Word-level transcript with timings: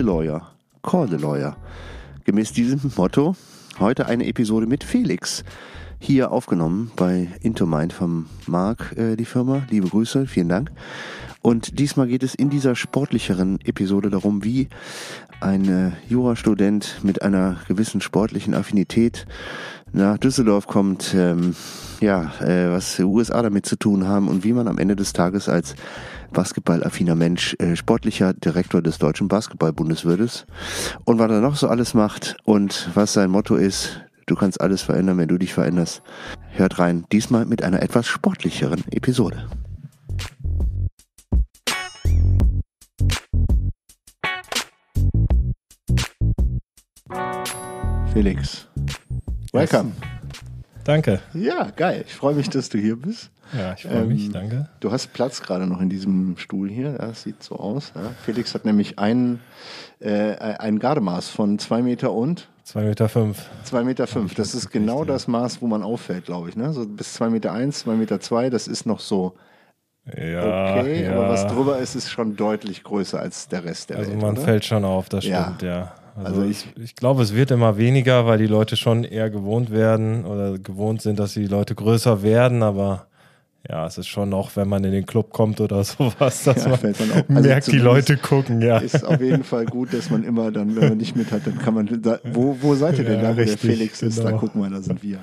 Lawyer, 0.00 0.52
Call 0.82 1.08
the 1.08 1.16
Lawyer. 1.16 1.56
Gemäß 2.24 2.52
diesem 2.52 2.80
Motto 2.96 3.36
heute 3.78 4.06
eine 4.06 4.26
Episode 4.26 4.66
mit 4.66 4.84
Felix. 4.84 5.44
Hier 5.98 6.32
aufgenommen 6.32 6.90
bei 6.96 7.28
Intermind 7.40 7.92
vom 7.92 8.26
Marc, 8.46 8.96
äh, 8.96 9.16
die 9.16 9.24
Firma. 9.24 9.62
Liebe 9.70 9.88
Grüße, 9.88 10.26
vielen 10.26 10.48
Dank. 10.48 10.70
Und 11.42 11.78
diesmal 11.78 12.08
geht 12.08 12.22
es 12.22 12.34
in 12.34 12.50
dieser 12.50 12.74
sportlicheren 12.74 13.58
Episode 13.64 14.10
darum, 14.10 14.44
wie 14.44 14.68
ein 15.40 15.68
äh, 15.68 15.90
Jurastudent 16.08 17.00
mit 17.02 17.22
einer 17.22 17.56
gewissen 17.68 18.00
sportlichen 18.00 18.54
Affinität 18.54 19.26
nach 19.92 20.18
Düsseldorf 20.18 20.66
kommt, 20.66 21.14
ähm, 21.14 21.54
ja, 22.00 22.32
äh, 22.40 22.70
was 22.70 22.98
USA 22.98 23.42
damit 23.42 23.66
zu 23.66 23.76
tun 23.76 24.08
haben 24.08 24.28
und 24.28 24.42
wie 24.42 24.52
man 24.52 24.66
am 24.66 24.78
Ende 24.78 24.96
des 24.96 25.12
Tages 25.12 25.48
als 25.48 25.76
basketballaffiner 26.34 27.14
Mensch 27.14 27.56
äh, 27.60 27.76
sportlicher 27.76 28.34
Direktor 28.34 28.82
des 28.82 28.98
Deutschen 28.98 29.28
Basketballbundes 29.28 30.04
und 30.04 31.18
was 31.18 31.30
er 31.30 31.40
noch 31.40 31.56
so 31.56 31.68
alles 31.68 31.94
macht 31.94 32.36
und 32.44 32.90
was 32.94 33.14
sein 33.14 33.30
Motto 33.30 33.54
ist, 33.56 34.00
du 34.26 34.34
kannst 34.34 34.60
alles 34.60 34.82
verändern, 34.82 35.16
wenn 35.16 35.28
du 35.28 35.38
dich 35.38 35.54
veränderst. 35.54 36.02
Hört 36.50 36.78
rein, 36.78 37.06
diesmal 37.12 37.46
mit 37.46 37.62
einer 37.62 37.82
etwas 37.82 38.06
sportlicheren 38.06 38.84
Episode. 38.90 39.48
Felix, 48.12 48.68
welcome. 49.52 49.92
Danke. 50.84 51.20
Ja, 51.32 51.70
geil. 51.70 52.04
Ich 52.06 52.14
freue 52.14 52.34
mich, 52.34 52.50
dass 52.50 52.68
du 52.68 52.78
hier 52.78 52.96
bist. 52.96 53.30
Ja, 53.56 53.74
ich 53.74 53.82
freue 53.82 54.02
ähm, 54.02 54.08
mich, 54.08 54.30
danke. 54.30 54.68
Du 54.80 54.90
hast 54.90 55.12
Platz 55.12 55.42
gerade 55.42 55.66
noch 55.66 55.80
in 55.80 55.88
diesem 55.88 56.36
Stuhl 56.36 56.68
hier. 56.68 56.92
Das 56.92 57.22
sieht 57.22 57.42
so 57.42 57.56
aus. 57.56 57.92
Ja. 57.94 58.10
Felix 58.24 58.54
hat 58.54 58.64
nämlich 58.64 58.98
ein, 58.98 59.40
äh, 60.00 60.34
ein 60.34 60.78
Gardemaß 60.78 61.28
von 61.28 61.58
zwei 61.58 61.82
Meter 61.82 62.12
und 62.12 62.48
2,5 62.66 62.82
Meter. 62.82 63.08
Fünf. 63.08 63.50
2,5 63.70 63.84
Meter. 63.84 64.06
Fünf. 64.06 64.34
Das 64.34 64.54
ist 64.54 64.70
genau 64.70 65.00
richtig. 65.00 65.14
das 65.14 65.28
Maß, 65.28 65.62
wo 65.62 65.66
man 65.66 65.82
auffällt, 65.82 66.24
glaube 66.24 66.48
ich. 66.48 66.56
Ne? 66.56 66.72
So 66.72 66.86
bis 66.86 67.20
2,1 67.20 67.30
Meter, 67.30 67.52
1, 67.52 67.86
2,2 67.86 67.94
Meter, 67.96 68.20
zwei, 68.20 68.50
das 68.50 68.66
ist 68.68 68.86
noch 68.86 69.00
so 69.00 69.34
ja, 70.06 70.80
okay. 70.80 71.04
Ja. 71.04 71.12
Aber 71.12 71.30
was 71.30 71.46
drüber 71.46 71.78
ist, 71.78 71.94
ist 71.94 72.10
schon 72.10 72.36
deutlich 72.36 72.82
größer 72.84 73.18
als 73.18 73.48
der 73.48 73.64
Rest 73.64 73.90
der 73.90 73.98
also 73.98 74.10
Welt. 74.10 74.16
Also 74.16 74.26
man 74.26 74.36
oder? 74.36 74.44
fällt 74.44 74.64
schon 74.64 74.84
auf, 74.84 75.08
das 75.08 75.24
stimmt, 75.24 75.62
ja. 75.62 75.68
ja. 75.68 75.94
Also, 76.16 76.42
also 76.42 76.42
ich, 76.44 76.66
ich 76.76 76.94
glaube, 76.94 77.22
es 77.22 77.34
wird 77.34 77.50
immer 77.50 77.76
weniger, 77.76 78.26
weil 78.26 78.38
die 78.38 78.46
Leute 78.46 78.76
schon 78.76 79.04
eher 79.04 79.30
gewohnt 79.30 79.70
werden 79.70 80.24
oder 80.24 80.58
gewohnt 80.58 81.02
sind, 81.02 81.18
dass 81.18 81.32
die 81.32 81.46
Leute 81.46 81.74
größer 81.74 82.22
werden, 82.22 82.62
aber 82.62 83.06
ja, 83.68 83.86
es 83.86 83.96
ist 83.96 84.08
schon 84.08 84.28
noch, 84.28 84.56
wenn 84.56 84.68
man 84.68 84.84
in 84.84 84.92
den 84.92 85.06
Club 85.06 85.30
kommt 85.30 85.60
oder 85.60 85.82
sowas, 85.84 86.44
dass 86.44 86.64
ja, 86.64 86.70
man, 86.70 86.94
man 87.28 87.36
also 87.36 87.48
merkt, 87.48 87.72
die 87.72 87.78
Leute 87.78 88.16
gucken, 88.16 88.60
ja. 88.60 88.78
Ist 88.78 89.04
auf 89.04 89.20
jeden 89.20 89.44
Fall 89.44 89.64
gut, 89.64 89.94
dass 89.94 90.10
man 90.10 90.22
immer 90.24 90.50
dann, 90.50 90.76
wenn 90.76 90.90
man 90.90 90.98
nicht 90.98 91.16
mit 91.16 91.32
hat, 91.32 91.46
dann 91.46 91.58
kann 91.58 91.74
man, 91.74 92.02
da, 92.02 92.18
wo, 92.24 92.58
wo 92.60 92.74
seid 92.74 92.98
ihr 92.98 93.04
denn 93.04 93.22
ja, 93.22 93.30
da, 93.30 93.36
wo 93.36 93.40
richtig, 93.40 93.60
der 93.60 93.70
Felix 93.70 94.02
ist? 94.02 94.18
Genau. 94.18 94.30
Da 94.30 94.36
gucken 94.36 94.62
wir, 94.62 94.68
da 94.68 94.82
sind 94.82 95.02
wir. 95.02 95.18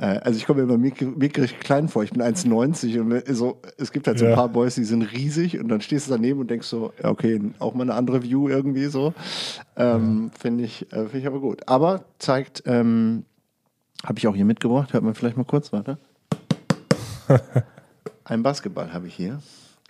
Äh, 0.00 0.20
also 0.22 0.36
ich 0.36 0.46
komme 0.46 0.62
mir 0.62 0.74
immer 0.74 0.78
mickrig 0.78 1.58
klein 1.60 1.88
vor. 1.88 2.02
Ich 2.02 2.10
bin 2.10 2.22
1,90 2.22 3.00
und 3.00 3.34
so, 3.34 3.60
es 3.78 3.92
gibt 3.92 4.06
halt 4.06 4.18
so 4.18 4.26
ein 4.26 4.34
paar 4.34 4.48
Boys, 4.48 4.74
die 4.74 4.84
sind 4.84 5.02
riesig 5.02 5.58
und 5.58 5.68
dann 5.68 5.80
stehst 5.80 6.08
du 6.08 6.12
daneben 6.12 6.40
und 6.40 6.50
denkst 6.50 6.66
so, 6.66 6.92
ja, 7.02 7.10
okay, 7.10 7.40
auch 7.58 7.74
mal 7.74 7.82
eine 7.82 7.94
andere 7.94 8.22
View 8.22 8.48
irgendwie 8.48 8.86
so. 8.86 9.14
Ähm, 9.76 10.30
ja. 10.32 10.38
Finde 10.38 10.64
ich, 10.64 10.92
äh, 10.92 11.06
find 11.06 11.22
ich 11.22 11.26
aber 11.26 11.40
gut. 11.40 11.66
Aber 11.66 12.04
zeigt, 12.18 12.62
ähm, 12.66 13.24
habe 14.04 14.18
ich 14.18 14.26
auch 14.26 14.34
hier 14.34 14.46
mitgebracht, 14.46 14.92
hört 14.92 15.04
man 15.04 15.14
vielleicht 15.14 15.36
mal 15.36 15.44
kurz, 15.44 15.72
warte. 15.72 15.98
Ein 18.24 18.42
Basketball 18.42 18.92
habe 18.92 19.08
ich 19.08 19.14
hier. 19.14 19.40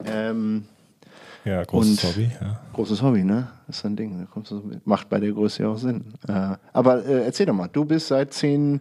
Ähm, 0.04 0.64
ja, 1.44 1.62
großes 1.64 2.04
Hobby. 2.04 2.30
Ja. 2.40 2.60
Großes 2.72 3.02
Hobby, 3.02 3.24
ne? 3.24 3.48
Das 3.66 3.78
ist 3.78 3.84
ein 3.84 3.96
Ding. 3.96 4.26
Macht 4.84 5.08
bei 5.08 5.20
der 5.20 5.32
Größe 5.32 5.62
ja 5.62 5.68
auch 5.68 5.78
Sinn. 5.78 6.14
Äh, 6.28 6.56
aber 6.72 7.04
äh, 7.04 7.24
erzähl 7.24 7.46
doch 7.46 7.54
mal, 7.54 7.68
du 7.68 7.84
bist 7.84 8.08
seit 8.08 8.32
zehn 8.34 8.80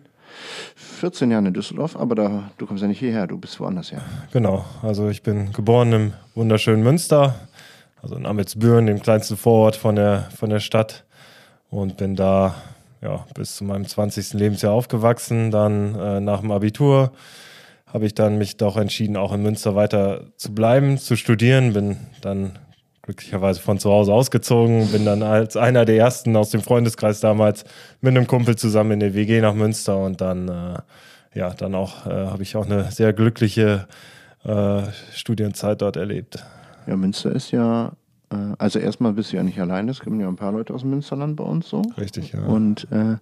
14 0.76 1.32
Jahren 1.32 1.46
in 1.48 1.54
Düsseldorf, 1.54 1.96
aber 1.96 2.16
da, 2.16 2.52
du 2.58 2.66
kommst 2.66 2.82
ja 2.82 2.88
nicht 2.88 3.00
hierher, 3.00 3.26
du 3.28 3.38
bist 3.38 3.60
woanders 3.60 3.92
her. 3.92 4.02
Genau, 4.32 4.64
also 4.84 5.10
ich 5.10 5.24
bin 5.24 5.52
geboren 5.54 5.92
im 5.92 6.14
wunderschönen 6.36 6.84
Münster, 6.84 7.36
also 8.02 8.16
in 8.16 8.26
Amitsbüren, 8.26 8.86
dem 8.86 9.02
kleinsten 9.02 9.38
Vorort 9.38 9.76
von 9.76 9.96
der, 9.96 10.28
von 10.38 10.50
der 10.50 10.60
Stadt 10.60 11.06
und 11.70 11.98
bin 11.98 12.16
da 12.16 12.56
ja, 13.02 13.26
bis 13.34 13.56
zu 13.56 13.64
meinem 13.64 13.88
20. 13.88 14.34
Lebensjahr 14.34 14.74
aufgewachsen. 14.74 15.52
Dann 15.52 15.96
äh, 15.96 16.20
nach 16.20 16.42
dem 16.42 16.52
Abitur 16.52 17.12
habe 17.94 18.06
ich 18.06 18.14
dann 18.14 18.38
mich 18.38 18.58
doch 18.58 18.78
entschieden, 18.78 19.18
auch 19.18 19.34
in 19.34 19.42
Münster 19.42 19.76
weiter 19.76 20.26
zu 20.38 20.54
bleiben, 20.54 20.98
zu 20.98 21.16
studieren. 21.16 21.74
Bin 21.74 21.98
dann 22.22 22.58
glücklicherweise 23.10 23.60
von 23.60 23.80
zu 23.80 23.90
Hause 23.90 24.14
ausgezogen, 24.14 24.88
bin 24.92 25.04
dann 25.04 25.24
als 25.24 25.58
einer 25.58 25.84
der 25.84 25.98
ersten 25.98 26.36
aus 26.36 26.52
dem 26.52 26.62
Freundeskreis 26.62 27.20
damals 27.20 27.66
mit 28.02 28.16
einem 28.16 28.28
Kumpel 28.28 28.56
zusammen 28.56 28.92
in 28.92 29.00
der 29.00 29.16
WG 29.16 29.42
nach 29.42 29.56
Münster 29.56 29.98
und 29.98 30.22
dann, 30.22 30.48
äh, 30.48 30.78
ja, 31.34 31.50
dann 31.56 31.74
auch 31.74 32.06
äh, 32.06 32.28
habe 32.28 32.44
ich 32.44 32.56
auch 32.56 32.68
eine 32.68 32.92
sehr 32.92 33.14
glückliche 33.14 33.88
äh, 34.44 34.84
Studienzeit 35.12 35.82
dort 35.82 35.96
erlebt. 35.96 36.46
Ja, 36.86 36.96
Münster 36.96 37.32
ist 37.32 37.50
ja, 37.50 37.94
äh, 38.32 38.36
also 38.60 38.78
erstmal 38.78 39.14
bist 39.14 39.32
du 39.32 39.38
ja 39.38 39.44
nicht 39.44 39.60
alleine, 39.60 39.90
es 39.90 40.02
gibt 40.02 40.16
ja 40.20 40.28
ein 40.28 40.36
paar 40.36 40.52
Leute 40.52 40.76
aus 40.76 40.82
dem 40.82 40.92
Münsterland 40.92 41.36
bei 41.36 41.44
uns 41.44 41.68
so. 41.68 41.82
Richtig, 41.98 42.34
ja. 42.34 42.44
Und 42.44 42.88
äh, 42.92 43.16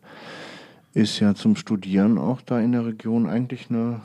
ist 0.94 1.20
ja 1.22 1.34
zum 1.34 1.56
Studieren 1.56 2.18
auch 2.18 2.42
da 2.42 2.60
in 2.60 2.74
der 2.74 2.86
Region 2.86 3.30
eigentlich 3.30 3.68
eine, 3.70 4.02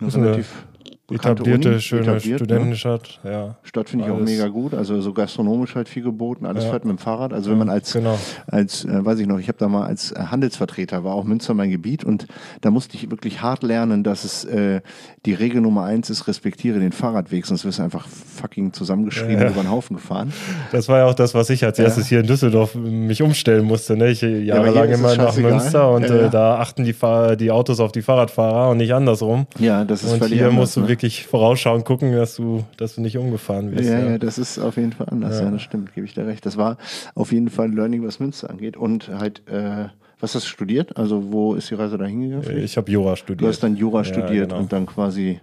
eine 0.00 0.12
relativ 0.14 0.66
etablierte, 1.10 1.70
Uni, 1.70 1.80
schöne 1.80 2.02
etabliert? 2.02 2.40
Studentenstadt. 2.40 3.20
Ne? 3.22 3.30
Ja. 3.30 3.56
Stadt 3.62 3.90
finde 3.90 4.06
ich 4.06 4.10
auch 4.10 4.18
mega 4.18 4.48
gut. 4.48 4.74
Also 4.74 5.00
so 5.00 5.12
gastronomisch 5.12 5.74
halt 5.74 5.88
viel 5.88 6.02
geboten. 6.02 6.46
Alles 6.46 6.64
ja. 6.64 6.70
fährt 6.70 6.84
mit 6.84 6.96
dem 6.96 6.98
Fahrrad. 6.98 7.32
Also 7.32 7.50
wenn 7.50 7.58
man 7.58 7.68
als, 7.68 7.92
genau. 7.92 8.18
als 8.46 8.84
äh, 8.84 9.04
weiß 9.04 9.18
ich 9.18 9.26
noch, 9.26 9.38
ich 9.38 9.48
habe 9.48 9.58
da 9.58 9.68
mal 9.68 9.86
als 9.86 10.12
äh, 10.12 10.18
Handelsvertreter, 10.30 11.04
war 11.04 11.14
auch 11.14 11.24
Münster 11.24 11.52
mein 11.52 11.70
Gebiet 11.70 12.04
und 12.04 12.26
da 12.62 12.70
musste 12.70 12.96
ich 12.96 13.10
wirklich 13.10 13.42
hart 13.42 13.62
lernen, 13.62 14.02
dass 14.02 14.24
es 14.24 14.44
äh, 14.44 14.80
die 15.26 15.34
Regel 15.34 15.60
Nummer 15.60 15.84
eins 15.84 16.08
ist, 16.08 16.26
respektiere 16.26 16.80
den 16.80 16.92
Fahrradweg, 16.92 17.44
sonst 17.44 17.64
wirst 17.64 17.78
du 17.78 17.82
einfach 17.82 18.08
fucking 18.08 18.72
zusammengeschrien 18.72 19.40
ja. 19.40 19.50
über 19.50 19.62
den 19.62 19.70
Haufen 19.70 19.96
gefahren. 19.96 20.32
Das 20.72 20.88
war 20.88 20.98
ja 20.98 21.06
auch 21.06 21.14
das, 21.14 21.34
was 21.34 21.50
ich 21.50 21.64
als 21.64 21.78
erstes 21.78 22.06
hier 22.06 22.20
in 22.20 22.26
Düsseldorf 22.26 22.74
mich 22.74 23.20
umstellen 23.20 23.66
musste. 23.66 23.96
Ne? 23.96 24.10
Ich 24.10 24.22
jahrelang 24.22 24.88
immer 24.88 25.14
nach 25.16 25.36
Münster 25.36 25.90
und 25.92 26.04
äh, 26.04 26.30
da 26.30 26.58
achten 26.58 26.84
die, 26.84 26.94
Fahr 26.94 27.36
die 27.36 27.50
Autos 27.50 27.80
auf 27.80 27.92
die 27.92 28.02
Fahrradfahrer 28.02 28.70
und 28.70 28.78
nicht 28.78 28.94
andersrum. 28.94 29.46
Ja, 29.58 29.84
das 29.84 30.02
ist 30.02 30.12
und 30.12 30.18
völlig 30.18 30.38
hier 30.38 30.50
musst 30.50 30.76
du 30.76 30.80
ne? 30.80 30.93
Wirklich 30.94 31.26
vorausschauen, 31.26 31.82
gucken, 31.82 32.12
dass 32.12 32.36
du, 32.36 32.64
dass 32.76 32.94
du 32.94 33.00
nicht 33.00 33.18
umgefahren 33.18 33.72
wirst. 33.72 33.88
Ja, 33.88 33.98
ja, 33.98 34.10
ja 34.10 34.18
das 34.18 34.38
ist 34.38 34.58
auf 34.58 34.76
jeden 34.76 34.92
Fall 34.92 35.08
anders. 35.10 35.38
Ja. 35.38 35.46
ja. 35.46 35.50
das 35.50 35.62
stimmt, 35.62 35.92
gebe 35.94 36.06
ich 36.06 36.14
dir 36.14 36.26
recht. 36.26 36.46
Das 36.46 36.56
war 36.56 36.78
auf 37.14 37.32
jeden 37.32 37.50
Fall 37.50 37.66
ein 37.66 37.72
Learning, 37.72 38.06
was 38.06 38.20
Münster 38.20 38.48
angeht. 38.48 38.76
Und 38.76 39.08
halt, 39.08 39.42
äh, 39.48 39.86
was 40.20 40.34
hast 40.34 40.44
du 40.44 40.48
studiert? 40.48 40.96
Also, 40.96 41.32
wo 41.32 41.54
ist 41.54 41.70
die 41.70 41.74
Reise 41.74 41.98
da 41.98 42.04
hingegangen? 42.04 42.58
Ich 42.58 42.76
habe 42.76 42.90
Jura 42.90 43.16
studiert. 43.16 43.42
Du 43.42 43.48
hast 43.48 43.62
dann 43.62 43.76
Jura 43.76 44.04
studiert 44.04 44.50
genau. 44.50 44.60
und 44.60 44.72
dann 44.72 44.86
quasi. 44.86 45.40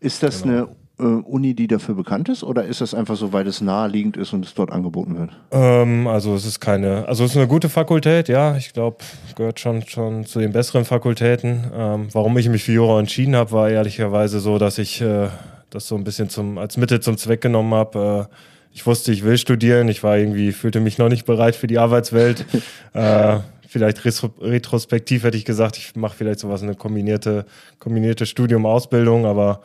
Ist 0.00 0.22
das 0.22 0.42
genau. 0.42 0.54
eine 0.54 0.68
äh, 0.98 1.02
Uni, 1.02 1.54
die 1.54 1.66
dafür 1.66 1.94
bekannt 1.94 2.28
ist, 2.28 2.42
oder 2.42 2.64
ist 2.64 2.80
das 2.80 2.94
einfach 2.94 3.16
so, 3.16 3.32
weil 3.32 3.46
es 3.46 3.60
naheliegend 3.60 4.16
ist 4.16 4.32
und 4.32 4.44
es 4.44 4.54
dort 4.54 4.70
angeboten 4.70 5.18
wird? 5.18 5.30
Ähm, 5.50 6.06
also 6.06 6.34
es 6.34 6.44
ist 6.44 6.60
keine, 6.60 7.06
also 7.06 7.24
es 7.24 7.30
ist 7.30 7.36
eine 7.36 7.46
gute 7.46 7.68
Fakultät, 7.68 8.28
ja. 8.28 8.56
Ich 8.56 8.72
glaube, 8.72 8.98
gehört 9.36 9.60
schon 9.60 9.86
schon 9.86 10.26
zu 10.26 10.40
den 10.40 10.52
besseren 10.52 10.84
Fakultäten. 10.84 11.64
Ähm, 11.74 12.08
warum 12.12 12.36
ich 12.38 12.48
mich 12.48 12.64
für 12.64 12.72
Jura 12.72 12.98
entschieden 12.98 13.36
habe, 13.36 13.52
war 13.52 13.70
ehrlicherweise 13.70 14.40
so, 14.40 14.58
dass 14.58 14.78
ich 14.78 15.00
äh, 15.00 15.28
das 15.70 15.86
so 15.86 15.94
ein 15.94 16.04
bisschen 16.04 16.28
zum 16.28 16.58
als 16.58 16.76
Mittel 16.76 17.00
zum 17.00 17.16
Zweck 17.16 17.40
genommen 17.40 17.74
habe. 17.74 18.28
Äh, 18.30 18.34
ich 18.72 18.86
wusste, 18.86 19.12
ich 19.12 19.24
will 19.24 19.38
studieren. 19.38 19.88
Ich 19.88 20.02
war 20.02 20.18
irgendwie 20.18 20.52
fühlte 20.52 20.80
mich 20.80 20.98
noch 20.98 21.08
nicht 21.08 21.26
bereit 21.26 21.56
für 21.56 21.66
die 21.66 21.78
Arbeitswelt. 21.78 22.44
äh, 22.92 23.38
vielleicht 23.68 24.04
retrospektiv 24.04 25.24
hätte 25.24 25.36
ich 25.36 25.44
gesagt, 25.44 25.76
ich 25.76 25.94
mache 25.94 26.16
vielleicht 26.16 26.40
sowas 26.40 26.62
eine 26.62 26.74
kombinierte, 26.74 27.44
kombinierte 27.78 28.26
Studium-Ausbildung, 28.26 29.26
aber 29.26 29.60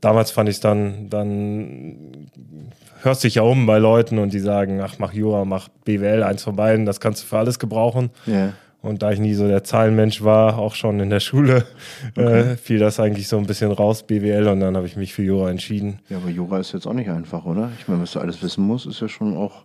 damals 0.00 0.30
fand 0.30 0.48
ich 0.48 0.56
es 0.56 0.60
dann, 0.60 1.08
dann 1.10 2.28
hörst 3.02 3.24
dich 3.24 3.36
ja 3.36 3.42
um 3.42 3.66
bei 3.66 3.78
Leuten 3.78 4.18
und 4.18 4.32
die 4.32 4.38
sagen, 4.38 4.80
ach, 4.80 4.94
mach 4.98 5.12
Jura, 5.12 5.44
mach 5.44 5.68
BWL, 5.84 6.22
eins 6.22 6.42
von 6.42 6.56
beiden, 6.56 6.86
das 6.86 7.00
kannst 7.00 7.22
du 7.22 7.26
für 7.26 7.38
alles 7.38 7.58
gebrauchen. 7.58 8.10
Yeah. 8.26 8.52
Und 8.82 9.02
da 9.02 9.10
ich 9.10 9.18
nie 9.18 9.34
so 9.34 9.48
der 9.48 9.64
Zahlenmensch 9.64 10.22
war, 10.22 10.58
auch 10.58 10.74
schon 10.74 11.00
in 11.00 11.10
der 11.10 11.18
Schule, 11.20 11.64
äh, 12.16 12.20
okay. 12.20 12.40
äh, 12.40 12.56
fiel 12.56 12.78
das 12.78 13.00
eigentlich 13.00 13.26
so 13.26 13.36
ein 13.36 13.46
bisschen 13.46 13.72
raus, 13.72 14.04
BWL, 14.04 14.46
und 14.48 14.60
dann 14.60 14.76
habe 14.76 14.86
ich 14.86 14.96
mich 14.96 15.12
für 15.12 15.22
Jura 15.22 15.50
entschieden. 15.50 15.98
Ja, 16.08 16.18
aber 16.18 16.30
Jura 16.30 16.60
ist 16.60 16.72
jetzt 16.72 16.86
auch 16.86 16.92
nicht 16.92 17.10
einfach, 17.10 17.44
oder? 17.46 17.70
Ich 17.80 17.88
meine, 17.88 18.02
was 18.02 18.12
du 18.12 18.20
alles 18.20 18.42
wissen 18.42 18.64
musst, 18.64 18.86
ist 18.86 19.00
ja 19.00 19.08
schon 19.08 19.36
auch 19.36 19.64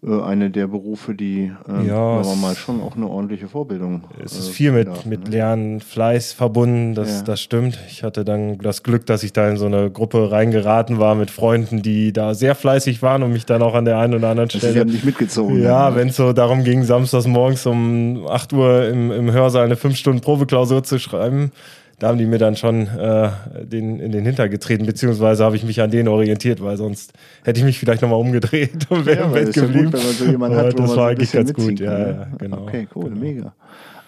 äh, 0.00 0.22
eine 0.22 0.50
der 0.50 0.68
Berufe, 0.68 1.14
die 1.14 1.50
ähm, 1.68 1.86
ja, 1.88 1.96
aber 1.96 2.36
mal 2.36 2.54
schon 2.54 2.80
auch 2.80 2.96
eine 2.96 3.08
ordentliche 3.08 3.48
Vorbildung. 3.48 4.04
Es 4.24 4.38
ist 4.38 4.50
äh, 4.50 4.52
viel 4.52 4.72
mit, 4.72 4.86
darf, 4.86 5.04
mit 5.04 5.24
ne? 5.24 5.30
Lernen, 5.30 5.80
Fleiß 5.80 6.32
verbunden, 6.32 6.94
das, 6.94 7.18
ja. 7.18 7.22
das 7.22 7.40
stimmt. 7.40 7.78
Ich 7.88 8.04
hatte 8.04 8.24
dann 8.24 8.58
das 8.58 8.84
Glück, 8.84 9.06
dass 9.06 9.24
ich 9.24 9.32
da 9.32 9.48
in 9.48 9.56
so 9.56 9.66
eine 9.66 9.90
Gruppe 9.90 10.30
reingeraten 10.30 10.98
war 11.00 11.16
mit 11.16 11.32
Freunden, 11.32 11.82
die 11.82 12.12
da 12.12 12.34
sehr 12.34 12.54
fleißig 12.54 13.02
waren 13.02 13.24
und 13.24 13.32
mich 13.32 13.44
dann 13.44 13.60
auch 13.60 13.74
an 13.74 13.84
der 13.84 13.98
einen 13.98 14.14
oder 14.14 14.28
anderen 14.28 14.50
Stelle. 14.50 14.72
Sie 14.72 14.80
haben 14.80 14.90
dich 14.92 15.04
mitgezogen. 15.04 15.60
Ja, 15.60 15.96
wenn 15.96 16.08
es 16.08 16.16
so 16.16 16.32
darum 16.32 16.62
ging, 16.62 16.84
samstags 16.84 17.26
morgens 17.26 17.66
um 17.66 18.24
8 18.28 18.52
Uhr 18.52 18.88
im, 18.88 19.10
im 19.10 19.32
Hörsaal 19.32 19.64
eine 19.64 19.76
5 19.76 19.96
Stunden 19.96 20.20
Probeklausur 20.20 20.84
zu 20.84 21.00
schreiben, 21.00 21.50
da 21.98 22.08
haben 22.08 22.18
die 22.18 22.26
mir 22.26 22.38
dann 22.38 22.56
schon 22.56 22.86
äh, 22.86 23.30
den, 23.64 23.98
in 23.98 24.12
den 24.12 24.24
Hinter 24.24 24.48
getreten, 24.48 24.86
beziehungsweise 24.86 25.44
habe 25.44 25.56
ich 25.56 25.64
mich 25.64 25.80
an 25.80 25.90
denen 25.90 26.08
orientiert, 26.08 26.62
weil 26.62 26.76
sonst 26.76 27.12
hätte 27.42 27.58
ich 27.58 27.64
mich 27.64 27.78
vielleicht 27.78 28.02
nochmal 28.02 28.20
umgedreht 28.20 28.90
und 28.90 29.04
wäre 29.04 29.20
ja, 29.20 29.26
im 29.26 29.32
Bett 29.32 29.52
geblieben. 29.52 29.76
Ja 29.78 29.84
gut, 29.84 29.92
wenn 29.94 30.02
man 30.02 30.12
so 30.12 30.24
jemanden 30.24 30.56
hat, 30.58 30.78
das 30.78 30.96
war 30.96 31.08
eigentlich 31.08 31.32
ganz 31.32 31.52
gut, 31.52 31.80
ja, 31.80 31.98
ja, 31.98 32.28
genau. 32.38 32.62
Okay, 32.62 32.86
cool, 32.94 33.10
genau. 33.10 33.20
mega. 33.20 33.54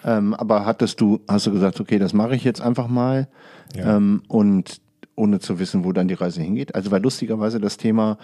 Ähm, 0.03 0.33
aber 0.33 0.65
hattest 0.65 0.99
du, 1.01 1.19
hast 1.27 1.47
du 1.47 1.51
gesagt, 1.51 1.79
okay, 1.79 1.99
das 1.99 2.13
mache 2.13 2.35
ich 2.35 2.43
jetzt 2.43 2.61
einfach 2.61 2.87
mal 2.87 3.27
ja. 3.75 3.97
ähm, 3.97 4.23
und 4.27 4.81
ohne 5.15 5.39
zu 5.39 5.59
wissen, 5.59 5.83
wo 5.83 5.91
dann 5.91 6.07
die 6.07 6.15
Reise 6.15 6.41
hingeht? 6.41 6.73
Also 6.73 6.91
weil 6.91 7.01
lustigerweise 7.01 7.59
das 7.59 7.77
Thema 7.77 8.17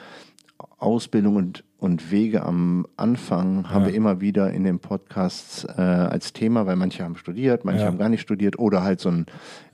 Ausbildung 0.79 1.35
und, 1.35 1.63
und 1.79 2.11
Wege 2.11 2.43
am 2.43 2.87
Anfang 2.97 3.63
ja. 3.63 3.69
haben 3.69 3.85
wir 3.85 3.93
immer 3.93 4.19
wieder 4.19 4.51
in 4.51 4.63
den 4.63 4.79
Podcasts 4.79 5.63
äh, 5.65 5.81
als 5.81 6.33
Thema, 6.33 6.65
weil 6.65 6.75
manche 6.75 7.03
haben 7.03 7.15
studiert, 7.15 7.65
manche 7.65 7.81
ja. 7.81 7.87
haben 7.87 7.97
gar 7.97 8.09
nicht 8.09 8.21
studiert 8.21 8.57
oder 8.57 8.81
halt 8.81 8.99
so 8.99 9.09
ein 9.09 9.25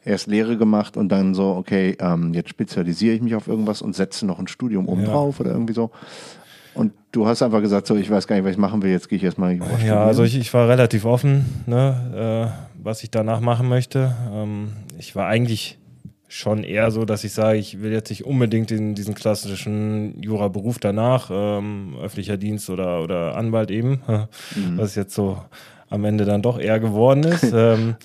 erst 0.03 0.27
Lehre 0.27 0.57
gemacht 0.57 0.97
und 0.97 1.09
dann 1.09 1.33
so, 1.33 1.55
okay, 1.55 1.95
ähm, 1.99 2.33
jetzt 2.33 2.49
spezialisiere 2.49 3.15
ich 3.15 3.21
mich 3.21 3.35
auf 3.35 3.47
irgendwas 3.47 3.81
und 3.81 3.95
setze 3.95 4.25
noch 4.25 4.39
ein 4.39 4.47
Studium 4.47 4.89
oben 4.89 5.03
ja. 5.03 5.07
drauf 5.07 5.39
oder 5.39 5.51
irgendwie 5.51 5.73
so. 5.73 5.91
Und 6.75 6.91
du 7.11 7.27
hast 7.27 7.41
einfach 7.41 7.61
gesagt, 7.61 7.87
so, 7.87 7.95
ich 7.95 8.09
weiß 8.09 8.27
gar 8.27 8.35
nicht, 8.35 8.45
was 8.45 8.53
ich 8.53 8.57
machen 8.57 8.81
will, 8.81 8.91
jetzt 8.91 9.07
gehe 9.07 9.17
ich 9.17 9.23
erstmal. 9.23 9.57
Ja, 9.85 10.03
also 10.03 10.23
ich, 10.23 10.37
ich 10.37 10.53
war 10.53 10.67
relativ 10.67 11.05
offen, 11.05 11.63
ne, 11.67 12.51
äh, 12.51 12.83
was 12.83 13.03
ich 13.03 13.11
danach 13.11 13.39
machen 13.39 13.69
möchte. 13.69 14.13
Ähm, 14.33 14.69
ich 14.97 15.15
war 15.15 15.27
eigentlich 15.27 15.77
schon 16.33 16.63
eher 16.63 16.89
so, 16.89 17.05
dass 17.05 17.23
ich 17.23 17.31
sage, 17.31 17.59
ich 17.59 17.81
will 17.81 17.91
jetzt 17.91 18.09
nicht 18.09 18.25
unbedingt 18.25 18.71
in 18.71 18.95
diesen 18.95 19.13
klassischen 19.13 20.19
Jura-Beruf 20.19 20.79
danach, 20.79 21.29
ähm, 21.31 21.95
öffentlicher 22.01 22.37
Dienst 22.37 22.71
oder, 22.71 23.03
oder 23.03 23.35
Anwalt 23.35 23.69
eben, 23.69 24.01
mhm. 24.07 24.77
was 24.77 24.95
jetzt 24.95 25.13
so 25.13 25.39
am 25.89 26.05
Ende 26.05 26.25
dann 26.25 26.41
doch 26.41 26.59
eher 26.59 26.79
geworden 26.79 27.23
ist. 27.23 27.43
ähm, 27.53 27.95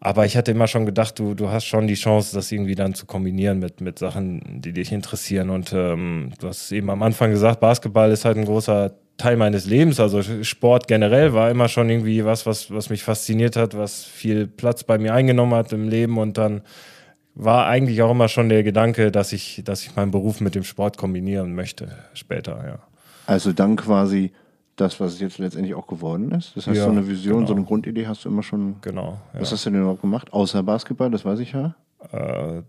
aber 0.00 0.24
ich 0.24 0.36
hatte 0.36 0.50
immer 0.50 0.66
schon 0.66 0.86
gedacht, 0.86 1.18
du, 1.18 1.34
du 1.34 1.50
hast 1.50 1.66
schon 1.66 1.86
die 1.86 1.94
Chance, 1.94 2.34
das 2.34 2.50
irgendwie 2.50 2.74
dann 2.74 2.94
zu 2.94 3.04
kombinieren 3.04 3.58
mit, 3.58 3.82
mit 3.82 3.98
Sachen, 3.98 4.40
die 4.62 4.72
dich 4.72 4.90
interessieren. 4.90 5.50
Und 5.50 5.72
ähm, 5.74 6.30
du 6.40 6.48
hast 6.48 6.72
eben 6.72 6.88
am 6.88 7.02
Anfang 7.02 7.30
gesagt, 7.30 7.60
Basketball 7.60 8.10
ist 8.10 8.24
halt 8.24 8.38
ein 8.38 8.46
großer 8.46 8.94
Teil 9.18 9.36
meines 9.36 9.66
Lebens. 9.66 10.00
Also 10.00 10.22
Sport 10.42 10.88
generell 10.88 11.34
war 11.34 11.50
immer 11.50 11.68
schon 11.68 11.90
irgendwie 11.90 12.24
was, 12.24 12.46
was, 12.46 12.70
was 12.70 12.88
mich 12.88 13.04
fasziniert 13.04 13.56
hat, 13.56 13.76
was 13.76 14.04
viel 14.04 14.46
Platz 14.46 14.82
bei 14.84 14.96
mir 14.96 15.12
eingenommen 15.12 15.54
hat 15.54 15.72
im 15.72 15.88
Leben. 15.88 16.18
Und 16.18 16.38
dann 16.38 16.62
war 17.34 17.66
eigentlich 17.66 18.02
auch 18.02 18.10
immer 18.10 18.28
schon 18.28 18.48
der 18.48 18.62
Gedanke, 18.62 19.10
dass 19.10 19.32
ich, 19.32 19.62
dass 19.64 19.82
ich 19.82 19.96
meinen 19.96 20.10
Beruf 20.10 20.40
mit 20.40 20.54
dem 20.54 20.64
Sport 20.64 20.98
kombinieren 20.98 21.54
möchte 21.54 21.96
später, 22.14 22.64
ja. 22.66 22.78
Also 23.26 23.52
dann 23.52 23.76
quasi 23.76 24.32
das, 24.76 24.98
was 25.00 25.14
es 25.14 25.20
jetzt 25.20 25.38
letztendlich 25.38 25.74
auch 25.74 25.86
geworden 25.86 26.32
ist. 26.32 26.56
Das 26.56 26.66
heißt, 26.66 26.76
ja, 26.76 26.84
so 26.84 26.90
eine 26.90 27.06
Vision, 27.06 27.36
genau. 27.36 27.46
so 27.46 27.54
eine 27.54 27.64
Grundidee 27.64 28.06
hast 28.06 28.24
du 28.24 28.28
immer 28.28 28.42
schon. 28.42 28.76
Genau. 28.80 29.18
Ja. 29.32 29.40
Was 29.40 29.52
hast 29.52 29.66
du 29.66 29.70
denn 29.70 29.80
überhaupt 29.80 30.00
gemacht? 30.00 30.32
Außer 30.32 30.62
Basketball, 30.62 31.10
das 31.10 31.24
weiß 31.24 31.38
ich 31.38 31.52
ja. 31.52 31.74
Äh, 32.10 32.62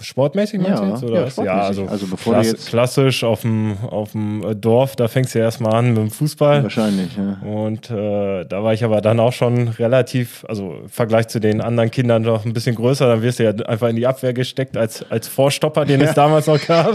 sportmäßig 0.00 0.60
meinst 0.60 0.82
ja, 0.82 0.86
du 0.86 0.92
jetzt? 0.92 1.04
Oder 1.38 1.44
ja, 1.44 1.44
ja, 1.44 1.60
also, 1.62 1.86
also 1.86 2.06
bevor 2.06 2.34
klass, 2.34 2.46
jetzt 2.46 2.68
klassisch 2.68 3.22
auf 3.22 3.42
dem, 3.42 3.76
auf 3.88 4.12
dem 4.12 4.60
Dorf, 4.60 4.96
da 4.96 5.08
fängst 5.08 5.34
du 5.34 5.38
ja 5.38 5.44
erstmal 5.44 5.74
an 5.74 5.88
mit 5.88 5.98
dem 5.98 6.10
Fußball. 6.10 6.64
Wahrscheinlich, 6.64 7.16
ja. 7.16 7.38
Und 7.48 7.90
äh, 7.90 8.44
da 8.44 8.64
war 8.64 8.72
ich 8.72 8.84
aber 8.84 9.00
dann 9.00 9.20
auch 9.20 9.32
schon 9.32 9.68
relativ, 9.68 10.44
also 10.48 10.74
im 10.82 10.88
Vergleich 10.88 11.28
zu 11.28 11.38
den 11.38 11.60
anderen 11.60 11.90
Kindern 11.90 12.22
noch 12.22 12.44
ein 12.44 12.52
bisschen 12.52 12.74
größer, 12.74 13.06
dann 13.06 13.22
wirst 13.22 13.38
du 13.38 13.44
ja 13.44 13.50
einfach 13.66 13.88
in 13.88 13.96
die 13.96 14.06
Abwehr 14.06 14.32
gesteckt 14.32 14.76
als, 14.76 15.08
als 15.10 15.28
Vorstopper, 15.28 15.84
den 15.84 16.00
es 16.00 16.14
damals 16.14 16.46
noch 16.46 16.64
gab. 16.66 16.94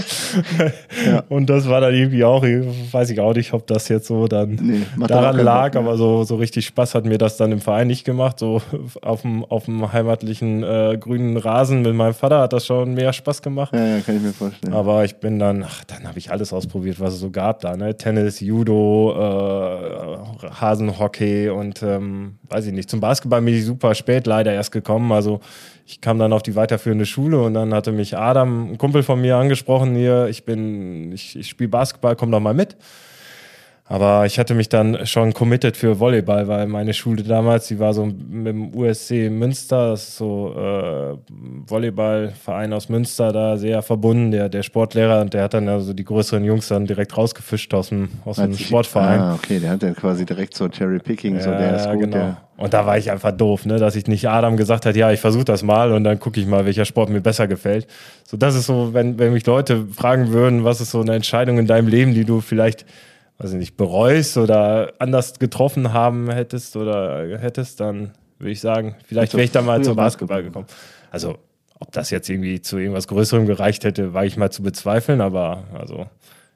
ja. 1.06 1.24
Und 1.30 1.50
das 1.50 1.70
war 1.70 1.82
dann 1.82 1.94
irgendwie 1.94 2.24
auch, 2.24 2.44
weiß 2.44 3.10
ich 3.10 3.20
auch 3.20 3.34
nicht, 3.34 3.54
ob 3.54 3.68
das 3.68 3.88
jetzt 3.88 4.08
so 4.08 4.28
dann 4.28 4.60
nee, 4.62 4.82
daran 5.08 5.38
lag, 5.38 5.72
Bock, 5.72 5.82
aber 5.82 5.98
so, 5.98 6.24
so 6.24 6.36
richtig 6.36 6.66
Spaß 6.66 6.96
hat 6.96 7.06
mir 7.06 7.18
das 7.18 7.38
dann 7.38 7.52
im 7.52 7.62
Verein 7.62 7.88
nicht 7.88 8.04
gemacht, 8.04 8.40
so 8.40 8.62
auf 9.02 9.22
dem, 9.22 9.46
auf 9.46 9.66
dem 9.66 9.94
heimatlichen 9.94 10.64
äh, 10.64 10.98
grünen 11.00 11.38
Rasen 11.38 11.82
mit 11.82 11.94
meinem 11.94 12.14
Vater 12.14 12.42
hat 12.42 12.54
das 12.54 12.65
schon 12.66 12.94
mehr 12.94 13.14
Spaß 13.14 13.42
gemacht. 13.42 13.74
Ja, 13.74 13.86
ja, 13.86 14.00
kann 14.02 14.18
ich 14.18 14.22
mir 14.22 14.34
vorstellen. 14.34 14.74
Aber 14.74 15.06
ich 15.06 15.16
bin 15.18 15.40
dann, 15.40 15.64
ach, 15.64 15.84
dann 15.86 16.08
habe 16.08 16.18
ich 16.18 16.32
alles 16.32 16.52
ausprobiert, 16.54 17.00
was 17.00 17.14
es 17.14 17.20
so 17.20 17.32
gab 17.32 17.62
da, 17.62 17.76
ne? 17.78 17.98
Tennis, 17.98 18.40
Judo, 18.40 19.14
äh, 19.16 20.50
Hasenhockey 20.50 21.50
und 21.50 21.84
ähm, 21.84 22.38
weiß 22.50 22.68
ich 22.68 22.74
nicht. 22.74 22.90
Zum 22.90 23.00
Basketball 23.00 23.42
bin 23.42 23.54
ich 23.54 23.66
super 23.66 23.96
spät 23.96 24.28
leider 24.28 24.54
erst 24.54 24.72
gekommen. 24.72 25.12
Also 25.12 25.40
ich 25.86 26.02
kam 26.02 26.20
dann 26.20 26.34
auf 26.34 26.44
die 26.44 26.56
weiterführende 26.56 27.06
Schule 27.06 27.42
und 27.42 27.54
dann 27.54 27.74
hatte 27.74 27.92
mich 27.92 28.18
Adam, 28.18 28.72
ein 28.72 28.78
Kumpel 28.78 29.04
von 29.04 29.22
mir, 29.22 29.38
angesprochen 29.38 29.96
hier, 29.96 30.28
ich 30.28 30.46
bin, 30.46 31.12
ich, 31.12 31.36
ich 31.36 31.48
spiele 31.48 31.70
Basketball, 31.70 32.16
komm 32.16 32.32
doch 32.32 32.40
mal 32.40 32.54
mit. 32.54 32.76
Aber 33.88 34.26
ich 34.26 34.40
hatte 34.40 34.56
mich 34.56 34.68
dann 34.68 35.06
schon 35.06 35.34
committed 35.34 35.78
für 35.78 36.00
Volleyball, 36.00 36.48
weil 36.48 36.66
meine 36.66 36.92
Schule 36.92 37.22
damals, 37.22 37.68
die 37.68 37.78
war 37.80 37.94
so 37.94 38.08
mit 38.08 38.48
dem 38.48 38.76
USC 38.76 39.30
Münster, 39.30 39.92
das 39.92 40.08
ist 40.08 40.18
so 40.18 40.56
äh, 40.58 41.16
Volleyballverein 41.68 42.74
aus 42.74 42.90
Münster, 42.90 43.32
da 43.32 43.58
sehr 43.58 43.84
verbunden. 43.84 44.32
Der, 44.32 44.50
der 44.50 44.64
Sportlehrer, 44.64 45.22
und 45.22 45.36
der 45.36 45.44
hat 45.44 45.54
dann 45.54 45.70
also 45.70 45.94
die 45.94 46.04
größeren 46.04 46.44
Jungs 46.44 46.68
dann 46.68 46.88
direkt 46.88 47.16
rausgefischt 47.16 47.76
aus 47.76 47.90
dem, 47.90 48.10
aus 48.26 48.38
dem 48.38 48.58
Sportverein. 48.58 49.20
Ah, 49.20 49.36
okay, 49.36 49.60
der 49.60 49.70
hat 49.70 49.84
dann 49.84 49.96
quasi 49.96 50.26
direkt 50.26 50.56
so 50.56 50.68
Cherry 50.68 50.98
Picking, 50.98 51.36
ja, 51.36 51.42
so 51.42 51.52
der 51.52 51.76
ist 51.76 51.86
gut. 51.86 52.00
Genau. 52.02 52.18
Der 52.18 52.38
und 52.58 52.74
da 52.74 52.86
war 52.86 52.98
ich 52.98 53.12
einfach 53.12 53.34
doof, 53.34 53.66
ne, 53.66 53.78
dass 53.78 53.96
ich 53.96 54.08
nicht 54.08 54.30
Adam 54.30 54.56
gesagt 54.58 54.86
hat, 54.86 54.96
ja, 54.96 55.12
ich 55.12 55.20
versuche 55.20 55.44
das 55.44 55.62
mal 55.62 55.92
und 55.92 56.06
dann 56.06 56.20
gucke 56.20 56.40
ich 56.40 56.48
mal, 56.48 56.66
welcher 56.66 56.86
Sport 56.86 57.10
mir 57.10 57.22
besser 57.22 57.48
gefällt. 57.48 57.86
So, 58.24 58.38
das 58.38 58.56
ist 58.56 58.66
so, 58.66 58.94
wenn, 58.94 59.20
wenn 59.20 59.34
mich 59.34 59.46
Leute 59.46 59.86
fragen 59.94 60.32
würden, 60.32 60.64
was 60.64 60.82
ist 60.82 60.92
so 60.92 61.02
eine 61.02 61.14
Entscheidung 61.14 61.60
in 61.60 61.68
deinem 61.68 61.88
Leben, 61.88 62.14
die 62.14 62.24
du 62.24 62.42
vielleicht 62.42 62.86
weiß 63.38 63.54
ich 63.54 63.60
nicht, 63.60 63.78
bereust 63.78 64.38
oder 64.38 64.94
anders 65.00 65.40
getroffen 65.40 65.94
haben 65.94 66.32
hättest 66.32 66.76
oder 66.76 67.38
hättest, 67.40 67.80
dann 67.80 68.12
würde 68.40 68.52
ich 68.52 68.62
sagen, 68.62 68.96
vielleicht 69.06 69.34
wäre 69.34 69.44
ich 69.44 69.52
da 69.52 69.62
mal 69.62 69.84
zum 69.84 69.96
Basketball 69.96 70.44
gekommen. 70.44 70.68
Also, 71.12 71.38
ob 71.80 71.92
das 71.92 72.10
jetzt 72.10 72.30
irgendwie 72.30 72.62
zu 72.62 72.78
irgendwas 72.78 73.08
Größerem 73.08 73.46
gereicht 73.46 73.84
hätte, 73.84 74.14
war 74.14 74.26
ich 74.26 74.38
mal 74.38 74.52
zu 74.52 74.64
bezweifeln, 74.64 75.22
aber 75.22 75.64
also. 75.74 76.08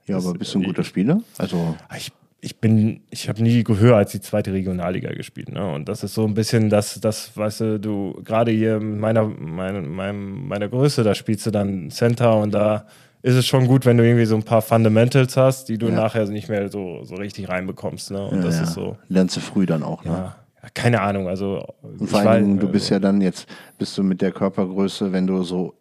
Ja, 0.07 0.17
aber 0.17 0.33
bist 0.33 0.53
du 0.55 0.59
ein 0.59 0.63
guter 0.63 0.83
Spieler? 0.83 1.21
Also. 1.37 1.75
Ich, 1.95 2.11
ich 2.41 2.57
bin, 2.57 3.01
ich 3.09 3.27
habe 3.27 3.43
nie 3.43 3.63
höher 3.67 3.97
als 3.97 4.11
die 4.11 4.21
zweite 4.21 4.53
Regionalliga 4.53 5.11
gespielt. 5.13 5.51
Ne? 5.51 5.69
Und 5.71 5.89
das 5.89 6.03
ist 6.03 6.13
so 6.13 6.25
ein 6.25 6.33
bisschen 6.33 6.69
das, 6.69 6.99
das, 6.99 7.35
weißt 7.35 7.61
du, 7.61 7.79
du, 7.79 8.21
gerade 8.23 8.51
hier 8.51 8.79
meiner, 8.79 9.25
meiner, 9.25 10.13
meiner 10.13 10.69
Größe, 10.69 11.03
da 11.03 11.13
spielst 11.15 11.45
du 11.45 11.51
dann 11.51 11.91
Center 11.91 12.37
und 12.37 12.53
da 12.53 12.87
ist 13.21 13.35
es 13.35 13.45
schon 13.45 13.67
gut, 13.67 13.85
wenn 13.85 13.97
du 13.97 14.05
irgendwie 14.05 14.25
so 14.25 14.35
ein 14.35 14.43
paar 14.43 14.61
Fundamentals 14.61 15.35
hast, 15.35 15.69
die 15.69 15.77
du 15.77 15.87
ja. 15.87 15.95
nachher 15.95 16.25
nicht 16.27 16.49
mehr 16.49 16.69
so, 16.69 17.03
so 17.03 17.15
richtig 17.15 17.49
reinbekommst. 17.49 18.11
Ne? 18.11 18.25
Und 18.25 18.37
ja, 18.37 18.43
das 18.43 18.61
ist 18.61 18.73
so. 18.73 18.97
Lernst 19.09 19.35
du 19.35 19.41
früh 19.41 19.65
dann 19.65 19.83
auch, 19.83 20.03
ne? 20.05 20.11
Ja. 20.11 20.35
Keine 20.73 21.01
Ahnung, 21.01 21.27
also. 21.27 21.65
Und 21.81 22.09
vor 22.09 22.19
allen 22.19 22.45
Dingen, 22.45 22.59
du 22.59 22.67
bist 22.67 22.89
ja 22.89 22.99
dann 22.99 23.21
jetzt, 23.21 23.47
bist 23.77 23.97
du 23.97 24.03
mit 24.03 24.21
der 24.21 24.31
Körpergröße, 24.31 25.11
wenn 25.11 25.25
du 25.25 25.43
so 25.43 25.73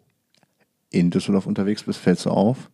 in 0.90 1.10
Düsseldorf 1.10 1.46
unterwegs 1.46 1.82
bist, 1.82 1.98
fällst 1.98 2.26
du 2.26 2.30
auf. 2.30 2.70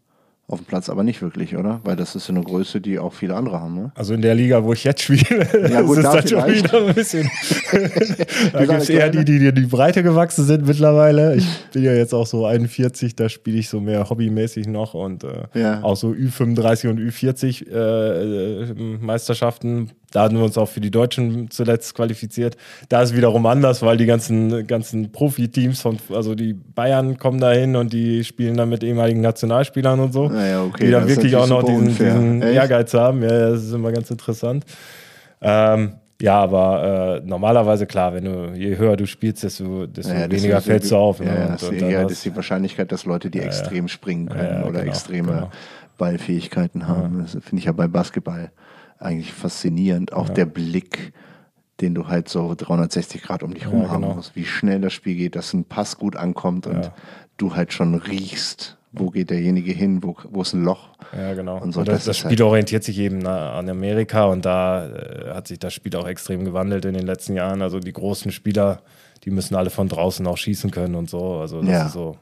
Auf 0.47 0.59
dem 0.59 0.67
Platz 0.67 0.91
aber 0.91 1.05
nicht 1.05 1.23
wirklich, 1.23 1.57
oder? 1.57 1.81
Weil 1.85 1.97
das 1.97 2.15
ist 2.15 2.29
eine 2.29 2.43
Größe, 2.43 2.83
die 2.83 2.99
auch 2.99 3.15
viele 3.15 3.35
andere 3.35 3.61
haben, 3.61 3.75
ne? 3.75 3.93
Also 3.95 4.13
in 4.13 4.21
der 4.21 4.35
Liga, 4.35 4.63
wo 4.63 4.75
ich 4.75 4.85
jetzt 4.85 5.01
spiele, 5.01 5.49
ja, 5.71 5.81
gut, 5.83 5.97
ist 5.97 6.05
das 6.05 6.29
schon 6.29 6.47
wieder 6.47 6.87
ein 6.87 6.95
bisschen. 6.95 7.31
da 8.53 8.67
gibt 8.67 8.83
es 8.83 8.91
eher 8.91 9.09
die, 9.09 9.25
die, 9.25 9.39
die 9.39 9.53
die 9.55 9.67
Breite 9.67 10.03
gewachsen 10.03 10.45
sind 10.45 10.67
mittlerweile. 10.67 11.37
Ich 11.37 11.47
bin 11.73 11.83
ja 11.83 11.95
jetzt 11.95 12.13
auch 12.13 12.27
so 12.27 12.45
41, 12.45 13.17
da 13.17 13.31
spiele 13.31 13.59
ich 13.59 13.71
so 13.71 13.81
mehr 13.81 14.11
hobbymäßig 14.11 14.67
noch 14.67 14.93
und 14.93 15.25
äh, 15.25 15.45
ja. 15.55 15.83
auch 15.83 15.97
so 15.97 16.11
Ü35 16.11 16.91
und 16.91 17.01
Ü40 17.01 17.67
äh, 17.67 18.65
äh, 18.65 18.75
Meisterschaften 19.01 19.93
da 20.15 20.23
hatten 20.23 20.37
wir 20.37 20.45
uns 20.45 20.57
auch 20.57 20.69
für 20.69 20.81
die 20.81 20.93
Deutschen 20.93 21.51
zuletzt 21.51 21.93
qualifiziert. 21.97 22.57
Da 22.89 23.03
ist 23.03 23.17
wiederum 23.17 23.47
anders, 23.47 23.83
weil 23.83 23.97
die 23.97 24.07
ganzen, 24.07 24.65
ganzen 24.69 25.11
Profiteams 25.11 25.81
von, 25.81 25.99
also 26.15 26.37
die 26.37 26.55
Bayern 26.55 27.19
kommen 27.19 27.41
da 27.41 27.51
hin 27.51 27.75
und 27.75 27.93
die 27.93 28.23
spielen 28.23 28.57
dann 28.57 28.69
mit 28.69 28.85
ehemaligen 28.85 29.21
Nationalspielern 29.21 29.99
und 29.99 30.13
so. 30.13 30.29
Naja, 30.29 30.63
okay, 30.63 30.87
die 30.87 30.93
dann 30.93 31.09
wirklich 31.09 31.35
auch 31.35 31.49
noch 31.49 31.65
diesen, 31.65 31.89
diesen 31.89 32.43
Ehrgeiz 32.43 32.95
haben. 32.95 33.23
Ja, 33.23 33.51
das 33.51 33.65
ist 33.65 33.73
immer 33.73 33.91
ganz 33.91 34.09
interessant. 34.09 34.65
Ähm, 35.43 35.95
ja, 36.23 36.41
aber 36.41 37.21
äh, 37.25 37.27
normalerweise 37.27 37.87
klar, 37.87 38.15
wenn 38.15 38.25
du 38.25 38.53
je 38.55 38.79
höher 38.79 38.97
du 38.97 39.09
spielst, 39.09 39.43
desto, 39.43 39.87
desto 39.87 40.15
ja, 40.15 40.31
weniger 40.31 40.61
fällst 40.61 40.93
du 40.93 40.97
auf. 40.97 41.19
Ne? 41.19 41.27
Ja, 41.27 41.47
und, 41.47 41.63
und 41.83 41.91
ja, 41.91 42.03
das 42.05 42.13
ist 42.13 42.25
die 42.25 42.37
Wahrscheinlichkeit, 42.37 42.93
dass 42.93 43.05
Leute, 43.05 43.31
die 43.31 43.41
extrem 43.41 43.89
springen 43.89 44.29
können 44.29 44.63
oder 44.63 44.79
genau, 44.79 44.93
extreme 44.93 45.33
genau. 45.33 45.51
Ballfähigkeiten 45.99 46.87
haben. 46.87 47.23
Das 47.23 47.33
finde 47.33 47.57
ich 47.57 47.65
ja 47.65 47.73
bei 47.73 47.89
Basketball 47.89 48.53
eigentlich 49.05 49.33
faszinierend. 49.33 50.13
Auch 50.13 50.29
ja. 50.29 50.35
der 50.35 50.47
Blick, 50.47 51.13
den 51.81 51.95
du 51.95 52.09
halt 52.09 52.29
so 52.29 52.55
360 52.57 53.23
Grad 53.23 53.43
um 53.43 53.55
dich 53.55 53.65
herum 53.65 53.83
ja, 53.83 53.95
genau. 53.95 54.09
haben 54.09 54.17
musst, 54.17 54.37
wie 54.37 54.45
schnell 54.45 54.81
das 54.81 54.93
Spiel 54.93 55.17
geht, 55.17 55.37
dass 55.37 55.53
ein 55.53 55.65
Pass 55.65 55.99
gut 55.99 56.17
ankommt 56.17 56.67
und 56.67 56.85
ja. 56.85 56.95
du 57.37 57.55
halt 57.55 57.73
schon 57.73 57.95
riechst, 57.95 58.77
wo 58.93 59.11
geht 59.11 59.31
derjenige 59.31 59.73
hin, 59.73 60.03
wo, 60.03 60.17
wo 60.31 60.43
ist 60.43 60.55
ein 60.55 60.65
Loch. 60.65 60.91
Ja, 61.17 61.35
genau. 61.35 61.61
Und, 61.61 61.73
so, 61.73 61.81
und 61.81 61.89
das, 61.89 62.05
das, 62.05 62.19
Spiel 62.19 62.31
halt 62.31 62.41
orientiert 62.43 62.85
sich 62.85 62.99
eben 62.99 63.27
an 63.27 63.69
Amerika 63.69 64.25
und 64.27 64.45
da 64.45 64.87
äh, 64.87 65.35
hat 65.35 65.49
sich 65.49 65.59
das 65.59 65.75
Spiel 65.75 65.95
auch 65.97 66.07
extrem 66.07 66.45
gewandelt 66.45 66.85
in 66.85 66.95
den 66.95 67.07
letzten 67.07 67.35
Jahren. 67.35 67.61
Also 67.63 67.81
die 67.81 67.93
großen 67.93 68.31
Spieler, 68.31 68.83
die 69.25 69.31
müssen 69.31 69.57
alle 69.57 69.71
von 69.71 69.89
draußen 69.89 70.27
auch 70.27 70.37
schießen 70.37 70.71
können 70.71 70.95
und 70.95 71.11
so. 71.11 71.39
Also 71.39 71.61
das 71.61 71.87
ist 71.87 71.93
so 71.93 72.17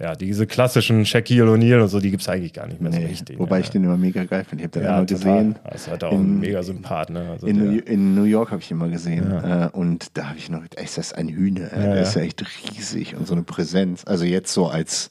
ja, 0.00 0.14
diese 0.14 0.46
klassischen 0.46 1.04
Shaquille 1.04 1.44
O'Neal 1.50 1.80
und 1.82 1.88
so, 1.88 1.98
die 2.00 2.10
gibt 2.10 2.22
es 2.22 2.28
eigentlich 2.28 2.52
gar 2.52 2.66
nicht 2.66 2.80
mehr 2.80 2.90
Nee, 2.92 3.00
so 3.02 3.06
richtig. 3.08 3.38
wobei 3.38 3.56
ja. 3.58 3.64
ich 3.64 3.70
den 3.70 3.82
immer 3.84 3.96
mega 3.96 4.24
geil 4.24 4.44
finde. 4.44 4.62
Ich 4.64 4.68
habe 4.68 4.78
den 4.78 4.82
ja, 4.84 4.90
einmal 4.90 5.06
gesehen. 5.06 5.56
Das 5.64 5.82
ist 5.82 5.88
halt 5.88 6.04
auch 6.04 6.12
in- 6.12 6.36
ein 6.36 6.40
mega 6.40 6.62
Sympath, 6.62 7.10
ne? 7.10 7.30
Also 7.32 7.46
In, 7.48 7.56
New- 7.58 7.80
in 7.80 8.14
New 8.14 8.24
York 8.24 8.50
habe 8.52 8.60
ich 8.62 8.70
ihn 8.70 8.76
mal 8.76 8.90
gesehen. 8.90 9.30
Äh, 9.32 9.68
und 9.72 10.16
da 10.16 10.28
habe 10.28 10.38
ich 10.38 10.50
noch, 10.50 10.62
ey, 10.76 10.84
ist 10.84 10.98
das 10.98 11.12
ein 11.12 11.28
Hühner? 11.28 11.70
Ja, 11.72 11.82
der 11.82 11.94
ja. 11.96 12.02
ist 12.02 12.14
ja 12.14 12.22
echt 12.22 12.44
riesig 12.76 13.16
und 13.16 13.26
so 13.26 13.34
eine 13.34 13.42
Präsenz. 13.42 14.04
Also 14.06 14.24
jetzt 14.24 14.52
so 14.52 14.68
als. 14.68 15.10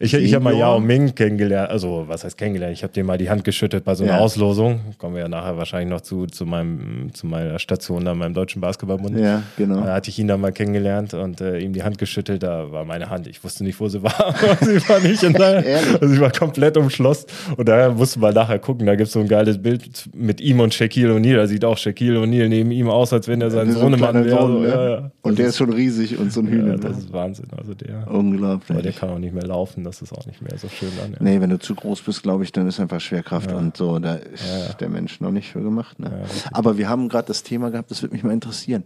Ich, 0.00 0.14
ich 0.14 0.34
habe 0.34 0.44
mal? 0.44 0.54
Yao 0.56 0.78
Ming 0.78 1.14
kennengelernt, 1.14 1.70
also 1.70 2.04
was 2.06 2.22
heißt 2.24 2.38
kennengelernt? 2.38 2.72
Ich 2.74 2.82
habe 2.84 2.92
dem 2.92 3.06
mal 3.06 3.18
die 3.18 3.28
Hand 3.30 3.42
geschüttet 3.42 3.84
bei 3.84 3.94
so 3.96 4.04
einer 4.04 4.14
Ja. 4.14 4.18
Auslosung. 4.20 4.80
Kommen 4.98 5.14
wir 5.16 5.22
ja 5.22 5.28
nachher 5.28 5.56
wahrscheinlich 5.56 5.90
noch 5.90 6.00
zu, 6.02 6.26
zu, 6.26 6.46
meinem, 6.46 7.12
zu 7.14 7.26
meiner 7.26 7.58
Station 7.58 8.04
da 8.04 8.14
beim 8.14 8.32
Deutschen 8.32 8.60
Basketballbund. 8.60 9.18
Ja, 9.18 9.42
genau. 9.56 9.80
Da 9.82 9.94
hatte 9.94 10.10
ich 10.10 10.18
ihn 10.18 10.28
dann 10.28 10.40
mal 10.40 10.52
kennengelernt 10.52 11.14
und 11.14 11.40
äh, 11.40 11.58
ihm 11.58 11.72
die 11.72 11.82
Hand 11.82 11.98
geschüttelt. 11.98 12.42
Da 12.44 12.70
war 12.70 12.84
meine 12.84 13.10
Hand, 13.10 13.26
ich 13.26 13.42
wusste 13.42 13.64
nicht, 13.64 13.80
wo 13.80 13.88
sie 13.88 14.02
war. 14.02 14.34
sie 14.60 14.88
war 14.88 15.00
nicht 15.00 15.22
in 15.24 15.32
der, 15.32 15.64
also 16.00 16.14
sie 16.14 16.20
war 16.20 16.30
komplett 16.30 16.76
umschlossen. 16.76 17.26
Und 17.56 17.68
daher 17.68 17.90
musste 17.90 18.20
man 18.20 18.34
nachher 18.34 18.60
gucken. 18.60 18.86
Da 18.86 18.94
gibt 18.94 19.08
es 19.08 19.12
so 19.12 19.20
ein 19.20 19.26
geiles 19.28 19.60
Bild 19.60 20.08
mit 20.14 20.40
ihm 20.40 20.60
und 20.60 20.74
Shaquille 20.74 21.12
O'Neal. 21.12 21.36
Da 21.36 21.46
sieht 21.48 21.64
auch 21.64 21.76
Shaquille 21.76 22.20
O'Neal 22.20 22.48
neben 22.48 22.70
ihm 22.70 22.88
aus, 22.88 23.12
als 23.12 23.26
wenn 23.26 23.40
er 23.40 23.50
sein 23.50 23.72
So 23.72 23.80
Sohnemann 23.80 24.24
wäre. 24.24 24.38
Sohn, 24.40 24.52
So, 24.52 24.58
ne? 24.60 24.68
ja. 24.68 25.10
Und 25.22 25.38
der 25.40 25.48
ist 25.48 25.56
schon 25.56 25.72
riesig 25.72 26.16
und 26.18 26.32
so 26.32 26.40
ein 26.40 26.46
Hühner. 26.46 26.76
das 26.76 26.98
ist 26.98 27.12
Wahnsinn. 27.12 27.46
Also 27.56 27.74
der, 27.74 27.96
aber 27.96 28.12
der 28.12 28.14
Unglaublich. 28.14 28.96
kann 28.96 29.08
auch 29.10 29.18
nicht 29.18 29.34
mehr 29.34 29.44
laufen. 29.46 29.87
Das 29.88 30.02
ist 30.02 30.12
auch 30.12 30.26
nicht 30.26 30.42
mehr 30.42 30.58
so 30.58 30.68
schön 30.68 30.90
dann. 31.00 31.12
Ja. 31.12 31.18
Nee, 31.20 31.40
wenn 31.40 31.50
du 31.50 31.58
zu 31.58 31.74
groß 31.74 32.02
bist, 32.02 32.22
glaube 32.22 32.44
ich, 32.44 32.52
dann 32.52 32.68
ist 32.68 32.78
einfach 32.78 33.00
Schwerkraft 33.00 33.52
und 33.52 33.76
so. 33.76 33.98
Da 33.98 34.16
ist 34.16 34.76
der 34.80 34.88
Mensch 34.88 35.20
noch 35.20 35.30
nicht 35.30 35.50
für 35.50 35.62
gemacht. 35.62 35.98
Ne? 35.98 36.24
Aber 36.52 36.76
wir 36.76 36.88
haben 36.88 37.08
gerade 37.08 37.26
das 37.28 37.42
Thema 37.42 37.70
gehabt, 37.70 37.90
das 37.90 38.02
würde 38.02 38.14
mich 38.14 38.22
mal 38.22 38.32
interessieren. 38.32 38.84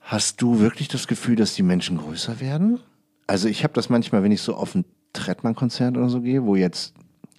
Hast 0.00 0.40
du 0.40 0.60
wirklich 0.60 0.88
das 0.88 1.06
Gefühl, 1.06 1.36
dass 1.36 1.54
die 1.54 1.62
Menschen 1.62 1.98
größer 1.98 2.40
werden? 2.40 2.80
Also 3.26 3.48
ich 3.48 3.62
habe 3.62 3.74
das 3.74 3.88
manchmal, 3.88 4.22
wenn 4.22 4.32
ich 4.32 4.42
so 4.42 4.54
auf 4.54 4.74
ein 4.74 4.84
Trettmann-Konzert 5.12 5.96
oder 5.96 6.08
so 6.08 6.20
gehe, 6.20 6.44
wo 6.44 6.56
jetzt 6.56 6.94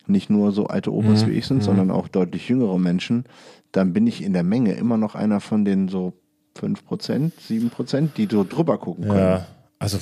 nicht 0.08 0.30
nur 0.30 0.52
so 0.52 0.68
alte 0.68 0.94
Opas 0.94 1.26
wie 1.26 1.32
ich 1.32 1.48
sind, 1.48 1.64
sondern 1.64 1.90
auch 1.90 2.08
deutlich 2.08 2.48
jüngere 2.48 2.78
Menschen, 2.78 3.26
dann 3.72 3.92
bin 3.92 4.06
ich 4.06 4.24
in 4.24 4.34
der 4.34 4.44
Menge 4.44 4.74
immer 4.74 4.98
noch 4.98 5.16
einer 5.16 5.40
von 5.40 5.66
den 5.66 5.88
so 5.88 6.14
5%, 6.60 7.32
7%, 7.50 8.10
die 8.16 8.28
so 8.30 8.44
drüber 8.44 8.78
gucken 8.78 9.06
können. 9.06 9.20
Ja, 9.20 9.48
also 9.80 9.98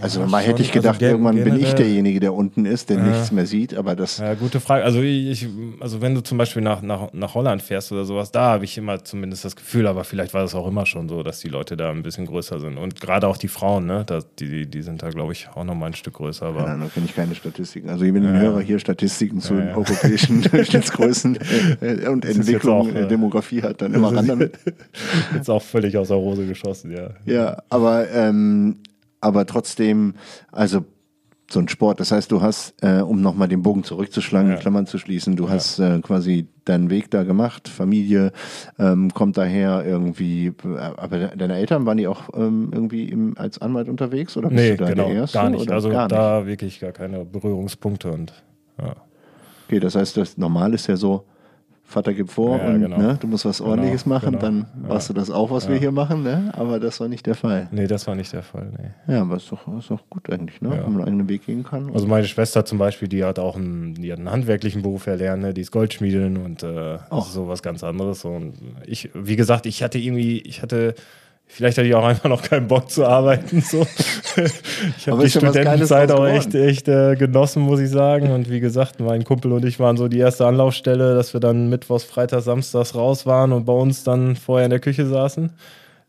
Also 0.00 0.20
Ja, 0.20 0.26
mal 0.26 0.42
hätte 0.42 0.62
ich 0.62 0.70
gedacht, 0.72 0.94
Also 0.94 0.98
gen- 1.00 1.10
irgendwann 1.10 1.44
bin 1.44 1.56
ich 1.56 1.74
derjenige, 1.74 2.20
der 2.20 2.32
unten 2.34 2.64
ist, 2.64 2.88
der 2.90 2.98
nichts 2.98 3.32
mehr 3.32 3.46
sieht, 3.46 3.74
aber 3.74 3.96
das 3.96 4.18
Ja, 4.18 4.34
gute 4.34 4.60
Frage. 4.60 4.84
Also 4.84 5.00
ich, 5.02 5.48
also 5.80 6.00
wenn 6.00 6.14
du 6.14 6.20
zum 6.20 6.38
Beispiel 6.38 6.62
nach, 6.62 6.82
nach, 6.82 7.12
nach 7.12 7.34
Holland 7.34 7.62
fährst 7.62 7.90
oder 7.90 8.04
sowas, 8.04 8.30
da 8.30 8.52
habe 8.52 8.64
ich 8.64 8.78
immer 8.78 9.02
zumindest 9.04 9.44
das 9.44 9.56
Gefühl, 9.56 9.86
aber 9.86 10.04
vielleicht 10.04 10.34
war 10.34 10.42
das 10.42 10.54
auch 10.54 10.66
immer 10.68 10.86
schon 10.86 11.08
so, 11.08 11.22
dass 11.22 11.40
die 11.40 11.48
Leute 11.48 11.76
da 11.76 11.90
ein 11.90 12.02
bisschen 12.02 12.26
größer 12.26 12.60
sind. 12.60 12.78
Und 12.78 13.00
gerade 13.00 13.26
auch 13.26 13.36
die 13.36 13.48
Frauen, 13.48 13.86
ne? 13.86 14.04
Da, 14.06 14.20
die, 14.38 14.66
die 14.66 14.82
sind 14.82 15.02
da, 15.02 15.10
glaube 15.10 15.32
ich, 15.32 15.48
auch 15.54 15.64
noch 15.64 15.74
mal 15.74 15.86
ein 15.86 15.94
Stück 15.94 16.14
größer. 16.14 16.46
Aber 16.46 16.60
Keine 16.60 16.72
Ahnung, 16.74 16.90
kenne 16.92 17.06
ich 17.06 17.14
keine 17.14 17.34
Statistiken. 17.34 17.88
Also 17.88 18.04
ich 18.04 18.12
bin 18.12 18.24
ein 18.26 18.38
Hörer 18.38 18.60
hier, 18.60 18.78
Statistiken 18.78 19.40
zu 19.40 19.54
den 19.54 19.70
europäischen 19.70 20.42
Durchschnittsgrößen 20.50 21.38
äh, 21.80 22.06
und 22.08 22.24
Entwicklung, 22.24 22.90
auch, 22.90 22.94
äh, 22.94 23.02
äh, 23.02 23.08
Demografie 23.08 23.62
hat 23.62 23.82
dann 23.82 23.94
immer 23.94 24.14
ran 24.14 24.26
damit. 24.28 24.58
jetzt 25.34 25.50
auch 25.50 25.62
völlig 25.62 25.96
aus 25.96 26.08
der 26.08 26.18
Hose 26.18 26.46
geschossen, 26.46 26.92
ja. 26.92 27.10
Ja, 27.26 27.62
aber, 27.68 28.08
ähm, 28.10 28.76
aber 29.20 29.46
trotzdem, 29.46 30.14
also 30.52 30.84
so 31.50 31.60
ein 31.60 31.68
Sport, 31.68 31.98
das 31.98 32.12
heißt, 32.12 32.30
du 32.30 32.42
hast, 32.42 32.74
äh, 32.82 33.00
um 33.00 33.22
nochmal 33.22 33.48
den 33.48 33.62
Bogen 33.62 33.82
zurückzuschlagen, 33.82 34.50
die 34.50 34.56
Klammern 34.60 34.86
zu 34.86 34.98
schließen, 34.98 35.34
du 35.34 35.48
hast 35.48 35.78
äh, 35.78 35.98
quasi 36.02 36.46
deinen 36.66 36.90
Weg 36.90 37.10
da 37.10 37.22
gemacht, 37.22 37.68
Familie 37.68 38.32
ähm, 38.78 39.14
kommt 39.14 39.38
daher 39.38 39.82
irgendwie, 39.86 40.48
äh, 40.48 40.78
aber 40.78 41.28
deine 41.28 41.56
Eltern, 41.56 41.86
waren 41.86 41.96
die 41.96 42.06
auch 42.06 42.28
ähm, 42.34 42.68
irgendwie 42.70 43.04
im, 43.08 43.34
als 43.38 43.62
Anwalt 43.62 43.88
unterwegs 43.88 44.36
oder 44.36 44.50
bist 44.50 44.60
Nee, 44.62 44.70
du 44.72 44.84
da 44.84 44.90
genau, 44.90 45.06
der 45.06 45.14
Erste? 45.16 45.38
gar 45.38 45.48
nicht. 45.48 45.62
oder 45.62 45.72
Also 45.72 45.88
gar 45.88 46.02
nicht? 46.02 46.12
da 46.12 46.46
wirklich 46.46 46.80
gar 46.80 46.92
keine 46.92 47.24
Berührungspunkte 47.24 48.12
und 48.12 48.34
ja. 48.78 48.94
Okay, 49.66 49.80
das 49.80 49.94
heißt, 49.94 50.18
das 50.18 50.36
normal 50.36 50.74
ist 50.74 50.86
ja 50.86 50.96
so, 50.96 51.24
Vater 51.90 52.12
gibt 52.12 52.30
vor 52.30 52.58
Ja, 52.58 52.66
und 52.68 52.82
genau. 52.82 52.98
ne, 52.98 53.16
du 53.18 53.26
musst 53.26 53.46
was 53.46 53.62
ordentliches 53.62 54.04
machen, 54.04 54.32
genau. 54.32 54.42
dann 54.42 54.66
machst 54.86 55.08
du 55.08 55.14
das 55.14 55.30
auch, 55.30 55.50
was 55.50 55.70
wir 55.70 55.76
hier 55.76 55.90
machen, 55.90 56.22
ne? 56.22 56.52
aber 56.54 56.78
das 56.78 57.00
war 57.00 57.08
nicht 57.08 57.24
der 57.24 57.34
Fall. 57.34 57.66
Nee, 57.70 57.86
das 57.86 58.06
war 58.06 58.14
nicht 58.14 58.30
der 58.34 58.42
Fall, 58.42 58.70
nee. 58.78 59.12
Ja, 59.14 59.22
aber 59.22 59.36
ist 59.36 59.50
doch, 59.50 59.66
ist 59.78 59.88
doch 59.90 60.02
gut 60.10 60.30
eigentlich, 60.30 60.60
ne? 60.60 60.68
Ja. 60.76 60.84
wenn 60.84 60.92
man 60.92 61.04
einen 61.06 61.28
Weg 61.30 61.46
gehen 61.46 61.64
kann. 61.64 61.90
Also 61.94 62.06
meine 62.06 62.26
Schwester 62.26 62.66
zum 62.66 62.76
Beispiel, 62.76 63.08
die 63.08 63.24
hat 63.24 63.38
auch 63.38 63.56
einen, 63.56 63.94
die 63.94 64.12
hat 64.12 64.18
einen 64.18 64.30
handwerklichen 64.30 64.82
Beruf 64.82 65.06
erlernt, 65.06 65.40
ne? 65.42 65.54
die 65.54 65.62
ist 65.62 65.72
Goldschmiedin 65.72 66.36
und 66.36 66.62
äh, 66.62 66.98
Oh. 67.08 67.22
so 67.22 67.48
was 67.48 67.62
ganz 67.62 67.82
anderes. 67.82 68.22
Und 68.26 68.52
ich, 68.84 69.08
wie 69.14 69.36
gesagt, 69.36 69.64
ich 69.64 69.82
hatte 69.82 69.98
irgendwie, 69.98 70.40
ich 70.40 70.60
hatte, 70.60 70.94
vielleicht 71.48 71.78
hatte 71.78 71.88
ich 71.88 71.94
auch 71.94 72.04
einfach 72.04 72.28
noch 72.28 72.42
keinen 72.42 72.68
Bock 72.68 72.90
zu 72.90 73.04
arbeiten. 73.06 73.60
So. 73.62 73.86
Ich 74.98 75.08
habe 75.08 75.24
die 75.24 75.30
Studentenzeit 75.30 76.12
auch 76.12 76.26
echt, 76.26 76.54
echt 76.54 76.86
äh, 76.88 77.16
genossen, 77.16 77.62
muss 77.62 77.80
ich 77.80 77.90
sagen. 77.90 78.30
Und 78.30 78.48
wie 78.50 78.60
gesagt, 78.60 79.00
mein 79.00 79.24
Kumpel 79.24 79.52
und 79.52 79.64
ich 79.64 79.80
waren 79.80 79.96
so 79.96 80.06
die 80.08 80.18
erste 80.18 80.46
Anlaufstelle, 80.46 81.14
dass 81.14 81.32
wir 81.32 81.40
dann 81.40 81.68
mittwochs, 81.68 82.04
freitags, 82.04 82.44
samstags 82.44 82.94
raus 82.94 83.26
waren 83.26 83.52
und 83.52 83.64
bei 83.64 83.72
uns 83.72 84.04
dann 84.04 84.36
vorher 84.36 84.66
in 84.66 84.70
der 84.70 84.80
Küche 84.80 85.06
saßen. 85.06 85.50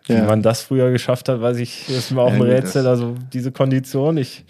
Wie 0.05 0.13
Ja. 0.13 0.23
man 0.25 0.41
das 0.41 0.61
früher 0.61 0.91
geschafft 0.91 1.29
hat, 1.29 1.41
weiß 1.41 1.57
ich, 1.57 1.89
ist 1.89 2.11
mir 2.11 2.21
auch 2.21 2.31
ein 2.31 2.41
Rätsel. 2.41 2.85
Also 2.87 3.15
diese 3.33 3.51
Kondition, 3.51 4.17
ich, 4.17 4.45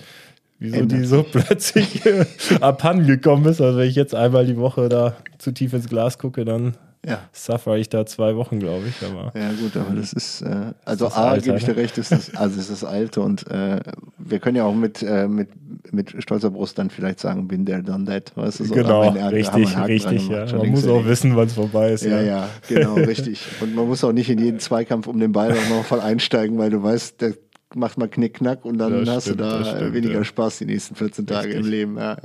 wieso 0.59 0.85
die 0.85 1.05
so 1.05 1.23
plötzlich 1.23 2.05
äh, 2.05 2.25
abhanden 2.61 3.07
gekommen 3.07 3.45
ist. 3.45 3.61
Also 3.61 3.77
wenn 3.79 3.87
ich 3.89 3.95
jetzt 3.95 4.15
einmal 4.15 4.45
die 4.45 4.57
Woche 4.57 4.89
da 4.89 5.15
zu 5.37 5.51
tief 5.51 5.73
ins 5.73 5.87
Glas 5.89 6.17
gucke, 6.17 6.45
dann 6.45 6.75
Ja. 7.05 7.21
suffer 7.31 7.77
ich 7.77 7.87
da 7.87 8.05
zwei 8.05 8.35
Wochen, 8.35 8.59
glaube 8.59 8.85
ich. 8.87 8.95
Aber 9.07 9.31
Ja 9.39 9.51
gut, 9.53 9.77
aber 9.77 9.95
das 9.95 10.11
ist, 10.11 10.41
äh, 10.41 10.73
also 10.83 11.05
das 11.05 11.15
A, 11.15 11.37
gebe 11.37 11.55
ich 11.57 11.63
dir 11.63 11.71
ne? 11.71 11.77
recht, 11.77 11.97
ist 11.97 12.11
das, 12.11 12.35
also 12.35 12.59
ist 12.59 12.69
das 12.69 12.83
Alte 12.83 13.21
und 13.21 13.49
äh, 13.49 13.79
wir 14.17 14.39
können 14.39 14.57
ja 14.57 14.65
auch 14.65 14.75
mit, 14.75 15.01
äh, 15.01 15.27
mit, 15.27 15.49
mit 15.93 16.21
stolzer 16.21 16.51
Brust 16.51 16.77
dann 16.77 16.89
vielleicht 16.89 17.21
sagen, 17.21 17.47
bin 17.47 17.63
der 17.63 17.81
done 17.81 18.03
that, 18.03 18.35
weißt 18.35 18.59
du, 18.59 18.65
so, 18.65 18.73
genau, 18.73 19.09
richtig, 19.09 19.77
richtig. 19.77 20.27
Ja. 20.27 20.45
Man 20.57 20.71
muss 20.71 20.85
auch 20.87 21.05
wissen, 21.05 21.35
wann 21.37 21.47
es 21.47 21.53
vorbei 21.53 21.93
ist. 21.93 22.03
Ja, 22.03 22.21
ja, 22.21 22.49
genau, 22.67 22.95
richtig. 22.95 23.45
Und 23.61 23.75
man 23.75 23.87
muss 23.87 24.03
auch 24.03 24.11
nicht 24.11 24.29
in 24.29 24.39
jeden 24.39 24.59
Zweikampf 24.59 25.07
um 25.07 25.19
den 25.21 25.31
Ball 25.31 25.53
auch 25.53 25.69
noch 25.69 25.85
voll 25.85 26.01
einsteigen, 26.01 26.57
weil 26.57 26.69
du 26.69 26.83
weißt, 26.83 27.21
der 27.21 27.33
macht 27.75 27.97
mal 27.97 28.07
Knick-Knack 28.07 28.65
und 28.65 28.77
dann 28.77 29.05
Das 29.05 29.15
hast 29.15 29.23
stimmt, 29.23 29.39
du 29.39 29.43
da 29.43 29.63
stimmt, 29.63 29.93
weniger 29.93 30.15
ja. 30.15 30.23
Spaß 30.23 30.57
die 30.59 30.65
nächsten 30.65 30.95
14 30.95 31.27
Tage 31.27 31.47
Richtig. 31.47 31.65
im 31.65 31.71
Leben. 31.71 31.97
Ja. 31.97 32.17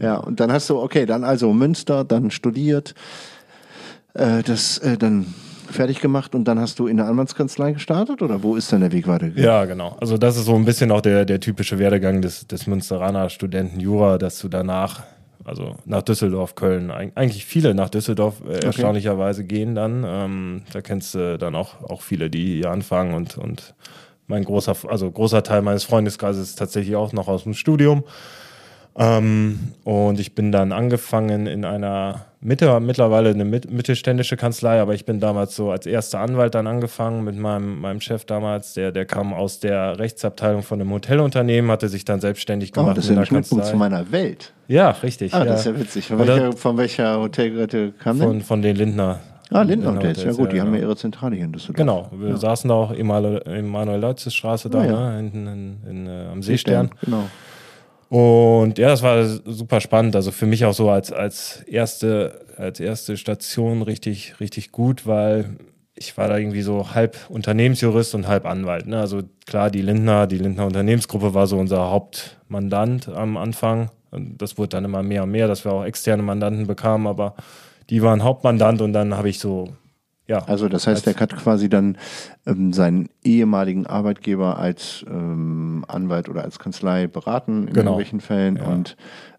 ja, 0.00 0.16
und 0.16 0.38
dann 0.40 0.52
hast 0.52 0.70
du, 0.70 0.78
okay, 0.78 1.06
dann 1.06 1.24
also 1.24 1.52
Münster, 1.52 2.04
dann 2.04 2.30
studiert, 2.30 2.94
äh, 4.14 4.42
das 4.42 4.78
äh, 4.78 4.96
dann 4.96 5.26
fertig 5.70 6.00
gemacht 6.00 6.34
und 6.34 6.44
dann 6.44 6.60
hast 6.60 6.78
du 6.78 6.86
in 6.86 6.98
der 6.98 7.06
Anwaltskanzlei 7.06 7.72
gestartet 7.72 8.22
oder 8.22 8.42
wo 8.42 8.54
ist 8.54 8.72
dann 8.72 8.80
der 8.80 8.92
Weg 8.92 9.08
weitergegangen? 9.08 9.44
Ja, 9.44 9.64
genau. 9.64 9.96
Also 10.00 10.18
das 10.18 10.36
ist 10.36 10.44
so 10.44 10.54
ein 10.54 10.64
bisschen 10.64 10.90
auch 10.92 11.00
der, 11.00 11.24
der 11.24 11.40
typische 11.40 11.78
Werdegang 11.78 12.22
des, 12.22 12.46
des 12.46 12.66
Münsteraner 12.66 13.28
Studenten 13.30 13.80
Jura, 13.80 14.18
dass 14.18 14.38
du 14.38 14.48
danach, 14.48 15.02
also 15.44 15.74
nach 15.84 16.02
Düsseldorf, 16.02 16.54
Köln, 16.54 16.92
eig- 16.92 17.12
eigentlich 17.14 17.44
viele 17.46 17.74
nach 17.74 17.88
Düsseldorf 17.88 18.42
äh, 18.46 18.64
erstaunlicherweise 18.64 19.44
gehen 19.44 19.74
dann. 19.74 20.04
Ähm, 20.06 20.62
da 20.72 20.80
kennst 20.80 21.14
du 21.14 21.38
dann 21.38 21.54
auch, 21.54 21.82
auch 21.82 22.02
viele, 22.02 22.30
die 22.30 22.56
hier 22.56 22.70
anfangen 22.70 23.14
und, 23.14 23.38
und 23.38 23.74
mein 24.26 24.44
großer, 24.44 24.76
also 24.88 25.10
großer 25.10 25.42
Teil 25.42 25.62
meines 25.62 25.84
Freundeskreises 25.84 26.50
ist 26.50 26.58
tatsächlich 26.58 26.94
auch 26.94 27.12
noch 27.12 27.26
aus 27.26 27.44
dem 27.44 27.54
Studium. 27.54 28.04
Ähm, 28.96 29.58
und 29.82 30.20
ich 30.20 30.34
bin 30.34 30.52
dann 30.52 30.70
angefangen 30.72 31.46
in 31.46 31.64
einer 31.64 32.26
Mitte, 32.40 32.78
mittlerweile 32.78 33.30
eine 33.30 33.44
mit, 33.44 33.70
mittelständische 33.70 34.36
Kanzlei, 34.36 34.80
aber 34.80 34.94
ich 34.94 35.04
bin 35.04 35.18
damals 35.18 35.56
so 35.56 35.70
als 35.70 35.86
erster 35.86 36.20
Anwalt 36.20 36.54
dann 36.54 36.66
angefangen 36.66 37.24
mit 37.24 37.36
meinem, 37.36 37.80
meinem 37.80 38.00
Chef 38.00 38.24
damals, 38.24 38.74
der, 38.74 38.92
der 38.92 39.04
kam 39.06 39.32
aus 39.32 39.58
der 39.58 39.98
Rechtsabteilung 39.98 40.62
von 40.62 40.80
einem 40.80 40.92
Hotelunternehmen, 40.92 41.70
hatte 41.70 41.88
sich 41.88 42.04
dann 42.04 42.20
selbstständig 42.20 42.70
Oh, 42.72 42.80
gemacht 42.82 42.98
das 42.98 43.04
ist 43.04 43.10
ja 43.10 43.14
in 43.14 43.20
ein 43.20 43.26
Schnittpunkt 43.26 43.64
zu 43.66 43.76
meiner 43.76 44.12
Welt. 44.12 44.52
Ja, 44.68 44.90
richtig. 44.90 45.34
Ah, 45.34 45.38
ja. 45.38 45.44
das 45.46 45.60
ist 45.60 45.66
ja 45.66 45.80
witzig. 45.80 46.06
Von 46.06 46.18
welcher, 46.18 46.52
von 46.52 46.76
welcher 46.76 47.18
Hotelgeräte 47.18 47.92
kam 47.98 48.18
denn? 48.18 48.28
von, 48.28 48.40
von 48.42 48.62
den 48.62 48.76
Lindner. 48.76 49.18
ah, 49.50 49.62
Lindner 49.62 49.96
Hotels. 49.96 50.18
Ja 50.18 50.24
Hotels, 50.24 50.36
gut, 50.36 50.52
die 50.52 50.60
haben 50.60 50.68
ja 50.68 50.76
genau. 50.76 50.86
ihre 50.90 50.96
Zentrale 50.96 51.34
hier 51.34 51.46
in 51.46 51.52
Düsseldorf. 51.52 51.76
Genau, 51.76 52.10
wir 52.12 52.36
saßen 52.36 52.68
da 52.68 52.74
auch 52.74 52.90
im 52.92 53.06
Manuel-Leutze-Straße 53.08 54.70
da, 54.70 54.78
Ah, 54.80 54.84
ja. 54.84 55.10
ne, 55.10 55.16
hinten 55.16 55.46
in, 55.46 55.90
in, 55.90 56.06
äh, 56.06 56.26
am 56.30 56.42
Seestern. 56.42 56.90
Genau. 57.04 57.24
Und 58.14 58.78
ja, 58.78 58.90
das 58.90 59.02
war 59.02 59.24
super 59.26 59.80
spannend. 59.80 60.14
Also 60.14 60.30
für 60.30 60.46
mich 60.46 60.64
auch 60.64 60.72
so 60.72 60.88
als, 60.88 61.10
als, 61.10 61.62
erste, 61.62 62.46
als 62.56 62.78
erste 62.78 63.16
Station 63.16 63.82
richtig, 63.82 64.38
richtig 64.38 64.70
gut, 64.70 65.04
weil 65.04 65.56
ich 65.96 66.16
war 66.16 66.28
da 66.28 66.38
irgendwie 66.38 66.62
so 66.62 66.94
halb 66.94 67.18
Unternehmensjurist 67.28 68.14
und 68.14 68.28
halb 68.28 68.46
Anwalt. 68.46 68.86
Ne? 68.86 69.00
Also 69.00 69.22
klar, 69.46 69.68
die 69.68 69.82
Lindner, 69.82 70.28
die 70.28 70.38
Lindner 70.38 70.64
Unternehmensgruppe 70.64 71.34
war 71.34 71.48
so 71.48 71.58
unser 71.58 71.90
Hauptmandant 71.90 73.08
am 73.08 73.36
Anfang. 73.36 73.90
Und 74.12 74.40
das 74.40 74.58
wurde 74.58 74.68
dann 74.68 74.84
immer 74.84 75.02
mehr 75.02 75.24
und 75.24 75.32
mehr, 75.32 75.48
dass 75.48 75.64
wir 75.64 75.72
auch 75.72 75.84
externe 75.84 76.22
Mandanten 76.22 76.68
bekamen, 76.68 77.08
aber 77.08 77.34
die 77.90 78.00
waren 78.00 78.22
Hauptmandant 78.22 78.80
und 78.80 78.92
dann 78.92 79.16
habe 79.16 79.28
ich 79.28 79.40
so, 79.40 79.72
ja. 80.26 80.38
Also 80.46 80.68
das 80.68 80.86
heißt, 80.86 81.06
er 81.06 81.14
hat 81.16 81.36
quasi 81.36 81.68
dann 81.68 81.98
ähm, 82.46 82.72
seinen 82.72 83.08
ehemaligen 83.24 83.86
Arbeitgeber 83.86 84.58
als 84.58 85.04
ähm, 85.08 85.84
Anwalt 85.88 86.28
oder 86.28 86.42
als 86.42 86.58
Kanzlei 86.58 87.06
beraten 87.06 87.68
in 87.68 87.74
Genau. 87.74 87.92
irgendwelchen 87.92 88.20
Fällen 88.20 88.56
Ja. 88.56 88.64
und 88.64 88.96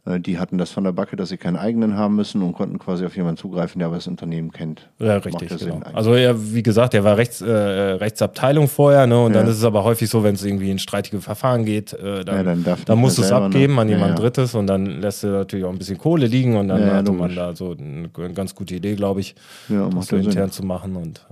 die 0.08 0.38
hatten 0.38 0.60
das 0.60 0.70
von 0.70 0.84
der 0.84 0.92
Backe, 0.92 1.16
dass 1.16 1.30
sie 1.30 1.38
keinen 1.38 1.56
eigenen 1.56 1.98
haben 1.98 2.16
müssen 2.16 2.44
und 2.44 2.54
konnten 2.54 2.78
quasi 2.78 3.06
auf 3.06 3.16
jemanden 3.16 3.38
zugreifen, 3.38 3.80
der 3.80 3.88
aber 3.88 3.96
das 3.96 4.06
Unternehmen 4.08 4.52
kennt. 4.52 4.88
Ja, 5.00 5.18
richtig. 5.18 5.50
Ja 5.50 5.58
genau. 5.58 5.82
Also 5.94 6.14
er, 6.14 6.54
wie 6.54 6.62
gesagt, 6.62 6.94
er 6.94 7.04
war 7.04 7.18
Rechts, 7.18 7.42
äh, 7.42 7.52
Rechtsabteilung 7.52 8.68
vorher, 8.68 9.08
ne? 9.08 9.20
Und 9.20 9.34
ja. 9.34 9.40
dann 9.40 9.50
ist 9.50 9.58
es 9.58 9.64
aber 9.64 9.84
häufig 9.84 10.08
so, 10.08 10.24
wenn 10.24 10.36
es 10.36 10.46
irgendwie 10.46 10.70
in 10.70 10.78
streitige 10.78 11.22
Verfahren 11.22 11.66
geht, 11.66 11.94
äh, 11.94 12.24
dann, 12.24 12.36
ja, 12.36 12.44
dann, 12.44 12.78
dann 12.86 13.00
musst 13.00 13.18
du 13.18 13.24
es 13.24 13.32
abgeben 13.32 13.76
ne? 13.76 13.82
an 13.82 13.90
jemand 13.90 14.20
Drittes 14.20 14.54
und 14.54 14.68
dann 14.68 14.86
lässt 15.02 15.24
du 15.24 15.28
natürlich 15.28 15.66
auch 15.66 15.72
ein 15.72 15.80
bisschen 15.80 15.98
Kohle 15.98 16.28
liegen 16.28 16.56
und 16.56 16.68
dann 16.68 16.86
hatte 16.86 17.12
man 17.12 17.36
da 17.36 17.56
so 17.56 17.76
eine, 17.76 18.10
ganz 18.34 18.54
gute 18.54 18.76
Idee, 18.76 18.94
glaube 18.94 19.22
ich, 19.22 19.34
das 19.68 20.08
so 20.08 20.18
intern 20.18 20.52
zu 20.52 20.64
machen. 20.64 20.96
Und 20.96 21.26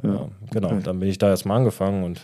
genau, 0.51 0.67
okay. 0.67 0.79
dann 0.83 0.99
bin 0.99 1.09
ich 1.09 1.19
da 1.19 1.29
erstmal 1.29 1.57
angefangen 1.57 2.03
und 2.03 2.21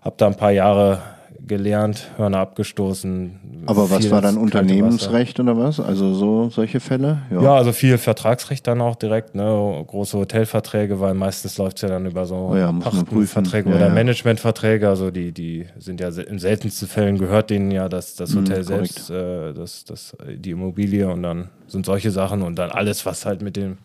habe 0.00 0.14
da 0.16 0.26
ein 0.26 0.36
paar 0.36 0.52
Jahre 0.52 1.00
gelernt, 1.46 2.10
Hörner 2.16 2.38
abgestoßen. 2.38 3.64
Aber 3.66 3.90
was 3.90 4.10
war 4.10 4.20
dann 4.20 4.36
Unternehmensrecht 4.36 5.38
oder 5.40 5.56
was? 5.56 5.80
Also 5.80 6.14
so 6.14 6.50
solche 6.50 6.80
Fälle? 6.80 7.22
Ja. 7.30 7.42
ja, 7.42 7.54
also 7.54 7.72
viel 7.72 7.98
Vertragsrecht 7.98 8.66
dann 8.66 8.80
auch 8.80 8.96
direkt, 8.96 9.34
ne? 9.34 9.84
große 9.86 10.18
Hotelverträge, 10.18 11.00
weil 11.00 11.14
meistens 11.14 11.58
läuft 11.58 11.76
es 11.76 11.82
ja 11.82 11.88
dann 11.88 12.06
über 12.06 12.26
so 12.26 12.50
oh 12.52 12.56
ja, 12.56 12.72
Verträge 13.26 13.70
ja, 13.70 13.76
oder. 13.76 13.88
Managementverträge. 13.90 14.88
Also 14.88 15.10
die, 15.10 15.32
die 15.32 15.66
sind 15.78 16.00
ja 16.00 16.08
in 16.08 16.38
seltensten 16.38 16.88
Fällen 16.88 17.18
gehört 17.18 17.50
denen 17.50 17.70
ja 17.70 17.88
das, 17.88 18.16
das 18.16 18.30
mhm, 18.30 18.40
Hotel 18.40 18.58
mhm, 18.58 18.64
selbst, 18.64 19.10
äh, 19.10 19.52
das, 19.52 19.84
das, 19.84 20.16
die 20.28 20.50
Immobilie 20.50 21.08
und 21.08 21.22
dann 21.22 21.50
sind 21.66 21.86
solche 21.86 22.10
Sachen 22.10 22.42
und 22.42 22.56
dann 22.56 22.70
alles, 22.70 23.06
was 23.06 23.26
halt 23.26 23.42
mit 23.42 23.56
den 23.56 23.78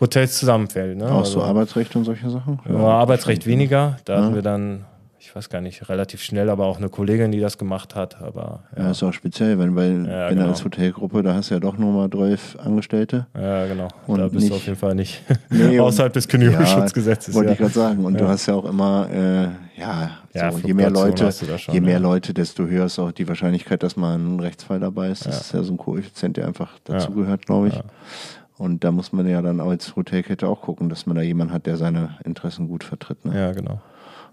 Hotels 0.00 0.38
zusammenfällt. 0.38 0.98
Ne? 0.98 1.10
Auch 1.10 1.20
also, 1.20 1.40
so 1.40 1.42
Arbeitsrecht 1.42 1.96
und 1.96 2.04
solche 2.04 2.28
Sachen? 2.30 2.60
Ja, 2.68 2.76
Arbeitsrecht 2.76 3.46
weniger. 3.46 3.96
Da 4.04 4.22
hatten 4.22 4.34
wir 4.34 4.42
dann 4.42 4.84
weiß 5.36 5.50
gar 5.50 5.60
nicht, 5.60 5.88
relativ 5.90 6.22
schnell, 6.22 6.48
aber 6.48 6.64
auch 6.64 6.78
eine 6.78 6.88
Kollegin, 6.88 7.30
die 7.30 7.40
das 7.40 7.58
gemacht 7.58 7.94
hat. 7.94 8.20
Aber, 8.22 8.64
ja, 8.74 8.84
ja 8.84 8.90
ist 8.92 9.02
auch 9.02 9.12
speziell, 9.12 9.58
wenn, 9.58 9.76
weil 9.76 10.06
ja, 10.06 10.30
wenn 10.30 10.38
genau. 10.38 10.48
als 10.48 10.64
Hotelgruppe, 10.64 11.22
da 11.22 11.34
hast 11.34 11.50
du 11.50 11.54
ja 11.54 11.60
doch 11.60 11.76
nur 11.76 11.92
mal 11.92 12.10
12 12.10 12.56
Angestellte. 12.58 13.26
Ja, 13.34 13.66
genau. 13.66 13.88
Und 14.06 14.18
da 14.18 14.28
bist 14.28 14.44
nicht, 14.44 14.50
du 14.50 14.56
auf 14.56 14.66
jeden 14.66 14.78
Fall 14.78 14.94
nicht 14.94 15.22
nee, 15.50 15.78
außerhalb 15.80 16.12
des 16.12 16.26
Kündigungsschutzgesetzes. 16.26 17.34
Wollte 17.34 17.52
ich 17.52 17.58
gerade 17.58 17.72
sagen. 17.72 18.04
Und 18.04 18.18
du 18.18 18.26
hast 18.26 18.46
ja 18.46 18.54
auch 18.54 18.64
immer, 18.64 19.08
äh, 19.10 19.48
ja, 19.78 20.50
so, 20.50 20.58
je 20.66 20.72
mehr 20.72 20.90
Leute, 20.90 21.30
schon, 21.30 21.74
je 21.74 21.80
mehr 21.82 22.00
Leute, 22.00 22.32
desto 22.32 22.66
höher 22.66 22.86
ist 22.86 22.98
auch 22.98 23.12
die 23.12 23.28
Wahrscheinlichkeit, 23.28 23.82
dass 23.82 23.96
mal 23.96 24.18
ein 24.18 24.40
Rechtsfall 24.40 24.80
dabei 24.80 25.10
ist. 25.10 25.26
Das 25.26 25.42
ist 25.42 25.52
ja 25.52 25.62
so 25.62 25.74
ein 25.74 25.76
Koeffizient, 25.76 26.38
der 26.38 26.46
einfach 26.46 26.70
dazugehört, 26.84 27.44
glaube 27.44 27.68
ich. 27.68 27.74
Und 28.58 28.84
da 28.84 28.90
muss 28.90 29.12
man 29.12 29.28
ja 29.28 29.42
dann 29.42 29.60
als 29.60 29.96
Hotelkette 29.96 30.48
auch 30.48 30.62
gucken, 30.62 30.88
dass 30.88 31.04
man 31.04 31.14
da 31.14 31.20
jemanden 31.20 31.52
hat, 31.52 31.66
der 31.66 31.76
seine 31.76 32.16
Interessen 32.24 32.68
gut 32.68 32.84
vertritt. 32.84 33.22
Ne? 33.26 33.38
Ja, 33.38 33.52
genau. 33.52 33.82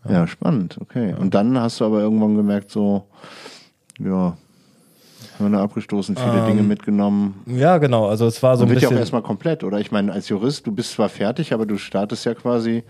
Ja, 0.07 0.27
spannend, 0.27 0.77
okay. 0.81 1.15
Und 1.17 1.33
dann 1.33 1.57
hast 1.59 1.79
du 1.79 1.85
aber 1.85 2.01
irgendwann 2.01 2.35
gemerkt, 2.35 2.71
so, 2.71 3.07
ja, 3.99 4.35
Hörner 5.37 5.61
abgestoßen, 5.61 6.15
viele 6.15 6.39
ähm, 6.39 6.45
Dinge 6.47 6.63
mitgenommen. 6.63 7.41
Ja, 7.45 7.77
genau. 7.77 8.07
Also 8.07 8.27
es 8.27 8.41
war 8.43 8.57
so 8.57 8.63
ein 8.63 8.69
bisschen. 8.69 8.89
ja 8.89 8.95
auch 8.95 8.99
erstmal 8.99 9.21
komplett, 9.21 9.63
oder? 9.63 9.79
Ich 9.79 9.91
meine, 9.91 10.11
als 10.11 10.29
Jurist, 10.29 10.67
du 10.67 10.71
bist 10.71 10.91
zwar 10.91 11.09
fertig, 11.09 11.53
aber 11.53 11.65
du 11.65 11.77
startest 11.77 12.25
ja 12.25 12.33
quasi 12.33 12.83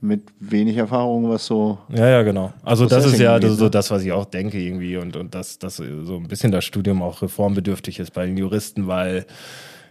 mit 0.00 0.22
wenig 0.40 0.76
Erfahrung, 0.76 1.28
was 1.28 1.46
so. 1.46 1.78
Ja, 1.90 2.08
ja, 2.08 2.22
genau. 2.22 2.52
Also 2.62 2.86
das 2.86 3.04
ist 3.04 3.18
ja 3.18 3.38
geht, 3.38 3.50
so 3.50 3.64
ne? 3.64 3.70
das, 3.70 3.90
was 3.90 4.02
ich 4.02 4.12
auch 4.12 4.24
denke 4.24 4.58
irgendwie 4.58 4.96
und, 4.96 5.16
und 5.16 5.34
dass, 5.34 5.58
dass 5.58 5.76
so 5.76 6.16
ein 6.16 6.28
bisschen 6.28 6.52
das 6.52 6.64
Studium 6.64 7.02
auch 7.02 7.22
reformbedürftig 7.22 7.98
ist 7.98 8.12
bei 8.12 8.26
den 8.26 8.36
Juristen, 8.36 8.86
weil 8.86 9.26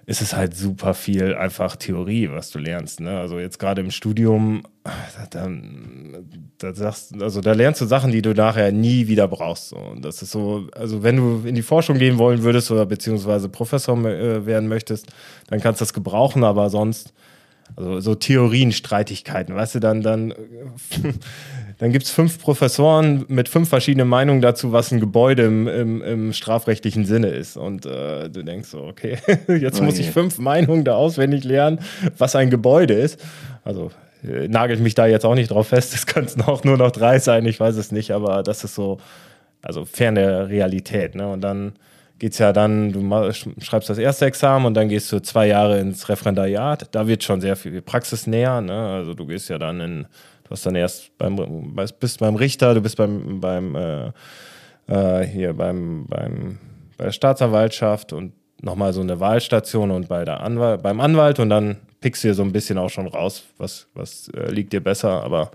ist 0.07 0.23
es 0.23 0.35
halt 0.35 0.55
super 0.55 0.95
viel 0.95 1.35
einfach 1.35 1.75
Theorie, 1.75 2.31
was 2.31 2.49
du 2.49 2.57
lernst. 2.57 2.99
Ne? 2.99 3.19
Also 3.19 3.37
jetzt 3.37 3.59
gerade 3.59 3.81
im 3.81 3.91
Studium, 3.91 4.63
da, 5.31 5.49
da, 6.57 6.73
sagst, 6.73 7.21
also 7.21 7.41
da 7.41 7.53
lernst 7.53 7.81
du 7.81 7.85
Sachen, 7.85 8.11
die 8.11 8.21
du 8.21 8.33
nachher 8.33 8.71
nie 8.71 9.07
wieder 9.07 9.27
brauchst. 9.27 9.69
So. 9.69 9.77
Und 9.77 10.03
das 10.03 10.21
ist 10.21 10.31
so, 10.31 10.67
also 10.75 11.03
wenn 11.03 11.17
du 11.17 11.47
in 11.47 11.55
die 11.55 11.61
Forschung 11.61 11.97
gehen 11.97 12.17
wollen 12.17 12.43
würdest 12.43 12.71
oder 12.71 12.85
beziehungsweise 12.85 13.49
Professor 13.49 13.97
äh, 14.05 14.45
werden 14.45 14.67
möchtest, 14.67 15.07
dann 15.47 15.59
kannst 15.59 15.81
du 15.81 15.83
das 15.83 15.93
gebrauchen, 15.93 16.43
aber 16.43 16.69
sonst 16.69 17.13
also 17.75 17.99
so 17.99 18.15
Theorienstreitigkeiten, 18.15 19.55
weißt 19.55 19.75
du, 19.75 19.79
dann, 19.79 20.01
dann, 20.01 20.33
dann 21.77 21.91
gibt 21.91 22.05
es 22.05 22.11
fünf 22.11 22.39
Professoren 22.39 23.25
mit 23.27 23.49
fünf 23.49 23.69
verschiedenen 23.69 24.07
Meinungen 24.07 24.41
dazu, 24.41 24.71
was 24.71 24.91
ein 24.91 24.99
Gebäude 24.99 25.43
im, 25.43 25.67
im, 25.67 26.01
im 26.01 26.33
strafrechtlichen 26.33 27.05
Sinne 27.05 27.27
ist. 27.27 27.57
Und 27.57 27.85
äh, 27.85 28.29
du 28.29 28.43
denkst 28.43 28.69
so, 28.69 28.83
okay, 28.83 29.17
jetzt 29.47 29.79
oh 29.79 29.83
muss 29.83 29.99
ich 29.99 30.11
fünf 30.11 30.39
Meinungen 30.39 30.83
da 30.83 30.95
auswendig 30.95 31.43
lernen, 31.43 31.79
was 32.17 32.35
ein 32.35 32.49
Gebäude 32.49 32.95
ist. 32.95 33.19
Also 33.63 33.91
äh, 34.23 34.47
nagelt 34.47 34.79
mich 34.79 34.95
da 34.95 35.05
jetzt 35.05 35.25
auch 35.25 35.35
nicht 35.35 35.51
drauf 35.51 35.67
fest, 35.67 35.93
es 35.95 36.05
könnten 36.05 36.41
auch 36.41 36.63
nur 36.63 36.77
noch 36.77 36.91
drei 36.91 37.19
sein, 37.19 37.45
ich 37.45 37.59
weiß 37.59 37.75
es 37.75 37.91
nicht, 37.91 38.11
aber 38.11 38.43
das 38.43 38.63
ist 38.63 38.75
so, 38.75 38.97
also 39.61 39.85
fern 39.85 40.15
der 40.15 40.49
Realität. 40.49 41.15
Ne? 41.15 41.27
Und 41.27 41.41
dann 41.41 41.73
geht 42.19 42.33
es 42.33 42.37
ja 42.37 42.51
dann, 42.51 42.91
du 42.91 43.31
schreibst 43.61 43.89
das 43.89 43.97
erste 43.97 44.25
Examen 44.25 44.65
und 44.65 44.73
dann 44.73 44.89
gehst 44.89 45.11
du 45.11 45.21
zwei 45.21 45.47
Jahre 45.47 45.79
ins 45.79 46.09
Referendariat. 46.09 46.93
Da 46.93 47.07
wird 47.07 47.23
schon 47.23 47.39
sehr 47.39 47.55
viel 47.55 47.81
Praxis 47.81 48.27
näher. 48.27 48.61
Ne? 48.61 48.73
Also 48.73 49.13
du 49.13 49.25
gehst 49.25 49.49
ja 49.49 49.57
dann 49.57 49.79
in, 49.79 50.03
du 50.43 50.49
hast 50.51 50.65
dann 50.65 50.75
erst 50.75 51.17
beim, 51.17 51.73
bist 51.99 52.19
beim 52.19 52.35
Richter, 52.35 52.73
du 52.73 52.81
bist 52.81 52.97
beim, 52.97 53.39
beim 53.39 53.75
äh, 53.75 54.11
äh, 54.87 55.25
hier 55.25 55.53
beim, 55.53 56.05
beim, 56.07 56.57
bei 56.97 57.05
der 57.05 57.11
Staatsanwaltschaft 57.11 58.11
und 58.11 58.33
nochmal 58.61 58.93
so 58.93 59.01
eine 59.01 59.19
Wahlstation 59.19 59.91
und 59.91 60.07
bei 60.07 60.25
der 60.25 60.41
Anwalt, 60.41 60.81
beim 60.81 60.99
Anwalt 60.99 61.39
und 61.39 61.49
dann 61.49 61.77
pickst 62.01 62.23
du 62.23 62.29
dir 62.29 62.33
so 62.33 62.43
ein 62.43 62.51
bisschen 62.51 62.77
auch 62.77 62.89
schon 62.89 63.07
raus, 63.07 63.43
was, 63.57 63.87
was 63.93 64.29
äh, 64.29 64.51
liegt 64.51 64.73
dir 64.73 64.81
besser, 64.81 65.23
aber 65.23 65.51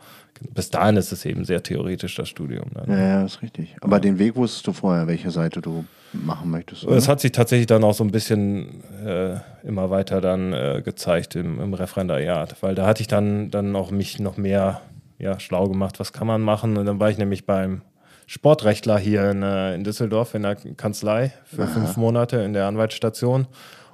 bis 0.52 0.70
dahin 0.70 0.96
ist 0.96 1.12
es 1.12 1.24
eben 1.24 1.44
sehr 1.44 1.62
theoretisch, 1.62 2.14
das 2.16 2.28
Studium. 2.28 2.66
Dann. 2.74 2.90
Ja, 2.90 2.98
ja, 2.98 3.24
ist 3.24 3.40
richtig. 3.42 3.76
Aber 3.80 3.96
ja. 3.96 4.00
den 4.00 4.18
Weg 4.18 4.36
wusstest 4.36 4.66
du 4.66 4.72
vorher, 4.72 5.06
welche 5.06 5.30
Seite 5.30 5.60
du 5.60 5.84
machen 6.12 6.50
möchtest. 6.50 6.84
Es 6.84 7.08
hat 7.08 7.20
sich 7.20 7.32
tatsächlich 7.32 7.66
dann 7.66 7.82
auch 7.82 7.94
so 7.94 8.04
ein 8.04 8.10
bisschen 8.10 8.82
äh, 9.04 9.36
immer 9.64 9.90
weiter 9.90 10.20
dann 10.20 10.52
äh, 10.52 10.82
gezeigt 10.84 11.34
im, 11.36 11.60
im 11.60 11.74
Referendariat, 11.74 12.56
weil 12.62 12.74
da 12.74 12.86
hatte 12.86 13.00
ich 13.00 13.08
dann, 13.08 13.50
dann 13.50 13.74
auch 13.74 13.90
mich 13.90 14.18
noch 14.20 14.36
mehr 14.36 14.80
ja, 15.18 15.38
schlau 15.40 15.68
gemacht, 15.68 16.00
was 16.00 16.12
kann 16.12 16.26
man 16.26 16.42
machen. 16.42 16.76
Und 16.76 16.86
dann 16.86 17.00
war 17.00 17.10
ich 17.10 17.18
nämlich 17.18 17.46
beim 17.46 17.82
Sportrechtler 18.26 18.98
hier 18.98 19.30
in, 19.30 19.42
äh, 19.42 19.74
in 19.74 19.84
Düsseldorf 19.84 20.34
in 20.34 20.42
der 20.42 20.56
Kanzlei 20.56 21.32
für 21.44 21.64
Aha. 21.64 21.70
fünf 21.70 21.96
Monate 21.96 22.38
in 22.38 22.52
der 22.52 22.66
Anwaltsstation. 22.66 23.46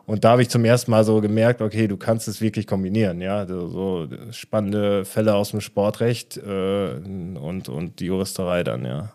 Und 0.06 0.24
da 0.24 0.30
habe 0.30 0.42
ich 0.42 0.48
zum 0.48 0.64
ersten 0.64 0.90
Mal 0.90 1.04
so 1.04 1.20
gemerkt, 1.20 1.62
okay, 1.62 1.86
du 1.86 1.96
kannst 1.96 2.26
es 2.26 2.40
wirklich 2.40 2.66
kombinieren, 2.66 3.20
ja. 3.20 3.46
So, 3.46 3.68
so 3.68 4.08
spannende 4.32 5.04
Fälle 5.04 5.34
aus 5.34 5.52
dem 5.52 5.60
Sportrecht 5.60 6.36
äh, 6.36 6.94
und, 7.38 7.68
und 7.68 8.00
die 8.00 8.06
Juristerei 8.06 8.64
dann, 8.64 8.84
ja. 8.84 9.12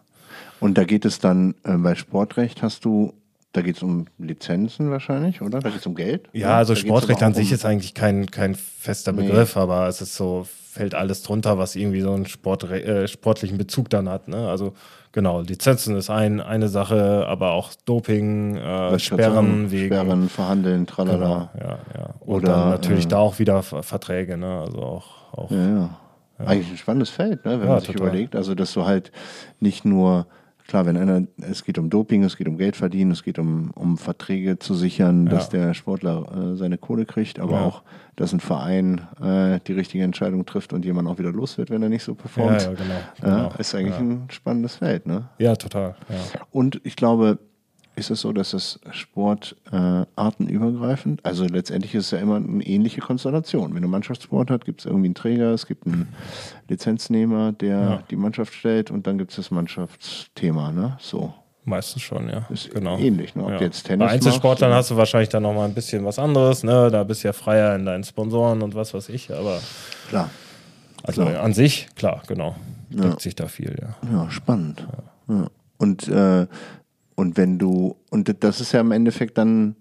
Und 0.62 0.78
da 0.78 0.86
geht 0.86 1.04
es 1.04 1.20
dann, 1.20 1.54
äh, 1.64 1.76
bei 1.76 1.96
Sportrecht 1.96 2.62
hast 2.62 2.86
du, 2.86 3.14
da 3.52 3.62
geht 3.62 3.76
es 3.78 3.84
um 3.84 4.06
Lizenzen 4.18 4.90
wahrscheinlich, 4.90 5.42
oder? 5.42 5.60
Da 5.60 5.70
geht 5.70 5.80
es 5.80 5.86
um 5.86 5.96
Geld? 5.96 6.30
Ja, 6.32 6.58
also 6.58 6.76
Sportrecht 6.76 7.22
an 7.24 7.34
sich 7.34 7.50
um 7.50 7.56
ist 7.56 7.66
eigentlich 7.66 7.94
kein, 7.94 8.28
kein 8.28 8.56
fester 8.56 9.12
Begriff, 9.12 9.56
nee. 9.56 9.62
aber 9.62 9.88
es 9.88 10.00
ist 10.00 10.16
so, 10.16 10.48
fällt 10.76 10.96
alles 10.96 11.24
drunter, 11.24 11.58
was 11.58 11.76
irgendwie 11.76 12.02
so 12.02 12.14
einen 12.14 12.26
Sport, 12.26 12.64
äh, 12.72 13.08
sportlichen 13.08 13.58
Bezug 13.58 13.90
dann 13.90 14.10
hat. 14.10 14.28
Ne? 14.28 14.48
Also 14.50 14.74
genau, 15.16 15.42
Lizenzen 15.42 15.96
ist 15.96 16.12
ein, 16.12 16.42
eine 16.42 16.68
Sache, 16.68 17.26
aber 17.28 17.54
auch 17.54 17.72
Doping, 17.86 18.58
äh, 18.58 19.00
Sperren 19.00 19.72
wegen. 19.72 19.88
Sperren, 19.88 20.30
verhandeln, 20.30 20.86
tralala. 20.86 21.50
Genau, 21.54 21.68
ja, 21.68 21.80
ja. 21.98 22.14
Und 22.20 22.44
Oder, 22.44 22.48
dann 22.50 22.70
natürlich 22.70 23.06
äh, 23.06 23.10
da 23.10 23.18
auch 23.18 23.40
wieder 23.40 23.64
Verträge, 23.64 24.38
ne? 24.38 24.60
Also 24.60 24.80
auch. 24.80 25.08
auch 25.32 25.50
ja, 25.50 25.90
ja. 26.38 26.46
Eigentlich 26.46 26.70
ein 26.70 26.78
spannendes 26.78 27.10
Feld, 27.10 27.46
ne, 27.46 27.62
wenn 27.62 27.68
man 27.68 27.80
sich 27.80 27.88
total. 27.88 28.10
überlegt. 28.10 28.36
Also, 28.36 28.56
dass 28.56 28.74
du 28.74 28.86
halt 28.86 29.14
nicht 29.62 29.86
nur, 29.86 30.28
klar, 30.68 30.86
wenn 30.86 30.98
einer, 30.98 31.24
es 31.42 31.64
geht 31.64 31.78
um 31.78 31.90
Doping, 31.90 32.24
es 32.24 32.38
geht 32.38 32.48
um 32.48 32.58
Geld 32.58 32.76
verdienen, 32.76 33.12
es 33.12 33.24
geht 33.24 33.40
um, 33.40 33.72
um 33.72 33.98
Verträge 33.98 34.60
zu 34.60 34.74
sichern, 34.74 35.26
ja. 35.26 35.32
dass 35.32 35.50
der 35.50 35.74
Sportler 35.74 36.54
äh, 36.54 36.58
seine 36.58 36.78
Kohle 36.78 37.06
kriegt, 37.06 37.40
aber 37.40 37.62
auch, 37.62 37.84
dass 38.16 38.34
ein 38.34 38.40
Verein 38.40 39.02
äh, 39.22 39.60
die 39.68 39.74
richtige 39.74 40.04
Entscheidung 40.04 40.46
trifft 40.46 40.74
und 40.74 40.86
jemand 40.86 41.08
auch 41.08 41.18
wieder 41.20 41.32
los 41.32 41.58
wird, 41.58 41.70
wenn 41.70 41.84
er 41.84 41.90
nicht 41.90 42.04
so 42.04 42.16
performt. 42.16 42.64
Ja, 42.64 42.74
genau. 42.74 42.96
genau. 43.22 43.54
ist 43.58 43.76
eigentlich 43.76 43.98
ein 43.98 44.28
spannendes 44.30 44.78
Feld, 44.78 45.06
ne? 45.06 45.30
Ja, 45.38 45.56
total. 45.56 45.96
Und 46.52 46.82
ich 46.84 46.96
glaube, 46.96 47.40
ist 47.96 48.10
es 48.10 48.22
so, 48.22 48.34
dass 48.34 48.52
das 48.52 48.80
Sport 48.92 49.56
äh, 49.72 50.06
artenübergreifend, 50.16 51.24
also 51.24 51.46
letztendlich 51.46 51.96
ist 51.96 52.06
es 52.06 52.12
ja 52.12 52.20
immer 52.20 52.38
eine 52.38 52.64
ähnliche 52.64 53.02
Konstellation. 53.02 53.74
Wenn 53.74 53.82
du 53.82 53.88
Mannschaftssport 53.88 54.52
hast, 54.52 54.66
gibt 54.66 54.82
es 54.82 54.86
irgendwie 54.86 55.08
einen 55.08 55.16
Träger, 55.16 55.54
es 55.54 55.66
gibt 55.66 55.88
einen 55.88 56.10
Lizenznehmer, 56.68 57.54
der 57.54 57.80
ja. 57.80 58.04
die 58.10 58.16
Mannschaft 58.16 58.54
stellt 58.54 58.92
und 58.92 59.08
dann 59.08 59.18
gibt 59.18 59.32
es 59.32 59.38
das 59.38 59.52
Mannschaftsthema, 59.52 60.72
ne? 60.72 60.98
So. 61.00 61.34
Meistens 61.68 62.04
schon, 62.04 62.30
ja. 62.30 62.46
Ist 62.50 62.70
genau. 62.72 63.00
ähnlich, 63.00 63.34
ne? 63.36 63.44
Ob 63.44 63.50
ja. 63.50 63.62
jetzt 63.62 63.86
Tennis 63.86 64.08
Bei 64.08 64.14
Einzelsportlern 64.14 64.70
machst, 64.70 64.82
hast 64.82 64.92
du 64.92 64.98
wahrscheinlich 64.98 65.30
dann 65.30 65.42
nochmal 65.42 65.68
ein 65.68 65.74
bisschen 65.74 66.06
was 66.06 66.20
anderes, 66.20 66.64
ne? 66.64 66.92
Da 66.92 67.04
bist 67.04 67.24
du 67.24 67.30
ja 67.30 67.34
freier 67.34 67.76
in 67.76 67.86
deinen 67.86 68.04
Sponsoren 68.04 68.62
und 68.62 68.76
was 68.76 68.94
weiß 68.94 69.10
ich, 69.10 69.34
aber. 69.34 69.60
Klar. 70.10 70.30
Also 71.02 71.26
klar. 71.26 71.42
an 71.42 71.54
sich, 71.54 71.88
klar, 71.96 72.22
genau. 72.28 72.56
Deckt 72.90 73.14
ja. 73.14 73.20
sich 73.20 73.36
da 73.36 73.48
viel, 73.48 73.76
ja. 73.82 73.96
Ja, 74.12 74.30
spannend. 74.30 74.86
Ja. 75.28 75.48
Und 75.78 76.08
äh, 76.08 76.46
und 77.16 77.38
wenn 77.38 77.58
du, 77.58 77.96
und 78.12 78.44
das 78.44 78.62
ist 78.62 78.72
ja 78.72 78.82
im 78.82 78.92
Endeffekt 78.92 79.38
dann 79.38 79.76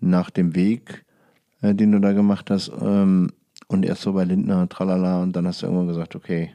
nach 0.00 0.30
dem 0.30 0.54
Weg, 0.54 1.04
äh, 1.62 1.74
den 1.74 1.92
du 1.92 1.98
da 2.00 2.12
gemacht 2.12 2.50
hast, 2.50 2.70
ähm, 2.80 3.30
und 3.66 3.84
erst 3.84 4.02
so 4.02 4.12
bei 4.14 4.24
Lindner, 4.24 4.68
tralala, 4.68 5.22
und 5.22 5.34
dann 5.34 5.46
hast 5.46 5.60
du 5.62 5.66
irgendwann 5.66 5.88
gesagt, 5.88 6.14
okay, 6.16 6.50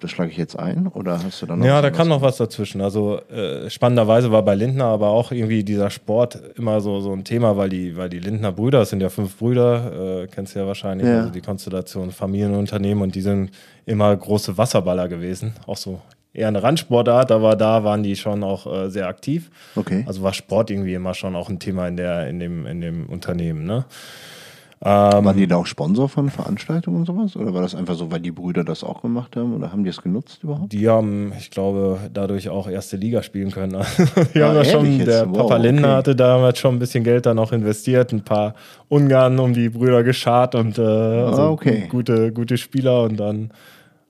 das 0.00 0.10
schlage 0.12 0.30
ich 0.30 0.36
jetzt 0.36 0.56
ein? 0.58 0.86
Oder 0.86 1.20
hast 1.22 1.42
du 1.42 1.46
dann 1.46 1.58
noch 1.58 1.66
Ja, 1.66 1.80
da 1.82 1.90
kam 1.90 2.08
noch 2.08 2.22
was 2.22 2.36
dazwischen. 2.36 2.80
Also 2.80 3.18
äh, 3.30 3.68
spannenderweise 3.68 4.30
war 4.30 4.44
bei 4.44 4.54
Lindner 4.54 4.84
aber 4.84 5.08
auch 5.08 5.32
irgendwie 5.32 5.64
dieser 5.64 5.90
Sport 5.90 6.40
immer 6.56 6.80
so, 6.80 7.00
so 7.00 7.12
ein 7.12 7.24
Thema, 7.24 7.56
weil 7.56 7.68
die, 7.68 7.96
weil 7.96 8.08
die 8.08 8.20
Lindner 8.20 8.52
Brüder, 8.52 8.82
es 8.82 8.90
sind 8.90 9.00
ja 9.00 9.08
fünf 9.08 9.36
Brüder, 9.38 10.22
äh, 10.22 10.26
kennst 10.28 10.54
du 10.54 10.60
ja 10.60 10.66
wahrscheinlich, 10.68 11.08
Ja. 11.08 11.18
also 11.18 11.30
die 11.30 11.40
Konstellation 11.40 12.12
Familienunternehmen 12.12 13.02
und 13.02 13.14
die 13.16 13.22
sind 13.22 13.50
immer 13.86 14.14
große 14.16 14.56
Wasserballer 14.56 15.08
gewesen. 15.08 15.54
Auch 15.66 15.76
so 15.76 16.00
eher 16.34 16.48
eine 16.48 16.62
Randsportart, 16.62 17.32
aber 17.32 17.56
da 17.56 17.84
waren 17.84 18.02
die 18.02 18.16
schon 18.16 18.42
auch 18.44 18.66
äh, 18.66 18.90
sehr 18.90 19.08
aktiv. 19.08 19.50
Okay. 19.76 20.04
Also 20.06 20.22
war 20.22 20.32
Sport 20.34 20.70
irgendwie 20.70 20.94
immer 20.94 21.14
schon 21.14 21.34
auch 21.34 21.48
ein 21.48 21.58
Thema 21.58 21.88
in, 21.88 21.96
der, 21.96 22.28
in, 22.28 22.38
dem, 22.38 22.66
in 22.66 22.80
dem 22.80 23.06
Unternehmen. 23.06 23.64
Ne? 23.64 23.84
Ähm, 24.80 25.24
Waren 25.24 25.36
die 25.36 25.48
da 25.48 25.56
auch 25.56 25.66
Sponsor 25.66 26.08
von 26.08 26.30
Veranstaltungen 26.30 26.98
und 26.98 27.06
sowas? 27.06 27.34
Oder 27.34 27.52
war 27.52 27.62
das 27.62 27.74
einfach 27.74 27.96
so, 27.96 28.12
weil 28.12 28.20
die 28.20 28.30
Brüder 28.30 28.62
das 28.62 28.84
auch 28.84 29.02
gemacht 29.02 29.34
haben? 29.34 29.56
Oder 29.56 29.72
haben 29.72 29.82
die 29.82 29.90
es 29.90 30.00
genutzt 30.00 30.44
überhaupt? 30.44 30.72
Die 30.72 30.88
haben, 30.88 31.32
ich 31.36 31.50
glaube, 31.50 31.98
dadurch 32.14 32.48
auch 32.48 32.68
erste 32.70 32.96
Liga 32.96 33.24
spielen 33.24 33.50
können. 33.50 33.72
die 34.34 34.40
Ah, 34.40 34.46
haben 34.48 34.54
da 34.54 34.64
schon, 34.64 34.98
jetzt? 34.98 35.08
der 35.08 35.28
Wow, 35.28 35.36
Papa 35.38 35.56
Lindner 35.56 35.88
okay. 35.88 35.96
hatte 35.96 36.14
damals 36.14 36.60
schon 36.60 36.76
ein 36.76 36.78
bisschen 36.78 37.02
Geld 37.02 37.26
dann 37.26 37.40
auch 37.40 37.50
investiert, 37.50 38.12
ein 38.12 38.22
paar 38.22 38.54
Ungarn 38.86 39.36
um 39.40 39.52
die 39.52 39.68
Brüder 39.68 40.04
geschart 40.04 40.54
und 40.54 40.78
äh, 40.78 40.82
also 40.82 41.42
Ah, 41.42 41.48
okay. 41.50 41.80
gu- 41.88 41.96
gute, 41.96 42.32
gute 42.32 42.56
Spieler 42.56 43.02
und 43.02 43.16
dann, 43.18 43.50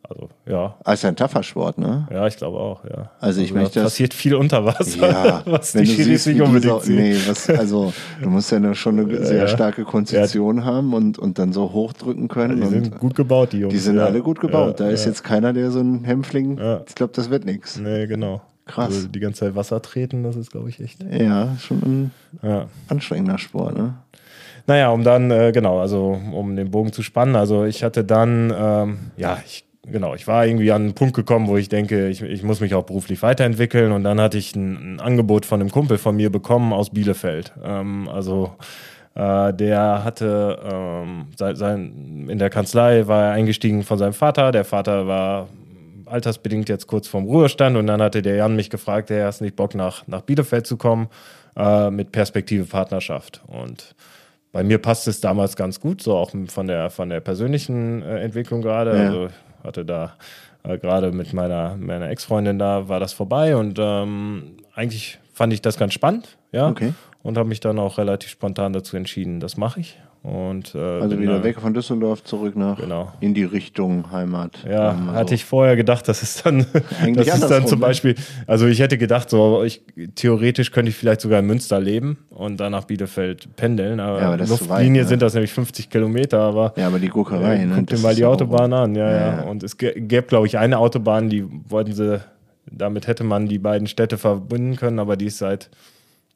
also 0.08 0.28
ja, 0.46 0.76
ist 0.92 1.02
ja 1.02 1.10
ein 1.10 1.16
tougher 1.16 1.42
Sport, 1.42 1.78
ne? 1.78 2.08
ja, 2.10 2.26
ich 2.26 2.36
glaube 2.36 2.58
auch, 2.58 2.82
ja. 2.84 3.10
Also 3.20 3.40
ich 3.42 3.52
da 3.52 3.58
möchte 3.60 3.74
das- 3.80 3.92
passiert 3.92 4.14
viel 4.14 4.34
unter 4.34 4.64
Wasser, 4.64 5.10
Ja, 5.10 5.42
was 5.46 5.72
die 5.72 5.86
Schiris 5.86 6.26
nicht 6.26 6.40
unbedingt 6.40 6.82
dieser, 6.84 6.92
nee, 7.00 7.16
was, 7.26 7.50
also 7.50 7.92
du 8.22 8.30
musst 8.30 8.50
ja 8.50 8.74
schon 8.74 8.98
eine 8.98 9.24
sehr 9.26 9.38
ja. 9.40 9.48
starke 9.48 9.84
Konstitution 9.84 10.64
haben 10.64 10.94
und, 10.94 11.18
und 11.18 11.38
dann 11.38 11.52
so 11.52 11.72
hochdrücken 11.72 12.28
können. 12.28 12.56
Die 12.56 12.62
und 12.62 12.70
sind 12.70 12.98
gut 12.98 13.14
gebaut, 13.14 13.52
die 13.52 13.58
Jungs. 13.58 13.74
die 13.74 13.78
sind 13.80 13.96
ja. 13.96 14.06
alle 14.06 14.22
gut 14.22 14.40
gebaut. 14.40 14.80
Ja, 14.80 14.86
da 14.86 14.90
ist 14.90 15.04
ja. 15.04 15.10
jetzt 15.10 15.24
keiner, 15.24 15.52
der 15.52 15.70
so 15.70 15.80
ein 15.80 16.04
Hämpfling, 16.04 16.58
Ja. 16.58 16.80
ich 16.88 16.94
glaube, 16.94 17.12
das 17.14 17.28
wird 17.28 17.44
nichts. 17.44 17.78
Nee, 17.78 18.06
genau. 18.06 18.40
Krass. 18.66 18.94
Also 18.94 19.08
die 19.08 19.20
ganze 19.20 19.40
Zeit 19.40 19.56
Wasser 19.56 19.80
treten, 19.82 20.22
das 20.24 20.36
ist, 20.36 20.50
glaube 20.50 20.68
ich, 20.70 20.80
echt. 20.80 20.98
Ja, 21.10 21.56
schon 21.60 21.78
ein 21.82 22.10
Ja. 22.42 22.66
anstrengender 22.88 23.38
Sport, 23.38 23.76
ne? 23.76 23.94
Naja, 24.66 24.90
um 24.90 25.02
dann, 25.02 25.30
äh, 25.30 25.50
genau, 25.52 25.80
also 25.80 26.18
um 26.34 26.54
den 26.54 26.70
Bogen 26.70 26.92
zu 26.92 27.02
spannen, 27.02 27.36
also 27.36 27.64
ich 27.64 27.82
hatte 27.82 28.04
dann, 28.04 28.52
ähm, 28.54 28.98
ja, 29.16 29.38
ich, 29.46 29.64
genau, 29.86 30.14
ich 30.14 30.26
war 30.26 30.46
irgendwie 30.46 30.72
an 30.72 30.82
einen 30.82 30.94
Punkt 30.94 31.14
gekommen, 31.14 31.48
wo 31.48 31.56
ich 31.56 31.68
denke, 31.68 32.08
ich, 32.08 32.22
ich 32.22 32.42
muss 32.42 32.60
mich 32.60 32.74
auch 32.74 32.84
beruflich 32.84 33.22
weiterentwickeln 33.22 33.92
und 33.92 34.04
dann 34.04 34.20
hatte 34.20 34.38
ich 34.38 34.54
ein, 34.54 34.96
ein 34.96 35.00
Angebot 35.00 35.46
von 35.46 35.60
einem 35.60 35.70
Kumpel 35.70 35.98
von 35.98 36.16
mir 36.16 36.30
bekommen 36.30 36.72
aus 36.72 36.90
Bielefeld. 36.90 37.52
Ähm, 37.64 38.08
also 38.08 38.52
äh, 39.14 39.52
der 39.52 40.04
hatte 40.04 40.58
ähm, 40.72 41.26
sein, 41.36 41.56
sein, 41.56 42.26
in 42.28 42.38
der 42.38 42.50
Kanzlei 42.50 43.06
war 43.06 43.24
er 43.24 43.32
eingestiegen 43.32 43.82
von 43.82 43.98
seinem 43.98 44.12
Vater. 44.12 44.52
Der 44.52 44.64
Vater 44.64 45.06
war 45.06 45.48
altersbedingt 46.06 46.68
jetzt 46.68 46.86
kurz 46.86 47.06
vorm 47.08 47.24
Ruhestand 47.24 47.76
und 47.76 47.86
dann 47.86 48.00
hatte 48.00 48.22
der 48.22 48.36
Jan 48.36 48.56
mich 48.56 48.70
gefragt, 48.70 49.10
er 49.10 49.26
hast 49.26 49.40
nicht 49.40 49.56
Bock 49.56 49.74
nach, 49.74 50.06
nach 50.06 50.22
Bielefeld 50.22 50.66
zu 50.66 50.76
kommen 50.76 51.08
äh, 51.56 51.90
mit 51.90 52.12
Perspektive 52.12 52.64
Partnerschaft. 52.64 53.42
Und 53.46 53.94
bei 54.52 54.62
mir 54.62 54.78
passt 54.78 55.08
es 55.08 55.20
damals 55.20 55.56
ganz 55.56 55.80
gut, 55.80 56.00
so 56.00 56.16
auch 56.16 56.32
von 56.48 56.66
der, 56.66 56.90
von 56.90 57.10
der 57.10 57.20
persönlichen 57.20 58.02
äh, 58.02 58.20
Entwicklung 58.20 58.62
gerade. 58.62 58.96
Ja. 58.96 59.06
Also 59.06 59.28
hatte 59.62 59.84
da 59.84 60.14
äh, 60.62 60.78
gerade 60.78 61.12
mit 61.12 61.32
meiner, 61.32 61.76
meiner 61.76 62.10
Ex-Freundin 62.10 62.58
da 62.58 62.88
war 62.88 63.00
das 63.00 63.12
vorbei 63.12 63.56
und 63.56 63.78
ähm, 63.80 64.56
eigentlich 64.74 65.18
fand 65.32 65.52
ich 65.52 65.62
das 65.62 65.78
ganz 65.78 65.94
spannend, 65.94 66.36
ja. 66.52 66.68
Okay. 66.68 66.94
Und 67.22 67.36
habe 67.36 67.48
mich 67.48 67.60
dann 67.60 67.78
auch 67.78 67.98
relativ 67.98 68.30
spontan 68.30 68.72
dazu 68.72 68.96
entschieden, 68.96 69.40
das 69.40 69.56
mache 69.56 69.80
ich. 69.80 69.98
Und, 70.28 70.74
äh, 70.74 70.78
Also 70.78 71.18
wieder 71.18 71.38
da- 71.38 71.44
weg 71.44 71.58
von 71.60 71.72
Düsseldorf, 71.72 72.22
zurück 72.22 72.54
nach 72.54 72.78
Genau. 72.78 73.12
in 73.20 73.32
die 73.32 73.44
Richtung 73.44 74.10
Heimat. 74.12 74.58
Ja, 74.68 74.90
Ähm, 74.90 75.12
hatte 75.12 75.30
so. 75.30 75.34
ich 75.36 75.44
vorher 75.46 75.74
gedacht, 75.76 76.06
das 76.06 76.22
ist 76.22 76.44
dann, 76.44 76.66
Eigentlich 77.02 77.26
das 77.28 77.38
ist 77.42 77.48
dann 77.50 77.66
zum 77.66 77.78
ne? 77.78 77.86
Beispiel, 77.86 78.14
also 78.46 78.66
ich 78.66 78.80
hätte 78.80 78.98
gedacht, 78.98 79.30
so 79.30 79.62
ich, 79.64 79.80
theoretisch 80.16 80.70
könnte 80.70 80.90
ich 80.90 80.96
vielleicht 80.96 81.20
sogar 81.22 81.38
in 81.38 81.46
Münster 81.46 81.80
leben 81.80 82.18
und 82.30 82.58
dann 82.60 82.72
nach 82.72 82.84
Bielefeld 82.84 83.56
pendeln, 83.56 84.00
aber, 84.00 84.20
Ja, 84.20 84.26
aber 84.32 84.36
Luftlinie 84.46 84.68
weit, 84.70 84.90
ne? 84.92 85.04
sind 85.04 85.22
das 85.22 85.34
nämlich 85.34 85.52
50 85.52 85.88
Kilometer, 85.88 86.40
aber 86.40 86.74
Ja, 86.76 86.88
aber 86.88 86.98
die 86.98 87.08
Guckerei, 87.08 87.56
äh, 87.56 87.64
ne? 87.66 87.74
guck 87.76 87.86
dir 87.86 87.98
mal 87.98 88.14
die 88.14 88.24
Autobahn 88.26 88.72
an, 88.72 88.94
ja, 88.94 89.10
ja, 89.10 89.18
Ja. 89.38 89.42
Und 89.44 89.62
es 89.62 89.78
gä- 89.78 89.98
gäbe, 89.98 90.26
glaube 90.26 90.46
ich, 90.46 90.58
eine 90.58 90.78
Autobahn, 90.78 91.30
die 91.30 91.44
wollten 91.68 91.92
sie, 91.94 92.20
damit 92.70 93.06
hätte 93.06 93.24
man 93.24 93.46
die 93.48 93.58
beiden 93.58 93.86
Städte 93.86 94.18
verbinden 94.18 94.76
können, 94.76 94.98
aber 94.98 95.16
die 95.16 95.26
ist 95.26 95.38
seit 95.38 95.70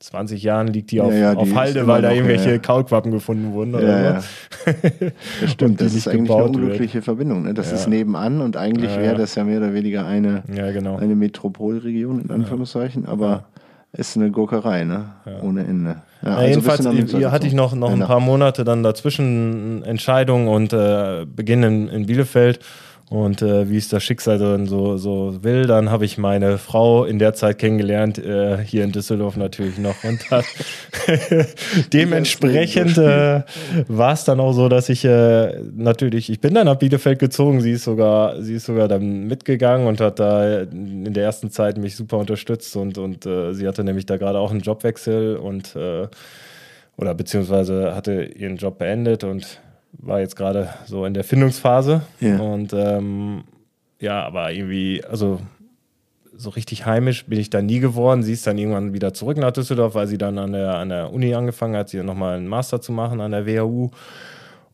20 0.02 0.42
Jahren 0.42 0.66
liegt 0.66 0.90
die 0.90 1.00
auf, 1.00 1.12
ja, 1.14 1.32
die 1.34 1.38
auf 1.40 1.54
Halde, 1.54 1.86
weil 1.86 2.02
da 2.02 2.10
irgendwelche 2.10 2.46
ja, 2.46 2.52
ja. 2.52 2.58
Kaulquappen 2.58 3.12
gefunden 3.12 3.52
wurden. 3.52 3.74
Oder 3.74 3.86
Ja, 3.88 4.02
ja. 4.14 4.20
so. 4.20 4.28
Das 5.40 5.50
stimmt, 5.52 5.80
das 5.80 5.94
ist 5.94 6.08
eigentlich 6.08 6.18
eine 6.20 6.22
gebaut 6.28 6.44
wird. 6.54 6.56
unglückliche 6.56 7.02
Verbindung. 7.02 7.44
Ne? 7.44 7.54
Das 7.54 7.70
Ja. 7.70 7.76
ist 7.76 7.88
nebenan 7.88 8.40
und 8.40 8.56
eigentlich 8.56 8.90
Ja, 8.90 8.96
wäre 9.00 9.12
ja. 9.12 9.18
das 9.18 9.34
ja 9.36 9.44
mehr 9.44 9.58
oder 9.58 9.72
weniger 9.74 10.04
eine, 10.06 10.42
Ja, 10.54 10.70
genau. 10.72 10.96
eine 10.96 11.14
Metropolregion, 11.14 12.20
in 12.22 12.30
Anführungszeichen, 12.30 13.06
aber 13.06 13.44
ist 13.92 14.16
eine 14.16 14.30
Gurkerei, 14.30 14.84
ne? 14.84 15.04
ohne 15.42 15.64
Ende. 15.64 15.96
Ja, 16.22 16.28
Ja, 16.30 16.36
also 16.36 16.48
jedenfalls 16.48 17.10
hier 17.12 17.30
hatte 17.30 17.46
ich 17.46 17.52
noch, 17.52 17.74
noch 17.74 17.90
ein 17.92 18.00
Ja, 18.00 18.06
paar 18.06 18.20
Monate 18.20 18.64
dann 18.64 18.82
dazwischen 18.82 19.82
Entscheidungen 19.84 20.48
und 20.48 20.72
äh, 20.72 21.26
Beginn 21.26 21.62
in, 21.62 21.88
in 21.88 22.06
Bielefeld. 22.06 22.60
Und 23.12 23.42
äh, 23.42 23.68
wie 23.68 23.76
es 23.76 23.90
das 23.90 24.02
Schicksal 24.02 24.38
dann 24.38 24.64
so, 24.64 24.96
so 24.96 25.44
will, 25.44 25.66
dann 25.66 25.90
habe 25.90 26.06
ich 26.06 26.16
meine 26.16 26.56
Frau 26.56 27.04
in 27.04 27.18
der 27.18 27.34
Zeit 27.34 27.58
kennengelernt, 27.58 28.16
äh, 28.16 28.56
hier 28.64 28.84
in 28.84 28.92
Düsseldorf 28.92 29.36
natürlich 29.36 29.76
noch. 29.76 30.02
Und 30.02 30.24
dann 30.30 30.42
dementsprechend 31.92 32.96
äh, 32.96 33.42
war 33.86 34.14
es 34.14 34.24
dann 34.24 34.40
auch 34.40 34.54
so, 34.54 34.70
dass 34.70 34.88
ich 34.88 35.04
äh, 35.04 35.60
natürlich, 35.76 36.30
ich 36.30 36.40
bin 36.40 36.54
dann 36.54 36.64
nach 36.64 36.76
Bielefeld 36.76 37.18
gezogen, 37.18 37.60
sie 37.60 37.72
ist 37.72 37.84
sogar, 37.84 38.40
sie 38.40 38.54
ist 38.54 38.64
sogar 38.64 38.88
dann 38.88 39.26
mitgegangen 39.26 39.86
und 39.88 40.00
hat 40.00 40.18
da 40.18 40.60
in 40.62 41.12
der 41.12 41.24
ersten 41.24 41.50
Zeit 41.50 41.76
mich 41.76 41.96
super 41.96 42.16
unterstützt 42.16 42.74
und, 42.76 42.96
und 42.96 43.26
äh, 43.26 43.52
sie 43.52 43.68
hatte 43.68 43.84
nämlich 43.84 44.06
da 44.06 44.16
gerade 44.16 44.38
auch 44.38 44.52
einen 44.52 44.60
Jobwechsel 44.60 45.36
und 45.36 45.76
äh, 45.76 46.08
oder 46.96 47.14
beziehungsweise 47.14 47.94
hatte 47.94 48.22
ihren 48.22 48.56
Job 48.56 48.78
beendet 48.78 49.22
und 49.22 49.60
war 49.92 50.20
jetzt 50.20 50.36
gerade 50.36 50.70
so 50.86 51.04
in 51.04 51.14
der 51.14 51.24
Findungsphase. 51.24 52.02
Ja. 52.20 52.38
Und 52.38 52.72
ähm, 52.72 53.44
ja, 54.00 54.24
aber 54.24 54.52
irgendwie, 54.52 55.04
also 55.04 55.40
so 56.34 56.50
richtig 56.50 56.86
heimisch 56.86 57.26
bin 57.26 57.38
ich 57.38 57.50
da 57.50 57.62
nie 57.62 57.78
geworden. 57.78 58.22
Sie 58.22 58.32
ist 58.32 58.46
dann 58.46 58.58
irgendwann 58.58 58.92
wieder 58.92 59.14
zurück 59.14 59.36
nach 59.36 59.52
Düsseldorf, 59.52 59.94
weil 59.94 60.08
sie 60.08 60.18
dann 60.18 60.38
an 60.38 60.52
der, 60.52 60.74
an 60.74 60.88
der 60.88 61.12
Uni 61.12 61.34
angefangen 61.34 61.76
hat, 61.76 61.88
sie 61.88 62.02
nochmal 62.02 62.36
einen 62.36 62.48
Master 62.48 62.80
zu 62.80 62.92
machen 62.92 63.20
an 63.20 63.30
der 63.30 63.46
WHU. 63.46 63.90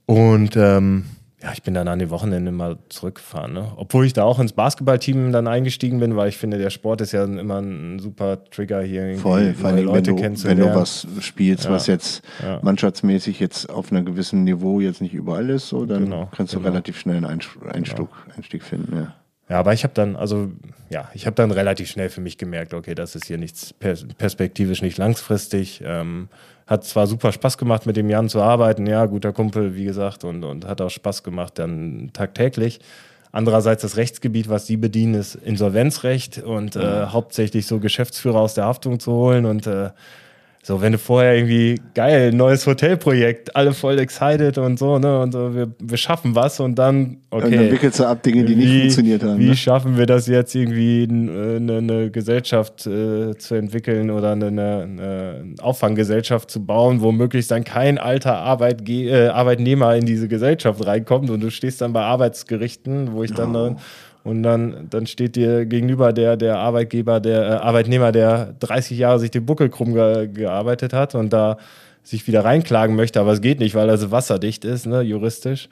Und 0.07 0.57
ähm, 0.57 1.05
ja, 1.43 1.53
ich 1.53 1.63
bin 1.63 1.73
dann 1.75 1.87
an 1.87 2.01
den 2.01 2.11
Wochenenden 2.11 2.55
mal 2.55 2.79
zurückgefahren. 2.89 3.53
Ne? 3.53 3.71
Obwohl 3.77 4.05
ich 4.05 4.13
da 4.13 4.25
auch 4.25 4.41
ins 4.41 4.53
Basketballteam 4.53 5.31
dann 5.31 5.47
eingestiegen 5.47 6.01
bin, 6.01 6.17
weil 6.17 6.29
ich 6.31 6.37
finde, 6.37 6.59
der 6.59 6.71
Sport 6.71 7.01
ist 7.01 7.13
ja 7.13 7.25
immer 7.25 7.61
ein 7.61 8.01
super 8.01 8.45
Trigger 8.51 8.83
hier. 8.83 9.17
Voll, 9.19 9.55
vor 9.55 9.71
allem, 9.71 9.85
neue 9.85 9.95
wenn 9.97 10.05
du, 10.05 10.45
wenn 10.45 10.59
du 10.59 10.75
was 10.75 11.07
spielst, 11.21 11.67
Ja. 11.67 11.71
was 11.71 11.87
jetzt 11.87 12.23
Ja. 12.43 12.59
mannschaftsmäßig 12.63 13.39
jetzt 13.39 13.71
auf 13.71 13.93
einem 13.93 14.05
gewissen 14.05 14.43
Niveau 14.43 14.81
jetzt 14.81 15.01
nicht 15.01 15.15
überall 15.15 15.49
ist, 15.51 15.69
so, 15.69 15.87
dann 15.87 16.05
Genau, 16.05 16.29
kannst 16.37 16.55
du 16.55 16.59
genau. 16.59 16.71
relativ 16.71 16.99
schnell 16.99 17.17
einen 17.19 17.27
Einst- 17.27 17.51
Einstieg, 17.73 18.09
Einstieg 18.37 18.65
finden. 18.65 18.97
Ja. 18.97 19.15
Ja, 19.49 19.61
aber 19.61 19.73
ich 19.73 19.83
habe 19.85 19.95
dann, 19.95 20.15
also 20.17 20.51
ja, 20.91 21.09
ich 21.15 21.25
habe 21.25 21.35
dann 21.37 21.51
relativ 21.53 21.89
schnell 21.89 22.11
für 22.11 22.21
mich 22.21 22.37
gemerkt, 22.37 22.75
okay, 22.75 22.95
das 22.95 23.15
ist 23.15 23.25
hier 23.27 23.39
nichts 23.39 23.73
pers 23.73 24.07
perspektivisch 24.19 24.83
nicht 24.83 24.99
langfristig. 24.99 25.83
Ähm, 25.87 26.29
hat 26.69 26.85
zwar 26.85 27.07
super 27.07 27.33
Spaß 27.33 27.57
gemacht, 27.57 27.87
mit 27.87 27.97
dem 27.97 28.11
Jan 28.11 28.29
zu 28.29 28.43
arbeiten, 28.43 28.87
ja, 28.87 29.07
guter 29.07 29.33
Kumpel, 29.33 29.75
wie 29.75 29.85
gesagt, 29.85 30.23
und, 30.23 30.45
und 30.45 30.67
hat 30.67 30.83
auch 30.83 30.91
Spaß 30.91 31.23
gemacht 31.23 31.59
dann 31.59 32.11
tagtäglich. 32.13 32.81
Andererseits 33.33 33.83
das 33.83 33.97
Rechtsgebiet, 33.97 34.49
was 34.49 34.67
sie 34.67 34.77
bedienen, 34.77 35.15
ist 35.15 35.35
Insolvenzrecht 35.35 36.39
und 36.39 36.77
äh, 36.77 37.07
hauptsächlich 37.07 37.67
so 37.67 37.79
Geschäftsführer 37.79 38.39
aus 38.41 38.55
der 38.55 38.65
Haftung 38.67 39.01
zu 39.01 39.13
holen 39.13 39.47
und 39.47 39.67
äh, 39.67 39.91
so, 40.63 40.83
wenn 40.83 40.93
du 40.93 40.99
vorher 40.99 41.35
irgendwie 41.37 41.81
geil, 41.95 42.33
neues 42.33 42.67
Hotelprojekt, 42.67 43.57
alle 43.57 43.73
voll 43.73 43.99
excited 43.99 44.59
und 44.59 44.79
so, 44.79 44.99
ne, 44.99 45.21
und 45.21 45.33
so, 45.33 45.55
wir, 45.55 45.71
wir 45.81 45.97
schaffen 45.97 46.35
was 46.35 46.61
und 46.61 46.75
dann, 46.79 47.19
okay. 47.31 47.47
Und 47.47 47.53
dann 47.57 47.71
wickelst 47.71 48.01
du 48.01 48.05
ab 48.05 48.23
Dinge, 48.23 48.45
die 48.45 48.55
nicht 48.57 48.69
Wie- 48.69 48.81
funktioniert 48.81 49.23
haben. 49.23 49.39
Wie 49.39 49.47
Ne? 49.49 49.57
schaffen 49.57 49.97
wir 49.97 50.05
das 50.05 50.27
jetzt 50.27 50.55
irgendwie, 50.55 51.05
n- 51.05 51.29
äh, 51.29 51.57
eine, 51.57 51.77
eine 51.79 52.11
Gesellschaft 52.11 52.87
äh, 52.87 53.35
zu 53.39 53.55
entwickeln 53.55 54.11
oder 54.11 54.33
eine, 54.33 54.49
eine, 54.49 54.83
eine 54.83 55.55
Auffanggesellschaft 55.61 56.51
zu 56.51 56.65
bauen, 56.67 57.01
wo 57.01 57.13
möglichst 57.13 57.51
dann 57.51 57.65
kein 57.65 57.97
alter 57.97 58.37
Arbeitge 58.37 58.93
äh, 59.11 59.29
Arbeitnehmer 59.29 59.97
in 59.97 60.05
diese 60.05 60.29
Gesellschaft 60.29 60.85
reinkommt 60.85 61.31
und 61.31 61.41
du 61.41 61.51
stehst 61.51 61.81
dann 61.81 61.93
bei 61.95 62.03
Arbeitsgerichten, 62.03 63.13
wo 63.13 63.23
ich 63.23 63.33
dann, 63.33 63.51
Oh. 63.57 63.65
dann 63.65 63.77
und 64.29 64.43
dann, 64.43 64.89
dann 64.91 65.07
steht 65.07 65.37
dir 65.37 65.65
gegenüber 65.65 66.13
der, 66.13 66.37
der 66.37 66.59
Arbeitgeber, 66.59 67.19
der 67.19 67.41
äh, 67.41 67.53
Arbeitnehmer, 67.55 68.13
der 68.13 68.55
30 68.61 68.99
Jahre 68.99 69.19
sich 69.19 69.31
den 69.31 69.47
Buckel 69.47 69.71
krumm 69.71 69.95
ge 69.95 70.29
gearbeitet 70.29 70.93
hat 70.93 71.15
und 71.15 71.33
da 71.33 71.57
sich 72.03 72.27
wieder 72.27 72.45
reinklagen 72.45 72.95
möchte, 72.95 73.21
aber 73.21 73.33
es 73.33 73.41
geht 73.41 73.59
nicht, 73.59 73.75
weil 73.75 73.89
er 73.89 73.97
so 73.97 74.11
wasserdicht 74.11 74.67
ist, 74.67 74.85
ne, 74.85 75.01
juristisch. 75.01 75.71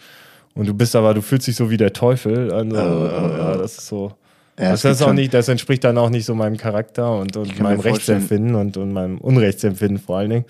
Und 0.55 0.67
du 0.67 0.73
bist 0.73 0.97
aber, 0.97 1.13
du 1.13 1.21
fühlst 1.21 1.47
dich 1.47 1.55
so 1.57 1.69
wie 1.69 1.77
der 1.77 1.93
Teufel. 1.93 2.51
Also, 2.51 2.77
ja, 2.77 3.57
das 3.59 3.77
ist 3.77 3.89
so. 3.89 4.13
Ja, 4.59 4.71
das, 4.71 4.83
gibt 4.83 5.03
auch 5.03 5.13
nicht, 5.13 5.35
das 5.35 5.49
entspricht 5.49 5.85
dann 5.85 5.99
auch 5.99 6.09
nicht 6.09 6.25
so 6.25 6.35
meinem 6.35 6.57
Charakter 6.57 7.19
und, 7.19 7.37
und 7.37 7.61
meinem 7.61 7.81
Rechtsempfinden 7.81 8.55
und, 8.55 8.79
und 8.79 8.91
meinem 8.91 9.19
Unrechtsempfinden 9.19 9.99
vor 9.99 10.17
allen 10.17 10.31
Dingen. 10.31 10.45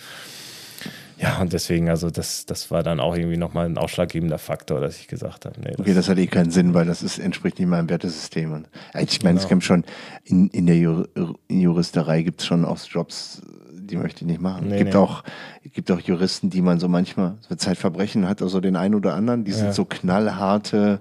Ja, 1.18 1.40
und 1.40 1.52
deswegen, 1.52 1.88
also 1.88 2.10
das, 2.10 2.44
das 2.44 2.70
war 2.70 2.82
dann 2.82 3.00
auch 3.00 3.16
irgendwie 3.16 3.38
nochmal 3.38 3.66
ein 3.66 3.78
ausschlaggebender 3.78 4.38
Faktor, 4.38 4.80
dass 4.80 4.98
ich 4.98 5.08
gesagt 5.08 5.46
habe, 5.46 5.58
nee. 5.60 5.70
Das 5.70 5.80
okay, 5.80 5.94
das 5.94 6.08
hat 6.08 6.18
eh 6.18 6.26
keinen 6.26 6.50
Sinn, 6.50 6.74
weil 6.74 6.84
das 6.84 7.02
ist, 7.02 7.18
entspricht 7.18 7.58
nicht 7.58 7.68
meinem 7.68 7.88
Wertesystem. 7.88 8.52
Und 8.52 8.68
ich 8.98 9.22
meine, 9.22 9.34
genau. 9.34 9.42
es 9.42 9.48
gibt 9.48 9.64
schon, 9.64 9.84
in, 10.24 10.48
in 10.48 10.66
der 10.66 10.76
Juristerei 11.48 12.22
gibt 12.22 12.40
es 12.40 12.46
schon 12.46 12.64
auch 12.64 12.78
Jobs, 12.86 13.42
die 13.72 13.96
möchte 13.96 14.22
ich 14.22 14.26
nicht 14.26 14.40
machen. 14.40 14.68
Nee, 14.68 14.78
gibt 14.78 14.94
nee. 14.94 14.98
auch, 14.98 15.22
gibt 15.62 15.90
auch 15.90 16.00
Juristen, 16.00 16.50
die 16.50 16.60
man 16.60 16.80
so 16.80 16.88
manchmal, 16.88 17.36
so 17.48 17.54
Zeitverbrechen 17.54 18.28
hat, 18.28 18.42
also 18.42 18.60
den 18.60 18.76
einen 18.76 18.94
oder 18.94 19.14
anderen, 19.14 19.44
die 19.44 19.52
ja. 19.52 19.58
sind 19.58 19.74
so 19.74 19.84
knallharte 19.84 20.98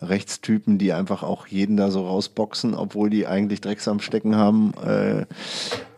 Rechtstypen, 0.00 0.78
die 0.78 0.92
einfach 0.92 1.22
auch 1.22 1.46
jeden 1.48 1.76
da 1.76 1.90
so 1.90 2.06
rausboxen, 2.06 2.74
obwohl 2.74 3.10
die 3.10 3.26
eigentlich 3.26 3.60
Drecks 3.60 3.88
am 3.88 4.00
Stecken 4.00 4.36
haben. 4.36 4.72
Äh, 4.84 5.26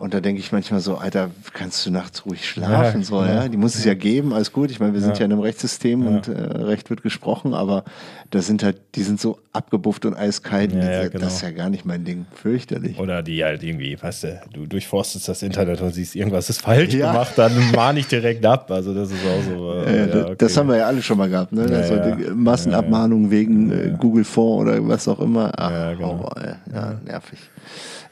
und 0.00 0.14
da 0.14 0.20
denke 0.20 0.40
ich 0.40 0.50
manchmal 0.50 0.80
so, 0.80 0.96
Alter, 0.96 1.30
kannst 1.52 1.84
du 1.84 1.90
nachts 1.90 2.24
ruhig 2.24 2.48
schlafen? 2.48 3.00
Ja, 3.00 3.06
so, 3.06 3.22
ja? 3.22 3.48
Die 3.48 3.58
muss 3.58 3.74
es 3.74 3.84
ja 3.84 3.92
geben, 3.92 4.32
alles 4.32 4.50
gut. 4.50 4.70
Ich 4.70 4.80
meine, 4.80 4.94
wir 4.94 5.00
sind 5.00 5.12
ja, 5.12 5.20
ja 5.20 5.24
in 5.26 5.32
einem 5.32 5.42
Rechtssystem 5.42 6.06
und 6.06 6.26
äh, 6.26 6.32
Recht 6.32 6.88
wird 6.88 7.02
gesprochen, 7.02 7.52
aber 7.52 7.84
das 8.30 8.46
sind 8.46 8.62
halt, 8.62 8.78
die 8.94 9.02
sind 9.02 9.20
so 9.20 9.38
abgebufft 9.52 10.06
und 10.06 10.14
eiskalt. 10.14 10.70
Genau. 10.70 11.08
Das 11.12 11.34
ist 11.34 11.42
ja 11.42 11.50
gar 11.50 11.68
nicht 11.68 11.84
mein 11.84 12.04
Ding. 12.04 12.24
Fürchterlich. 12.32 12.98
Oder 12.98 13.22
die 13.22 13.44
halt 13.44 13.62
irgendwie, 13.62 14.00
weißt 14.00 14.24
du, 14.24 14.40
du 14.54 14.66
durchforstest 14.66 15.28
das 15.28 15.42
Internet 15.42 15.82
und 15.82 15.92
siehst, 15.92 16.16
irgendwas 16.16 16.48
ist 16.48 16.62
falsch 16.62 16.96
gemacht, 16.96 17.32
dann 17.36 17.52
mahne 17.72 18.00
ich 18.00 18.06
direkt 18.06 18.46
ab. 18.46 18.70
Also 18.70 18.94
das 18.94 19.10
ist 19.10 19.18
auch 19.26 19.42
so. 19.54 19.72
Äh, 19.82 20.24
okay. 20.24 20.34
Das 20.38 20.56
haben 20.56 20.70
wir 20.70 20.78
ja 20.78 20.86
alle 20.86 21.02
schon 21.02 21.18
mal 21.18 21.28
gehabt, 21.28 21.52
ne? 21.52 21.62
Also 21.62 22.34
Massenabmahnungen 22.34 23.30
wegen 23.30 23.70
äh, 23.70 23.96
Google 23.98 24.24
Fonds 24.24 24.62
oder 24.62 24.88
was 24.88 25.06
auch 25.08 25.20
immer. 25.20 25.52
Ach, 25.56 25.70
ja, 25.70 25.92
genau. 25.92 26.18
Horror, 26.20 26.56
ja, 26.72 27.00
nervig. 27.04 27.38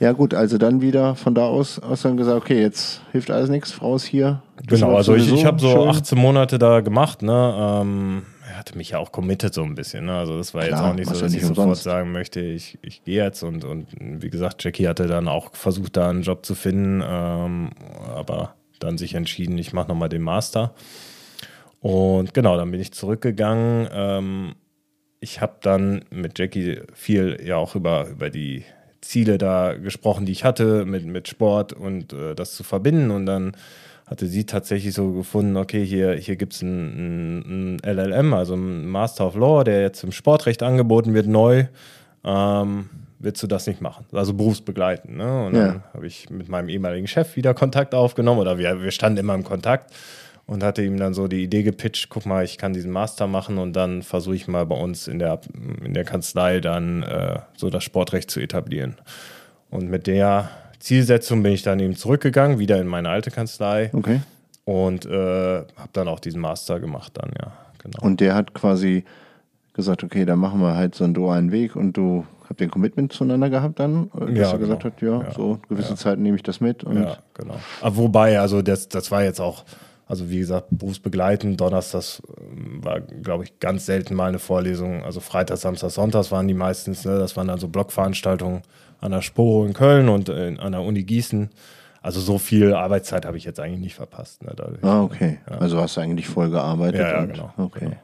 Ja 0.01 0.13
gut, 0.13 0.33
also 0.33 0.59
dann 0.59 0.81
wieder 0.81 1.17
von 1.17 1.35
da 1.35 1.43
aus, 1.43 1.78
aus 1.83 2.03
dann 2.03 2.17
gesagt, 2.17 2.37
okay, 2.37 2.61
jetzt 2.61 3.01
hilft 3.13 3.31
alles 3.31 3.49
nichts, 3.51 3.73
Frau 3.73 3.97
ist 3.97 4.05
hier. 4.05 4.43
Genau, 4.67 4.97
also 4.97 5.15
ich, 5.15 5.33
ich 5.33 5.45
habe 5.45 5.61
so 5.61 5.71
schön. 5.71 5.89
18 5.89 6.19
Monate 6.19 6.59
da 6.59 6.81
gemacht, 6.81 7.23
ne? 7.23 7.81
Ähm, 7.81 8.23
er 8.49 8.59
hatte 8.59 8.77
mich 8.77 8.91
ja 8.91 8.99
auch 8.99 9.13
committed 9.13 9.53
so 9.53 9.63
ein 9.63 9.75
bisschen, 9.75 10.07
ne? 10.07 10.17
Also 10.17 10.37
das 10.37 10.55
war 10.55 10.65
Klar, 10.65 10.81
jetzt 10.81 10.91
auch 10.91 10.95
nicht 10.95 11.09
so, 11.09 11.21
dass 11.21 11.33
ich 11.33 11.43
umsonst. 11.43 11.57
sofort 11.57 11.77
sagen 11.79 12.13
möchte, 12.13 12.41
ich, 12.41 12.79
ich 12.83 13.05
gehe 13.05 13.23
jetzt 13.23 13.43
und, 13.43 13.65
und 13.65 13.87
wie 13.99 14.31
gesagt, 14.31 14.65
Jackie 14.65 14.89
hatte 14.89 15.07
dann 15.07 15.29
auch 15.29 15.55
versucht, 15.55 15.97
da 15.97 16.11
einen 16.11 16.23
Job 16.23 16.45
zu 16.45 16.55
finden, 16.55 17.03
ähm, 17.07 17.71
aber 18.15 18.55
dann 18.79 18.99
sich 18.99 19.15
entschieden, 19.15 19.59
ich 19.59 19.73
mache 19.73 19.89
nochmal 19.89 20.09
den 20.09 20.23
Master. 20.23 20.75
Und 21.81 22.35
genau, 22.35 22.57
dann 22.57 22.71
bin 22.71 22.81
ich 22.81 22.93
zurückgegangen. 22.93 23.89
Ähm, 23.93 24.55
ich 25.21 25.41
habe 25.41 25.57
dann 25.63 26.05
mit 26.11 26.39
Jackie 26.39 26.81
viel 26.95 27.41
ja 27.45 27.57
auch 27.57 27.75
über, 27.75 28.09
über 28.09 28.31
die 28.31 28.65
Ziele 29.09 29.39
da 29.39 29.73
gesprochen, 29.73 30.27
die 30.27 30.33
ich 30.33 30.45
hatte 30.45 30.85
mit, 30.85 31.07
mit 31.07 31.29
Sport 31.29 31.73
und 31.73 32.13
äh, 32.13 32.35
das 32.35 32.55
zu 32.55 32.63
verbinden. 32.63 33.11
Und 33.11 33.25
dann 33.25 33.53
hatte 34.07 34.27
sie 34.27 34.45
tatsächlich 34.45 34.93
so 34.93 35.13
gefunden, 35.13 35.57
okay, 35.57 35.83
hier, 35.85 36.13
hier 36.13 36.37
gibt 36.37 36.53
es 36.53 36.63
ein, 36.63 37.77
ein, 37.77 37.79
LLM, 37.83 38.35
also 38.35 38.55
ein 38.55 38.87
Master 38.87 39.27
of 39.27 39.35
Law, 39.35 39.65
der 39.65 39.81
jetzt 39.81 40.05
im 40.05 40.13
Sportrecht 40.13 40.63
angeboten 40.63 41.15
wird, 41.15 41.27
neu. 41.27 41.65
Ähm, 42.23 42.91
willst 43.19 43.43
du 43.43 43.47
das 43.47 43.67
nicht 43.67 43.81
machen? 43.81 44.05
Also 44.13 44.35
berufsbegleitend. 44.35 45.17
Ne? 45.17 45.47
Und 45.47 45.55
ja. 45.55 45.67
dann 45.67 45.85
habe 45.95 46.07
ich 46.07 46.29
mit 46.29 46.51
meinem 46.51 46.69
ehemaligen 46.69 47.07
Chef 47.07 47.35
wieder 47.35 47.55
Kontakt 47.55 47.95
aufgenommen 47.95 48.41
oder 48.41 48.59
wir, 48.59 48.83
wir 48.83 48.91
standen 48.91 49.21
immer 49.21 49.35
im 49.35 49.45
Kontakt 49.45 49.91
und 50.49 50.65
hatte 50.65 50.83
ihm 50.83 50.97
dann 50.97 51.13
so 51.13 51.29
die 51.29 51.45
Idee 51.45 51.63
gepitcht, 51.63 52.09
guck 52.09 52.25
mal, 52.25 52.43
ich 52.43 52.57
kann 52.57 52.73
diesen 52.73 52.91
Master 52.91 53.27
machen 53.27 53.59
und 53.59 53.75
dann 53.75 54.03
versuche 54.03 54.35
ich 54.35 54.49
mal 54.49 54.65
bei 54.65 54.77
uns 54.77 55.07
in 55.07 55.19
der, 55.19 55.41
in 55.85 55.93
der 55.93 56.05
Kanzlei 56.05 56.61
dann 56.61 57.03
äh, 57.03 57.41
so 57.55 57.69
das 57.69 57.85
Sportrecht 57.85 58.31
zu 58.31 58.41
etablieren. 58.41 58.97
Und 59.71 59.91
mit 59.91 60.07
der 60.07 60.49
Zielsetzung 60.81 61.43
bin 61.43 61.53
ich 61.53 61.63
dann 61.63 61.79
eben 61.81 61.97
zurückgegangen, 61.97 62.59
wieder 62.59 62.81
in 62.81 62.87
meine 62.87 63.11
alte 63.11 63.31
Kanzlei. 63.31 63.91
Okay. 63.93 64.23
Und 64.65 65.05
äh, 65.05 65.59
habe 65.59 65.91
dann 65.93 66.09
auch 66.09 66.19
diesen 66.19 66.41
Master 66.41 66.81
gemacht 66.81 67.13
dann, 67.15 67.31
ja. 67.39 67.53
Genau. 67.83 67.99
Und 68.01 68.21
der 68.21 68.35
hat 68.35 68.55
quasi 68.55 69.05
gesagt, 69.75 70.03
okay, 70.03 70.25
dann 70.25 70.39
machen 70.39 70.61
wir 70.61 70.75
halt 70.75 70.95
so 70.95 71.05
einen 71.05 71.15
dualen 71.15 71.53
Weg 71.53 71.77
und 71.77 71.93
du 71.93 72.27
habt 72.49 72.63
ihr 72.63 72.69
ein 72.69 72.71
Commitment 72.71 73.13
zueinander 73.13 73.51
gehabt 73.51 73.79
dann? 73.79 74.11
Dass 74.15 74.31
ja, 74.31 74.51
er 74.51 74.53
genau. 74.53 74.59
gesagt 74.59 74.85
hat, 74.85 75.03
ja, 75.03 75.23
ja. 75.23 75.31
so 75.31 75.59
gewisse 75.69 75.91
ja. 75.91 75.97
Zeiten 75.97 76.23
nehme 76.23 76.37
ich 76.37 76.43
das 76.43 76.63
mit. 76.63 76.85
Und 76.85 77.03
ja, 77.03 77.19
genau. 77.35 77.57
Aber 77.83 77.97
wobei, 77.97 78.41
also 78.41 78.63
das, 78.63 78.89
das 78.89 79.11
war 79.11 79.23
jetzt 79.23 79.41
auch 79.41 79.65
also 80.09 80.31
wie 80.31 80.39
gesagt, 80.39 80.69
berufsbegleitend. 80.71 81.61
Donnerstags 81.61 82.23
ähm, 82.41 82.83
war, 82.83 83.01
glaube 83.01 83.45
ich, 83.45 83.61
ganz 83.61 83.85
selten 83.85 84.15
mal 84.15 84.31
eine 84.31 84.39
Vorlesung. 84.39 85.05
Also 85.05 85.21
Freitag, 85.21 85.59
Samstag, 85.59 85.91
Sonntags 85.91 86.33
waren 86.33 86.49
die 86.49 86.55
meistens. 86.55 87.05
Ne? 87.05 87.19
Das 87.19 87.37
waren 87.37 87.47
dann 87.47 87.59
so 87.59 87.69
Blockveranstaltungen 87.69 88.63
an 89.01 89.13
der 89.13 89.21
Sporo 89.21 89.67
in 89.67 89.75
Köln 89.75 90.09
und 90.09 90.31
in, 90.31 90.59
an 90.59 90.73
der 90.73 90.81
Uni 90.81 91.05
Gießen. 91.05 91.51
Also 92.01 92.21
so 92.21 92.39
viel 92.39 92.73
Arbeitszeit 92.75 93.27
habe 93.27 93.37
ich 93.37 93.45
jetzt 93.45 93.61
eigentlich 93.61 93.81
nicht 93.81 93.95
verpasst. 93.95 94.43
Ne, 94.43 94.53
dadurch. 94.57 94.83
Ah, 94.83 95.03
okay. 95.03 95.41
Ja. 95.51 95.59
Also 95.59 95.79
hast 95.79 95.99
du 95.99 96.01
eigentlich 96.01 96.27
voll 96.27 96.49
gearbeitet. 96.49 97.01
Ja, 97.01 97.21
ja 97.21 97.25
genau. 97.27 97.53
Okay. 97.59 97.81
Genau, 97.81 97.97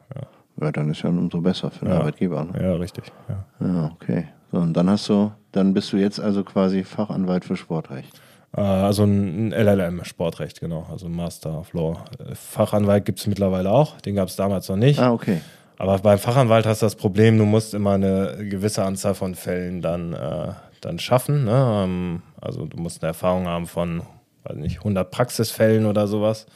ja. 0.61 0.67
ja. 0.67 0.73
dann 0.73 0.91
ist 0.91 1.03
ja 1.03 1.09
umso 1.09 1.41
besser 1.41 1.71
für 1.71 1.87
den. 1.87 1.95
Arbeitgeber. 1.95 2.45
Ne? 2.45 2.63
Ja, 2.63 2.75
richtig. 2.75 3.05
Ja. 3.29 3.45
ja, 3.67 3.91
okay. 3.95 4.29
So, 4.53 4.59
und 4.59 4.75
dann 4.75 4.91
hast 4.91 5.09
du, 5.09 5.33
dann 5.53 5.73
bist 5.73 5.91
du 5.93 5.97
jetzt 5.97 6.21
also 6.21 6.45
quasi 6.45 6.85
Fachanwalt 6.85 7.47
für 7.47 7.57
Sportrecht. 7.57 8.21
Äh, 8.57 8.61
also 8.61 9.05
ein 9.05 9.53
LLM, 9.53 10.05
Sportrecht, 10.05 10.61
genau. 10.61 10.87
Also 10.91 11.09
Master 11.09 11.59
of 11.59 11.73
Law. 11.73 12.05
Fachanwalt 12.35 13.05
gibt 13.05 13.21
es 13.21 13.27
mittlerweile 13.27 13.71
auch. 13.71 14.01
Den 14.01 14.15
gab 14.15 14.29
es 14.29 14.37
damals 14.37 14.69
noch 14.69 14.77
nicht. 14.77 15.01
Ah, 15.01 15.13
okay. 15.13 15.41
Aber 15.77 15.99
beim 15.99 16.19
Fachanwalt 16.19 16.67
hast 16.67 16.83
du 16.83 16.87
das 16.87 16.95
Problem, 16.95 17.37
du 17.37 17.45
musst 17.45 17.75
immer 17.75 17.93
eine 17.93 18.47
gewisse 18.49 18.85
Anzahl 18.85 19.15
von 19.15 19.35
Fällen 19.35 19.83
dann, 19.83 20.13
äh, 20.13 20.53
dann 20.81 20.99
schaffen. 20.99 21.45
Ne? 21.45 21.85
Ähm, 21.85 22.23
also 22.41 22.67
du 22.67 22.77
musst 22.77 23.03
eine 23.03 23.09
Erfahrung 23.09 23.47
haben 23.47 23.67
von, 23.67 24.03
weiß 24.45 24.57
nicht, 24.57 24.79
100 24.79 25.11
Praxisfällen 25.11 25.87
oder 25.87 26.07
sowas. 26.07 26.47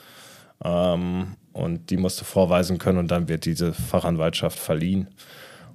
Ähm, 0.65 1.37
und 1.53 1.91
die 1.91 1.97
musst 1.97 2.21
du 2.21 2.25
vorweisen 2.25 2.79
können 2.79 2.99
und 2.99 3.11
dann 3.11 3.29
wird 3.29 3.45
diese 3.45 3.73
Fachanwaltschaft 3.73 4.59
verliehen. 4.59 5.09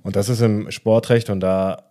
Und 0.03 0.15
das 0.15 0.29
ist 0.29 0.41
im 0.41 0.71
Sportrecht 0.71 1.29
und 1.29 1.41
da 1.41 1.83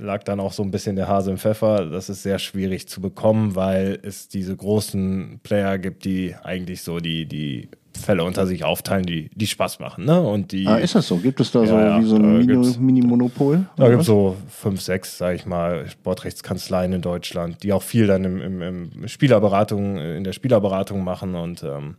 lag 0.00 0.22
dann 0.24 0.40
auch 0.40 0.52
so 0.52 0.62
ein 0.62 0.70
bisschen 0.70 0.96
der 0.96 1.08
Hase 1.08 1.30
im 1.30 1.38
Pfeffer. 1.38 1.86
Das 1.86 2.08
ist 2.08 2.22
sehr 2.22 2.38
schwierig 2.38 2.88
zu 2.88 3.00
bekommen, 3.00 3.54
weil 3.54 3.98
es 4.02 4.28
diese 4.28 4.56
großen 4.56 5.40
Player 5.42 5.78
gibt, 5.78 6.04
die 6.04 6.34
eigentlich 6.42 6.82
so 6.82 7.00
die, 7.00 7.26
die 7.26 7.68
Fälle 7.98 8.24
unter 8.24 8.46
sich 8.46 8.64
aufteilen, 8.64 9.04
die, 9.04 9.30
die 9.34 9.46
Spaß 9.46 9.78
machen. 9.78 10.04
Ne? 10.04 10.20
Und 10.20 10.52
die, 10.52 10.66
ah, 10.66 10.76
ist 10.76 10.94
das 10.94 11.06
so? 11.06 11.18
Gibt 11.18 11.40
es 11.40 11.52
da 11.52 11.66
so 11.66 11.76
ja, 11.76 12.00
wie 12.00 12.04
so 12.04 12.16
ein 12.16 12.84
Mini-Monopol? 12.84 13.66
da 13.76 13.88
gibt 13.88 14.00
es 14.00 14.06
so 14.06 14.36
fünf, 14.48 14.80
sechs, 14.80 15.18
sage 15.18 15.36
ich 15.36 15.46
mal, 15.46 15.88
Sportrechtskanzleien 15.88 16.92
in 16.92 17.02
Deutschland, 17.02 17.62
die 17.62 17.72
auch 17.72 17.82
viel 17.82 18.06
dann 18.06 18.24
im, 18.24 18.40
im, 18.40 18.62
im 18.62 19.08
Spielerberatung, 19.08 19.98
in 19.98 20.24
der 20.24 20.32
Spielerberatung 20.32 21.04
machen 21.04 21.34
und 21.34 21.62
ähm, 21.62 21.96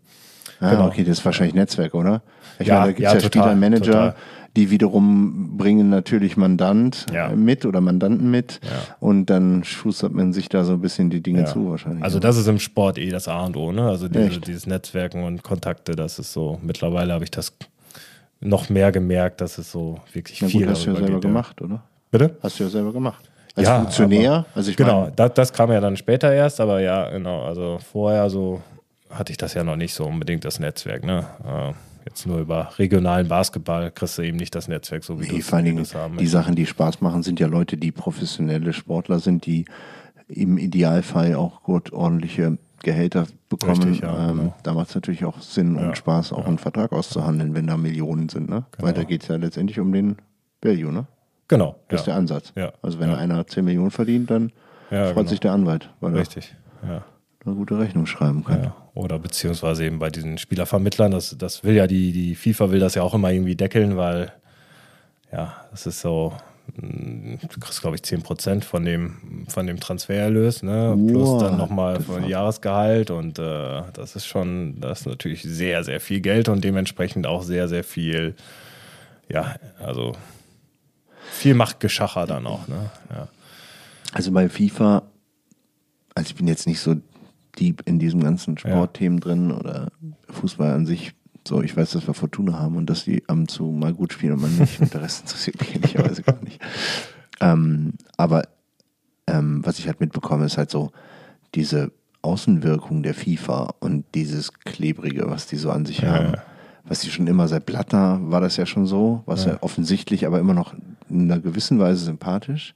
Ah, 0.62 0.70
genau. 0.70 0.88
okay, 0.88 1.04
das 1.04 1.20
ist 1.20 1.26
wahrscheinlich 1.26 1.56
Netzwerk, 1.56 1.96
oder? 1.96 2.22
Ich 2.60 2.68
ja, 2.68 2.82
meine, 2.82 2.86
da 2.86 2.92
gibt 2.94 3.08
es 3.08 3.14
ja, 3.14 3.20
ja 3.20 3.26
Spielermanager, 3.26 4.16
die 4.58 4.70
wiederum 4.70 5.58
bringen 5.58 5.90
natürlich 5.90 6.36
Mandant 6.36 7.06
ja. 7.14 7.30
mit 7.30 7.66
oder 7.66 7.80
Mandanten 7.80 8.30
mit 8.30 8.60
ja. 8.64 8.96
und 9.00 9.28
dann 9.28 9.64
schustert 9.64 10.12
man 10.14 10.34
sich 10.34 10.50
da 10.50 10.66
so 10.66 10.74
ein 10.74 10.82
bisschen 10.82 11.10
die 11.10 11.22
Dinge 11.22 11.42
ja. 11.42 11.46
zu 11.46 11.70
wahrscheinlich. 11.70 12.04
Also 12.04 12.20
das 12.20 12.38
ist 12.38 12.48
im 12.48 12.60
Sport 12.60 12.98
eh 12.98 13.10
das 13.10 13.28
A 13.28 13.46
und 13.46 13.56
O, 13.56 13.72
ne? 13.72 13.84
Also 13.84 14.10
diese, 14.10 14.42
dieses 14.42 14.68
Netzwerken 14.68 15.24
und 15.24 15.44
Kontakte, 15.44 15.94
das 15.94 16.20
ist 16.20 16.34
so, 16.34 16.60
mittlerweile 16.62 17.14
habe 17.14 17.24
ich 17.24 17.32
das 17.32 17.54
noch 18.42 18.70
mehr 18.70 18.92
gemerkt, 18.92 19.40
dass 19.40 19.58
es 19.58 19.72
so 19.72 20.00
wirklich 20.12 20.42
Na 20.42 20.48
viel 20.48 20.62
gut, 20.62 20.72
hast 20.72 20.86
du 20.86 20.90
ja 20.90 20.96
selber 20.98 21.14
geht, 21.14 21.22
gemacht, 21.22 21.62
oder? 21.62 21.84
Bitte? 22.10 22.36
Hast 22.44 22.60
du 22.60 22.64
ja 22.64 22.70
selber 22.70 22.92
gemacht. 22.92 23.30
Als 23.56 23.68
ja, 23.68 23.80
Funktionär? 23.80 24.32
Aber, 24.34 24.46
also 24.56 24.72
ich 24.72 24.78
genau, 24.78 25.10
das, 25.16 25.34
das 25.34 25.54
kam 25.54 25.72
ja 25.72 25.80
dann 25.80 25.96
später 25.96 26.32
erst, 26.34 26.60
aber 26.60 26.82
ja, 26.82 27.10
genau, 27.10 27.44
also 27.44 27.80
vorher 27.80 28.30
so 28.30 28.62
hatte 29.10 29.32
ich 29.32 29.38
das 29.38 29.54
ja 29.54 29.64
noch 29.64 29.76
nicht 29.76 29.94
so 29.94 30.06
unbedingt, 30.06 30.44
das 30.44 30.60
Netzwerk, 30.60 31.06
ne? 31.06 31.26
Äh, 31.46 31.74
Jetzt 32.06 32.26
nur 32.26 32.40
über 32.40 32.72
regionalen 32.78 33.28
Basketball 33.28 33.92
kriegst 33.92 34.18
du 34.18 34.24
eben 34.24 34.38
nicht 34.38 34.56
das 34.56 34.68
Netzwerk, 34.68 35.04
so 35.04 35.20
wie 35.20 35.28
nee, 35.28 35.38
du 35.38 35.42
vor 35.42 35.58
allen 35.58 35.66
Dingen 35.66 35.86
haben 35.94 36.18
Die 36.18 36.28
Sachen, 36.28 36.56
die 36.56 36.66
Spaß 36.66 37.02
machen, 37.02 37.24
sind 37.24 37.40
ja 37.40 37.48
Leute, 37.48 37.78
die 37.78 37.92
professionelle 37.92 38.74
Sportler 38.74 39.20
sind, 39.20 39.46
die 39.46 39.66
im 40.28 40.58
Idealfall 40.58 41.36
auch 41.36 41.64
gut 41.64 41.94
ordentliche 41.94 42.58
Gehälter 42.82 43.28
bekommen. 43.50 43.84
Richtig, 43.84 44.02
ja, 44.02 44.30
ähm, 44.30 44.38
genau. 44.38 44.56
Da 44.64 44.74
macht 44.74 44.90
es 44.90 44.96
natürlich 44.96 45.26
auch 45.26 45.42
Sinn 45.42 45.76
ja, 45.76 45.88
und 45.88 45.98
Spaß, 45.98 46.34
auch 46.34 46.40
ja. 46.40 46.46
einen 46.46 46.58
Vertrag 46.58 46.92
auszuhandeln, 46.92 47.54
wenn 47.54 47.68
da 47.68 47.78
Millionen 47.78 48.30
sind. 48.30 48.50
Ne? 48.50 48.66
Genau. 48.72 48.88
Weil 48.88 48.94
da 48.94 49.04
geht 49.04 49.22
es 49.24 49.28
ja 49.28 49.36
letztendlich 49.36 49.80
um 49.80 49.92
den 49.92 50.18
Value, 50.62 50.92
ne? 50.92 51.06
Genau. 51.48 51.76
Das 51.90 52.02
ist 52.02 52.06
der 52.06 52.16
Ansatz. 52.16 52.54
Also 52.82 53.00
wenn 53.00 53.10
einer 53.10 53.46
10 53.46 53.66
Millionen 53.66 53.92
verdient, 53.92 54.32
dann 54.32 54.54
freut 54.90 55.16
genau. 55.16 55.28
sich 55.28 55.40
der 55.42 55.52
Anwalt. 55.52 55.90
Richtig, 56.02 56.56
ja 56.82 57.04
eine 57.46 57.56
gute 57.56 57.80
Rechnung 57.80 58.06
schreiben 58.06 58.44
kann. 58.44 58.64
Ja, 58.64 58.76
oder 58.94 59.20
beziehungsweise 59.20 59.86
eben 59.86 60.00
bei 60.00 60.10
diesen 60.10 60.38
Spielervermittlern, 60.38 61.12
das, 61.12 61.36
das 61.38 61.64
will 61.64 61.76
ja 61.76 61.88
die, 61.88 62.12
die 62.12 62.36
FIFA 62.36 62.72
will 62.72 62.80
das 62.80 62.96
ja 62.96 63.04
auch 63.04 63.14
immer 63.14 63.32
irgendwie 63.32 63.56
deckeln, 63.56 63.98
weil 63.98 64.32
ja, 65.32 65.56
das 65.72 65.86
ist 65.86 66.02
so, 66.02 66.34
hm, 66.76 67.40
du 67.42 67.60
kriegst, 67.60 67.82
glaube 67.82 67.96
ich, 67.96 68.04
10% 68.04 68.64
von 68.64 68.86
dem, 68.86 69.46
von 69.48 69.66
dem 69.66 69.80
Transfererlös, 69.80 70.62
ne? 70.62 70.96
plus 71.08 71.30
wow, 71.30 71.42
dann 71.42 71.58
nochmal 71.58 72.00
von 72.02 72.28
Jahresgehalt 72.28 73.10
und 73.10 73.40
äh, 73.40 73.82
das 73.94 74.16
ist 74.16 74.26
schon, 74.26 74.80
das 74.80 75.02
ist 75.02 75.08
natürlich 75.08 75.42
sehr, 75.42 75.84
sehr 75.84 76.00
viel 76.00 76.22
Geld 76.22 76.50
und 76.50 76.64
dementsprechend 76.64 77.26
auch 77.26 77.44
sehr, 77.44 77.68
sehr 77.68 77.84
viel, 77.84 78.36
ja, 79.30 79.56
also 79.80 80.14
viel 81.32 81.56
Machtgeschacher 81.56 82.28
dann 82.28 82.46
auch. 82.46 82.68
Ne? 82.68 82.90
Ja. 83.10 83.28
Also 84.12 84.32
bei 84.32 84.50
FIFA, 84.50 85.04
also 86.14 86.28
ich 86.28 86.36
bin 86.36 86.48
jetzt 86.48 86.68
nicht 86.68 86.82
so 86.82 86.96
deep 87.60 87.84
in 87.86 88.00
diesem 88.00 88.22
ganzen 88.22 88.58
Sportthemen 88.58 89.20
ja. 89.20 89.24
drin 89.24 89.52
oder 89.52 89.92
Fußball 90.30 90.72
an 90.72 90.86
sich. 90.86 91.14
So, 91.48 91.62
ich 91.62 91.76
weiß, 91.76 91.92
dass 91.92 92.08
wir 92.08 92.14
Fortuna 92.14 92.60
haben 92.60 92.76
und 92.76 92.90
dass 92.90 93.04
die 93.04 93.24
am 93.28 93.48
zu 93.48 93.66
mal 93.66 93.94
gut 93.94 94.14
spielen 94.14 94.34
und 94.34 94.42
man 94.42 94.58
nicht. 94.58 94.80
und 94.80 94.94
der 94.94 95.02
Rest 95.02 95.22
interessiert 95.26 95.60
mich 95.60 95.76
ehrlicherweise 95.76 96.22
gar 96.22 96.42
nicht. 96.44 96.62
Ähm, 97.40 97.94
aber 98.18 98.44
ähm, 99.28 99.66
was 99.66 99.80
ich 99.80 99.88
halt 99.88 100.00
mitbekomme, 100.00 100.46
ist 100.46 100.58
halt 100.58 100.70
so 100.70 100.92
diese 101.56 101.92
Außenwirkung 102.22 103.02
der 103.04 103.16
FIFA 103.16 103.74
und 103.80 104.06
dieses 104.14 104.54
Klebrige, 104.54 105.30
was 105.30 105.48
die 105.48 105.56
so 105.56 105.72
an 105.72 105.86
sich 105.86 106.00
ja, 106.00 106.12
haben. 106.12 106.34
Was 106.84 107.02
die 107.02 107.10
schon 107.10 107.28
immer 107.28 107.48
seit 107.48 107.66
Blatter 107.66 108.20
war 108.24 108.42
das 108.42 108.58
ja 108.58 108.66
schon 108.66 108.86
so, 108.86 109.24
was 109.26 109.46
ja. 109.46 109.54
ja 109.54 109.58
offensichtlich, 109.62 110.26
aber 110.26 110.40
immer 110.40 110.54
noch 110.54 110.74
in 111.10 111.32
einer 111.32 111.40
gewissen 111.40 111.80
Weise 111.80 112.06
sympathisch. 112.06 112.74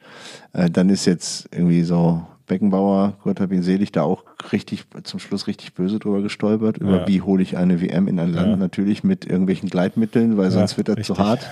Äh, 0.53 0.69
dann 0.69 0.89
ist 0.89 1.05
jetzt 1.05 1.49
irgendwie 1.51 1.83
so 1.83 2.25
Beckenbauer, 2.45 3.17
Gott 3.23 3.39
hab 3.39 3.51
ihn 3.51 3.63
selig, 3.63 3.91
da 3.91 4.03
auch 4.03 4.23
richtig 4.51 4.85
zum 5.03 5.19
Schluss 5.19 5.47
richtig 5.47 5.73
böse 5.73 5.99
drüber 5.99 6.21
gestolpert, 6.21 6.77
über 6.77 7.01
ja. 7.01 7.07
wie 7.07 7.21
hole 7.21 7.41
ich 7.41 7.57
eine 7.57 7.81
WM 7.81 8.07
in 8.07 8.19
ein 8.19 8.33
Land, 8.33 8.49
ja. 8.49 8.55
natürlich 8.55 9.03
mit 9.03 9.25
irgendwelchen 9.25 9.69
Gleitmitteln, 9.69 10.37
weil 10.37 10.51
sonst 10.51 10.77
wird 10.77 10.87
das 10.87 10.97
richtig. 10.97 11.15
zu 11.15 11.23
hart. 11.23 11.45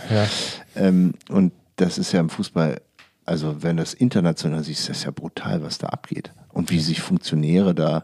Ähm, 0.75 1.13
und 1.29 1.51
das 1.75 1.97
ist 1.97 2.11
ja 2.11 2.19
im 2.19 2.29
Fußball, 2.29 2.81
also 3.25 3.63
wenn 3.63 3.77
das 3.77 3.93
international 3.93 4.63
siehst, 4.63 4.81
ist 4.81 4.89
das 4.89 5.03
ja 5.03 5.11
brutal, 5.11 5.63
was 5.63 5.77
da 5.77 5.87
abgeht. 5.87 6.31
Und 6.49 6.69
wie 6.69 6.79
sich 6.79 7.01
Funktionäre 7.01 7.73
da 7.73 8.03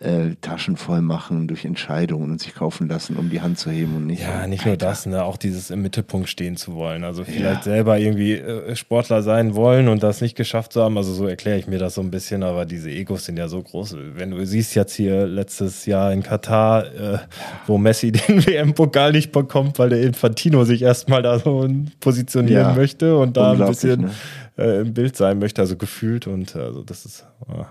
äh, 0.00 0.36
Taschen 0.40 0.76
voll 0.76 1.00
machen 1.00 1.48
durch 1.48 1.64
Entscheidungen 1.64 2.30
und 2.30 2.40
sich 2.40 2.54
kaufen 2.54 2.88
lassen, 2.88 3.16
um 3.16 3.30
die 3.30 3.40
Hand 3.40 3.58
zu 3.58 3.70
heben 3.70 3.96
und 3.96 4.06
nicht. 4.06 4.22
Ja, 4.22 4.46
nicht 4.46 4.64
nur 4.64 4.76
das, 4.76 5.06
ne, 5.06 5.24
auch 5.24 5.36
dieses 5.36 5.70
im 5.70 5.82
Mittelpunkt 5.82 6.28
stehen 6.28 6.56
zu 6.56 6.74
wollen. 6.74 7.02
Also 7.02 7.24
vielleicht 7.24 7.66
ja. 7.66 7.72
selber 7.72 7.98
irgendwie 7.98 8.34
äh, 8.34 8.76
Sportler 8.76 9.22
sein 9.22 9.56
wollen 9.56 9.88
und 9.88 10.02
das 10.02 10.20
nicht 10.20 10.36
geschafft 10.36 10.72
zu 10.72 10.82
haben. 10.82 10.96
Also 10.96 11.12
so 11.12 11.26
erkläre 11.26 11.58
ich 11.58 11.66
mir 11.66 11.78
das 11.78 11.94
so 11.94 12.00
ein 12.00 12.10
bisschen, 12.12 12.44
aber 12.44 12.64
diese 12.64 12.90
Egos 12.90 13.24
sind 13.24 13.38
ja 13.38 13.48
so 13.48 13.60
groß. 13.60 13.96
Wenn 14.14 14.30
du 14.30 14.46
siehst 14.46 14.76
jetzt 14.76 14.94
hier 14.94 15.26
letztes 15.26 15.84
Jahr 15.86 16.12
in 16.12 16.22
Katar, 16.22 16.86
äh, 16.86 17.18
wo 17.66 17.76
Messi 17.76 18.12
den 18.28 18.46
WM-Pokal 18.46 19.12
nicht 19.12 19.32
bekommt, 19.32 19.78
weil 19.80 19.88
der 19.90 20.02
Infantino 20.02 20.64
sich 20.64 20.82
erstmal 20.82 21.22
da 21.22 21.40
so 21.40 21.68
positionieren 21.98 22.68
ja. 22.68 22.74
möchte 22.74 23.16
und 23.16 23.36
da 23.36 23.52
ein 23.52 23.66
bisschen 23.66 24.02
ne? 24.02 24.10
Äh, 24.56 24.80
im 24.82 24.94
Bild 24.94 25.16
sein 25.16 25.38
möchte, 25.38 25.60
also 25.60 25.76
gefühlt 25.76 26.26
und 26.26 26.54
also 26.54 26.82
das 26.82 27.04
ist. 27.04 27.26
Oh. 27.48 27.64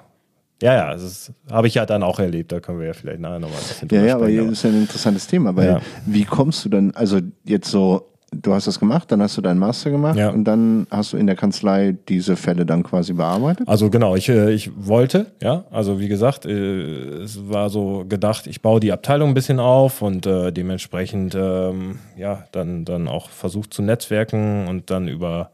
Ja, 0.62 0.74
ja, 0.74 0.94
das 0.94 1.32
habe 1.52 1.68
ich 1.68 1.76
ja 1.76 1.86
dann 1.86 2.04
auch 2.04 2.20
erlebt. 2.20 2.52
Da 2.52 2.60
können 2.60 2.80
wir 2.80 2.88
ja 2.88 2.94
vielleicht 2.94 3.20
nachher 3.20 3.40
nochmal 3.40 3.60
ein 3.60 3.68
bisschen 3.68 3.90
Ja, 3.92 4.06
ja, 4.06 4.16
aber 4.16 4.32
das 4.32 4.52
ist 4.52 4.64
ja 4.64 4.70
ein 4.70 4.82
interessantes 4.82 5.28
Thema. 5.28 5.56
Weil 5.56 5.68
ja. 5.68 5.82
wie 6.06 6.24
kommst 6.24 6.66
du 6.66 6.70
dann, 6.70 6.92
also 6.96 7.20
jetzt 7.46 7.70
so, 7.70 8.08
du 8.32 8.54
hast 8.54 8.68
das 8.68 8.80
gemacht, 8.80 9.12
dann 9.12 9.22
hast 9.22 9.38
du 9.38 9.42
deinen 9.42 9.60
Master 9.60 9.92
gemacht 9.92 10.18
ja. 10.18 10.30
und 10.30 10.44
dann 10.44 10.88
hast 10.90 11.14
du 11.14 11.18
in 11.18 11.28
der 11.28 11.36
Kanzlei 11.36 11.96
diese 12.10 12.36
Fälle 12.36 12.66
dann 12.66 12.84
quasi 12.84 13.14
bearbeitet? 13.14 13.68
Also 13.68 13.90
genau, 13.90 14.16
ich, 14.16 14.30
äh, 14.30 14.52
ich 14.52 14.72
wollte, 14.76 15.28
ja, 15.42 15.66
also 15.72 16.00
wie 16.00 16.08
gesagt, 16.08 16.46
äh, 16.46 17.22
es 17.22 17.50
war 17.50 17.70
so 17.70 18.06
gedacht, 18.08 18.48
ich 18.48 18.62
baue 18.62 18.80
die 18.80 18.92
Abteilung 18.92 19.30
ein 19.30 19.34
bisschen 19.34 19.60
auf 19.60 20.02
und 20.02 20.26
äh, 20.26 20.52
dementsprechend, 20.52 21.36
ähm, 21.36 22.00
ja, 22.18 22.46
dann, 22.52 22.84
dann 22.84 23.08
auch 23.08 23.30
versucht 23.30 23.74
zu 23.74 23.82
netzwerken 23.82 24.68
und 24.68 24.90
dann 24.90 25.08
über, 25.08 25.52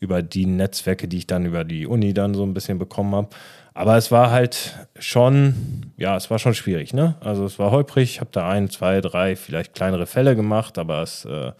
über 0.00 0.22
die 0.22 0.46
Netzwerke, 0.46 1.08
die 1.08 1.18
ich 1.18 1.26
dann 1.26 1.44
über 1.44 1.64
die 1.64 1.86
Uni 1.86 2.14
dann 2.14 2.34
so 2.34 2.44
ein 2.44 2.54
bisschen 2.54 2.78
bekommen 2.78 3.14
habe, 3.14 3.28
aber 3.74 3.96
es 3.96 4.12
war 4.12 4.30
halt 4.30 4.74
schon, 5.00 5.92
ja, 5.96 6.16
es 6.16 6.30
war 6.30 6.38
schon 6.38 6.54
schwierig, 6.54 6.94
ne? 6.94 7.16
Also 7.20 7.44
es 7.44 7.58
war 7.58 7.72
holprig, 7.72 8.04
ich 8.04 8.20
habe 8.20 8.30
da 8.32 8.48
ein, 8.48 8.70
zwei, 8.70 9.00
drei, 9.00 9.34
vielleicht 9.34 9.74
kleinere 9.74 10.06
Fälle 10.06 10.36
gemacht, 10.36 10.78
aber 10.78 11.02
es 11.02 11.24
äh, 11.24 11.50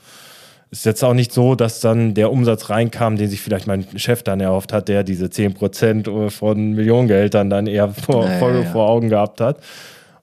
ist 0.70 0.87
jetzt 0.87 1.03
auch 1.03 1.12
nicht 1.12 1.33
so, 1.33 1.57
dass 1.57 1.81
dann 1.81 2.14
der 2.14 2.31
Umsatz 2.31 2.70
reinkam, 2.70 3.16
den 3.16 3.29
sich 3.29 3.40
vielleicht 3.40 3.66
mein 3.66 3.87
Chef 3.98 4.22
dann 4.22 4.40
erhofft 4.40 4.72
hat, 4.72 4.88
der 4.88 5.03
diese 5.03 5.27
10% 5.27 6.31
von 6.31 6.72
Millionengehältern 6.72 7.50
dann 7.50 7.66
eher 7.66 7.88
vor, 7.88 8.24
ja, 8.27 8.38
ja, 8.38 8.61
ja. 8.61 8.70
vor 8.70 8.88
Augen 8.88 9.09
gehabt 9.09 9.40
hat. 9.40 9.59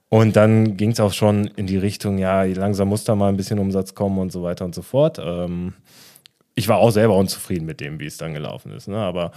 Und 0.08 0.36
dann 0.36 0.76
ging 0.76 0.92
es 0.92 1.00
auch 1.00 1.14
schon 1.14 1.48
in 1.56 1.68
die 1.68 1.78
Richtung, 1.78 2.18
ja, 2.18 2.44
langsam 2.44 2.90
muss 2.90 3.06
da 3.06 3.16
mal 3.16 3.30
ein 3.30 3.38
bisschen 3.38 3.60
Umsatz 3.60 3.96
kommen 3.96 4.18
und 4.18 4.32
so 4.32 4.44
weiter 4.44 4.66
und 4.66 4.76
so 4.76 4.82
fort. 4.82 5.20
Ähm, 5.24 5.74
ich 6.56 6.68
war 6.68 6.78
auch 6.78 6.92
selber 6.92 7.16
unzufrieden 7.16 7.66
mit 7.66 7.80
dem, 7.80 8.00
wie 8.00 8.08
es 8.08 8.18
dann 8.18 8.34
gelaufen 8.34 8.74
ist. 8.74 8.90
Ne? 8.90 8.98
Aber 8.98 9.32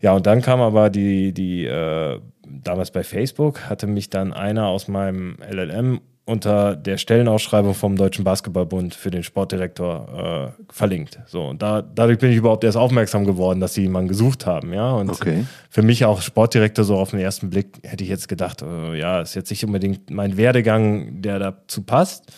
ja, 0.00 0.12
und 0.12 0.26
dann 0.26 0.42
kam 0.42 0.60
aber 0.60 0.90
die, 0.90 1.32
die 1.32 1.64
äh, 1.64 2.20
damals 2.46 2.90
bei 2.90 3.02
Facebook, 3.02 3.68
hatte 3.68 3.86
mich 3.86 4.10
dann 4.10 4.32
einer 4.32 4.66
aus 4.66 4.88
meinem 4.88 5.36
LLM 5.50 6.00
unter 6.26 6.74
der 6.74 6.96
Stellenausschreibung 6.96 7.74
vom 7.74 7.96
Deutschen 7.96 8.24
Basketballbund 8.24 8.94
für 8.94 9.10
den 9.10 9.22
Sportdirektor 9.22 10.54
äh, 10.56 10.72
verlinkt. 10.72 11.18
So, 11.26 11.44
und 11.48 11.60
da, 11.60 11.82
dadurch 11.82 12.18
bin 12.18 12.30
ich 12.30 12.38
überhaupt 12.38 12.64
erst 12.64 12.78
aufmerksam 12.78 13.26
geworden, 13.26 13.60
dass 13.60 13.74
sie 13.74 13.82
jemanden 13.82 14.08
gesucht 14.08 14.46
haben, 14.46 14.72
ja. 14.72 14.92
Und 14.92 15.10
okay. 15.10 15.44
für 15.68 15.82
mich 15.82 16.04
auch 16.06 16.22
Sportdirektor 16.22 16.84
so 16.84 16.96
auf 16.96 17.10
den 17.10 17.20
ersten 17.20 17.50
Blick 17.50 17.78
hätte 17.82 18.04
ich 18.04 18.10
jetzt 18.10 18.28
gedacht, 18.28 18.62
äh, 18.62 18.98
ja, 18.98 19.20
ist 19.20 19.34
jetzt 19.34 19.50
nicht 19.50 19.64
unbedingt 19.66 20.10
mein 20.10 20.38
Werdegang, 20.38 21.20
der 21.20 21.38
dazu 21.38 21.82
passt. 21.82 22.32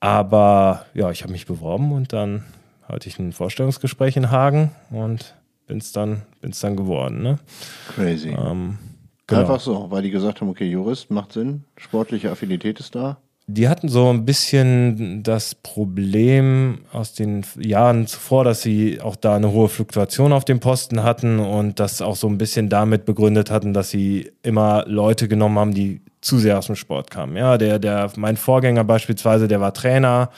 Aber 0.00 0.86
ja, 0.94 1.10
ich 1.10 1.22
habe 1.22 1.32
mich 1.32 1.46
beworben 1.46 1.92
und 1.92 2.12
dann 2.12 2.44
hatte 2.88 3.08
ich 3.08 3.18
ein 3.18 3.32
Vorstellungsgespräch 3.32 4.16
in 4.16 4.30
Hagen 4.30 4.70
und 4.90 5.34
bin 5.66 5.78
es 5.78 5.92
dann, 5.92 6.22
bin's 6.40 6.60
dann 6.60 6.76
geworden. 6.76 7.22
Ne? 7.22 7.38
Crazy. 7.94 8.30
Ähm, 8.30 8.78
genau. 9.26 9.40
Einfach 9.40 9.60
so, 9.60 9.90
weil 9.90 10.02
die 10.02 10.10
gesagt 10.10 10.40
haben, 10.40 10.48
okay, 10.48 10.68
Jurist 10.68 11.10
macht 11.10 11.32
Sinn, 11.32 11.64
sportliche 11.76 12.30
Affinität 12.30 12.80
ist 12.80 12.94
da. 12.94 13.18
Die 13.46 13.68
hatten 13.68 13.90
so 13.90 14.08
ein 14.08 14.24
bisschen 14.24 15.22
das 15.22 15.54
Problem 15.54 16.78
aus 16.92 17.12
den 17.12 17.44
Jahren 17.58 18.06
zuvor, 18.06 18.42
dass 18.42 18.62
sie 18.62 19.02
auch 19.02 19.16
da 19.16 19.36
eine 19.36 19.52
hohe 19.52 19.68
Fluktuation 19.68 20.32
auf 20.32 20.46
dem 20.46 20.60
Posten 20.60 21.02
hatten 21.02 21.40
und 21.40 21.78
das 21.78 22.00
auch 22.00 22.16
so 22.16 22.26
ein 22.26 22.38
bisschen 22.38 22.70
damit 22.70 23.04
begründet 23.04 23.50
hatten, 23.50 23.74
dass 23.74 23.90
sie 23.90 24.32
immer 24.42 24.84
Leute 24.86 25.28
genommen 25.28 25.58
haben, 25.58 25.74
die 25.74 26.00
zu 26.22 26.38
sehr 26.38 26.58
aus 26.58 26.68
dem 26.68 26.76
Sport 26.76 27.10
kamen. 27.10 27.36
Ja, 27.36 27.58
der, 27.58 27.78
der, 27.78 28.10
mein 28.16 28.38
Vorgänger 28.38 28.82
beispielsweise, 28.82 29.46
der 29.46 29.60
war 29.60 29.74
Trainer, 29.74 30.30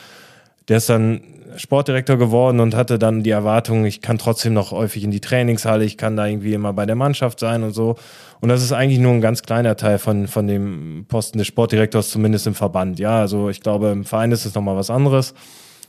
der 0.69 0.79
ist 0.79 0.89
dann 0.89 1.21
Sportdirektor 1.57 2.17
geworden 2.17 2.61
und 2.61 2.75
hatte 2.75 2.99
dann 2.99 3.23
die 3.23 3.31
Erwartung, 3.31 3.85
ich 3.87 4.01
kann 4.01 4.19
trotzdem 4.19 4.53
noch 4.55 4.73
häufig 4.73 5.05
in 5.05 5.11
die 5.11 5.21
Trainingshalle, 5.21 5.85
ich 5.85 5.97
kann 5.97 6.17
da 6.17 6.27
irgendwie 6.27 6.53
immer 6.53 6.73
bei 6.73 6.87
der 6.87 6.97
Mannschaft 6.97 7.41
sein 7.41 7.63
und 7.63 7.73
so. 7.73 7.97
Und 8.41 8.51
das 8.51 8.63
ist 8.63 8.73
eigentlich 8.73 8.99
nur 8.99 9.13
ein 9.13 9.21
ganz 9.21 9.43
kleiner 9.43 9.77
Teil 9.77 9.99
von, 9.99 10.29
von 10.29 10.47
dem 10.47 11.07
Posten 11.09 11.39
des 11.39 11.47
Sportdirektors, 11.47 12.11
zumindest 12.11 12.47
im 12.47 12.55
Verband. 12.55 12.99
Ja, 12.99 13.21
also 13.21 13.49
ich 13.49 13.61
glaube, 13.61 13.89
im 13.89 14.05
Verein 14.05 14.33
ist 14.33 14.45
es 14.45 14.55
nochmal 14.55 14.77
was 14.77 14.91
anderes. 14.91 15.35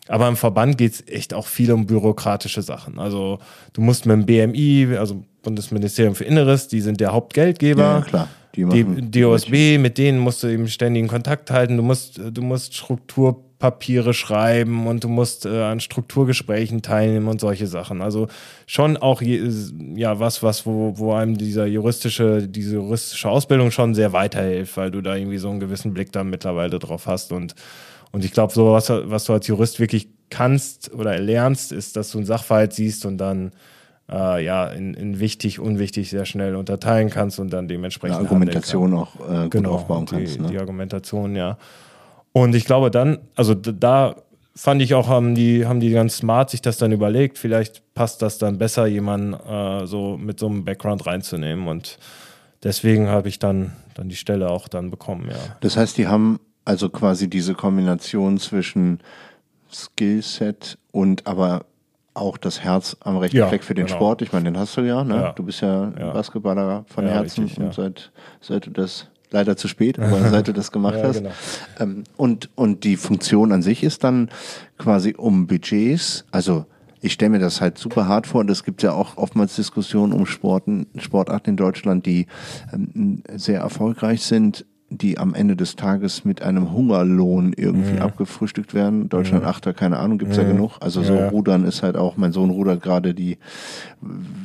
Aber 0.07 0.29
im 0.29 0.37
Verband 0.37 0.77
geht 0.77 0.93
es 0.93 1.07
echt 1.07 1.33
auch 1.33 1.45
viel 1.45 1.71
um 1.73 1.85
bürokratische 1.85 2.61
Sachen. 2.61 2.97
Also 2.97 3.39
du 3.73 3.81
musst 3.81 4.05
mit 4.05 4.29
dem 4.29 4.53
BMI, 4.53 4.95
also 4.97 5.25
Bundesministerium 5.43 6.15
für 6.15 6.23
Inneres, 6.23 6.69
die 6.69 6.79
sind 6.79 7.01
der 7.01 7.11
Hauptgeldgeber. 7.11 7.81
Ja, 7.81 8.01
klar. 8.01 8.27
Die, 8.55 8.63
die 8.63 9.21
DOSB, 9.21 9.77
mit 9.77 9.99
denen 9.99 10.17
musst 10.17 10.41
du 10.41 10.47
eben 10.47 10.67
ständigen 10.67 11.07
Kontakt 11.07 11.51
halten. 11.51 11.77
Du 11.77 11.83
musst, 11.83 12.19
du 12.31 12.41
musst 12.41 12.73
Struktur 12.73 13.43
Papiere 13.59 14.13
schreiben 14.13 14.85
und 14.85 15.03
du 15.03 15.09
musst 15.09 15.45
äh, 15.45 15.63
an 15.63 15.79
Strukturgesprächen 15.79 16.81
teilnehmen 16.81 17.27
und 17.27 17.41
solche 17.41 17.65
Sachen. 17.65 18.01
Also 18.01 18.27
schon 18.67 18.97
auch 18.97 19.21
ja 19.21 20.19
was, 20.19 20.43
was 20.43 20.65
wo, 20.65 20.93
wo 20.97 21.13
einem 21.13 21.37
dieser 21.37 21.65
juristische, 21.65 22.47
diese 22.47 22.75
juristische 22.75 23.29
Ausbildung 23.29 23.71
schon 23.71 23.95
sehr 23.95 24.13
weiterhilft, 24.13 24.77
weil 24.77 24.91
du 24.91 25.01
da 25.01 25.15
irgendwie 25.15 25.39
so 25.39 25.49
einen 25.49 25.59
gewissen 25.59 25.93
Blick 25.93 26.11
dann 26.11 26.29
mittlerweile 26.29 26.77
drauf 26.79 27.07
hast 27.07 27.31
und 27.31 27.55
und 28.11 28.23
ich 28.23 28.31
glaube, 28.31 28.53
so 28.53 28.71
was, 28.71 28.89
was 28.89 29.25
du 29.25 29.33
als 29.33 29.47
Jurist 29.47 29.79
wirklich 29.79 30.07
kannst 30.29 30.93
oder 30.93 31.13
erlernst, 31.13 31.71
ist, 31.71 31.95
dass 31.95 32.11
du 32.11 32.19
einen 32.19 32.25
Sachverhalt 32.25 32.73
siehst 32.73 33.05
und 33.05 33.17
dann 33.17 33.51
äh, 34.09 34.43
ja 34.43 34.67
in, 34.67 34.93
in, 34.93 35.19
wichtig, 35.19 35.59
unwichtig 35.59 36.09
sehr 36.09 36.25
schnell 36.25 36.55
unterteilen 36.55 37.09
kannst 37.09 37.39
und 37.39 37.51
dann 37.51 37.67
dementsprechend 37.67 38.17
Eine 38.17 38.27
Argumentation 38.27 38.93
auch 38.93 39.15
äh, 39.15 39.43
gut 39.43 39.51
genau, 39.51 39.71
aufbauen 39.73 40.05
kannst. 40.05 40.35
Die, 40.35 40.41
ne? 40.41 40.47
die 40.49 40.57
Argumentation, 40.57 41.35
ja. 41.35 41.57
Und 42.37 42.53
ich 42.53 42.65
glaube 42.65 42.91
dann, 42.91 43.17
also 43.35 43.55
da 43.55 44.15
fand 44.55 44.81
ich 44.83 44.93
auch, 44.93 45.07
haben 45.07 45.33
die, 45.33 45.65
haben 45.65 45.79
die 45.79 45.89
ganz 45.89 46.17
smart 46.17 46.51
sich 46.51 46.61
das 46.61 46.77
dann 46.77 46.91
überlegt, 46.91 47.39
vielleicht 47.39 47.81
passt 47.95 48.21
das 48.21 48.37
dann 48.37 48.59
besser, 48.59 48.85
jemanden 48.85 49.33
äh, 49.33 49.87
so 49.87 50.17
mit 50.17 50.39
so 50.39 50.45
einem 50.45 50.63
Background 50.63 51.07
reinzunehmen. 51.07 51.67
Und 51.67 51.97
deswegen 52.61 53.07
habe 53.07 53.27
ich 53.27 53.39
dann, 53.39 53.73
dann 53.95 54.07
die 54.07 54.15
Stelle 54.15 54.51
auch 54.51 54.67
dann 54.67 54.91
bekommen, 54.91 55.29
ja. 55.29 55.37
Das 55.61 55.77
heißt, 55.77 55.97
die 55.97 56.05
haben 56.05 56.39
also 56.63 56.89
quasi 56.89 57.27
diese 57.27 57.55
Kombination 57.55 58.37
zwischen 58.37 58.99
Skillset 59.71 60.77
und 60.91 61.25
aber 61.25 61.65
auch 62.13 62.37
das 62.37 62.61
Herz 62.61 62.97
am 62.99 63.17
rechten 63.17 63.37
ja, 63.37 63.47
Fleck 63.47 63.63
für 63.63 63.73
den 63.73 63.87
genau. 63.87 63.97
Sport. 63.97 64.21
Ich 64.21 64.31
meine, 64.31 64.45
den 64.45 64.59
hast 64.59 64.77
du 64.77 64.81
ja, 64.81 65.03
ne? 65.03 65.15
Ja. 65.15 65.31
Du 65.31 65.43
bist 65.43 65.61
ja, 65.61 65.91
ja. 65.97 66.13
Basketballer 66.13 66.85
von 66.87 67.07
Herzen 67.07 67.45
richtig, 67.45 67.63
und 67.63 67.73
seit, 67.73 68.11
seit 68.41 68.67
du 68.67 68.71
das 68.71 69.07
leider 69.31 69.57
zu 69.57 69.67
spät, 69.67 69.99
aber 69.99 70.29
seit 70.29 70.47
du 70.47 70.53
das 70.53 70.71
gemacht 70.71 70.97
ja, 70.97 71.03
hast. 71.03 71.17
Genau. 71.17 71.31
Ähm, 71.79 72.03
und, 72.15 72.49
und 72.55 72.83
die 72.83 72.97
Funktion 72.97 73.51
an 73.51 73.61
sich 73.61 73.83
ist 73.83 74.03
dann 74.03 74.29
quasi 74.77 75.15
um 75.17 75.47
Budgets, 75.47 76.25
also 76.31 76.65
ich 77.01 77.13
stelle 77.13 77.31
mir 77.31 77.39
das 77.39 77.61
halt 77.61 77.77
super 77.77 78.07
hart 78.07 78.25
vor 78.27 78.41
und 78.41 78.49
es 78.49 78.63
gibt 78.63 78.81
ja 78.81 78.91
auch 78.91 79.17
oftmals 79.17 79.55
Diskussionen 79.55 80.13
um 80.13 80.25
Sporten, 80.25 80.87
Sportarten 80.97 81.51
in 81.51 81.57
Deutschland, 81.57 82.05
die 82.05 82.25
ähm, 82.73 83.21
sehr 83.35 83.59
erfolgreich 83.59 84.23
sind, 84.23 84.65
die 84.89 85.17
am 85.17 85.33
Ende 85.33 85.57
des 85.57 85.75
Tages 85.75 86.23
mit 86.23 86.41
einem 86.41 86.71
Hungerlohn 86.71 87.51
irgendwie 87.51 87.95
Mhm. 87.95 88.01
abgefrühstückt 88.03 88.73
werden. 88.73 89.09
Deutschland 89.09 89.43
Achter, 89.43 89.73
keine 89.73 89.97
Ahnung, 89.99 90.17
gibt's 90.17 90.37
ja 90.37 90.43
genug. 90.43 90.77
Also 90.79 91.03
so 91.03 91.13
Ja. 91.13 91.27
Rudern 91.27 91.65
ist 91.65 91.83
halt 91.83 91.97
auch, 91.97 92.15
mein 92.15 92.31
Sohn 92.31 92.49
rudert 92.49 92.81
gerade 92.81 93.13
die, 93.13 93.37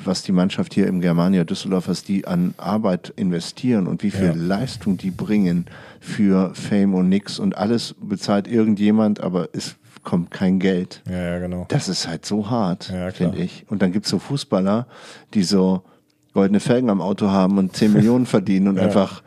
was 0.05 0.23
die 0.23 0.33
Mannschaft 0.33 0.75
hier 0.75 0.87
im 0.89 1.01
Germania 1.01 1.45
Düsseldorf, 1.45 1.89
was 1.89 2.03
die 2.05 2.27
an 2.27 2.55
Arbeit 2.59 3.13
investieren 3.17 3.87
und 3.87 4.03
wie 4.03 4.11
viel 4.11 4.29
Ja. 4.29 4.33
Leistung 4.35 4.97
die 4.97 5.11
bringen 5.13 5.67
für 6.01 6.53
Fame 6.55 6.95
und 6.95 7.09
nix 7.09 7.39
und 7.39 7.57
alles 7.57 7.95
bezahlt 8.01 8.49
irgendjemand, 8.49 9.21
aber 9.21 9.49
es 9.53 9.77
kommt 10.03 10.33
kein 10.33 10.59
Geld. 10.59 11.03
Ja, 11.09 11.23
ja, 11.35 11.39
genau. 11.39 11.67
Das 11.69 11.89
ist 11.89 12.09
halt 12.09 12.27
so 12.27 12.51
hart, 12.51 12.91
Ja, 12.93 13.11
finde 13.13 13.39
ich. 13.39 13.65
Und 13.69 13.83
dann 13.83 13.93
gibt's 13.93 14.09
so 14.11 14.19
Fußballer, 14.19 14.89
die 15.35 15.45
so 15.45 15.83
goldene 16.35 16.59
Felgen 16.59 16.91
am 16.91 17.01
Auto 17.01 17.31
haben 17.31 17.59
und 17.59 17.77
10 17.77 17.93
Millionen 17.93 18.27
verdienen 18.27 18.67
und 18.67 18.77
Ja. 18.77 18.83
einfach, 18.83 19.23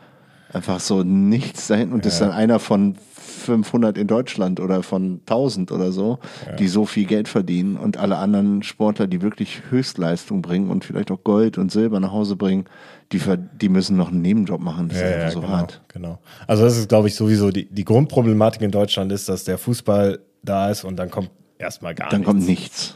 einfach 0.56 0.80
so 0.80 1.02
nichts 1.04 1.68
dahin. 1.68 1.92
Und 1.92 2.04
das 2.04 2.14
ist 2.14 2.20
dann 2.20 2.32
einer 2.32 2.58
von 2.58 2.96
500 3.14 3.96
in 3.98 4.06
Deutschland 4.08 4.58
oder 4.60 4.82
von 4.82 5.20
1000 5.26 5.70
oder 5.70 5.92
so, 5.92 6.18
die 6.58 6.66
so 6.68 6.84
viel 6.86 7.04
Geld 7.06 7.28
verdienen 7.28 7.76
und 7.76 7.96
alle 7.96 8.16
anderen 8.16 8.62
Sportler, 8.62 9.06
die 9.06 9.22
wirklich 9.22 9.62
Höchstleistung 9.70 10.42
bringen 10.42 10.70
und 10.70 10.84
vielleicht 10.84 11.10
auch 11.10 11.22
Gold 11.22 11.56
und 11.58 11.70
Silber 11.70 12.00
nach 12.00 12.10
Hause 12.12 12.34
bringen, 12.34 12.64
die, 13.12 13.20
die 13.60 13.68
müssen 13.68 13.96
noch 13.96 14.08
einen 14.10 14.22
Nebenjob 14.22 14.60
machen. 14.60 14.88
Das 14.88 14.98
Ja, 15.00 15.04
ist 15.04 15.10
ja, 15.10 15.16
einfach 15.20 15.32
so 15.32 15.40
genau, 15.42 15.52
hart. 15.52 15.80
genau. 15.88 16.18
Also 16.48 16.64
das 16.64 16.76
ist, 16.76 16.88
glaube 16.88 17.06
ich, 17.08 17.14
sowieso 17.14 17.50
die, 17.52 17.66
die 17.66 17.84
Grundproblematik 17.84 18.62
in 18.62 18.70
Deutschland 18.72 19.12
ist, 19.12 19.28
dass 19.28 19.44
der 19.44 19.58
Fußball 19.58 20.18
da 20.42 20.70
ist 20.70 20.82
und 20.84 20.96
dann 20.96 21.10
kommt 21.10 21.30
erstmal 21.58 21.94
gar 21.94 22.08
Dann 22.08 22.20
nichts. 22.20 22.26
kommt 22.32 22.46
nichts. 22.46 22.94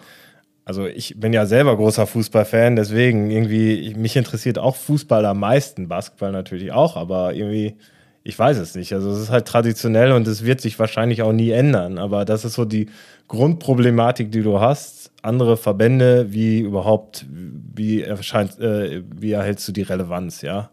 Also 0.70 0.86
ich 0.86 1.18
bin 1.18 1.32
ja 1.32 1.46
selber 1.46 1.76
großer 1.76 2.06
Fußballfan, 2.06 2.76
deswegen 2.76 3.28
irgendwie, 3.28 3.92
mich 3.96 4.14
interessiert 4.14 4.56
auch 4.56 4.76
Fußball 4.76 5.26
am 5.26 5.40
meisten, 5.40 5.88
Basketball 5.88 6.30
natürlich 6.30 6.70
auch, 6.70 6.96
aber 6.96 7.34
irgendwie, 7.34 7.74
ich 8.22 8.38
weiß 8.38 8.56
es 8.58 8.76
nicht. 8.76 8.92
Also 8.92 9.10
es 9.10 9.18
ist 9.18 9.30
halt 9.30 9.48
traditionell 9.48 10.12
und 10.12 10.28
es 10.28 10.44
wird 10.44 10.60
sich 10.60 10.78
wahrscheinlich 10.78 11.22
auch 11.22 11.32
nie 11.32 11.50
ändern, 11.50 11.98
aber 11.98 12.24
das 12.24 12.44
ist 12.44 12.54
so 12.54 12.64
die 12.64 12.88
Grundproblematik, 13.26 14.30
die 14.30 14.42
du 14.42 14.60
hast. 14.60 15.10
Andere 15.22 15.56
Verbände, 15.56 16.32
wie 16.32 16.60
überhaupt, 16.60 17.26
wie 17.28 18.02
erscheint, 18.02 18.60
äh, 18.60 19.02
wie 19.12 19.32
erhältst 19.32 19.66
du 19.66 19.72
die 19.72 19.82
Relevanz, 19.82 20.40
ja? 20.40 20.70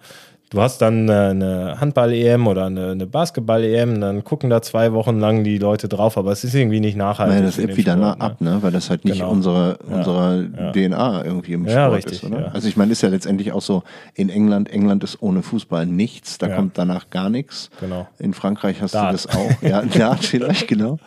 Du 0.50 0.62
hast 0.62 0.78
dann 0.82 1.10
äh, 1.10 1.12
eine 1.12 1.76
Handball-EM 1.82 2.48
oder 2.48 2.68
eine, 2.68 3.06
Basketball-EM, 3.06 4.00
dann 4.00 4.24
gucken 4.24 4.50
da 4.50 4.62
zwei 4.62 4.94
Wochen 4.94 5.20
lang 5.20 5.44
die 5.44 5.58
Leute 5.58 5.90
drauf, 5.90 6.18
aber 6.18 6.32
es 6.32 6.46
ist 6.46 6.56
irgendwie 6.56 6.80
nicht 6.80 6.96
nachhaltig. 6.96 7.36
Nein, 7.36 7.44
das 7.46 7.58
ebbt 7.58 7.76
wieder 7.76 7.98
Sport, 7.98 8.20
nah 8.20 8.26
ab, 8.26 8.40
ne? 8.40 8.58
weil 8.62 8.72
das 8.72 8.90
halt 8.90 9.04
nicht 9.04 9.18
Genau. 9.20 9.30
unsere, 9.32 9.78
Ja. 9.90 9.96
unsere 9.98 10.50
Ja. 10.58 10.72
DNA 10.72 11.26
irgendwie 11.26 11.52
im 11.52 11.66
Ja, 11.66 11.72
Sport 11.88 11.96
richtig, 11.98 12.24
ist, 12.24 12.32
oder? 12.32 12.40
ja. 12.40 12.48
Also 12.54 12.70
ich 12.70 12.78
meine, 12.78 12.94
ist 12.94 13.02
ja 13.04 13.10
letztendlich 13.10 13.52
auch 13.52 13.62
so, 13.62 13.84
in 14.16 14.30
England, 14.30 14.70
England 14.72 15.04
ist 15.04 15.22
ohne 15.22 15.44
Fußball 15.44 15.86
nichts, 15.86 16.38
da 16.38 16.48
Ja. 16.48 16.56
kommt 16.56 16.78
danach 16.78 17.10
gar 17.10 17.30
nichts. 17.30 17.70
Genau. 17.82 18.08
In 18.18 18.34
Frankreich 18.34 18.82
hast 18.82 18.96
Dart. 18.96 19.10
du 19.10 19.12
das 19.12 19.28
auch. 19.28 19.62
Ja, 19.62 19.82
Dart 19.98 20.24
vielleicht, 20.24 20.70
genau. 20.70 20.98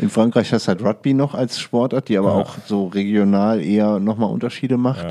In 0.00 0.10
Frankreich 0.10 0.52
hast 0.52 0.66
du 0.66 0.68
halt 0.68 0.84
Rugby 0.84 1.14
noch 1.14 1.34
als 1.34 1.58
Sportart, 1.58 2.10
die 2.10 2.18
aber 2.18 2.28
Ja. 2.28 2.34
auch 2.34 2.56
so 2.66 2.88
regional 2.88 3.62
eher 3.62 3.98
nochmal 4.00 4.28
Unterschiede 4.30 4.76
macht. 4.76 5.06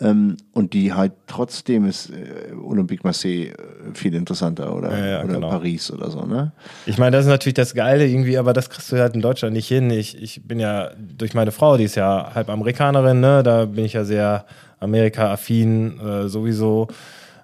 Ähm, 0.00 0.36
und 0.52 0.74
die 0.74 0.92
halt 0.92 1.12
trotzdem 1.26 1.84
ist 1.84 2.10
äh, 2.10 2.54
Olympique 2.54 3.00
Marseille 3.02 3.48
äh, 3.48 3.54
viel 3.94 4.14
interessanter 4.14 4.72
oder, 4.76 4.96
Ja, 4.96 5.06
ja, 5.06 5.24
oder 5.24 5.34
genau. 5.34 5.48
Paris 5.50 5.90
oder 5.90 6.08
so, 6.10 6.24
ne? 6.24 6.52
Ich 6.86 6.98
meine, 6.98 7.16
das 7.16 7.24
ist 7.24 7.30
natürlich 7.30 7.54
das 7.54 7.74
Geile 7.74 8.06
irgendwie, 8.06 8.38
aber 8.38 8.52
das 8.52 8.70
kriegst 8.70 8.92
du 8.92 8.96
halt 8.98 9.14
in 9.16 9.22
Deutschland 9.22 9.54
nicht 9.54 9.66
hin. 9.66 9.90
Ich, 9.90 10.20
ich 10.22 10.42
bin 10.46 10.60
ja 10.60 10.90
durch 11.16 11.34
meine 11.34 11.50
Frau, 11.50 11.76
die 11.76 11.82
ist 11.84 11.96
ja 11.96 12.30
halb 12.32 12.48
Amerikanerin, 12.48 13.18
ne? 13.20 13.42
da 13.42 13.64
bin 13.64 13.84
ich 13.84 13.94
ja 13.94 14.04
sehr 14.04 14.44
Amerika-affin 14.78 15.98
äh, 16.00 16.28
sowieso. 16.28 16.88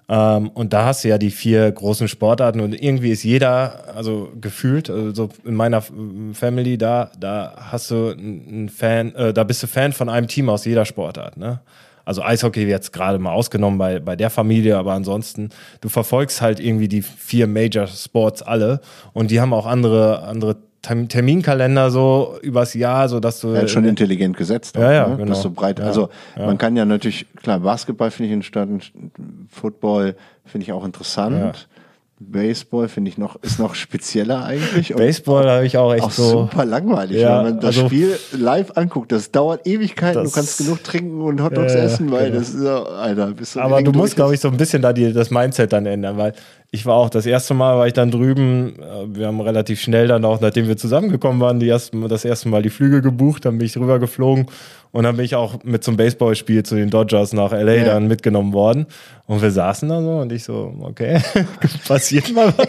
Ähm, 0.07 0.49
und 0.49 0.71
da 0.71 0.85
hast 0.85 1.03
du 1.03 1.07
ja 1.09 1.17
die 1.17 1.31
vier 1.31 1.71
großen 1.71 2.07
Sportarten 2.07 2.59
und 2.59 2.79
irgendwie 2.79 3.09
ist 3.11 3.23
jeder, 3.23 3.95
also 3.95 4.29
gefühlt, 4.39 4.89
also 4.89 5.13
so 5.13 5.29
in 5.43 5.55
meiner 5.55 5.77
F- 5.77 5.91
Family, 6.33 6.77
da, 6.77 7.09
da 7.19 7.55
hast 7.71 7.89
du 7.89 8.09
einen 8.11 8.69
Fan, 8.69 9.15
äh, 9.15 9.33
da 9.33 9.43
bist 9.43 9.63
du 9.63 9.67
Fan 9.67 9.93
von 9.93 10.07
einem 10.09 10.27
Team 10.27 10.47
aus 10.49 10.63
jeder 10.65 10.85
Sportart, 10.85 11.37
ne? 11.37 11.59
Also 12.05 12.21
Eishockey 12.21 12.65
jetzt 12.67 12.93
gerade 12.93 13.19
mal 13.19 13.31
ausgenommen 13.31 13.77
bei, 13.77 13.99
bei 13.99 14.15
der 14.15 14.29
Familie, 14.29 14.77
aber 14.77 14.93
ansonsten, 14.93 15.49
du 15.81 15.89
verfolgst 15.89 16.41
halt 16.41 16.59
irgendwie 16.59 16.87
die 16.87 17.01
vier 17.01 17.47
Major 17.47 17.87
Sports 17.87 18.41
alle 18.41 18.79
und 19.13 19.31
die 19.31 19.41
haben 19.41 19.53
auch 19.53 19.65
andere, 19.65 20.23
andere 20.23 20.57
Term- 20.85 21.07
Terminkalender 21.07 21.89
so 21.89 22.37
übers 22.41 22.75
Jahr, 22.75 23.09
so 23.09 23.19
dass 23.19 23.41
du. 23.41 23.57
Hat 23.57 23.69
schon 23.69 23.85
intelligent 23.85 24.37
gesetzt. 24.37 24.75
Ja, 24.75 24.91
ja, 24.91 25.07
ne? 25.07 25.17
genau. 25.17 25.29
Das 25.29 25.41
so 25.41 25.49
breit. 25.49 25.79
Ja, 25.79 25.85
also 25.85 26.09
ja. 26.37 26.45
man 26.45 26.57
kann 26.57 26.77
ja 26.77 26.85
natürlich, 26.85 27.25
klar, 27.41 27.59
Basketball 27.59 28.11
finde 28.11 28.27
ich 28.27 28.33
interessant, 28.33 28.91
Football 29.49 30.15
finde 30.45 30.65
ich 30.65 30.71
auch 30.71 30.85
interessant. 30.85 31.67
Baseball 32.17 32.87
finde 32.87 33.09
ich 33.11 33.17
noch, 33.17 33.35
ist 33.43 33.59
noch 33.59 33.75
spezieller 33.75 34.45
eigentlich. 34.45 34.93
Und 34.93 34.99
Baseball 34.99 35.49
habe 35.49 35.65
ich 35.65 35.77
auch 35.77 35.93
echt 35.93 36.03
auch 36.05 36.11
so. 36.11 36.29
super 36.29 36.63
langweilig, 36.63 37.17
Ja, 37.19 37.39
wenn 37.39 37.51
man 37.51 37.55
das 37.59 37.75
also- 37.75 37.87
Spiel 37.87 38.17
live 38.31 38.71
anguckt. 38.77 39.11
Das 39.11 39.31
dauert 39.31 39.67
Ewigkeiten. 39.67 40.23
Das- 40.23 40.31
du 40.31 40.35
kannst 40.35 40.57
genug 40.59 40.81
trinken 40.83 41.21
und 41.21 41.43
Hotdogs 41.43 41.73
Ja, 41.73 41.79
ja, 41.79 41.85
essen, 41.85 42.09
weil 42.11 42.27
genau. 42.27 42.39
das 42.39 42.49
ist 42.49 42.59
so, 42.61 42.69
Alter, 42.69 43.27
bist 43.31 43.55
du 43.55 43.59
Aber 43.59 43.81
du 43.81 43.91
musst, 43.91 44.15
glaube 44.15 44.33
ich, 44.33 44.39
so 44.39 44.47
ein 44.47 44.55
bisschen 44.55 44.81
da 44.81 44.93
die, 44.93 45.11
das 45.11 45.29
Mindset 45.29 45.73
dann 45.73 45.85
ändern, 45.85 46.17
weil 46.17 46.31
ich 46.71 46.85
war 46.85 46.95
auch 46.95 47.09
das 47.09 47.25
erste 47.25 47.53
Mal, 47.53 47.77
war 47.77 47.87
ich 47.87 47.93
dann 47.93 48.11
drüben. 48.11 48.77
äh, 48.79 49.05
Wir 49.17 49.27
haben 49.27 49.41
relativ 49.41 49.81
schnell 49.81 50.07
dann 50.07 50.23
auch, 50.23 50.39
nachdem 50.39 50.67
wir 50.69 50.77
zusammengekommen 50.77 51.41
waren, 51.41 51.59
die 51.59 51.67
ersten, 51.67 52.07
das 52.07 52.23
erste 52.23 52.47
Mal 52.47 52.61
die 52.61 52.69
Flüge 52.69 53.01
gebucht, 53.01 53.43
dann 53.45 53.57
bin 53.57 53.65
ich 53.67 53.75
rüber 53.77 53.99
geflogen 53.99 54.45
und 54.91 55.03
dann 55.03 55.15
bin 55.17 55.25
ich 55.25 55.35
auch 55.35 55.63
mit 55.63 55.83
zum 55.83 55.97
Baseballspiel 55.97 56.63
zu 56.63 56.75
den 56.75 56.89
Dodgers 56.89 57.33
nach 57.33 57.51
LA 57.51 57.73
Ja. 57.75 57.83
dann 57.85 58.07
mitgenommen 58.07 58.53
worden. 58.53 58.85
Und 59.27 59.41
wir 59.41 59.49
saßen 59.49 59.89
da 59.89 60.01
so 60.03 60.17
und 60.19 60.31
ich 60.31 60.43
so, 60.43 60.71
okay, 60.81 61.19
passiert 61.87 62.31
mal 62.33 62.53
was? 62.55 62.67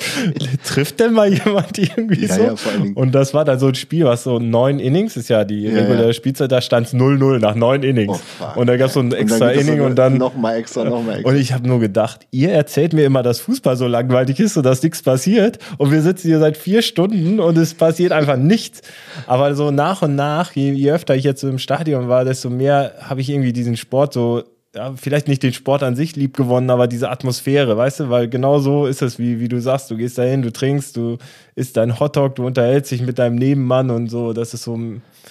Trifft 0.65 1.01
denn 1.01 1.13
mal 1.13 1.31
jemand 1.31 1.77
irgendwie 1.79 2.25
Ja, 2.27 2.35
so? 2.35 2.43
ja. 2.43 2.55
Und 2.95 3.15
das 3.15 3.35
war 3.35 3.45
dann 3.45 3.59
so 3.59 3.67
ein 3.69 3.75
Spiel, 3.75 4.07
was 4.07 4.23
so 4.25 4.39
neun 4.39 4.79
Innings 4.79 5.17
ist 5.19 5.29
ja 5.29 5.45
die 5.45 5.69
reguläre. 5.69 6.15
Spielzeit, 6.15 6.51
da 6.51 6.63
stand 6.63 6.87
es 6.87 6.95
0-0 6.95 7.41
nach 7.41 7.55
neun 7.55 7.83
Innings. 7.83 8.11
Oh, 8.41 8.45
fuck. 8.45 8.57
und 8.57 8.69
da 8.69 8.77
gab 8.79 8.89
es 8.89 8.95
so 8.95 9.01
ein 9.01 9.13
extra 9.13 9.51
Inning 9.51 9.83
und 9.83 9.97
dann 9.97 10.17
Noch 10.17 10.35
mal 10.35 10.57
extra, 10.57 10.85
noch 10.85 11.03
mal 11.05 11.17
extra. 11.17 11.29
und 11.29 11.37
ich 11.37 11.53
habe 11.53 11.69
nur 11.69 11.79
gedacht, 11.79 12.27
ihr 12.31 12.53
erzählt 12.53 12.95
mir 12.95 13.05
immer, 13.05 13.23
dass 13.23 13.39
Fußball 13.41 13.77
so 13.77 13.87
langweilig 13.87 14.41
ist 14.41 14.57
und 14.57 14.65
dass 14.65 14.83
nichts 14.83 15.03
passiert. 15.03 15.59
Und 15.77 15.91
wir 15.93 16.01
sitzen 16.01 16.29
hier 16.29 16.39
seit 16.39 16.57
vier 16.57 16.81
Stunden 16.81 17.39
und 17.39 17.59
es 17.59 17.75
passiert 17.75 18.13
einfach 18.13 18.37
nichts. 18.39 18.81
Aber 19.27 19.55
so 19.55 19.71
nach 19.71 20.01
und 20.01 20.15
nach, 20.17 20.53
je, 20.53 20.73
je 20.73 20.91
öfter 20.93 21.15
ich 21.15 21.25
jetzt 21.25 21.43
im 21.45 21.59
Stadion 21.59 22.06
war, 22.09 22.25
desto 22.25 22.51
mehr 22.51 22.93
habe 23.01 23.21
ich 23.21 23.29
irgendwie 23.31 23.53
diesen 23.53 23.77
Sport 23.77 24.13
so, 24.13 24.43
ja, 24.75 24.93
vielleicht 24.95 25.27
nicht 25.27 25.43
den 25.43 25.55
Sport 25.55 25.83
an 25.83 25.97
sich 25.97 26.17
lieb 26.17 26.37
gewonnen, 26.37 26.69
aber 26.69 26.87
diese 26.87 27.09
Atmosphäre, 27.11 27.77
weißt 27.79 28.01
du, 28.01 28.11
weil 28.11 28.29
genau 28.29 28.59
so 28.59 28.85
ist 28.87 29.01
es, 29.01 29.19
wie, 29.19 29.41
wie 29.41 29.49
du 29.49 29.59
sagst, 29.61 29.91
du 29.91 29.97
gehst 29.97 30.19
dahin, 30.19 30.43
du 30.43 30.53
trinkst, 30.53 30.97
du 30.99 31.17
isst 31.55 31.79
deinen 31.79 31.99
Hotdog, 31.99 32.35
du 32.35 32.45
unterhältst 32.47 32.91
dich 32.91 33.01
mit 33.01 33.19
deinem 33.19 33.37
Nebenmann 33.37 33.91
und 33.91 34.09
so, 34.11 34.35
das 34.35 34.53
ist 34.53 34.65
so, 34.65 34.79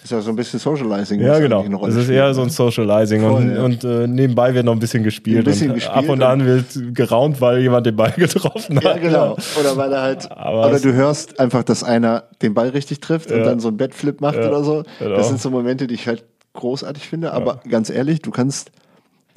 ist 0.03 0.11
ja 0.11 0.19
so 0.19 0.31
ein 0.31 0.35
bisschen 0.35 0.59
Socializing. 0.59 1.21
ja, 1.21 1.37
genau. 1.37 1.63
Das 1.85 1.93
ist 1.95 2.09
eher 2.09 2.29
ne? 2.29 2.33
so 2.33 2.41
ein 2.41 2.49
Socializing 2.49 3.21
Voll, 3.21 3.31
und, 3.33 3.55
ja. 3.55 3.63
und 3.63 3.83
äh, 3.83 4.07
nebenbei 4.07 4.53
wird 4.55 4.65
noch 4.65 4.73
ein 4.73 4.79
bisschen 4.79 5.03
gespielt. 5.03 5.39
Ein 5.39 5.43
bisschen 5.43 5.69
und 5.69 5.75
gespielt 5.75 5.95
ab 5.95 6.09
und 6.09 6.23
an 6.23 6.43
wird 6.45 6.65
geraunt, 6.95 7.39
weil 7.39 7.59
jemand 7.59 7.85
den 7.85 7.95
Ball 7.95 8.11
getroffen 8.17 8.77
hat. 8.77 8.83
Ja, 8.83 8.97
genau. 8.97 9.37
Oder 9.59 9.77
weil 9.77 9.93
er 9.93 10.01
halt, 10.01 10.31
Aber 10.31 10.67
oder 10.69 10.79
du 10.79 10.91
hörst 10.91 11.39
einfach, 11.39 11.63
dass 11.63 11.83
einer 11.83 12.23
den 12.41 12.55
Ball 12.55 12.69
richtig 12.69 12.99
trifft 12.99 13.31
und 13.31 13.37
Ja. 13.37 13.43
dann 13.45 13.59
so 13.59 13.67
ein 13.67 13.77
Bettflip 13.77 14.21
macht 14.21 14.37
Ja, 14.37 14.47
oder 14.49 14.63
so. 14.63 14.83
genau. 14.99 15.15
Das 15.15 15.27
sind 15.27 15.39
so 15.39 15.51
Momente, 15.51 15.85
die 15.87 15.93
ich 15.93 16.07
halt 16.07 16.23
großartig 16.55 17.07
finde. 17.07 17.33
Aber 17.33 17.61
ganz 17.69 17.89
ehrlich, 17.89 18.21
du 18.21 18.31
kannst 18.31 18.71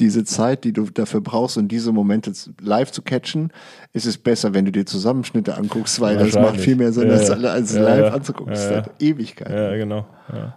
diese 0.01 0.25
Zeit, 0.25 0.65
die 0.65 0.73
du 0.73 0.85
dafür 0.85 1.21
brauchst, 1.21 1.57
um 1.57 1.69
diese 1.69 1.93
Momente 1.93 2.33
live 2.61 2.93
zu 2.93 3.03
catchen, 3.03 3.53
ist 3.93 4.07
es 4.07 4.17
besser, 4.19 4.55
wenn 4.55 4.65
du 4.65 4.73
dir 4.73 4.87
Zusammenschnitte 4.87 5.57
anguckst, 5.57 6.01
weil 6.01 6.17
das 6.19 6.35
macht 6.35 6.61
viel 6.61 6.77
mehr 6.77 6.93
Sinn, 6.93 7.09
Ja, 7.09 7.15
als, 7.15 7.31
als 7.31 7.75
Ja, 7.75 7.83
live 7.83 8.07
ja. 8.07 8.13
anzugucken. 8.13 8.53
Das 8.53 8.65
ist 8.65 8.71
halt 8.71 8.91
Ewigkeit. 9.01 9.51
Ja, 9.51 9.77
genau. 9.77 10.07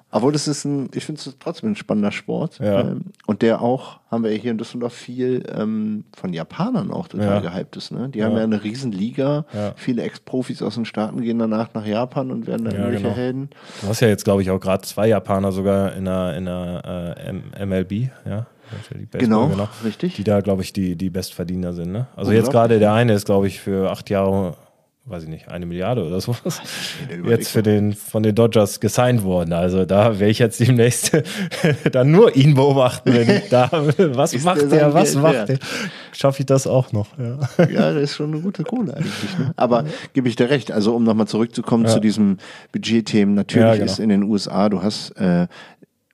Aber 0.09 0.31
das 0.31 0.47
ist 0.47 0.65
ein, 0.65 0.89
ich 0.93 1.05
finde 1.05 1.21
es 1.21 1.35
trotzdem 1.39 1.71
ein 1.71 1.75
spannender 1.75 2.11
Sport. 2.11 2.59
Ähm, 2.61 3.05
und 3.25 3.41
der 3.41 3.61
auch, 3.61 3.99
haben 4.09 4.23
wir 4.23 4.31
ja 4.31 4.37
hier 4.37 4.51
in 4.51 4.57
Düsseldorf 4.57 4.93
viel 4.93 5.43
ähm, 5.55 6.03
von 6.13 6.33
Japanern 6.33 6.91
auch 6.91 7.07
total 7.07 7.41
gehypt 7.41 7.77
ist. 7.77 7.91
Ne? 7.91 8.09
Die 8.09 8.23
haben 8.23 8.35
ja 8.35 8.43
eine 8.43 8.63
Riesen-Liga. 8.63 9.45
Ja. 9.53 9.73
Viele 9.77 10.01
Ex-Profis 10.03 10.61
aus 10.61 10.75
den 10.75 10.85
Staaten 10.85 11.21
gehen 11.21 11.39
danach 11.39 11.73
nach 11.73 11.85
Japan 11.85 12.31
und 12.31 12.47
werden 12.47 12.65
dann 12.65 12.75
irgendwelche 12.75 13.03
genau. 13.03 13.15
Helden. 13.15 13.49
Du 13.81 13.87
hast 13.87 14.01
ja 14.01 14.09
jetzt, 14.09 14.25
glaube 14.25 14.41
ich, 14.41 14.51
auch 14.51 14.59
gerade 14.59 14.83
zwei 14.83 15.07
Japaner 15.07 15.53
sogar 15.53 15.93
in 15.95 16.05
der, 16.05 16.35
in 16.35 16.45
der 16.45 17.23
äh, 17.55 17.65
MLB, 17.65 18.09
ja. 18.25 18.47
Baseball, 18.71 19.19
Genau, 19.19 19.67
richtig. 19.83 20.15
Die 20.15 20.23
da, 20.23 20.41
glaube 20.41 20.61
ich, 20.63 20.73
die, 20.73 20.95
die 20.95 21.09
Bestverdiener 21.09 21.73
sind. 21.73 21.91
Ne? 21.91 22.07
Also 22.15 22.31
jetzt 22.31 22.51
gerade 22.51 22.79
der 22.79 22.93
eine 22.93 23.13
ist, 23.13 23.25
glaube 23.25 23.47
ich, 23.47 23.59
für 23.59 23.91
acht 23.91 24.09
Jahre, 24.09 24.55
weiß 25.05 25.23
ich 25.23 25.29
nicht, 25.29 25.49
eine 25.49 25.65
Milliarde 25.65 26.05
oder 26.05 26.21
sowas, 26.21 26.61
der 27.09 27.31
jetzt 27.31 27.49
für 27.49 27.63
den, 27.63 27.93
von 27.93 28.21
den 28.23 28.35
Dodgers 28.35 28.79
gesigned 28.79 29.23
worden. 29.23 29.51
Also 29.53 29.85
da 29.85 30.19
werde 30.19 30.31
ich 30.31 30.39
jetzt 30.39 30.59
demnächst 30.59 31.11
dann 31.91 32.11
nur 32.11 32.35
ihn 32.35 32.53
beobachten, 32.53 33.13
wenn 33.13 33.29
ich 33.29 33.49
da, 33.49 33.69
was 33.97 34.33
Ist 34.33 34.45
macht 34.45 34.61
der 34.61 34.67
der, 34.67 34.93
was 34.93 35.13
Geld 35.13 35.23
macht 35.23 35.49
der? 35.49 35.59
Schaffe 36.13 36.41
ich 36.41 36.45
das 36.45 36.67
auch 36.67 36.91
noch, 36.91 37.07
ja. 37.17 37.39
Ja, 37.71 37.93
das 37.93 38.03
ist 38.03 38.15
schon 38.15 38.31
eine 38.33 38.41
gute 38.41 38.63
Kohle 38.63 38.93
eigentlich. 38.95 39.37
Ne? 39.39 39.53
Aber 39.55 39.85
gebe 40.13 40.27
ich 40.29 40.35
dir 40.35 40.49
recht. 40.49 40.71
Also 40.71 40.95
um 40.95 41.03
nochmal 41.03 41.27
zurückzukommen 41.27 41.87
zu 41.87 41.99
diesem 41.99 42.37
Budgetthemen. 42.71 43.33
Natürlich 43.33 43.65
Ja, 43.67 43.73
genau. 43.73 43.85
ist 43.85 43.99
in 43.99 44.09
den 44.09 44.23
USA, 44.23 44.69
du 44.69 44.83
hast, 44.83 45.11
äh, 45.11 45.47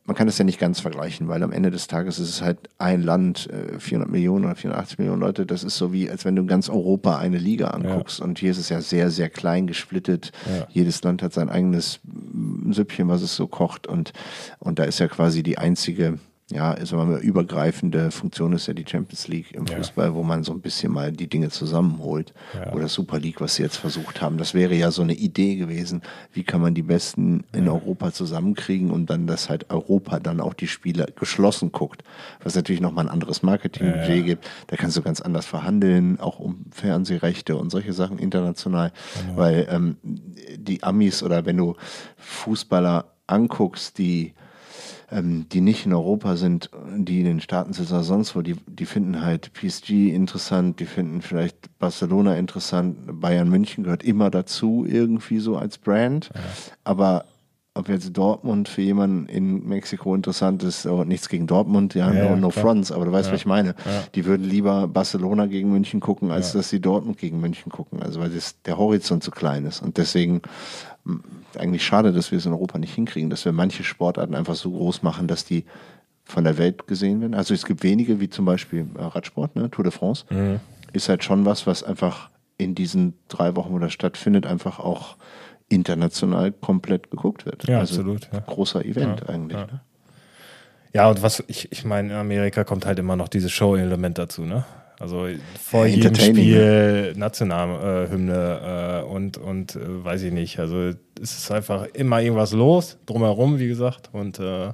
man 0.08 0.16
kann 0.16 0.30
es 0.30 0.38
ja 0.38 0.46
nicht 0.46 0.58
ganz 0.58 0.80
vergleichen, 0.80 1.28
weil 1.28 1.44
am 1.44 1.52
Ende 1.52 1.70
des 1.70 1.88
Tages 1.88 2.18
ist 2.18 2.30
es 2.30 2.42
halt 2.42 2.58
ein 2.78 3.04
Land, 3.04 3.50
400 3.78 4.08
äh, 4.08 4.12
Millionen 4.12 4.46
oder 4.46 4.56
480 4.56 5.00
Millionen 5.00 5.20
Leute. 5.20 5.46
Das 5.46 5.66
ist 5.66 5.76
so 5.78 5.92
wie, 5.92 6.10
als 6.10 6.24
wenn 6.24 6.34
du 6.34 6.44
in 6.44 6.48
ganz 6.48 6.70
Europa 6.70 7.18
eine 7.18 7.38
Liga 7.38 7.68
anguckst. 7.68 8.20
Ja. 8.20 8.26
Und 8.26 8.40
hier 8.40 8.52
ist 8.52 8.58
es 8.58 8.70
ja 8.70 8.80
sehr, 8.80 9.12
sehr 9.12 9.30
klein 9.30 9.68
gesplittet. 9.68 10.32
Ja. 10.46 10.66
Jedes 10.70 11.04
Land 11.04 11.22
hat 11.22 11.34
sein 11.34 11.50
eigenes 11.50 12.00
Süppchen, 12.70 13.10
was 13.10 13.22
es 13.22 13.36
so 13.36 13.48
kocht. 13.48 13.86
Und, 13.86 14.14
und 14.60 14.80
da 14.80 14.86
ist 14.86 15.00
ja 15.00 15.10
quasi 15.10 15.44
die 15.44 15.58
einzige 15.58 16.20
ja, 16.50 16.72
also 16.72 16.98
eine 17.00 17.18
übergreifende 17.18 18.10
Funktion 18.10 18.54
ist 18.54 18.68
ja 18.68 18.74
die 18.74 18.86
Champions 18.88 19.28
League 19.28 19.54
im 19.54 19.68
Fußball, 19.68 20.08
ja. 20.08 20.14
wo 20.14 20.24
man 20.24 20.46
so 20.46 20.54
ein 20.54 20.62
bisschen 20.62 20.94
mal 20.94 21.12
die 21.12 21.28
Dinge 21.28 21.50
zusammenholt. 21.50 22.34
Ja. 22.54 22.72
Oder 22.72 22.88
Super 22.88 23.20
League, 23.20 23.42
was 23.42 23.56
sie 23.56 23.64
jetzt 23.64 23.76
versucht 23.76 24.22
haben. 24.22 24.38
Das 24.38 24.54
wäre 24.54 24.74
ja 24.74 24.92
so 24.92 25.02
eine 25.02 25.14
Idee 25.14 25.58
gewesen, 25.58 26.02
wie 26.32 26.44
kann 26.44 26.62
man 26.62 26.74
die 26.74 26.84
Besten 26.84 27.44
in 27.52 27.66
ja. 27.66 27.74
Europa 27.74 28.14
zusammenkriegen 28.14 28.92
und 28.92 29.10
dann, 29.10 29.28
dass 29.28 29.50
halt 29.50 29.70
Europa 29.70 30.22
dann 30.22 30.40
auch 30.40 30.54
die 30.54 30.70
Spiele 30.70 31.08
geschlossen 31.20 31.74
guckt. 31.74 32.04
Was 32.42 32.56
natürlich 32.56 32.80
nochmal 32.80 33.08
ein 33.08 33.12
anderes 33.12 33.44
Marketingbudget 33.44 34.26
gibt. 34.26 34.50
Da 34.68 34.78
kannst 34.78 34.96
du 34.96 35.02
ganz 35.02 35.20
anders 35.20 35.46
verhandeln, 35.46 36.18
auch 36.22 36.40
um 36.40 36.64
Fernsehrechte 36.72 37.58
und 37.58 37.72
solche 37.72 37.92
Sachen 37.92 38.20
international. 38.20 38.94
Genau. 39.22 39.38
Weil 39.38 39.68
ähm, 39.70 39.98
die 40.58 40.82
Amis 40.82 41.24
oder 41.24 41.46
wenn 41.46 41.58
du 41.58 41.76
Fußballer 42.16 43.12
anguckst, 43.28 43.98
die 43.98 44.34
ähm, 45.10 45.48
die 45.50 45.62
nicht 45.62 45.86
in 45.86 45.94
Europa 45.94 46.36
sind, 46.36 46.70
die 46.98 47.20
in 47.20 47.26
den 47.26 47.40
Staaten 47.40 47.74
sind 47.74 47.90
oder 47.90 48.04
sonst 48.04 48.36
wo, 48.36 48.42
die, 48.42 48.56
die 48.68 48.86
finden 48.86 49.22
halt 49.22 49.54
PSG 49.54 50.14
interessant, 50.14 50.80
die 50.80 50.86
finden 50.86 51.22
vielleicht 51.22 51.78
Barcelona 51.80 52.36
interessant, 52.36 52.98
Bayern 53.22 53.50
München 53.50 53.84
gehört 53.84 54.04
immer 54.04 54.30
dazu, 54.30 54.86
irgendwie 54.88 55.40
so 55.40 55.58
als 55.58 55.78
Brand. 55.78 56.30
Ja. 56.34 56.42
Aber 56.84 57.26
ob 57.78 57.90
jetzt 57.90 58.18
Dortmund 58.18 58.68
für 58.68 58.82
jemanden 58.82 59.28
in 59.28 59.68
Mexiko 59.68 60.16
interessant 60.16 60.64
ist, 60.64 60.88
auch 60.88 61.06
nichts 61.06 61.30
gegen 61.30 61.48
Dortmund, 61.48 61.94
ja, 61.94 62.12
ja 62.12 62.30
no, 62.30 62.36
no 62.36 62.50
fronts, 62.50 62.92
aber 62.92 63.06
du 63.06 63.12
weißt, 63.12 63.28
ja. 63.28 63.34
was 63.34 63.42
ich 63.42 63.46
meine. 63.46 63.70
Ja. 63.70 64.04
Die 64.16 64.26
würden 64.26 64.50
lieber 64.50 64.88
Barcelona 64.88 65.46
gegen 65.46 65.72
München 65.72 66.00
gucken, 66.00 66.32
als 66.32 66.54
dass 66.54 66.70
sie 66.70 66.82
Dortmund 66.82 67.18
gegen 67.18 67.40
München 67.40 67.72
gucken, 67.72 68.02
also 68.02 68.20
weil 68.20 68.32
das, 68.32 68.62
der 68.64 68.78
Horizont 68.78 69.24
zu 69.24 69.32
klein 69.32 69.66
ist. 69.66 69.82
Und 69.82 69.98
deswegen 69.98 70.42
eigentlich 71.60 71.86
schade, 71.86 72.12
dass 72.14 72.32
wir 72.32 72.38
es 72.38 72.46
in 72.46 72.54
Europa 72.54 72.78
nicht 72.78 72.94
hinkriegen, 72.94 73.30
dass 73.30 73.46
wir 73.46 73.52
manche 73.52 73.84
Sportarten 73.84 74.36
einfach 74.36 74.56
so 74.56 74.72
groß 74.72 75.04
machen, 75.04 75.28
dass 75.28 75.46
die 75.46 75.66
von 76.24 76.44
der 76.44 76.58
Welt 76.58 76.88
gesehen 76.88 77.22
werden. 77.22 77.34
Also 77.34 77.54
es 77.54 77.66
gibt 77.66 77.84
wenige, 77.84 78.20
wie 78.20 78.30
zum 78.30 78.46
Beispiel 78.46 78.86
äh, 78.98 79.04
Radsport, 79.04 79.56
ne? 79.56 79.70
Tour 79.72 79.84
de 79.84 79.92
France, 79.92 80.26
mhm. 80.30 80.60
ist 80.94 81.10
halt 81.10 81.24
schon 81.24 81.46
was, 81.46 81.66
was 81.68 81.84
einfach 81.84 82.30
in 82.58 82.76
diesen 82.76 83.14
drei 83.28 83.56
Wochen, 83.56 83.74
wo 83.74 83.80
das 83.80 83.94
stattfindet, 83.94 84.46
einfach 84.46 84.80
auch 84.80 85.16
international 85.70 86.52
komplett 86.52 87.12
geguckt 87.12 87.46
wird. 87.46 87.68
Ja, 87.68 87.80
also 87.80 88.02
absolut. 88.02 88.30
Ja. 88.32 88.40
Großer 88.40 88.86
Event 88.86 89.22
ja, 89.22 89.30
eigentlich. 89.30 89.58
Ja. 89.58 89.66
Ne? 89.68 89.82
ja, 90.94 91.10
und 91.10 91.22
was 91.22 91.44
ich, 91.48 91.72
ich 91.72 91.86
meine, 91.86 92.10
in 92.10 92.16
Amerika 92.16 92.64
kommt 92.64 92.86
halt 92.86 93.00
immer 93.00 93.16
noch 93.16 93.28
dieses 93.28 93.52
Show-Element 93.52 94.18
dazu, 94.18 94.44
ne? 94.44 94.66
Also 95.00 95.28
vor 95.62 95.86
jedem 95.86 96.16
Spiel 96.16 97.14
Nationalhymne 97.16 99.04
äh, 99.04 99.08
und, 99.08 99.38
und 99.38 99.76
äh, 99.76 99.80
weiß 100.04 100.24
ich 100.24 100.34
nicht. 100.34 100.60
Also 100.60 100.92
es 101.22 101.38
ist 101.38 101.52
einfach 101.52 101.86
immer 101.94 102.22
irgendwas 102.22 102.52
los, 102.52 102.98
drumherum, 103.06 103.60
wie 103.60 103.68
gesagt. 103.68 104.10
Und 104.12 104.40
äh, 104.40 104.72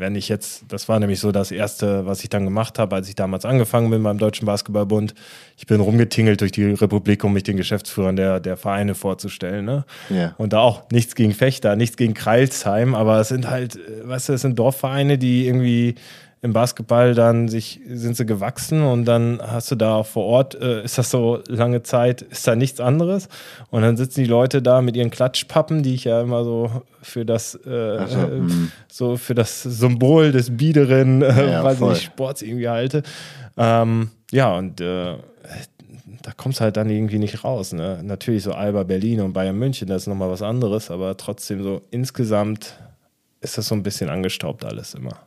wenn 0.00 0.16
ich 0.16 0.28
jetzt, 0.28 0.64
das 0.68 0.88
war 0.88 0.98
nämlich 0.98 1.20
so 1.20 1.30
das 1.30 1.50
Erste, 1.50 2.06
was 2.06 2.22
ich 2.22 2.30
dann 2.30 2.44
gemacht 2.44 2.78
habe, 2.78 2.96
als 2.96 3.08
ich 3.08 3.14
damals 3.14 3.44
angefangen 3.44 3.90
bin 3.90 4.02
beim 4.02 4.18
Deutschen 4.18 4.46
Basketballbund. 4.46 5.14
Ich 5.56 5.66
bin 5.66 5.80
rumgetingelt 5.80 6.40
durch 6.40 6.52
die 6.52 6.64
Republik, 6.64 7.22
um 7.22 7.34
mich 7.34 7.42
den 7.42 7.56
Geschäftsführern 7.56 8.16
der, 8.16 8.40
der 8.40 8.56
Vereine 8.56 8.94
vorzustellen. 8.94 9.66
Ne? 9.66 9.84
Yeah. 10.10 10.34
Und 10.38 10.54
da 10.54 10.60
auch 10.60 10.88
nichts 10.90 11.14
gegen 11.14 11.34
Fechter, 11.34 11.76
nichts 11.76 11.96
gegen 11.96 12.14
Kreilsheim, 12.14 12.94
aber 12.94 13.20
es 13.20 13.28
sind 13.28 13.50
halt, 13.50 13.76
äh, 13.76 14.08
weißt 14.08 14.30
du, 14.30 14.32
es 14.32 14.40
sind 14.40 14.58
Dorfvereine, 14.58 15.18
die 15.18 15.46
irgendwie 15.46 15.96
im 16.42 16.54
Basketball 16.54 17.14
dann 17.14 17.48
sich, 17.48 17.80
sind 17.86 18.16
sie 18.16 18.24
gewachsen 18.24 18.82
und 18.82 19.04
dann 19.04 19.40
hast 19.42 19.70
du 19.70 19.74
da 19.76 20.02
vor 20.04 20.24
Ort, 20.24 20.54
äh, 20.54 20.82
ist 20.82 20.96
das 20.96 21.10
so 21.10 21.42
lange 21.48 21.82
Zeit, 21.82 22.22
ist 22.22 22.46
da 22.46 22.56
nichts 22.56 22.80
anderes. 22.80 23.28
Und 23.70 23.82
dann 23.82 23.98
sitzen 23.98 24.22
die 24.22 24.26
Leute 24.26 24.62
da 24.62 24.80
mit 24.80 24.96
ihren 24.96 25.10
Klatschpappen, 25.10 25.82
die 25.82 25.94
ich 25.94 26.04
ja 26.04 26.22
immer 26.22 26.44
so 26.44 26.82
für 27.02 27.26
das, 27.26 27.54
äh, 27.56 28.06
so, 28.06 28.18
äh, 28.18 28.42
so, 28.90 29.16
für 29.18 29.34
das 29.34 29.62
Symbol 29.62 30.32
des 30.32 30.56
biederen, 30.56 31.20
äh, 31.20 31.50
ja, 31.52 31.62
weiß 31.62 31.80
nicht, 31.80 32.04
Sports 32.04 32.40
irgendwie 32.40 32.68
halte. 32.68 33.02
Ähm, 33.58 34.10
ja, 34.30 34.56
und 34.56 34.80
äh, 34.80 35.16
da 36.22 36.32
kommst 36.36 36.60
du 36.60 36.64
halt 36.64 36.76
dann 36.78 36.88
irgendwie 36.88 37.18
nicht 37.18 37.44
raus. 37.44 37.72
Ne? 37.74 38.00
Natürlich 38.02 38.44
so 38.44 38.52
Alba 38.52 38.84
Berlin 38.84 39.20
und 39.20 39.34
Bayern 39.34 39.58
München, 39.58 39.88
das 39.88 40.02
ist 40.02 40.08
nochmal 40.08 40.30
was 40.30 40.42
anderes, 40.42 40.90
aber 40.90 41.16
trotzdem 41.18 41.62
so 41.62 41.82
insgesamt 41.90 42.78
ist 43.42 43.58
das 43.58 43.68
so 43.68 43.74
ein 43.74 43.82
bisschen 43.82 44.08
angestaubt 44.08 44.64
alles 44.64 44.94
immer. 44.94 45.18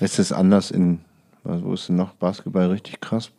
Ist 0.00 0.18
es 0.18 0.32
anders 0.32 0.70
in, 0.70 1.00
wo 1.44 1.74
ist 1.74 1.88
denn 1.88 1.96
noch 1.96 2.12
Basketball 2.14 2.66
richtig 2.66 3.00
krass? 3.00 3.30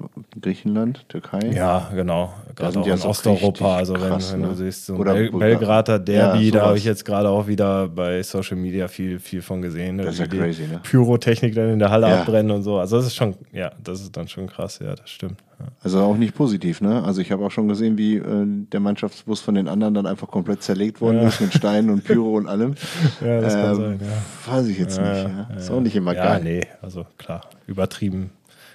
Griechenland, 0.42 1.08
Türkei? 1.10 1.40
Ja, 1.54 1.90
genau. 1.94 2.34
Gerade 2.56 2.80
auch 2.80 2.88
in 2.88 3.02
Osteuropa. 3.02 3.78
Also 3.78 3.94
wenn, 3.94 4.10
krass, 4.10 4.34
wenn 4.34 4.42
ne? 4.42 4.48
du 4.48 4.56
siehst, 4.56 4.86
so 4.86 4.96
ein 4.96 5.04
Bel 5.04 5.32
Belgrader 5.32 6.00
Derby, 6.00 6.46
ja, 6.46 6.52
da 6.52 6.66
habe 6.68 6.78
ich 6.78 6.86
jetzt 6.86 7.06
gerade 7.06 7.30
auch 7.30 7.48
wieder 7.48 7.88
bei 7.88 8.24
Social 8.24 8.58
Media 8.58 8.88
viel, 8.88 9.20
viel 9.20 9.42
von 9.42 9.62
gesehen. 9.62 9.98
Das 9.98 10.14
ist 10.14 10.20
ja 10.20 10.28
crazy, 10.28 10.68
ne? 10.68 10.80
Pyrotechnik 10.84 11.54
dann 11.54 11.70
in 11.70 11.80
der 11.80 11.92
Halle 11.92 12.08
ja. 12.08 12.22
abbrennen 12.22 12.52
und 12.52 12.64
so. 12.64 12.78
Also 12.78 12.98
das 12.98 13.08
ist 13.08 13.16
schon, 13.16 13.36
ja, 13.52 13.72
das 13.84 14.02
ist 14.02 14.16
dann 14.16 14.28
schon 14.28 14.48
krass, 14.48 14.80
ja, 14.80 14.96
das 14.96 15.10
stimmt. 15.10 15.42
Also 15.82 16.02
auch 16.02 16.18
nicht 16.18 16.36
positiv, 16.36 16.82
ne? 16.82 17.04
Also 17.04 17.22
ich 17.22 17.32
habe 17.32 17.44
auch 17.44 17.50
schon 17.50 17.68
gesehen, 17.68 17.98
wie 17.98 18.18
äh, 18.18 18.46
der 18.46 18.80
Mannschaftsbus 18.80 19.42
von 19.42 19.56
den 19.56 19.68
anderen 19.68 19.94
dann 19.94 20.06
einfach 20.06 20.28
komplett 20.28 20.62
zerlegt 20.62 21.02
worden 21.02 21.22
ja. 21.22 21.28
ist 21.28 21.42
mit 21.42 21.54
Steinen 21.54 21.90
und 21.90 22.04
Pyro 22.04 22.36
und 22.38 22.48
allem. 22.48 22.76
Ja, 23.22 23.42
das 23.42 23.56
ähm, 23.56 23.62
kann 23.62 23.76
sein, 23.76 24.00
ja. 24.02 24.54
Weiß 24.54 24.68
ich 24.68 24.78
jetzt 24.78 25.00
nicht. 25.00 25.08
Ja. 25.08 25.48
Ist 25.56 25.72
auch 25.72 25.80
nicht 25.80 25.96
immer 25.96 26.14
geil. 26.14 26.38
Ja, 26.38 26.44
nee, 26.44 26.68
also 26.82 27.06
klar, 27.18 27.42
übertrieben. 27.66 28.32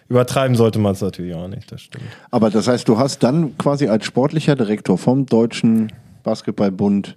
Übertreiben 0.08 0.56
sollte 0.56 0.78
man 0.78 0.92
es 0.92 1.00
natürlich 1.00 1.34
auch 1.34 1.48
nicht, 1.48 1.70
das 1.70 1.82
stimmt. 1.82 2.04
Aber 2.30 2.50
das 2.50 2.66
heißt, 2.66 2.88
du 2.88 2.98
hast 2.98 3.22
dann 3.22 3.56
quasi 3.58 3.88
als 3.88 4.04
sportlicher 4.04 4.56
Direktor 4.56 4.98
vom 4.98 5.26
Deutschen 5.26 5.92
Basketballbund 6.22 7.16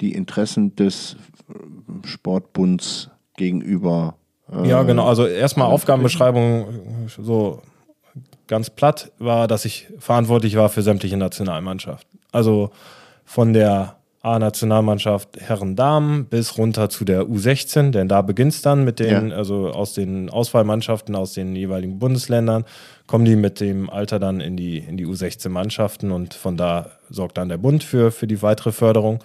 die 0.00 0.12
Interessen 0.12 0.74
des 0.76 1.16
äh, 1.48 2.06
Sportbunds 2.06 3.10
gegenüber. 3.36 4.14
Äh, 4.50 4.68
ja, 4.68 4.82
genau. 4.82 5.06
Also 5.06 5.26
erstmal 5.26 5.68
Aufgabenbeschreibung 5.68 6.66
so 7.06 7.62
ganz 8.52 8.68
platt 8.68 9.10
war, 9.18 9.48
dass 9.48 9.64
ich 9.64 9.88
verantwortlich 9.98 10.56
war 10.56 10.68
für 10.68 10.82
sämtliche 10.82 11.16
Nationalmannschaften. 11.16 12.20
Also 12.32 12.70
von 13.24 13.54
der 13.54 13.96
A-Nationalmannschaft 14.20 15.40
Herren 15.40 15.74
Damen 15.74 16.26
bis 16.26 16.58
runter 16.58 16.90
zu 16.90 17.06
der 17.06 17.22
U16, 17.22 17.92
denn 17.92 18.08
da 18.08 18.20
beginnt 18.20 18.52
es 18.52 18.60
dann 18.60 18.84
mit 18.84 19.00
den, 19.00 19.30
ja. 19.30 19.36
also 19.36 19.70
aus 19.70 19.94
den 19.94 20.28
Auswahlmannschaften 20.28 21.16
aus 21.16 21.32
den 21.32 21.56
jeweiligen 21.56 21.98
Bundesländern, 21.98 22.66
kommen 23.06 23.24
die 23.24 23.36
mit 23.36 23.58
dem 23.58 23.88
Alter 23.88 24.18
dann 24.18 24.42
in 24.42 24.58
die, 24.58 24.76
in 24.76 24.98
die 24.98 25.06
U16-Mannschaften 25.06 26.12
und 26.12 26.34
von 26.34 26.58
da 26.58 26.90
sorgt 27.08 27.38
dann 27.38 27.48
der 27.48 27.56
Bund 27.56 27.82
für, 27.82 28.12
für 28.12 28.26
die 28.26 28.42
weitere 28.42 28.72
Förderung. 28.72 29.24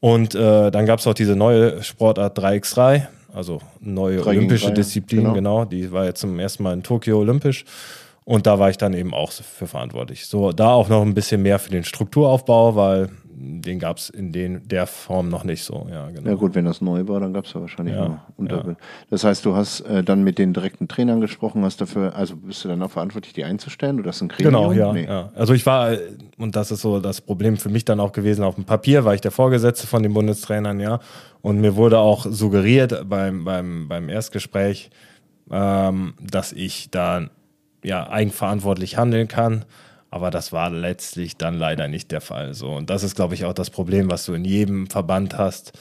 Und 0.00 0.34
äh, 0.34 0.72
dann 0.72 0.84
gab 0.84 0.98
es 0.98 1.06
auch 1.06 1.14
diese 1.14 1.36
neue 1.36 1.80
Sportart 1.84 2.36
3x3, 2.36 3.06
also 3.32 3.60
neue 3.78 4.26
olympische 4.26 4.72
Disziplin, 4.72 5.20
genau. 5.20 5.34
genau. 5.34 5.64
Die 5.64 5.92
war 5.92 6.06
jetzt 6.06 6.20
zum 6.20 6.40
ersten 6.40 6.64
Mal 6.64 6.74
in 6.74 6.82
Tokio 6.82 7.20
olympisch. 7.20 7.64
Und 8.28 8.46
da 8.46 8.58
war 8.58 8.68
ich 8.68 8.76
dann 8.76 8.92
eben 8.92 9.14
auch 9.14 9.32
für 9.32 9.66
verantwortlich. 9.66 10.26
So, 10.26 10.52
da 10.52 10.72
auch 10.72 10.90
noch 10.90 11.00
ein 11.00 11.14
bisschen 11.14 11.40
mehr 11.40 11.58
für 11.58 11.70
den 11.70 11.82
Strukturaufbau, 11.82 12.76
weil 12.76 13.08
den 13.30 13.78
gab 13.78 13.96
es 13.96 14.10
in 14.10 14.32
den, 14.32 14.68
der 14.68 14.86
Form 14.86 15.30
noch 15.30 15.44
nicht 15.44 15.64
so. 15.64 15.86
Ja, 15.90 16.10
genau. 16.10 16.28
ja 16.28 16.34
gut, 16.34 16.54
wenn 16.54 16.66
das 16.66 16.82
neu 16.82 17.08
war, 17.08 17.20
dann 17.20 17.32
gab 17.32 17.46
es 17.46 17.54
ja 17.54 17.62
wahrscheinlich 17.62 17.96
ja, 17.96 18.06
noch 18.06 18.18
Unterbild. 18.36 18.76
Ja. 18.78 18.86
Das 19.08 19.24
heißt, 19.24 19.46
du 19.46 19.56
hast 19.56 19.80
äh, 19.80 20.04
dann 20.04 20.24
mit 20.24 20.36
den 20.36 20.52
direkten 20.52 20.88
Trainern 20.88 21.22
gesprochen, 21.22 21.64
hast 21.64 21.80
dafür, 21.80 22.16
also 22.16 22.36
bist 22.36 22.62
du 22.66 22.68
dann 22.68 22.82
auch 22.82 22.90
verantwortlich, 22.90 23.32
die 23.32 23.44
einzustellen 23.44 23.94
oder 23.94 24.08
das 24.08 24.20
ein 24.20 24.28
Gremium? 24.28 24.52
Genau, 24.52 24.72
ja, 24.72 24.92
nee. 24.92 25.06
ja. 25.06 25.30
Also 25.34 25.54
ich 25.54 25.64
war, 25.64 25.96
und 26.36 26.54
das 26.54 26.70
ist 26.70 26.82
so 26.82 27.00
das 27.00 27.22
Problem 27.22 27.56
für 27.56 27.70
mich 27.70 27.86
dann 27.86 27.98
auch 27.98 28.12
gewesen, 28.12 28.44
auf 28.44 28.56
dem 28.56 28.64
Papier 28.64 29.06
war 29.06 29.14
ich 29.14 29.22
der 29.22 29.30
Vorgesetzte 29.30 29.86
von 29.86 30.02
den 30.02 30.12
Bundestrainern, 30.12 30.80
ja. 30.80 31.00
Und 31.40 31.62
mir 31.62 31.76
wurde 31.76 31.98
auch 31.98 32.26
suggeriert 32.28 33.08
beim, 33.08 33.46
beim, 33.46 33.88
beim 33.88 34.10
Erstgespräch, 34.10 34.90
ähm, 35.50 36.12
dass 36.20 36.52
ich 36.52 36.90
da 36.90 37.30
ja, 37.82 38.08
eigenverantwortlich 38.08 38.96
handeln 38.96 39.28
kann. 39.28 39.64
Aber 40.10 40.30
das 40.30 40.52
war 40.52 40.70
letztlich 40.70 41.36
dann 41.36 41.54
leider 41.54 41.86
nicht 41.88 42.10
der 42.12 42.20
Fall. 42.20 42.54
So. 42.54 42.74
Und 42.74 42.88
das 42.88 43.02
ist, 43.02 43.14
glaube 43.14 43.34
ich, 43.34 43.44
auch 43.44 43.52
das 43.52 43.70
Problem, 43.70 44.10
was 44.10 44.24
du 44.24 44.32
in 44.32 44.44
jedem 44.44 44.86
Verband 44.86 45.36
hast. 45.36 45.72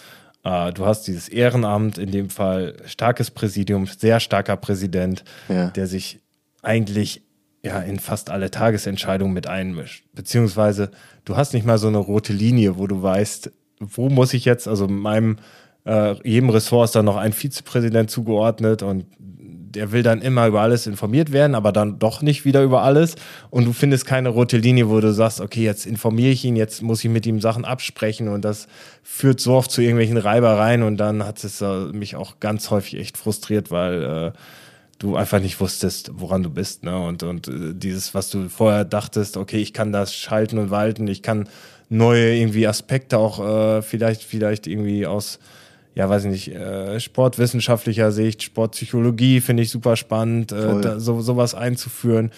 Äh, 0.43 0.73
du 0.73 0.85
hast 0.85 1.03
dieses 1.03 1.29
Ehrenamt, 1.29 1.97
in 1.97 2.11
dem 2.11 2.29
Fall 2.29 2.75
starkes 2.85 3.31
Präsidium, 3.31 3.85
sehr 3.85 4.19
starker 4.19 4.57
Präsident, 4.57 5.23
ja. 5.47 5.69
der 5.69 5.87
sich 5.87 6.19
eigentlich 6.61 7.21
ja 7.63 7.79
in 7.79 7.99
fast 7.99 8.29
alle 8.29 8.51
Tagesentscheidungen 8.51 9.33
mit 9.33 9.47
einmischt. 9.47 10.05
Beziehungsweise 10.13 10.91
du 11.25 11.37
hast 11.37 11.53
nicht 11.53 11.65
mal 11.65 11.77
so 11.77 11.87
eine 11.87 11.97
rote 11.97 12.33
Linie, 12.33 12.77
wo 12.77 12.87
du 12.87 13.01
weißt, 13.01 13.51
wo 13.79 14.09
muss 14.09 14.33
ich 14.33 14.45
jetzt, 14.45 14.67
also 14.67 14.87
meinem, 14.87 15.37
äh, 15.85 16.15
jedem 16.27 16.49
Ressort 16.49 16.85
ist 16.85 16.95
dann 16.95 17.05
noch 17.05 17.17
ein 17.17 17.33
Vizepräsident 17.33 18.09
zugeordnet 18.09 18.83
und 18.83 19.05
der 19.75 19.91
will 19.91 20.03
dann 20.03 20.21
immer 20.21 20.47
über 20.47 20.61
alles 20.61 20.87
informiert 20.87 21.31
werden, 21.31 21.55
aber 21.55 21.71
dann 21.71 21.99
doch 21.99 22.21
nicht 22.21 22.45
wieder 22.45 22.63
über 22.63 22.83
alles. 22.83 23.15
Und 23.49 23.65
du 23.65 23.73
findest 23.73 24.05
keine 24.05 24.29
rote 24.29 24.57
Linie, 24.57 24.89
wo 24.89 24.99
du 24.99 25.13
sagst, 25.13 25.41
okay, 25.41 25.63
jetzt 25.63 25.85
informiere 25.85 26.31
ich 26.31 26.45
ihn, 26.45 26.55
jetzt 26.55 26.81
muss 26.81 27.03
ich 27.03 27.09
mit 27.09 27.25
ihm 27.25 27.41
Sachen 27.41 27.65
absprechen 27.65 28.27
und 28.27 28.43
das 28.43 28.67
führt 29.03 29.39
so 29.39 29.53
oft 29.53 29.71
zu 29.71 29.81
irgendwelchen 29.81 30.17
Reibereien 30.17 30.83
und 30.83 30.97
dann 30.97 31.23
hat 31.23 31.43
es 31.43 31.61
äh, 31.61 31.85
mich 31.93 32.15
auch 32.15 32.39
ganz 32.39 32.69
häufig 32.71 32.99
echt 32.99 33.17
frustriert, 33.17 33.71
weil 33.71 34.03
äh, 34.03 34.37
du 34.99 35.15
einfach 35.15 35.39
nicht 35.39 35.59
wusstest, 35.59 36.11
woran 36.13 36.43
du 36.43 36.49
bist. 36.49 36.83
Ne? 36.83 36.97
Und, 36.97 37.23
und 37.23 37.47
äh, 37.47 37.73
dieses, 37.73 38.13
was 38.13 38.29
du 38.29 38.49
vorher 38.49 38.85
dachtest, 38.85 39.37
okay, 39.37 39.57
ich 39.57 39.73
kann 39.73 39.91
das 39.91 40.15
schalten 40.15 40.57
und 40.57 40.69
walten, 40.69 41.07
ich 41.07 41.21
kann 41.21 41.47
neue 41.89 42.35
irgendwie 42.35 42.67
Aspekte 42.67 43.17
auch 43.17 43.39
äh, 43.39 43.81
vielleicht, 43.81 44.23
vielleicht 44.23 44.67
irgendwie 44.67 45.05
aus, 45.05 45.39
ja, 45.97 46.07
weiß 46.07 46.25
ich 46.25 46.31
nicht, 46.31 46.47
äh, 46.55 46.99
sportwissenschaftlicher 46.99 48.11
Sicht, 48.11 48.43
Sportpsychologie 48.43 49.41
finde 49.41 49.63
ich 49.63 49.71
super 49.71 49.95
spannend, 49.95 50.51
äh, 50.51 50.79
da, 50.81 50.99
so, 50.99 51.21
sowas 51.21 51.55
einzuführen. 51.55 52.31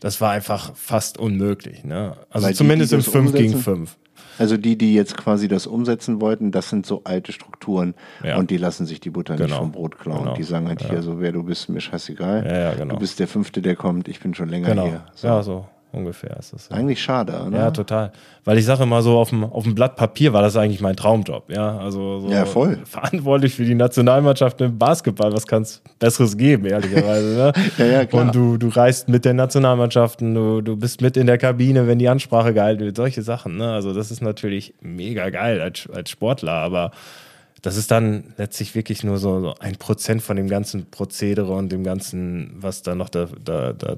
Das 0.00 0.20
war 0.20 0.32
einfach 0.32 0.74
fast 0.76 1.16
unmöglich. 1.18 1.82
Ne? 1.82 2.16
Also 2.28 2.44
Weil 2.44 2.52
die, 2.52 2.58
zumindest 2.58 2.92
die 2.92 2.96
im 2.96 3.02
das 3.02 3.10
5 3.10 3.32
gegen 3.32 3.54
umsetzen? 3.54 3.62
5. 3.64 3.96
Also 4.38 4.58
die, 4.58 4.76
die 4.76 4.92
jetzt 4.94 5.16
quasi 5.16 5.48
das 5.48 5.66
umsetzen 5.66 6.20
wollten, 6.20 6.50
das 6.50 6.68
sind 6.68 6.84
so 6.84 7.00
alte 7.04 7.32
Strukturen 7.32 7.94
Ja. 8.22 8.36
und 8.36 8.50
die 8.50 8.58
lassen 8.58 8.84
sich 8.84 9.00
die 9.00 9.08
Butter 9.08 9.32
nicht 9.34 9.46
Genau. 9.46 9.60
vom 9.60 9.72
Brot 9.72 9.98
klauen. 9.98 10.24
Genau. 10.24 10.34
Die 10.34 10.42
sagen 10.42 10.68
halt 10.68 10.82
hier 10.82 11.00
so, 11.02 11.20
wer 11.20 11.32
du 11.32 11.42
bist, 11.42 11.70
mir 11.70 11.80
scheißegal. 11.80 12.44
Ja, 12.44 12.58
ja, 12.58 12.74
genau. 12.74 12.92
Du 12.94 13.00
bist 13.00 13.18
der 13.18 13.28
Fünfte, 13.28 13.62
der 13.62 13.76
kommt, 13.76 14.08
ich 14.08 14.20
bin 14.20 14.34
schon 14.34 14.50
länger 14.50 14.68
Genau. 14.68 14.84
hier. 14.84 15.04
So. 15.14 15.26
Ja, 15.26 15.42
so 15.42 15.66
ungefähr 15.96 16.36
ist 16.38 16.52
das. 16.52 16.68
Ja. 16.68 16.76
Eigentlich 16.76 17.02
schade, 17.02 17.32
oder? 17.46 17.58
Ja, 17.58 17.70
total. 17.70 18.12
Weil 18.44 18.58
ich 18.58 18.64
sage 18.64 18.84
immer 18.84 19.02
so, 19.02 19.18
auf 19.18 19.30
dem, 19.30 19.42
auf 19.44 19.64
dem 19.64 19.74
Blatt 19.74 19.96
Papier 19.96 20.32
war 20.32 20.42
das 20.42 20.56
eigentlich 20.56 20.80
mein 20.80 20.94
Traumjob. 20.94 21.50
Ja, 21.50 21.78
also 21.78 22.20
so 22.20 22.28
Ja, 22.28 22.44
voll. 22.44 22.78
verantwortlich 22.84 23.54
für 23.54 23.64
die 23.64 23.74
Nationalmannschaft 23.74 24.60
im 24.60 24.78
Basketball. 24.78 25.32
Was 25.32 25.46
kann 25.46 25.62
es 25.62 25.82
Besseres 25.98 26.36
geben, 26.36 26.66
ehrlicherweise? 26.66 27.36
Ne? 27.36 27.52
Ja, 27.78 27.84
ja, 27.86 28.04
klar. 28.04 28.22
Und 28.22 28.34
du, 28.34 28.56
du 28.56 28.68
reist 28.68 29.08
mit 29.08 29.24
den 29.24 29.36
Nationalmannschaften, 29.36 30.34
du, 30.34 30.60
du 30.60 30.76
bist 30.76 31.00
mit 31.00 31.16
in 31.16 31.26
der 31.26 31.38
Kabine, 31.38 31.86
wenn 31.86 31.98
die 31.98 32.08
Ansprache 32.08 32.54
gehalten 32.54 32.84
wird, 32.84 32.96
solche 32.96 33.22
Sachen. 33.22 33.56
Ne? 33.56 33.72
Also, 33.72 33.92
das 33.92 34.10
ist 34.10 34.22
natürlich 34.22 34.74
mega 34.80 35.30
geil 35.30 35.60
als, 35.60 35.88
als 35.92 36.10
Sportler, 36.10 36.52
aber 36.52 36.90
das 37.66 37.76
ist 37.76 37.90
dann 37.90 38.32
letztlich 38.36 38.76
wirklich 38.76 39.02
nur 39.02 39.18
so, 39.18 39.40
so 39.40 39.54
ein 39.58 39.74
Prozent 39.74 40.22
von 40.22 40.36
dem 40.36 40.48
ganzen 40.48 40.88
Prozedere 40.88 41.52
und 41.52 41.72
dem 41.72 41.82
ganzen, 41.82 42.52
was 42.60 42.82
da 42.82 42.94
noch 42.94 43.08
da, 43.08 43.26
da, 43.44 43.72
da 43.72 43.96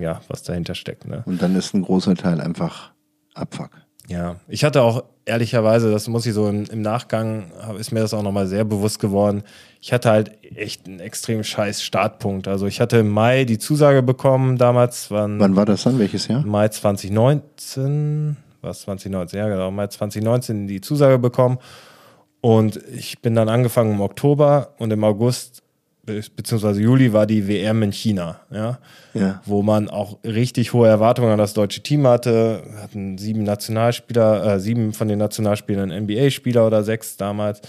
ja, 0.00 0.20
was 0.26 0.42
dahinter 0.42 0.74
steckt. 0.74 1.06
Ne? 1.06 1.22
Und 1.24 1.40
dann 1.40 1.54
ist 1.54 1.72
ein 1.72 1.82
großer 1.82 2.16
Teil 2.16 2.40
einfach 2.40 2.90
Abfuck. 3.32 3.70
Ja, 4.08 4.40
ich 4.48 4.64
hatte 4.64 4.82
auch 4.82 5.04
ehrlicherweise, 5.24 5.92
das 5.92 6.08
muss 6.08 6.26
ich 6.26 6.34
so 6.34 6.48
im, 6.48 6.64
im 6.64 6.82
Nachgang, 6.82 7.52
ist 7.78 7.92
mir 7.92 8.00
das 8.00 8.12
auch 8.12 8.24
nochmal 8.24 8.48
sehr 8.48 8.64
bewusst 8.64 8.98
geworden. 8.98 9.44
Ich 9.80 9.92
hatte 9.92 10.10
halt 10.10 10.32
echt 10.56 10.88
einen 10.88 10.98
extrem 10.98 11.44
scheiß 11.44 11.84
Startpunkt. 11.84 12.48
Also 12.48 12.66
ich 12.66 12.80
hatte 12.80 12.96
im 12.96 13.10
Mai 13.10 13.44
die 13.44 13.58
Zusage 13.58 14.02
bekommen, 14.02 14.58
damals 14.58 15.12
waren 15.12 15.38
Wann 15.38 15.54
war 15.54 15.64
das 15.64 15.84
dann? 15.84 16.00
Welches 16.00 16.26
Jahr? 16.26 16.44
Mai 16.44 16.66
2019, 16.66 18.36
was 18.62 18.80
2019, 18.80 19.38
ja 19.38 19.48
genau, 19.48 19.70
Mai 19.70 19.86
2019 19.86 20.66
die 20.66 20.80
Zusage 20.80 21.20
bekommen. 21.20 21.58
Und 22.40 22.80
ich 22.94 23.20
bin 23.20 23.34
dann 23.34 23.48
angefangen 23.48 23.92
im 23.92 24.00
Oktober 24.00 24.74
und 24.78 24.90
im 24.92 25.04
August 25.04 25.62
be- 26.06 26.22
beziehungsweise 26.34 26.80
Juli 26.80 27.12
war 27.12 27.26
die 27.26 27.46
WM 27.46 27.82
in 27.82 27.92
China, 27.92 28.40
ja, 28.50 28.78
Ja. 29.12 29.42
wo 29.44 29.62
man 29.62 29.90
auch 29.90 30.18
richtig 30.24 30.72
hohe 30.72 30.88
Erwartungen 30.88 31.30
an 31.30 31.38
das 31.38 31.52
deutsche 31.52 31.82
Team 31.82 32.06
hatte. 32.06 32.62
Wir 32.66 32.82
hatten 32.82 33.18
sieben 33.18 33.42
Nationalspieler, 33.42 34.54
äh, 34.54 34.60
sieben 34.60 34.94
von 34.94 35.08
den 35.08 35.18
Nationalspielern 35.18 35.90
NBA-Spieler 35.90 36.66
oder 36.66 36.82
sechs 36.82 37.16
damals. 37.18 37.60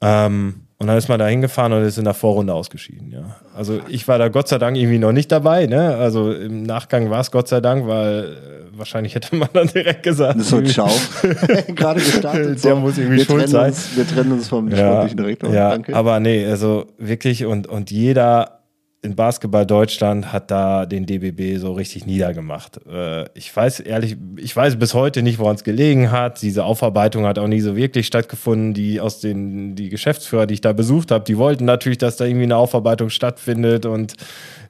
Ähm, 0.00 0.65
und 0.78 0.88
dann 0.88 0.98
ist 0.98 1.08
man 1.08 1.18
da 1.18 1.26
hingefahren 1.26 1.72
und 1.72 1.82
ist 1.82 1.96
in 1.96 2.04
der 2.04 2.14
Vorrunde 2.14 2.52
ausgeschieden, 2.52 3.10
ja. 3.10 3.36
Also 3.54 3.80
ich 3.88 4.06
war 4.08 4.18
da 4.18 4.28
Gott 4.28 4.48
sei 4.48 4.58
Dank 4.58 4.76
irgendwie 4.76 4.98
noch 4.98 5.12
nicht 5.12 5.32
dabei, 5.32 5.66
ne? 5.66 5.96
Also 5.96 6.32
im 6.32 6.64
Nachgang 6.64 7.08
war 7.08 7.20
es 7.20 7.30
Gott 7.30 7.48
sei 7.48 7.60
Dank, 7.60 7.86
weil 7.86 8.24
äh, 8.24 8.78
wahrscheinlich 8.78 9.14
hätte 9.14 9.34
man 9.36 9.48
dann 9.54 9.68
direkt 9.68 10.02
gesagt. 10.02 10.40
So, 10.42 10.60
ciao. 10.62 10.90
Gerade 11.68 12.00
gestartet. 12.00 12.62
Der 12.62 12.74
so. 12.74 12.76
muss 12.76 12.98
irgendwie 12.98 13.18
wir 13.18 13.24
schuld 13.24 13.48
sein. 13.48 13.70
Uns, 13.70 13.96
wir 13.96 14.06
trennen 14.06 14.32
uns 14.32 14.48
vom 14.48 14.68
ja, 14.68 14.76
sportlichen 14.76 15.16
Direktor. 15.16 15.50
ja, 15.50 15.70
Danke. 15.70 15.96
aber 15.96 16.20
nee, 16.20 16.44
also 16.44 16.86
wirklich 16.98 17.46
und, 17.46 17.66
und 17.66 17.90
jeder 17.90 18.60
in 19.06 19.14
Basketball 19.14 19.64
Deutschland 19.64 20.32
hat 20.32 20.50
da 20.50 20.84
den 20.84 21.06
DBB 21.06 21.58
so 21.58 21.72
richtig 21.72 22.04
niedergemacht. 22.04 22.80
Äh, 22.86 23.26
ich 23.34 23.54
weiß 23.54 23.80
ehrlich, 23.80 24.16
ich 24.36 24.54
weiß 24.54 24.76
bis 24.76 24.92
heute 24.92 25.22
nicht, 25.22 25.38
woran 25.38 25.54
es 25.54 25.64
gelegen 25.64 26.10
hat. 26.10 26.42
Diese 26.42 26.64
Aufarbeitung 26.64 27.24
hat 27.24 27.38
auch 27.38 27.46
nie 27.46 27.60
so 27.60 27.76
wirklich 27.76 28.06
stattgefunden. 28.06 28.74
Die 28.74 29.00
aus 29.00 29.20
den 29.20 29.76
die 29.76 29.88
Geschäftsführer, 29.88 30.46
die 30.46 30.54
ich 30.54 30.60
da 30.60 30.72
besucht 30.72 31.10
habe, 31.10 31.24
die 31.24 31.38
wollten 31.38 31.64
natürlich, 31.64 31.98
dass 31.98 32.16
da 32.16 32.24
irgendwie 32.24 32.44
eine 32.44 32.56
Aufarbeitung 32.56 33.08
stattfindet 33.08 33.86
und 33.86 34.14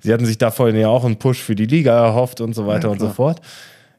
sie 0.00 0.12
hatten 0.12 0.26
sich 0.26 0.38
da 0.38 0.50
vorhin 0.50 0.76
ja 0.76 0.88
auch 0.88 1.04
einen 1.04 1.16
Push 1.16 1.42
für 1.42 1.54
die 1.54 1.66
Liga 1.66 1.98
erhofft 2.04 2.40
und 2.40 2.54
so 2.54 2.66
weiter 2.66 2.88
Ja, 2.88 2.92
und 2.92 3.00
so 3.00 3.08
fort. 3.08 3.40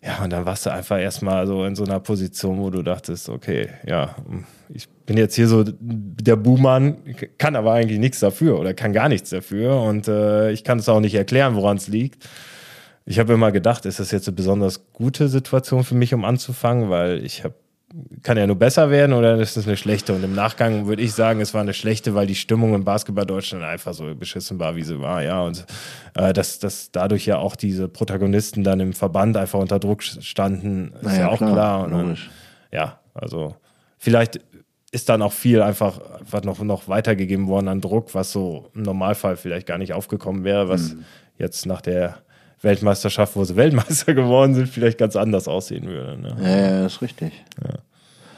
Ja, 0.03 0.23
und 0.23 0.31
dann 0.31 0.45
warst 0.45 0.65
du 0.65 0.69
einfach 0.71 0.99
erstmal 0.99 1.47
so 1.47 1.65
in 1.65 1.75
so 1.75 1.83
einer 1.83 1.99
Position, 1.99 2.59
wo 2.59 2.69
du 2.69 2.83
dachtest, 2.83 3.27
okay, 3.27 3.69
ja, 3.85 4.15
ich 4.69 4.89
bin 4.89 5.17
jetzt 5.17 5.35
hier 5.35 5.47
so 5.47 5.63
der 5.63 6.35
Buhmann, 6.35 6.97
kann 7.37 7.55
aber 7.55 7.73
eigentlich 7.73 7.99
nichts 7.99 8.19
dafür 8.19 8.59
oder 8.59 8.73
kann 8.73 8.93
gar 8.93 9.09
nichts 9.09 9.29
dafür 9.29 9.81
und 9.81 10.07
äh, 10.07 10.51
ich 10.51 10.63
kann 10.63 10.79
es 10.79 10.89
auch 10.89 10.99
nicht 10.99 11.15
erklären, 11.15 11.55
woran 11.55 11.77
es 11.77 11.87
liegt. 11.87 12.27
Ich 13.05 13.19
habe 13.19 13.33
immer 13.33 13.51
gedacht, 13.51 13.85
ist 13.85 13.99
das 13.99 14.11
jetzt 14.11 14.27
eine 14.27 14.35
besonders 14.35 14.91
gute 14.91 15.29
Situation 15.29 15.83
für 15.83 15.95
mich, 15.95 16.13
um 16.13 16.25
anzufangen, 16.25 16.89
weil 16.89 17.23
ich 17.23 17.43
habe 17.43 17.55
kann 18.21 18.37
ja 18.37 18.45
nur 18.45 18.57
besser 18.57 18.89
werden 18.89 19.13
oder 19.13 19.37
ist 19.39 19.55
das 19.55 19.65
eine 19.65 19.77
schlechte? 19.77 20.13
Und 20.13 20.23
im 20.23 20.35
Nachgang 20.35 20.87
würde 20.87 21.01
ich 21.01 21.13
sagen, 21.13 21.39
es 21.39 21.53
war 21.53 21.61
eine 21.61 21.73
schlechte, 21.73 22.15
weil 22.15 22.27
die 22.27 22.35
Stimmung 22.35 22.73
im 22.73 22.83
Basketball 22.83 23.25
Deutschland 23.25 23.63
einfach 23.63 23.93
so 23.93 24.13
beschissen 24.13 24.59
war, 24.59 24.75
wie 24.75 24.83
sie 24.83 24.99
war, 24.99 25.23
ja. 25.23 25.41
Und 25.41 25.65
äh, 26.15 26.33
dass, 26.33 26.59
dass 26.59 26.91
dadurch 26.91 27.25
ja 27.25 27.37
auch 27.37 27.55
diese 27.55 27.87
Protagonisten 27.87 28.63
dann 28.63 28.81
im 28.81 28.93
Verband 28.93 29.37
einfach 29.37 29.59
unter 29.59 29.79
Druck 29.79 30.03
standen, 30.03 30.93
ist 30.95 31.03
Naja, 31.03 31.19
ja 31.19 31.29
auch 31.29 31.37
klar, 31.37 31.87
klar. 31.87 31.89
Dann, 31.89 32.17
ja, 32.73 32.99
also 33.13 33.55
vielleicht 33.97 34.41
ist 34.91 35.09
dann 35.09 35.21
auch 35.21 35.33
viel 35.33 35.61
einfach, 35.61 35.99
einfach 36.19 36.43
noch, 36.43 36.59
noch 36.61 36.87
weitergegeben 36.87 37.47
worden 37.47 37.67
an 37.67 37.81
Druck, 37.81 38.15
was 38.15 38.31
so 38.31 38.69
im 38.73 38.83
Normalfall 38.83 39.35
vielleicht 39.35 39.67
gar 39.67 39.77
nicht 39.77 39.93
aufgekommen 39.93 40.43
wäre, 40.43 40.69
was 40.69 40.93
Mhm. 40.93 41.03
jetzt 41.37 41.65
nach 41.65 41.81
der 41.81 42.19
Weltmeisterschaft, 42.61 43.35
wo 43.35 43.43
sie 43.43 43.55
Weltmeister 43.57 44.13
geworden 44.13 44.55
sind, 44.55 44.69
vielleicht 44.69 44.97
ganz 44.97 45.15
anders 45.15 45.47
aussehen 45.47 45.87
würde. 45.87 46.17
Ne? 46.19 46.37
Ja, 46.41 46.57
ja, 46.79 46.85
ist 46.85 47.01
richtig. 47.01 47.33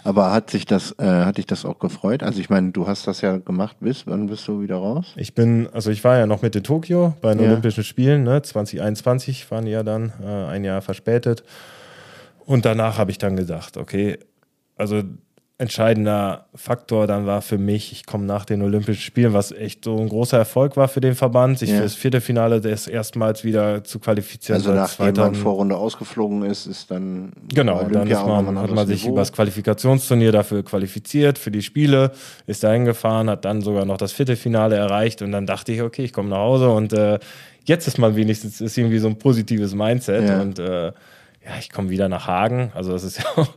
Aber 0.04 0.32
hat 0.32 0.50
sich 0.50 0.66
das, 0.66 0.96
äh, 0.98 1.04
hat 1.06 1.38
dich 1.38 1.46
das 1.46 1.66
auch 1.66 1.78
gefreut? 1.78 2.24
Also 2.24 2.40
ich 2.40 2.50
meine, 2.50 2.72
du 2.72 2.88
hast 2.88 3.06
das 3.06 3.22
ja 3.22 3.38
gemacht 3.38 3.76
bis, 3.82 4.08
wann 4.08 4.28
bist 4.28 4.48
du 4.48 4.62
wieder 4.62 4.78
raus? 4.78 5.14
Ich 5.18 5.36
bin, 5.36 5.68
also 5.74 5.92
ich 5.92 6.04
war 6.04 6.18
ja 6.18 6.26
noch 6.26 6.42
mit 6.42 6.56
in 6.56 6.64
Tokio 6.64 7.14
bei 7.22 7.34
den 7.34 7.44
Ja. 7.44 7.50
Olympischen 7.50 7.84
Spielen, 7.84 8.24
ne? 8.24 8.42
2021 8.42 9.52
waren 9.52 9.66
die 9.66 9.72
ja 9.72 9.84
dann, 9.84 10.14
äh, 10.24 10.26
ein 10.48 10.64
Jahr 10.64 10.82
verspätet. 10.82 11.44
Und 12.46 12.66
danach 12.66 12.98
habe 12.98 13.12
ich 13.12 13.18
dann 13.20 13.36
gedacht, 13.36 13.78
okay, 13.78 14.18
also 14.78 15.04
entscheidender 15.60 16.46
Faktor 16.56 17.06
dann 17.06 17.26
war 17.26 17.42
für 17.42 17.58
mich, 17.58 17.92
ich 17.92 18.06
komme 18.06 18.24
nach 18.26 18.46
den 18.46 18.62
Olympischen 18.62 19.02
Spielen, 19.02 19.34
was 19.34 19.52
echt 19.52 19.84
so 19.84 19.98
ein 20.00 20.08
großer 20.08 20.38
Erfolg 20.38 20.78
war 20.78 20.88
für 20.88 21.02
den 21.02 21.16
Verband, 21.16 21.60
sich 21.60 21.70
Ja. 21.70 21.78
für 21.78 21.84
das 21.84 21.96
Viertelfinale 21.96 22.62
des 22.62 22.88
erstmals 22.88 23.44
wieder 23.44 23.84
zu 23.84 24.00
qualifizieren. 24.00 24.56
Also 24.62 24.72
nachdem 24.74 25.06
man 25.08 25.16
2000 25.16 25.38
Vorrunde 25.38 25.76
ausgeflogen 25.76 26.44
ist, 26.44 26.66
ist 26.66 26.90
dann 26.90 27.34
Genau, 27.54 27.76
bei 27.76 27.84
dann 27.84 27.96
Olympia 27.98 28.22
ist 28.22 28.26
man, 28.26 28.48
ein 28.48 28.60
hat 28.60 28.72
man 28.72 28.88
sich 28.88 29.02
Niveau. 29.04 29.12
über 29.12 29.22
das 29.22 29.34
Qualifikationsturnier 29.34 30.32
dafür 30.32 30.64
qualifiziert 30.64 31.38
für 31.38 31.52
die 31.52 31.62
Spiele, 31.62 32.14
ist 32.48 32.64
da 32.64 32.72
hingefahren, 32.72 33.30
hat 33.30 33.44
dann 33.44 33.62
sogar 33.62 33.84
noch 33.84 33.98
das 33.98 34.14
Viertelfinale 34.14 34.78
erreicht 34.78 35.22
und 35.22 35.34
dann 35.34 35.46
dachte 35.46 35.74
ich, 35.74 35.82
okay, 35.82 36.04
ich 36.06 36.14
komme 36.14 36.30
nach 36.30 36.38
Hause 36.38 36.70
und 36.70 36.94
äh, 36.94 37.20
jetzt 37.66 37.86
ist 37.86 37.98
man 37.98 38.16
wenigstens 38.16 38.62
ist 38.62 38.78
irgendwie 38.78 39.00
so 39.00 39.08
ein 39.10 39.18
positives 39.20 39.76
Mindset 39.76 40.28
Ja. 40.30 40.42
und 40.42 40.58
äh, 40.58 40.86
ja, 41.46 41.52
ich 41.60 41.70
komme 41.70 41.90
wieder 41.90 42.08
nach 42.08 42.28
Hagen. 42.28 42.72
Also 42.74 42.94
das 42.94 43.04
ist 43.04 43.18
ja 43.20 43.26
auch 43.36 43.48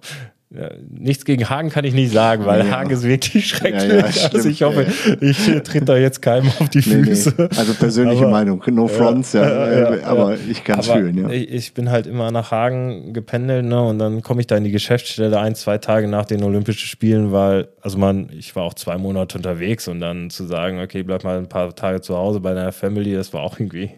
ja, 0.55 0.71
nichts 0.91 1.25
gegen 1.25 1.49
Hagen 1.49 1.71
kann 1.71 1.85
ich 1.85 1.95
nicht 1.95 2.13
sagen, 2.13 2.45
weil 2.45 2.67
Ja. 2.67 2.73
Hagen 2.73 2.91
ist 2.91 3.05
wirklich 3.05 3.47
schrecklich. 3.49 3.85
Ja, 3.85 3.95
ja, 3.99 4.05
also 4.05 4.27
stimmt, 4.29 4.45
ich 4.45 4.63
hoffe, 4.63 4.87
ich 5.21 5.39
tritt 5.63 5.89
da 5.89 5.97
jetzt 5.97 6.21
keinem 6.21 6.49
auf 6.59 6.69
die 6.69 6.81
Nee, 6.87 6.97
nee. 6.97 7.05
Füße. 7.05 7.49
Also 7.57 7.73
persönliche 7.75 8.23
Aber- 8.23 8.31
Meinung, 8.33 8.63
no 8.71 8.87
fronts, 8.87 9.33
ja, 9.33 9.45
äh, 9.45 10.01
ja, 10.01 10.07
aber 10.07 10.37
ich 10.51 10.63
kann 10.63 10.81
es 10.81 10.89
fühlen, 10.89 11.17
ja. 11.17 11.31
Ich, 11.31 11.73
bin 11.73 11.91
halt 11.91 12.07
immer 12.07 12.31
nach 12.31 12.51
Hagen 12.51 13.15
gependelt, 13.15 13.65
ne? 13.65 13.81
Und 13.83 13.99
dann 13.99 14.23
komme 14.23 14.41
ich 14.43 14.47
da 14.47 14.57
in 14.57 14.65
die 14.65 14.71
Geschäftsstelle 14.73 15.41
ein, 15.41 15.55
zwei 15.55 15.79
Tage 15.79 16.07
nach 16.07 16.27
den 16.27 16.43
Olympischen 16.43 16.87
Spielen, 16.87 17.33
weil, 17.33 17.69
also 17.81 17.97
man, 17.97 18.29
ich 18.37 18.55
war 18.55 18.65
auch 18.65 18.75
zwei 18.75 18.99
Monate 18.99 19.39
unterwegs 19.39 19.89
und 19.89 20.01
dann 20.01 20.29
zu 20.29 20.45
sagen, 20.45 20.81
okay, 20.81 21.03
bleib 21.03 21.25
mal 21.25 21.39
ein 21.39 21.49
paar 21.49 21.75
Tage 21.75 22.03
zu 22.03 22.17
Hause 22.17 22.41
bei 22.41 22.53
deiner 22.53 22.73
Family, 22.73 23.15
das 23.15 23.33
war 23.33 23.41
auch 23.41 23.59
irgendwie 23.59 23.91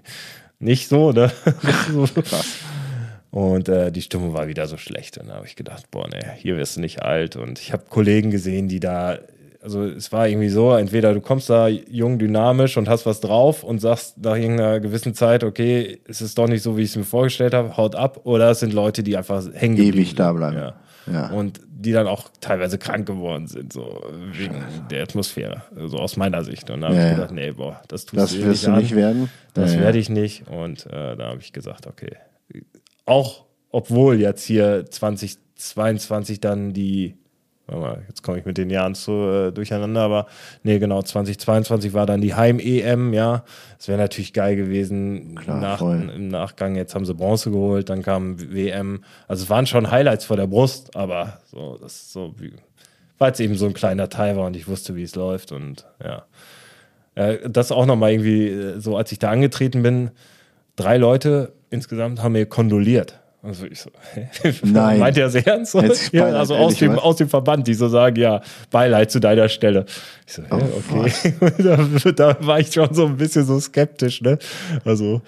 nicht 0.61 0.88
so, 0.88 1.11
ne? 1.11 1.32
So. 1.92 2.07
Und 3.35 3.68
äh, 3.68 3.91
die 3.91 4.01
Stimmung 4.01 4.32
war 4.32 4.47
wieder 4.47 4.68
so 4.68 4.76
schlecht. 4.76 5.18
Und 5.18 5.26
da 5.26 5.35
habe 5.35 5.47
ich 5.47 5.57
gedacht, 5.57 5.91
boah, 5.91 6.07
ne, 6.09 6.20
hier 6.37 6.57
wirst 6.57 6.76
du 6.76 6.80
nicht 6.80 7.03
alt. 7.03 7.35
Und 7.35 7.59
ich 7.59 7.72
habe 7.72 7.82
Kollegen 7.91 8.30
gesehen, 8.30 8.68
die 8.68 8.78
da, 8.78 9.18
also 9.61 9.82
es 9.82 10.12
war 10.12 10.28
irgendwie 10.28 10.51
so, 10.51 10.72
entweder 10.72 11.12
du 11.12 11.20
kommst 11.20 11.51
da 11.51 11.66
jung, 11.66 12.20
dynamisch 12.20 12.76
und 12.76 12.89
hast 12.89 13.07
was 13.07 13.18
drauf 13.20 13.64
und 13.64 13.80
sagst 13.80 14.18
nach 14.18 14.37
irgendeiner 14.37 14.78
gewissen 14.78 15.14
Zeit, 15.14 15.43
okay, 15.43 15.99
es 16.07 16.20
ist 16.22 16.39
doch 16.39 16.47
nicht 16.47 16.62
so, 16.62 16.76
wie 16.76 16.82
ich 16.82 16.91
es 16.91 16.97
mir 16.97 17.03
vorgestellt 17.03 17.55
habe, 17.55 17.76
haut 17.76 17.97
ab. 17.97 18.20
Oder 18.22 18.51
es 18.51 18.61
sind 18.61 18.72
Leute, 18.72 19.03
die 19.03 19.16
einfach 19.16 19.43
hängen 19.53 19.74
geblieben 19.74 19.99
Ewig 19.99 20.14
da 20.14 20.32
bleiben. 20.32 20.57
Ja. 20.57 20.74
Ja. 21.07 21.30
und 21.32 21.61
die 21.66 21.93
dann 21.93 22.07
auch 22.07 22.30
teilweise 22.41 22.78
krank 22.78 23.05
geworden 23.07 23.47
sind, 23.47 23.74
so 23.74 24.01
wegen 24.32 24.55
der 24.91 25.03
Atmosphäre, 25.03 25.62
so 25.89 25.99
aus 25.99 26.16
meiner 26.16 26.45
Sicht. 26.45 26.70
Und 26.70 26.80
da 26.80 26.87
habe 26.87 26.97
Ja, 26.97 27.09
ich 27.11 27.16
gedacht, 27.16 27.32
nee, 27.32 27.51
boah, 27.51 27.82
das 27.89 28.07
tust 28.07 28.22
Das 28.22 28.30
du 28.32 28.43
wirst 28.45 28.66
nicht 28.68 28.76
du 28.76 28.80
nicht 28.80 28.97
werden. 28.97 29.28
Das 29.55 29.74
ja. 29.74 29.80
werde 29.80 29.99
ich 29.99 30.09
nicht. 30.09 30.49
Und 30.49 30.87
äh, 30.87 31.14
da 31.16 31.26
habe 31.26 31.41
ich 31.41 31.53
gesagt, 31.53 31.87
okay. 31.89 32.12
Auch 33.07 33.44
obwohl 33.74 34.20
jetzt 34.20 34.44
hier 34.44 34.86
2022 34.88 36.38
dann 36.38 36.72
die, 36.72 37.16
warte 37.66 37.80
mal, 37.80 38.05
jetzt 38.07 38.22
komme 38.22 38.38
ich 38.38 38.44
mit 38.44 38.57
den 38.57 38.70
Jahren 38.70 38.94
zu, 38.94 39.11
äh, 39.11 39.50
durcheinander, 39.50 40.02
aber 40.02 40.26
nee, 40.62 40.78
genau, 40.78 41.02
2022 41.02 41.92
war 41.92 42.07
dann 42.07 42.20
die 42.20 42.34
Heim-EM, 42.36 43.12
ja. 43.12 43.44
Es 43.76 43.88
wäre 43.88 43.98
natürlich 43.98 44.32
geil 44.32 44.55
gewesen 44.55 45.34
Klar, 45.34 45.61
nach, 45.61 45.80
im 45.80 46.28
Nachgang. 46.28 46.76
Jetzt 46.76 46.94
haben 46.94 47.05
sie 47.05 47.14
Bronze 47.14 47.50
geholt, 47.50 47.90
dann 47.90 48.02
kam 48.02 48.40
WM. 48.52 49.02
Also 49.26 49.42
es 49.42 49.50
waren 49.50 49.66
schon 49.66 49.90
Highlights 49.90 50.24
vor 50.24 50.36
der 50.36 50.46
Brust, 50.46 50.94
aber 50.94 51.40
so, 51.50 51.76
das 51.80 51.96
ist 51.96 52.12
so 52.12 52.32
wie, 52.38 52.52
weil 53.18 53.32
es 53.32 53.40
eben 53.40 53.57
so 53.57 53.66
ein 53.66 53.74
kleiner 53.74 54.09
Teil 54.09 54.36
war 54.36 54.46
und 54.46 54.55
ich 54.55 54.68
wusste, 54.68 54.94
wie 54.94 55.02
es 55.02 55.16
läuft 55.16 55.50
und 55.50 55.84
ja. 56.00 56.26
Äh, 57.16 57.50
das 57.50 57.72
auch 57.72 57.86
nochmal 57.86 58.12
irgendwie, 58.12 58.46
äh, 58.50 58.78
so 58.78 58.96
als 58.96 59.11
ich 59.11 59.18
da 59.18 59.30
angetreten 59.30 59.82
bin, 59.82 60.12
drei 60.76 60.96
Leute 60.96 61.55
insgesamt 61.71 62.23
haben 62.23 62.33
mir 62.33 62.47
kondoliert. 62.47 63.21
Also 63.43 63.67
ich 63.67 63.79
so, 63.81 63.91
hä? 64.15 64.29
Nein. 64.62 64.99
meint 65.01 65.19
ihr 65.19 65.25
das 65.25 65.35
ernst? 65.35 65.75
Du 65.75 65.81
Ja, 66.12 66.25
also 66.27 66.55
aus 66.57 66.77
dem, 66.79 66.93
was? 66.93 66.99
aus 67.03 67.17
dem 67.17 67.29
Verband, 67.29 67.67
die 67.67 67.75
so 67.75 67.89
sagen, 67.89 68.17
ja, 68.17 68.41
Beileid 68.71 69.11
zu 69.11 69.21
deiner 69.21 69.49
Stelle. 69.51 69.85
Ich 70.27 70.33
so, 70.33 70.43
hä, 70.43 70.49
Oh, 70.51 70.97
okay. 70.97 71.35
da, 71.62 72.11
da 72.12 72.47
war 72.47 72.59
ich 72.61 72.73
schon 72.73 72.95
so 72.95 73.05
ein 73.07 73.17
bisschen 73.19 73.45
so 73.45 73.61
skeptisch, 73.61 74.23
ne? 74.23 74.39
Also, 74.87 75.21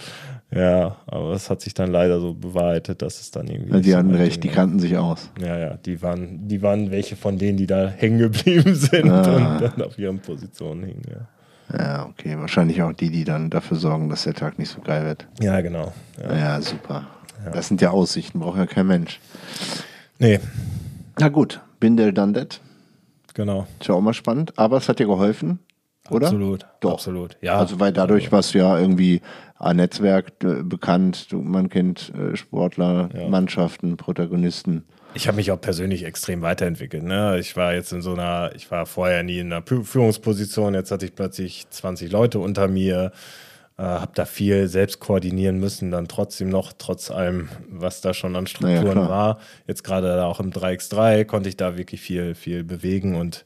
ja, 0.50 0.96
aber 1.06 1.32
es 1.32 1.50
hat 1.50 1.60
sich 1.60 1.74
dann 1.74 1.90
leider 1.90 2.18
so 2.20 2.32
bewahrheitet, 2.32 3.02
dass 3.02 3.20
es 3.20 3.30
dann 3.32 3.48
irgendwie. 3.48 3.72
Nicht 3.74 3.84
die 3.84 3.90
so 3.90 3.96
hatten 3.98 4.14
recht, 4.14 4.42
die 4.44 4.48
kannten 4.48 4.78
sich 4.78 4.96
aus. 4.96 5.28
Ja, 5.38 5.58
ja, 5.58 5.76
die 5.76 6.00
waren, 6.00 6.48
die 6.48 6.62
waren 6.62 6.90
welche 6.90 7.16
von 7.16 7.36
denen, 7.36 7.58
die 7.58 7.66
da 7.66 7.86
hängen 7.88 8.18
geblieben 8.18 8.74
sind 8.76 9.10
Ah. 9.10 9.56
und 9.56 9.60
dann 9.60 9.82
auf 9.86 9.98
ihren 9.98 10.20
Positionen 10.20 10.84
hingen, 10.84 11.02
ja. 11.10 11.28
Ja, 11.72 12.06
okay. 12.06 12.36
Wahrscheinlich 12.38 12.82
auch 12.82 12.92
die, 12.92 13.10
die 13.10 13.24
dann 13.24 13.50
dafür 13.50 13.76
sorgen, 13.76 14.08
dass 14.08 14.24
der 14.24 14.34
Tag 14.34 14.58
nicht 14.58 14.70
so 14.70 14.80
geil 14.80 15.04
wird. 15.04 15.26
Ja, 15.40 15.60
genau. 15.60 15.92
Ja. 16.22 16.36
Ja, 16.36 16.60
super. 16.60 17.06
Das 17.52 17.68
sind 17.68 17.80
ja 17.80 17.90
Aussichten, 17.90 18.40
braucht 18.40 18.58
ja 18.58 18.66
kein 18.66 18.86
Mensch. 18.86 19.20
Nee, 20.18 20.40
Na 21.18 21.28
gut, 21.28 21.60
Bindel 21.80 22.12
done 22.12 22.32
that. 22.32 22.60
genau. 23.34 23.66
Ist 23.80 23.88
ja 23.88 23.94
auch 23.94 24.00
mal 24.00 24.14
spannend. 24.14 24.58
Aber 24.58 24.78
es 24.78 24.88
hat 24.88 24.98
dir 24.98 25.06
geholfen, 25.06 25.58
oder? 26.10 26.26
Absolut. 26.26 26.66
Doch. 26.80 26.94
Absolut. 26.94 27.36
Ja. 27.42 27.58
Also 27.58 27.78
weil 27.78 27.92
dadurch 27.92 28.32
warst 28.32 28.54
du 28.54 28.58
ja 28.58 28.78
irgendwie 28.78 29.20
ein 29.58 29.76
Netzwerk 29.76 30.32
äh, 30.44 30.62
bekannt, 30.62 31.30
du, 31.32 31.40
man 31.40 31.68
kennt 31.68 32.12
äh, 32.14 32.36
Sportler, 32.36 33.08
Mannschaften, 33.28 33.96
Protagonisten. 33.96 34.84
Ich 35.16 35.26
habe 35.26 35.36
mich 35.36 35.50
auch 35.50 35.60
persönlich 35.60 36.04
extrem 36.04 36.42
weiterentwickelt. 36.42 37.02
Ne? 37.02 37.38
Ich 37.38 37.56
war 37.56 37.74
jetzt 37.74 37.92
in 37.92 38.02
so 38.02 38.12
einer, 38.12 38.52
ich 38.54 38.70
war 38.70 38.86
vorher 38.86 39.22
nie 39.22 39.38
in 39.38 39.52
einer 39.52 39.64
Führungsposition, 39.64 40.74
jetzt 40.74 40.90
hatte 40.90 41.06
ich 41.06 41.14
plötzlich 41.14 41.66
20 41.70 42.12
Leute 42.12 42.38
unter 42.38 42.68
mir, 42.68 43.12
äh, 43.78 43.82
habe 43.82 44.12
da 44.14 44.26
viel 44.26 44.68
selbst 44.68 45.00
koordinieren 45.00 45.58
müssen, 45.58 45.90
dann 45.90 46.06
trotzdem 46.06 46.50
noch, 46.50 46.72
trotz 46.76 47.10
allem, 47.10 47.48
was 47.68 48.02
da 48.02 48.12
schon 48.12 48.36
an 48.36 48.46
Strukturen 48.46 48.92
klar. 48.92 49.08
war. 49.08 49.38
Jetzt 49.66 49.84
gerade 49.84 50.22
auch 50.24 50.38
im 50.38 50.52
3x3 50.52 51.24
konnte 51.24 51.48
ich 51.48 51.56
da 51.56 51.78
wirklich 51.78 52.00
viel, 52.02 52.34
viel 52.34 52.62
bewegen 52.62 53.14
und 53.14 53.44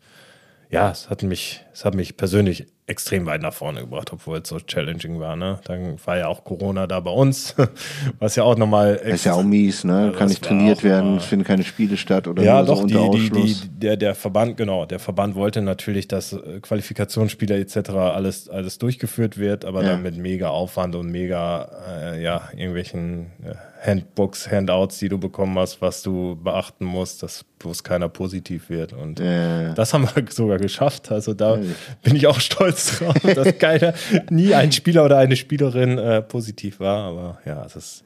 ja, 0.70 0.90
es 0.90 1.08
hat 1.08 1.22
mich, 1.22 1.64
es 1.72 1.84
hat 1.84 1.94
mich 1.94 2.16
persönlich 2.16 2.66
extrem 2.90 3.24
weit 3.26 3.40
nach 3.40 3.54
vorne 3.54 3.80
gebracht, 3.80 4.12
obwohl 4.12 4.38
es 4.38 4.48
so 4.48 4.58
challenging 4.58 5.20
war. 5.20 5.36
Ne? 5.36 5.60
Dann 5.64 5.96
war 6.04 6.18
ja 6.18 6.26
auch 6.26 6.44
Corona 6.44 6.86
da 6.86 7.00
bei 7.00 7.10
uns, 7.12 7.54
was 8.18 8.36
ja 8.36 8.42
auch 8.42 8.56
nochmal 8.56 8.96
ist 8.96 9.24
ja 9.24 9.34
auch 9.34 9.42
mies, 9.44 9.84
ne? 9.84 10.12
Kann 10.18 10.28
nicht 10.28 10.42
trainiert 10.42 10.82
werden, 10.82 11.16
es 11.16 11.24
finden 11.24 11.44
keine 11.44 11.62
Spiele 11.62 11.96
statt 11.96 12.26
oder 12.26 12.42
ja, 12.42 12.62
doch, 12.62 12.82
so 12.82 12.86
die, 12.86 12.96
unter 12.96 13.16
die, 13.16 13.30
die, 13.30 13.40
Ausschluss. 13.42 13.68
der, 13.72 13.96
der 13.96 14.14
Verband, 14.14 14.56
genau, 14.56 14.84
der 14.86 14.98
Verband 14.98 15.36
wollte 15.36 15.62
natürlich, 15.62 16.08
dass 16.08 16.32
äh, 16.32 16.60
Qualifikationsspieler 16.60 17.56
etc. 17.56 17.90
alles, 17.90 18.48
alles 18.48 18.78
durchgeführt 18.78 19.38
wird, 19.38 19.64
aber 19.64 19.82
Ja. 19.82 19.90
dann 19.90 20.02
mit 20.02 20.16
mega 20.18 20.48
Aufwand 20.48 20.96
und 20.96 21.10
mega, 21.10 21.68
äh, 21.88 22.22
ja, 22.22 22.48
irgendwelchen 22.56 23.30
äh, 23.44 23.54
Handbooks, 23.82 24.50
Handouts, 24.50 24.98
die 24.98 25.08
du 25.08 25.18
bekommen 25.18 25.58
hast, 25.58 25.80
was 25.80 26.02
du 26.02 26.36
beachten 26.36 26.84
musst, 26.84 27.22
dass 27.22 27.44
bloß 27.58 27.82
keiner 27.82 28.08
positiv 28.08 28.68
wird. 28.68 28.92
Und 28.92 29.20
Äh, 29.20 29.72
das 29.74 29.94
haben 29.94 30.04
wir 30.14 30.24
sogar 30.30 30.58
geschafft. 30.58 31.10
Also 31.10 31.32
da 31.34 31.54
Ehrlich? 31.56 31.74
bin 32.02 32.14
ich 32.16 32.26
auch 32.26 32.40
stolz 32.40 32.98
drauf, 32.98 33.14
dass 33.22 33.58
keiner, 33.58 33.94
nie 34.30 34.54
ein 34.54 34.70
Spieler 34.72 35.04
oder 35.04 35.16
eine 35.18 35.36
Spielerin 35.36 35.96
äh, 35.98 36.20
positiv 36.22 36.78
war. 36.80 37.04
Aber 37.04 37.38
ja, 37.46 37.66
das 37.72 38.04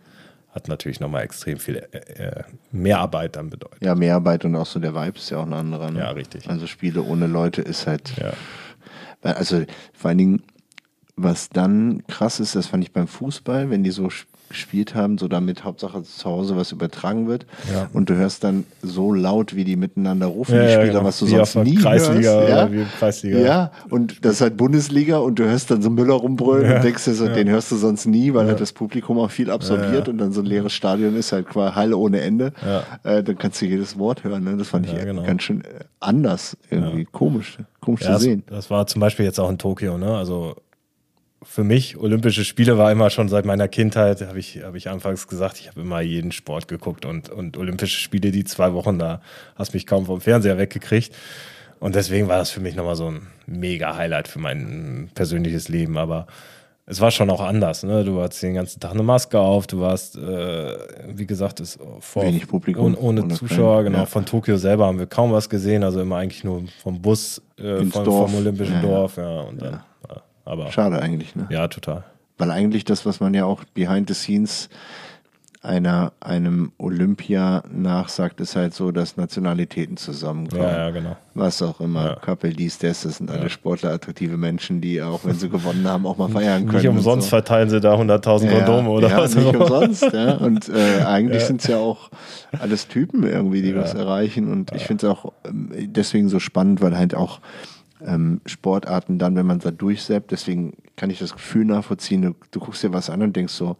hat 0.52 0.68
natürlich 0.68 1.00
nochmal 1.00 1.24
extrem 1.24 1.58
viel 1.58 1.76
äh, 1.90 1.98
äh, 2.22 2.42
Mehrarbeit 2.70 3.34
dann 3.34 3.50
bedeutet. 3.50 3.82
ja, 3.82 3.96
Mehrarbeit 3.96 4.44
und 4.44 4.54
auch 4.54 4.66
so 4.66 4.78
der 4.78 4.94
Vibe 4.94 5.18
ist 5.18 5.30
ja 5.30 5.38
auch 5.38 5.46
ein 5.46 5.52
anderer. 5.52 5.90
Ne? 5.90 5.98
Ja, 5.98 6.10
richtig. 6.10 6.48
Also 6.48 6.68
Spiele 6.68 7.02
ohne 7.02 7.26
Leute 7.26 7.62
ist 7.62 7.88
halt. 7.88 8.12
Ja. 8.16 8.32
Also 9.22 9.64
vor 9.92 10.10
allen 10.10 10.18
Dingen, 10.18 10.42
was 11.16 11.48
dann 11.48 12.04
krass 12.06 12.38
ist, 12.40 12.54
das 12.54 12.66
fand 12.66 12.84
ich 12.84 12.92
beim 12.92 13.06
Fußball, 13.08 13.70
wenn 13.70 13.82
die 13.82 13.90
so 13.90 14.04
sch- 14.06 14.26
gespielt 14.54 14.94
haben, 14.94 15.18
so 15.18 15.28
damit 15.28 15.64
Hauptsache 15.64 16.02
zu 16.02 16.24
Hause 16.30 16.56
was 16.56 16.72
übertragen 16.72 17.28
wird 17.28 17.44
Ja. 17.72 17.88
und 17.92 18.08
du 18.08 18.14
hörst 18.14 18.42
dann 18.44 18.64
so 18.82 19.12
laut, 19.12 19.54
wie 19.54 19.64
die 19.64 19.76
miteinander 19.76 20.26
rufen, 20.26 20.54
Ja, 20.56 20.62
die 20.66 20.72
Spieler, 20.72 20.86
genau. 20.86 21.04
was 21.04 21.18
du 21.18 21.26
Wie 21.26 21.30
sonst 21.30 21.56
nie 21.56 21.74
Kreisliga 21.74 22.30
hörst. 22.32 22.48
Ja? 22.48 22.72
wie 22.72 22.84
Kreisliga. 22.98 23.38
Ja, 23.38 23.72
und 23.90 24.24
das 24.24 24.34
ist 24.34 24.40
halt 24.40 24.56
Bundesliga 24.56 25.18
und 25.18 25.38
du 25.38 25.44
hörst 25.44 25.70
dann 25.70 25.82
so 25.82 25.90
Müller 25.90 26.14
rumbrüllen 26.14 26.76
und 26.76 26.84
denkst 26.84 27.04
dir 27.04 27.14
so, 27.14 27.28
den 27.28 27.48
hörst 27.48 27.70
du 27.70 27.76
sonst 27.76 28.06
nie, 28.06 28.32
weil 28.32 28.46
halt 28.46 28.60
das 28.60 28.72
Publikum 28.72 29.18
auch 29.18 29.30
viel 29.30 29.50
absorbiert 29.50 30.08
und 30.08 30.18
dann 30.18 30.32
so 30.32 30.40
ein 30.40 30.46
leeres 30.46 30.72
Stadion 30.72 31.14
ist 31.16 31.32
halt 31.32 31.48
quasi 31.48 31.74
Halle 31.74 31.96
ohne 31.96 32.20
Ende. 32.20 32.52
Äh, 33.02 33.22
dann 33.22 33.36
kannst 33.36 33.60
du 33.60 33.66
jedes 33.66 33.98
Wort 33.98 34.24
hören. 34.24 34.44
Ne? 34.44 34.56
Das 34.56 34.68
fand 34.68 34.86
ich 34.86 34.94
genau. 34.94 35.22
ganz 35.24 35.42
schön 35.42 35.62
anders 36.00 36.56
irgendwie. 36.70 37.04
Komisch. 37.10 37.58
Komisch 37.80 38.00
zu 38.02 38.08
das, 38.08 38.22
sehen. 38.22 38.42
das 38.46 38.70
war 38.70 38.86
zum 38.86 39.00
Beispiel 39.00 39.26
jetzt 39.26 39.38
auch 39.38 39.50
in 39.50 39.58
Tokio, 39.58 39.98
ne? 39.98 40.16
Also 40.16 40.56
für 41.44 41.64
mich, 41.64 41.96
Olympische 41.96 42.44
Spiele 42.44 42.78
war 42.78 42.90
immer 42.90 43.10
schon 43.10 43.28
seit 43.28 43.44
meiner 43.44 43.68
Kindheit, 43.68 44.20
habe 44.22 44.38
ich, 44.38 44.62
hab 44.62 44.74
ich 44.74 44.88
anfangs 44.88 45.28
gesagt, 45.28 45.60
ich 45.60 45.68
habe 45.68 45.80
immer 45.80 46.00
jeden 46.00 46.32
Sport 46.32 46.68
geguckt 46.68 47.04
und, 47.04 47.28
und 47.30 47.56
Olympische 47.56 47.98
Spiele, 47.98 48.30
die 48.30 48.44
zwei 48.44 48.72
Wochen, 48.72 48.98
da 48.98 49.20
hast 49.56 49.74
mich 49.74 49.86
kaum 49.86 50.06
vom 50.06 50.20
Fernseher 50.20 50.58
weggekriegt. 50.58 51.14
Und 51.80 51.94
deswegen 51.94 52.28
war 52.28 52.38
das 52.38 52.50
für 52.50 52.60
mich 52.60 52.74
nochmal 52.76 52.96
so 52.96 53.10
ein 53.10 53.26
mega 53.46 53.96
Highlight 53.96 54.28
für 54.28 54.38
mein 54.38 55.10
persönliches 55.14 55.68
Leben. 55.68 55.98
Aber 55.98 56.26
es 56.86 57.00
war 57.00 57.10
schon 57.10 57.28
auch 57.30 57.40
anders. 57.40 57.82
Ne? 57.82 58.04
Du 58.04 58.20
hattest 58.22 58.42
den 58.42 58.54
ganzen 58.54 58.80
Tag 58.80 58.92
eine 58.92 59.02
Maske 59.02 59.38
auf, 59.38 59.66
du 59.66 59.80
warst, 59.80 60.16
äh, 60.16 60.76
wie 61.08 61.26
gesagt, 61.26 61.60
es 61.60 61.78
vor, 62.00 62.22
Wenig 62.24 62.46
Publikum, 62.48 62.94
ohne, 62.96 63.22
ohne 63.22 63.34
Zuschauer. 63.34 63.76
Fan, 63.76 63.84
Genau, 63.86 63.98
ja. 63.98 64.06
von 64.06 64.24
Tokio 64.24 64.56
selber 64.56 64.86
haben 64.86 64.98
wir 64.98 65.06
kaum 65.06 65.32
was 65.32 65.48
gesehen, 65.48 65.82
also 65.82 66.00
immer 66.00 66.16
eigentlich 66.16 66.44
nur 66.44 66.62
vom 66.82 67.00
Bus, 67.02 67.42
äh, 67.58 67.84
Dorf. 67.84 68.30
vom 68.30 68.34
Olympischen 68.34 68.76
Ja. 68.76 68.82
Dorf. 68.82 69.16
Ja, 69.16 69.40
und 69.42 69.60
dann, 69.62 69.72
ja. 69.72 69.86
Aber 70.44 70.70
Schade 70.72 71.00
eigentlich, 71.00 71.34
ne? 71.36 71.46
ja, 71.50 71.68
total. 71.68 72.04
Weil 72.38 72.50
eigentlich 72.50 72.84
das, 72.84 73.06
was 73.06 73.20
man 73.20 73.32
ja 73.34 73.44
auch 73.44 73.64
behind 73.74 74.08
the 74.08 74.14
scenes 74.14 74.68
einer, 75.64 76.12
einem 76.20 76.72
Olympia 76.76 77.62
nachsagt, 77.72 78.38
ist 78.40 78.54
halt 78.54 78.74
so, 78.74 78.90
dass 78.92 79.16
Nationalitäten 79.16 79.96
zusammenkommen. 79.96 80.62
Ja, 80.62 80.76
ja, 80.76 80.90
genau. 80.90 81.16
Was 81.32 81.62
auch 81.62 81.80
immer. 81.80 82.04
Ja. 82.04 82.14
Kappel, 82.16 82.52
dies, 82.52 82.78
das, 82.78 83.02
das 83.02 83.16
sind 83.16 83.30
alle 83.30 83.48
Sportler, 83.48 83.90
attraktive 83.92 84.36
Menschen, 84.36 84.82
die 84.82 85.00
auch, 85.00 85.24
wenn 85.24 85.36
sie 85.36 85.48
gewonnen 85.48 85.88
haben, 85.88 86.06
auch 86.06 86.18
mal 86.18 86.28
feiern 86.28 86.66
können. 86.66 86.78
Nicht 86.78 86.88
umsonst 86.88 87.28
so. 87.28 87.30
verteilen 87.30 87.70
sie 87.70 87.80
da 87.80 87.94
100.000 87.94 88.50
Kondome 88.50 88.90
oder 88.90 89.08
ja, 89.08 89.18
was 89.18 89.34
nicht 89.34 89.56
umsonst. 89.56 90.02
Ja. 90.12 90.34
Und 90.34 90.68
äh, 90.68 91.02
eigentlich 91.04 91.44
sind 91.44 91.62
es 91.62 91.66
ja 91.66 91.78
auch 91.78 92.10
alles 92.60 92.86
Typen 92.88 93.22
irgendwie, 93.22 93.62
die 93.62 93.70
Ja. 93.70 93.76
was 93.80 93.94
erreichen. 93.94 94.52
Und 94.52 94.70
ich 94.74 94.84
finde 94.84 95.06
es 95.06 95.12
auch 95.12 95.32
ähm, 95.48 95.70
deswegen 95.72 96.28
so 96.28 96.40
spannend, 96.40 96.82
weil 96.82 96.96
halt 96.98 97.14
auch 97.14 97.40
ähm, 98.06 98.40
Sportarten 98.46 99.18
dann, 99.18 99.36
wenn 99.36 99.46
man 99.46 99.58
da 99.58 99.70
durchseppt, 99.70 100.30
deswegen 100.30 100.74
kann 100.96 101.10
ich 101.10 101.18
das 101.18 101.32
Gefühl 101.32 101.64
nachvollziehen, 101.64 102.22
du, 102.22 102.34
du 102.50 102.60
guckst 102.60 102.82
dir 102.82 102.92
was 102.92 103.10
an 103.10 103.22
und 103.22 103.34
denkst 103.34 103.52
so, 103.54 103.76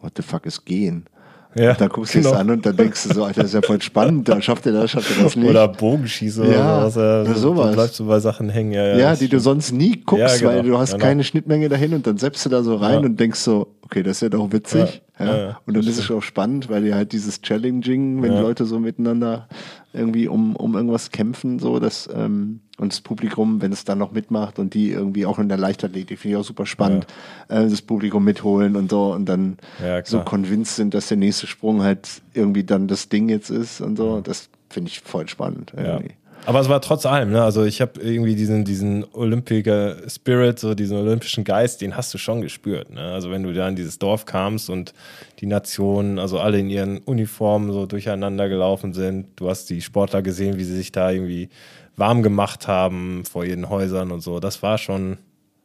what 0.00 0.12
the 0.16 0.22
fuck 0.22 0.46
ist 0.46 0.64
gehen? 0.64 1.06
Ja, 1.54 1.72
Und 1.72 1.82
dann 1.82 1.88
guckst 1.90 2.14
du 2.14 2.20
es 2.20 2.24
genau. 2.24 2.38
an 2.38 2.50
und 2.50 2.64
dann 2.64 2.76
denkst 2.76 3.02
du 3.08 3.12
so, 3.14 3.24
Alter, 3.24 3.42
das 3.42 3.50
ist 3.50 3.54
ja 3.54 3.60
voll 3.62 3.82
spannend, 3.82 4.26
dann 4.26 4.40
schafft 4.40 4.64
er 4.64 4.72
das, 4.72 4.90
schafft 4.92 5.14
er 5.18 5.24
das 5.24 5.36
nicht. 5.36 5.50
Oder 5.50 5.68
Bogenschießen 5.68 6.50
Ja, 6.50 6.78
oder 6.86 6.90
sowas. 6.90 7.38
sowas. 7.40 7.66
Du 7.68 7.74
bleibst 7.74 7.94
so 7.96 8.06
bei 8.06 8.20
Sachen 8.20 8.48
hängen. 8.48 8.72
Ja, 8.72 8.86
ja, 8.86 8.96
ja, 8.96 9.16
die 9.16 9.28
du 9.28 9.38
sonst 9.38 9.70
nie 9.72 10.00
guckst, 10.00 10.40
Ja, 10.40 10.50
genau, 10.50 10.50
weil 10.50 10.62
du 10.62 10.78
hast 10.78 10.92
genau. 10.92 11.04
keine 11.04 11.24
Schnittmenge 11.24 11.68
dahin 11.68 11.92
und 11.92 12.06
dann 12.06 12.16
seppst 12.16 12.46
du 12.46 12.48
da 12.48 12.62
so 12.62 12.76
rein 12.76 13.00
Ja. 13.00 13.06
und 13.06 13.20
denkst 13.20 13.38
so, 13.40 13.68
okay, 13.82 14.02
das 14.02 14.16
ist 14.18 14.20
ja 14.22 14.28
doch 14.28 14.52
witzig. 14.52 15.02
Ja, 15.18 15.24
Ja, 15.26 15.32
ja, 15.32 15.38
ja, 15.50 15.60
und 15.66 15.76
dann 15.76 15.86
ist 15.86 15.98
es 15.98 16.10
auch 16.10 16.22
spannend, 16.22 16.68
weil 16.68 16.82
die 16.82 16.94
halt 16.94 17.12
dieses 17.12 17.42
Challenging, 17.42 18.22
wenn 18.22 18.32
Ja. 18.34 18.40
Leute 18.40 18.64
so 18.64 18.80
miteinander 18.80 19.48
irgendwie 19.92 20.26
um, 20.26 20.56
um 20.56 20.74
irgendwas 20.74 21.10
kämpfen, 21.10 21.58
so 21.58 21.78
dass 21.78 22.08
ähm, 22.12 22.60
und 22.78 22.92
das 22.92 23.00
Publikum, 23.02 23.60
wenn 23.62 23.70
es 23.70 23.84
dann 23.84 23.98
noch 23.98 24.12
mitmacht 24.12 24.58
und 24.58 24.74
die 24.74 24.90
irgendwie 24.90 25.26
auch 25.26 25.38
in 25.38 25.48
der 25.48 25.58
Leichtathletik, 25.58 26.18
finde 26.18 26.36
ich 26.36 26.40
auch 26.40 26.44
super 26.46 26.66
spannend, 26.66 27.06
äh, 27.48 27.68
das 27.68 27.82
Publikum 27.82 28.24
mitholen 28.24 28.74
und 28.74 28.90
so 28.90 29.12
und 29.12 29.26
dann 29.28 29.58
Ja, 29.80 30.04
so 30.04 30.20
convinced 30.20 30.76
sind, 30.76 30.94
dass 30.94 31.08
der 31.08 31.18
nächste 31.18 31.46
Sprung 31.46 31.82
halt 31.82 32.22
irgendwie 32.34 32.64
dann 32.64 32.88
das 32.88 33.08
Ding 33.08 33.28
jetzt 33.28 33.50
ist 33.50 33.80
und 33.80 33.96
so. 33.96 34.20
Das 34.22 34.48
finde 34.70 34.88
ich 34.88 35.00
voll 35.00 35.28
spannend. 35.28 35.72
Ja. 35.76 36.00
Aber 36.44 36.58
es 36.60 36.68
war 36.68 36.80
trotz 36.80 37.06
allem, 37.06 37.30
ne? 37.30 37.42
Also 37.42 37.64
ich 37.64 37.80
habe 37.80 38.00
irgendwie 38.00 38.34
diesen, 38.34 38.64
diesen 38.64 39.04
Olympiker 39.12 39.96
Spirit, 40.08 40.58
so 40.58 40.74
diesen 40.74 40.96
olympischen 40.96 41.44
Geist, 41.44 41.80
den 41.80 41.96
hast 41.96 42.12
du 42.12 42.18
schon 42.18 42.40
gespürt. 42.40 42.90
Ne? 42.90 43.00
Also 43.00 43.30
wenn 43.30 43.44
du 43.44 43.52
da 43.54 43.68
in 43.68 43.76
dieses 43.76 43.98
Dorf 44.00 44.26
kamst 44.26 44.68
und 44.68 44.92
die 45.38 45.46
Nationen, 45.46 46.18
also 46.18 46.40
alle 46.40 46.58
in 46.58 46.68
ihren 46.68 46.98
Uniformen 46.98 47.72
so 47.72 47.86
durcheinander 47.86 48.48
gelaufen 48.48 48.92
sind, 48.92 49.26
du 49.36 49.48
hast 49.48 49.70
die 49.70 49.80
Sportler 49.82 50.20
gesehen, 50.22 50.58
wie 50.58 50.64
sie 50.64 50.74
sich 50.76 50.90
da 50.90 51.10
irgendwie 51.12 51.48
warm 51.96 52.24
gemacht 52.24 52.66
haben 52.66 53.22
vor 53.24 53.44
ihren 53.44 53.68
Häusern 53.68 54.10
und 54.10 54.20
so. 54.20 54.40
Das 54.40 54.64
war 54.64 54.78
schon, 54.78 55.18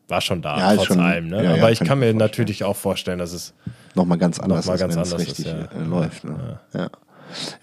war 0.07 0.21
schon 0.21 0.43
da, 0.43 0.59
Ja, 0.59 0.71
ist 0.73 0.77
trotz 0.77 0.87
schon- 0.87 0.99
allem. 0.99 1.27
Ne? 1.29 1.43
ja, 1.43 1.49
Aber 1.51 1.57
ja, 1.59 1.69
ich 1.69 1.79
kann 1.79 1.87
kann 1.87 1.99
mir 1.99 2.05
vorstellen. 2.05 2.17
natürlich 2.19 2.63
auch 2.63 2.75
vorstellen, 2.75 3.19
dass 3.19 3.33
es 3.33 3.53
Nochmal 3.95 4.19
ganz 4.19 4.39
anders, 4.39 4.59
Noch 4.59 4.67
mal 4.67 4.75
ist, 4.75 4.81
ganz 4.81 4.95
anders 4.95 5.13
ist, 5.13 5.27
richtig 5.27 5.45
ja. 5.47 5.53
äh, 5.75 5.83
läuft. 5.89 6.23
Ne? 6.23 6.59
Ja. 6.75 6.89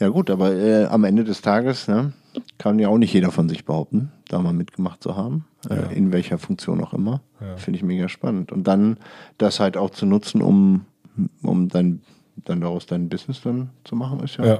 ja 0.00 0.08
gut, 0.08 0.30
aber 0.30 0.52
äh, 0.52 0.86
am 0.86 1.04
Ende 1.04 1.22
des 1.22 1.42
Tages 1.42 1.86
ne, 1.86 2.12
kann 2.58 2.78
ja 2.78 2.88
auch 2.88 2.98
nicht 2.98 3.12
jeder 3.12 3.30
von 3.30 3.48
sich 3.48 3.64
behaupten, 3.64 4.12
da 4.28 4.38
mal 4.38 4.52
mitgemacht 4.52 5.02
zu 5.02 5.16
haben, 5.16 5.44
äh, 5.68 5.96
in 5.96 6.12
welcher 6.12 6.38
Funktion 6.38 6.82
auch 6.82 6.92
immer. 6.92 7.20
Finde 7.56 7.78
ich 7.78 7.84
mega 7.84 8.08
spannend. 8.08 8.52
Und 8.52 8.64
dann 8.64 8.98
das 9.38 9.60
halt 9.60 9.76
auch 9.76 9.90
zu 9.90 10.06
nutzen, 10.06 10.42
um, 10.42 10.86
um 11.42 11.68
dann, 11.68 12.00
dann 12.44 12.60
daraus 12.60 12.86
dein 12.86 13.08
Business 13.08 13.42
dann 13.42 13.70
zu 13.84 13.96
machen, 13.96 14.20
ist 14.20 14.36
ja, 14.38 14.46
ja, 14.46 14.58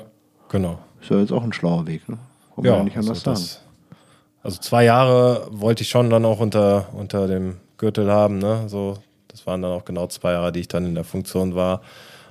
genau. 0.49 0.79
ist 1.01 1.11
ja 1.11 1.18
jetzt 1.18 1.33
auch 1.33 1.43
ein 1.43 1.53
schlauer 1.53 1.87
Weg. 1.87 2.09
Ne? 2.09 2.18
Kann 2.55 2.64
man 2.64 2.64
ja, 2.64 2.85
nicht 2.85 2.97
anders 2.97 3.27
also, 3.27 3.45
sagen. 3.45 3.61
das, 3.91 3.99
also 4.43 4.61
zwei 4.61 4.85
Jahre 4.85 5.49
wollte 5.51 5.83
ich 5.83 5.89
schon 5.89 6.11
dann 6.11 6.25
auch 6.25 6.41
unter, 6.41 6.89
unter 6.93 7.27
dem 7.27 7.57
Gürtel 7.79 8.11
haben, 8.11 8.39
ne? 8.39 8.68
So, 8.68 8.99
das 9.29 9.47
waren 9.47 9.62
dann 9.62 9.72
auch 9.72 9.85
genau 9.85 10.07
zwei 10.07 10.33
Jahre, 10.33 10.53
die 10.53 10.61
ich 10.61 10.68
dann 10.68 10.85
in 10.85 10.95
der 10.95 11.05
Funktion 11.05 11.55
war. 11.55 11.81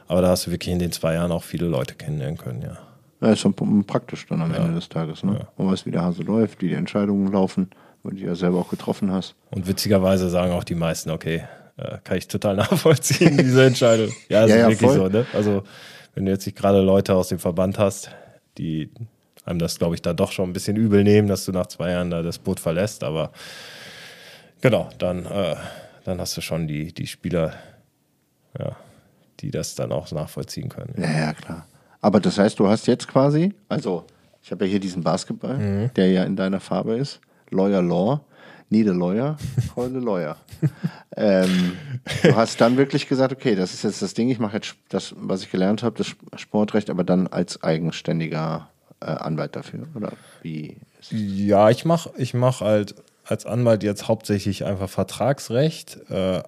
Aber 0.07 0.21
da 0.21 0.29
hast 0.29 0.47
du 0.47 0.51
wirklich 0.51 0.71
in 0.71 0.79
den 0.79 0.91
zwei 0.91 1.15
Jahren 1.15 1.31
auch 1.31 1.43
viele 1.43 1.67
Leute 1.67 1.95
kennenlernen 1.95 2.37
können, 2.37 2.61
ja. 2.61 2.77
Ja, 3.23 3.31
ist 3.31 3.39
schon 3.39 3.85
praktisch 3.85 4.25
dann 4.27 4.41
am 4.41 4.53
Ende 4.53 4.73
des 4.73 4.89
Tages. 4.89 5.23
Ne? 5.23 5.47
Man 5.57 5.71
weiß, 5.71 5.85
wie 5.85 5.91
der 5.91 6.01
Hase 6.01 6.23
läuft, 6.23 6.61
wie 6.61 6.67
die 6.67 6.73
Entscheidungen 6.73 7.31
laufen, 7.31 7.69
weil 8.03 8.11
du 8.11 8.17
die 8.17 8.25
ja 8.25 8.35
selber 8.35 8.59
auch 8.59 8.69
getroffen 8.69 9.11
hast. 9.11 9.35
Und 9.49 9.65
witzigerweise 9.65 10.29
sagen 10.29 10.51
auch 10.51 10.65
die 10.65 10.75
meisten, 10.75 11.09
okay, 11.09 11.43
äh, 11.77 11.99
kann 12.03 12.17
ich 12.17 12.27
total 12.27 12.55
nachvollziehen, 12.57 13.37
diese 13.37 13.65
Entscheidung. 13.65 14.09
Ja, 14.27 14.43
ist 14.43 14.49
Ja, 14.49 14.57
ja, 14.57 14.69
wirklich 14.69 14.89
voll. 14.89 14.97
so, 14.97 15.07
ne? 15.07 15.25
Also, 15.33 15.63
wenn 16.15 16.25
du 16.25 16.31
jetzt 16.31 16.45
nicht 16.45 16.57
gerade 16.57 16.81
Leute 16.81 17.15
aus 17.15 17.29
dem 17.29 17.39
Verband 17.39 17.79
hast, 17.79 18.11
die 18.57 18.91
einem 19.45 19.59
das, 19.59 19.77
glaube 19.79 19.95
ich, 19.95 20.01
da 20.01 20.13
doch 20.13 20.31
schon 20.33 20.49
ein 20.49 20.53
bisschen 20.53 20.75
übel 20.75 21.03
nehmen, 21.03 21.29
dass 21.29 21.45
du 21.45 21.53
nach 21.53 21.67
zwei 21.67 21.91
Jahren 21.91 22.09
da 22.09 22.21
das 22.21 22.39
Boot 22.39 22.59
verlässt, 22.59 23.03
aber 23.05 23.31
genau, 24.61 24.89
dann, 24.97 25.25
äh, 25.25 25.55
dann 26.03 26.19
hast 26.19 26.35
du 26.35 26.41
schon 26.41 26.67
die, 26.67 26.93
die 26.93 27.07
Spieler, 27.07 27.53
ja, 28.59 28.75
die 29.39 29.49
das 29.51 29.75
dann 29.75 29.91
auch 29.93 30.11
nachvollziehen 30.11 30.67
können. 30.69 30.93
Ja, 30.97 31.11
ja, 31.11 31.33
klar. 31.33 31.65
Aber 32.03 32.19
das 32.19 32.37
heißt, 32.37 32.59
du 32.59 32.67
hast 32.67 32.85
jetzt 32.87 33.07
quasi, 33.07 33.53
also 33.69 34.03
ich 34.43 34.51
habe 34.51 34.65
ja 34.65 34.71
hier 34.71 34.79
diesen 34.79 35.03
Basketball, 35.03 35.57
Mhm. 35.57 35.91
der 35.95 36.11
ja 36.11 36.23
in 36.25 36.35
deiner 36.35 36.59
Farbe 36.59 36.95
ist. 36.95 37.19
Lawyer 37.49 37.81
Law, 37.81 38.19
need 38.69 38.89
a 38.89 38.91
lawyer, 38.91 39.37
call 39.73 39.95
a 39.95 39.99
lawyer. 39.99 40.35
ähm, 41.15 41.73
du 42.23 42.35
hast 42.35 42.59
dann 42.59 42.75
wirklich 42.77 43.07
gesagt, 43.07 43.31
okay, 43.31 43.55
das 43.55 43.73
ist 43.73 43.83
jetzt 43.83 44.01
das 44.01 44.13
Ding, 44.13 44.29
ich 44.29 44.39
mache 44.39 44.57
jetzt 44.57 44.75
das, 44.89 45.13
was 45.17 45.43
ich 45.43 45.51
gelernt 45.51 45.81
habe, 45.83 45.97
das 45.97 46.13
Sportrecht, 46.41 46.89
aber 46.89 47.03
dann 47.03 47.27
als 47.27 47.63
eigenständiger 47.63 48.67
äh, 48.99 49.05
Anwalt 49.05 49.55
dafür, 49.55 49.87
oder 49.95 50.11
wie? 50.41 50.77
Ist 50.99 51.11
es? 51.11 51.17
Ja, 51.37 51.69
ich 51.69 51.85
mache 51.85 52.11
ich 52.17 52.33
mach 52.33 52.61
halt 52.61 52.95
als 53.25 53.45
Anwalt 53.45 53.83
jetzt 53.83 54.07
hauptsächlich 54.09 54.65
einfach 54.65 54.89
Vertragsrecht. 54.89 55.99
Äh, 56.09 56.43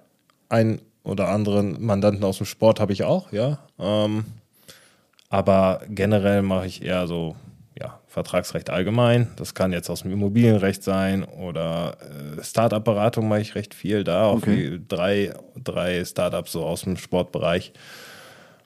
ein 0.50 0.80
oder 1.02 1.28
anderen 1.28 1.82
Mandanten 1.84 2.24
aus 2.24 2.36
dem 2.38 2.46
Sport 2.46 2.78
habe 2.80 2.92
ich 2.92 3.04
auch, 3.04 3.32
ja. 3.32 3.58
Ähm, 3.78 4.24
aber 5.28 5.80
generell 5.88 6.42
mache 6.42 6.66
ich 6.66 6.82
eher 6.82 7.06
so 7.06 7.36
ja, 7.78 8.00
Vertragsrecht 8.06 8.70
allgemein. 8.70 9.28
Das 9.36 9.54
kann 9.54 9.72
jetzt 9.72 9.90
aus 9.90 10.02
dem 10.02 10.12
Immobilienrecht 10.12 10.82
sein 10.82 11.24
oder 11.24 11.96
äh, 12.38 12.42
Start-up-Beratung 12.42 13.28
mache 13.28 13.40
ich 13.40 13.54
recht 13.54 13.74
viel 13.74 14.02
da. 14.04 14.24
Auch 14.26 14.36
Okay. 14.38 14.80
drei, 14.88 15.34
drei 15.62 16.04
Startups 16.04 16.52
so 16.52 16.64
aus 16.64 16.82
dem 16.82 16.96
Sportbereich. 16.96 17.72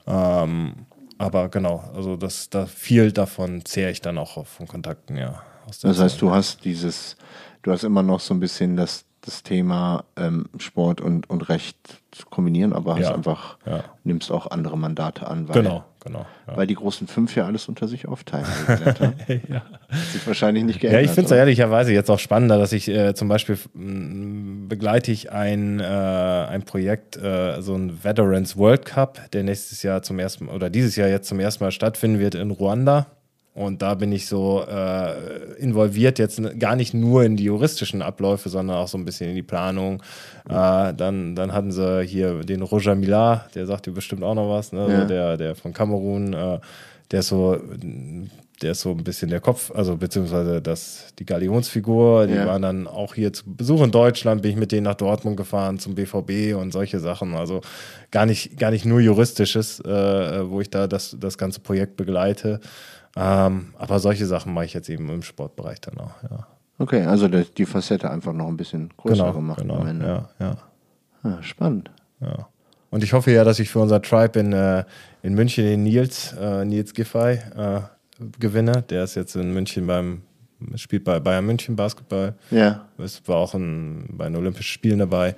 Ähm, 0.06 0.86
aber 1.18 1.48
genau, 1.48 1.90
also 1.94 2.16
das, 2.16 2.50
da 2.50 2.66
viel 2.66 3.12
davon 3.12 3.64
zehre 3.64 3.90
ich 3.90 4.00
dann 4.00 4.16
auch 4.18 4.46
von 4.46 4.66
Kontakten, 4.66 5.16
ja. 5.16 5.42
Das 5.66 5.84
heißt, 5.84 6.14
Zeit. 6.14 6.22
du 6.22 6.30
hast 6.32 6.64
dieses, 6.64 7.16
du 7.62 7.70
hast 7.72 7.84
immer 7.84 8.02
noch 8.02 8.20
so 8.20 8.32
ein 8.34 8.40
bisschen 8.40 8.76
das, 8.76 9.04
das 9.20 9.42
Thema 9.42 10.04
ähm, 10.16 10.46
Sport 10.58 11.00
und, 11.00 11.28
und 11.28 11.48
Recht 11.48 11.76
zu 12.10 12.26
kombinieren, 12.26 12.72
aber 12.72 12.94
hast 12.94 13.02
Ja, 13.02 13.14
einfach, 13.14 13.58
ja. 13.66 13.84
nimmst 14.02 14.32
auch 14.32 14.50
andere 14.50 14.78
Mandate 14.78 15.26
an, 15.28 15.48
weil, 15.48 15.62
Genau, 15.62 15.84
genau. 16.04 16.26
Ja. 16.46 16.56
weil 16.56 16.66
die 16.66 16.74
großen 16.74 17.06
fünf 17.06 17.34
ja 17.36 17.46
alles 17.46 17.68
unter 17.68 17.88
sich 17.88 18.06
aufteilen. 18.08 18.46
ja. 19.48 19.62
Hat 19.88 19.98
sich 20.12 20.26
wahrscheinlich 20.26 20.64
nicht 20.64 20.76
Ja, 20.82 20.90
geändert. 20.90 21.04
ich 21.06 21.10
finde 21.12 21.26
es 21.26 21.30
ehrlicherweise 21.32 21.92
jetzt 21.92 22.10
auch 22.10 22.18
spannender, 22.18 22.58
dass 22.58 22.72
ich 22.72 22.88
äh, 22.88 23.14
zum 23.14 23.28
Beispiel 23.28 23.58
mh, 23.74 24.68
begleite 24.68 25.12
ich 25.12 25.30
ein, 25.32 25.80
äh, 25.80 25.84
ein 25.84 26.62
Projekt, 26.62 27.16
äh, 27.16 27.60
so 27.60 27.74
ein 27.74 28.02
Veterans 28.04 28.56
World 28.56 28.84
Cup, 28.86 29.30
der 29.32 29.42
nächstes 29.42 29.82
Jahr 29.82 30.02
zum 30.02 30.18
ersten 30.18 30.48
oder 30.48 30.70
dieses 30.70 30.96
Jahr 30.96 31.08
jetzt 31.08 31.28
zum 31.28 31.40
ersten 31.40 31.64
Mal 31.64 31.70
stattfinden 31.70 32.18
wird 32.18 32.34
in 32.34 32.50
Ruanda. 32.50 33.06
Und 33.52 33.82
da 33.82 33.94
bin 33.94 34.12
ich 34.12 34.26
so 34.28 34.62
äh, 34.62 35.54
involviert, 35.58 36.18
jetzt 36.20 36.40
gar 36.60 36.76
nicht 36.76 36.94
nur 36.94 37.24
in 37.24 37.36
die 37.36 37.44
juristischen 37.44 38.00
Abläufe, 38.00 38.48
sondern 38.48 38.76
auch 38.76 38.86
so 38.88 38.96
ein 38.96 39.04
bisschen 39.04 39.28
in 39.30 39.34
die 39.36 39.42
Planung. 39.42 40.02
Äh, 40.48 40.94
dann, 40.94 41.34
dann 41.34 41.52
hatten 41.52 41.72
sie 41.72 42.04
hier 42.04 42.40
den 42.44 42.62
Roger 42.62 42.94
Millar, 42.94 43.46
der 43.54 43.66
sagt 43.66 43.86
dir 43.86 43.92
bestimmt 43.92 44.22
auch 44.22 44.34
noch 44.34 44.48
was, 44.48 44.72
ne? 44.72 44.86
Ja. 44.88 45.04
der, 45.04 45.36
der 45.36 45.54
von 45.56 45.72
Kamerun, 45.72 46.32
äh, 46.32 46.60
der 47.10 47.20
ist 47.20 47.28
so, 47.28 47.58
der 48.62 48.70
ist 48.72 48.82
so 48.82 48.90
ein 48.90 49.02
bisschen 49.02 49.30
der 49.30 49.40
Kopf, 49.40 49.72
also 49.74 49.96
beziehungsweise 49.96 50.62
das, 50.62 51.06
die 51.18 51.24
Galionsfigur, 51.24 52.28
die 52.28 52.34
Ja. 52.34 52.46
waren 52.46 52.62
dann 52.62 52.86
auch 52.86 53.14
hier 53.14 53.32
zu 53.32 53.42
Besuch 53.52 53.82
in 53.82 53.90
Deutschland, 53.90 54.42
bin 54.42 54.52
ich 54.52 54.56
mit 54.56 54.70
denen 54.70 54.84
nach 54.84 54.94
Dortmund 54.94 55.36
gefahren 55.36 55.78
zum 55.80 55.96
BVB 55.96 56.54
und 56.56 56.70
solche 56.72 57.00
Sachen. 57.00 57.34
Also 57.34 57.62
gar 58.12 58.26
nicht, 58.26 58.58
gar 58.58 58.70
nicht 58.70 58.84
nur 58.84 59.00
juristisches, 59.00 59.80
äh, 59.80 60.48
wo 60.48 60.60
ich 60.60 60.70
da 60.70 60.86
das, 60.86 61.16
das 61.18 61.36
ganze 61.36 61.58
Projekt 61.60 61.96
begleite. 61.96 62.60
Ähm, 63.16 63.74
aber 63.78 63.98
solche 63.98 64.26
Sachen 64.26 64.54
mache 64.54 64.66
ich 64.66 64.74
jetzt 64.74 64.88
eben 64.88 65.08
im 65.08 65.22
Sportbereich 65.22 65.80
dann 65.80 65.98
auch, 65.98 66.22
ja. 66.22 66.46
Okay, 66.78 67.04
also 67.04 67.28
die, 67.28 67.66
Facette 67.66 68.10
einfach 68.10 68.32
noch 68.32 68.48
ein 68.48 68.56
bisschen 68.56 68.88
größer 68.96 69.16
Genau, 69.16 69.32
gemacht 69.34 69.60
genau, 69.60 69.80
am 69.80 69.86
Ende. 69.86 70.06
ja, 70.06 70.28
ja. 70.38 70.56
Ah, 71.22 71.42
spannend. 71.42 71.90
Ja. 72.20 72.48
Und 72.90 73.04
ich 73.04 73.12
hoffe 73.12 73.30
ja, 73.30 73.44
dass 73.44 73.58
ich 73.58 73.68
für 73.68 73.80
unser 73.80 74.00
Tribe 74.00 74.40
in, 74.40 74.52
äh, 74.54 74.84
in 75.22 75.34
München 75.34 75.64
den 75.64 75.82
Nils, 75.82 76.34
äh, 76.40 76.64
Nils 76.64 76.94
Giffey, 76.94 77.38
äh, 77.56 77.80
gewinne. 78.38 78.82
Der 78.88 79.04
ist 79.04 79.14
jetzt 79.14 79.36
in 79.36 79.52
München 79.52 79.86
beim, 79.86 80.22
spielt 80.76 81.04
bei 81.04 81.20
Bayern 81.20 81.44
München 81.44 81.76
Basketball. 81.76 82.34
Ja. 82.50 82.86
Es 82.96 83.26
war 83.28 83.36
auch 83.36 83.52
ein, 83.52 84.06
bei 84.12 84.24
den 84.24 84.36
Olympischen 84.36 84.72
Spielen 84.72 85.00
dabei. 85.00 85.34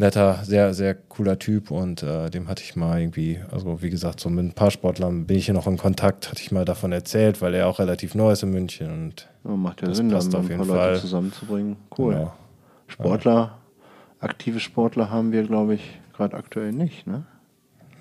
Netter, 0.00 0.38
sehr, 0.44 0.74
sehr 0.74 0.94
cooler 0.94 1.38
Typ 1.40 1.70
und 1.72 2.04
äh, 2.04 2.30
dem 2.30 2.46
hatte 2.48 2.62
ich 2.62 2.76
mal 2.76 3.00
irgendwie, 3.00 3.40
also 3.50 3.82
wie 3.82 3.90
gesagt, 3.90 4.20
so 4.20 4.30
mit 4.30 4.44
ein 4.44 4.52
paar 4.52 4.70
Sportlern 4.70 5.26
bin 5.26 5.36
ich 5.38 5.46
hier 5.46 5.54
noch 5.54 5.66
in 5.66 5.76
Kontakt, 5.76 6.30
hatte 6.30 6.40
ich 6.40 6.52
mal 6.52 6.64
davon 6.64 6.92
erzählt, 6.92 7.42
weil 7.42 7.52
er 7.54 7.66
auch 7.66 7.80
relativ 7.80 8.14
neu 8.14 8.30
ist 8.30 8.44
in 8.44 8.50
München 8.52 8.90
und 8.92 9.28
Ja, 9.44 9.50
macht 9.56 9.82
ja 9.82 9.88
Das 9.88 9.96
Sinn, 9.96 10.08
passt 10.08 10.32
dann 10.32 10.40
auf 10.42 10.50
ein 10.50 10.56
paar 10.56 10.66
jeden 10.66 10.76
Leute 10.76 10.90
Fall. 10.92 11.00
zusammenzubringen. 11.00 11.76
Cool. 11.98 12.14
Genau. 12.14 12.32
Sportler, 12.86 13.58
aktive 14.20 14.60
Sportler 14.60 15.10
haben 15.10 15.32
wir, 15.32 15.42
glaube 15.42 15.74
ich, 15.74 15.98
gerade 16.16 16.36
aktuell 16.36 16.72
nicht, 16.72 17.06
ne? 17.06 17.24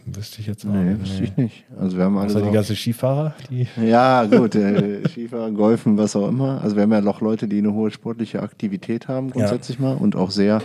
wüsste 0.10 0.40
ich 0.40 0.48
jetzt 0.48 0.66
auch 0.66 0.70
Nee, 0.70 0.94
nicht. 0.94 1.02
wüsste 1.02 1.24
ich 1.26 1.36
nicht. 1.36 1.66
Also 1.78 1.98
wir 1.98 2.06
haben 2.06 2.18
alle 2.18 2.28
Außer 2.28 2.42
die 2.42 2.52
ganzen 2.52 2.78
Skifahrer, 2.78 3.34
die 3.50 3.68
Ja, 3.84 4.24
gut, 4.26 4.56
äh, 4.56 5.06
Skifahren, 5.10 5.54
Golfen, 5.56 5.98
was 5.98 6.16
auch 6.16 6.30
immer. 6.30 6.62
Also 6.62 6.78
wir 6.78 6.84
haben 6.84 6.94
ja 6.94 7.02
noch 7.02 7.20
Leute, 7.20 7.48
die 7.50 7.58
eine 7.58 7.74
hohe 7.74 7.92
sportliche 7.92 8.42
Aktivität 8.42 9.10
haben, 9.10 9.32
grundsätzlich 9.32 9.80
mal, 9.80 9.96
und 9.98 10.16
auch 10.16 10.32
sehr 10.32 10.62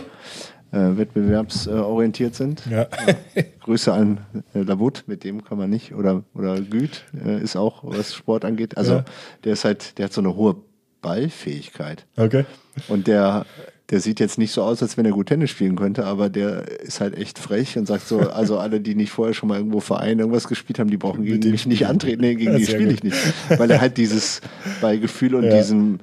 äh, 0.73 0.97
wettbewerbsorientiert 0.97 2.35
sind. 2.35 2.63
ja. 2.69 2.87
Grüße 3.63 3.93
an 3.93 4.17
äh, 4.53 4.59
Labut, 4.63 5.03
mit 5.07 5.23
dem 5.23 5.43
kann 5.45 5.57
man 5.57 5.69
nicht, 5.69 5.93
oder, 5.93 6.23
oder 6.33 6.59
Güt 6.59 7.05
äh, 7.25 7.41
ist 7.41 7.55
auch, 7.55 7.83
was 7.83 8.13
Sport 8.13 8.43
angeht. 8.43 8.75
Also 8.77 8.95
Ja. 8.95 9.05
der 9.45 9.53
ist 9.53 9.63
halt, 9.63 9.97
der 9.97 10.05
hat 10.05 10.13
so 10.13 10.19
eine 10.21 10.35
hohe 10.35 10.57
Ballfähigkeit. 11.01 12.05
Okay. 12.17 12.45
Und 12.87 13.07
der, 13.07 13.45
der 13.89 13.99
sieht 13.99 14.19
jetzt 14.19 14.37
nicht 14.37 14.51
so 14.51 14.63
aus, 14.63 14.81
als 14.81 14.97
wenn 14.97 15.05
er 15.05 15.11
gut 15.11 15.27
Tennis 15.27 15.49
spielen 15.51 15.75
könnte, 15.75 16.05
aber 16.05 16.29
der 16.29 16.81
ist 16.81 16.99
halt 17.01 17.15
echt 17.17 17.37
frech 17.39 17.77
und 17.77 17.85
sagt 17.85 18.07
so, 18.07 18.19
also 18.31 18.57
alle, 18.57 18.81
die 18.81 18.95
nicht 18.95 19.11
vorher 19.11 19.33
schon 19.33 19.49
mal 19.49 19.57
irgendwo 19.59 19.79
Verein 19.79 20.19
irgendwas 20.19 20.47
gespielt 20.47 20.79
haben, 20.79 20.89
die 20.89 20.97
brauchen 20.97 21.23
gegen 21.23 21.51
mich 21.51 21.65
nicht 21.65 21.87
antreten, 21.87 22.21
nee, 22.21 22.35
gegen 22.35 22.51
Ja, 22.53 22.57
die 22.57 22.65
spiele 22.65 22.91
ich 22.93 23.03
nicht. 23.03 23.17
Weil 23.57 23.69
er 23.71 23.79
halt 23.81 23.97
dieses 23.97 24.41
Ballgefühl 24.81 25.35
und 25.35 25.43
Ja. 25.43 25.57
diesen, 25.57 25.99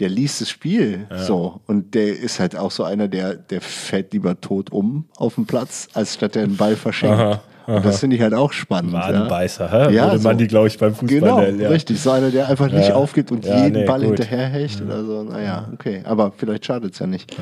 der 0.00 0.08
liest 0.08 0.40
das 0.40 0.48
Spiel 0.50 1.06
so. 1.26 1.60
Und 1.66 1.94
der 1.94 2.18
ist 2.18 2.38
halt 2.40 2.56
auch 2.56 2.70
so 2.70 2.84
einer, 2.84 3.08
der, 3.08 3.34
der 3.34 3.60
fällt 3.60 4.12
lieber 4.12 4.40
tot 4.40 4.70
um 4.70 5.06
auf 5.16 5.34
dem 5.34 5.46
Platz, 5.46 5.88
als 5.94 6.14
statt 6.14 6.34
der 6.36 6.44
einen 6.44 6.56
Ball 6.56 6.76
verschenkt. 6.76 7.16
Aha, 7.18 7.40
Und 7.66 7.84
das 7.84 7.98
finde 8.00 8.16
ich 8.16 8.22
halt 8.22 8.32
auch 8.32 8.52
spannend. 8.52 8.92
Wadenbeißer, 8.92 9.64
ja. 9.66 9.88
hä? 9.88 9.94
Ja, 9.94 10.06
Würde 10.06 10.18
so. 10.18 10.28
man 10.28 10.38
die, 10.38 10.46
glaube 10.46 10.68
ich, 10.68 10.78
beim 10.78 10.94
Fußball 10.94 11.20
Genau, 11.20 11.40
nennen. 11.40 11.60
Ja. 11.60 11.68
richtig. 11.68 12.00
So 12.00 12.10
einer, 12.12 12.30
der 12.30 12.48
einfach 12.48 12.70
nicht 12.70 12.88
Ja. 12.88 12.94
aufgibt 12.94 13.30
und 13.32 13.44
Ja, 13.44 13.64
jeden 13.64 13.72
nee, 13.80 13.84
Ball 13.84 14.00
gut. 14.00 14.18
hinterherhecht 14.18 14.80
oder 14.80 15.04
so. 15.04 15.22
Naja, 15.24 15.68
okay. 15.74 16.02
Aber 16.04 16.32
vielleicht 16.36 16.64
schadet 16.64 16.92
es 16.94 16.98
ja 17.00 17.06
nicht. 17.06 17.36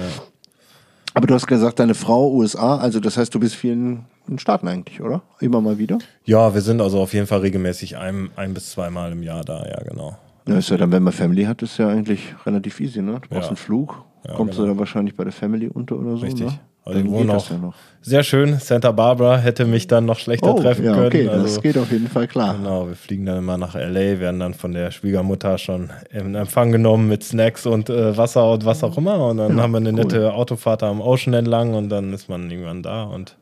Aber 1.15 1.27
du 1.27 1.35
hast 1.35 1.47
gesagt, 1.47 1.79
deine 1.79 1.95
Frau 1.95 2.31
USA, 2.33 2.77
also 2.79 3.01
das 3.01 3.17
heißt, 3.17 3.35
du 3.35 3.41
bist 3.41 3.55
vielen 3.55 4.05
Staaten 4.37 4.67
eigentlich, 4.69 5.01
oder? 5.01 5.23
Immer 5.41 5.61
mal 5.61 5.79
wieder? 5.79 5.99
Ja, 6.25 6.53
wir 6.55 6.61
sind 6.61 6.81
also 6.81 7.01
auf 7.01 7.15
jeden 7.15 7.27
Fall 7.27 7.41
regelmäßig 7.41 7.97
ein, 7.97 8.31
ein 8.37 8.53
bis 8.53 8.71
zweimal 8.71 9.13
im 9.13 9.23
Jahr 9.23 9.43
da, 9.45 9.65
ja, 9.67 9.83
genau. 9.89 10.17
Ja, 10.49 10.57
ist 10.59 10.71
ja 10.71 10.77
dann, 10.77 10.93
wenn 10.93 11.03
man 11.03 11.13
Family 11.13 11.45
hat, 11.45 11.63
ist 11.63 11.79
ja 11.79 11.89
eigentlich 11.89 12.35
relativ 12.45 12.81
easy, 12.81 13.03
ne? 13.03 13.19
Du 13.21 13.29
brauchst 13.29 13.43
Ja. 13.45 13.49
einen 13.49 13.57
Flug, 13.57 14.05
Ja, 14.27 14.35
kommst 14.35 14.55
genau. 14.55 14.65
du 14.65 14.69
dann 14.71 14.79
wahrscheinlich 14.79 15.15
bei 15.17 15.25
der 15.25 15.33
Family 15.33 15.69
unter 15.69 15.97
oder 15.97 16.17
so, 16.17 16.25
Richtig. 16.25 16.47
ne? 16.47 16.53
Also 16.85 17.01
Dann 17.01 17.13
geht 17.17 17.29
das 17.29 17.49
ja 17.49 17.59
noch. 17.59 17.75
sehr 18.01 18.23
schön. 18.23 18.61
Santa 18.61 18.93
Barbara 18.93 19.39
hätte 19.39 19.65
mich 19.65 19.89
dann 19.89 20.05
noch 20.05 20.21
schlechter 20.21 20.55
Oh, 20.55 20.61
treffen 20.61 20.85
ja, 20.85 20.95
können. 20.95 21.07
okay, 21.09 21.29
also, 21.29 21.43
das 21.43 21.61
geht 21.61 21.77
auf 21.77 21.91
jeden 21.91 22.07
Fall 22.07 22.29
klar. 22.29 22.55
Genau, 22.57 22.87
wir 22.87 22.95
fliegen 22.95 23.27
dann 23.27 23.39
immer 23.39 23.59
nach 23.59 23.75
LA, 23.75 24.21
werden 24.21 24.39
dann 24.39 24.55
von 24.55 24.71
der 24.73 24.93
Schwiegermutter 24.93 25.59
schon 25.59 25.91
in 26.13 26.37
Empfang 26.37 26.71
genommen 26.71 27.09
mit 27.09 27.25
Snacks 27.25 27.67
und 27.67 27.91
äh, 27.91 28.17
Wasser 28.17 28.53
und 28.53 28.65
was 28.65 28.85
auch 28.85 28.97
immer. 28.99 29.19
Und 29.31 29.39
dann 29.39 29.57
Ja, 29.57 29.65
haben 29.65 29.73
wir 29.73 29.79
eine 29.79 29.89
cool. 29.89 29.97
nette 29.97 30.33
Autofahrt 30.33 30.85
am 30.85 31.01
Ocean 31.01 31.35
entlang 31.35 31.75
und 31.75 31.89
dann 31.89 32.13
ist 32.13 32.29
man 32.29 32.49
irgendwann 32.49 32.85
da. 32.85 33.03
Und 33.03 33.37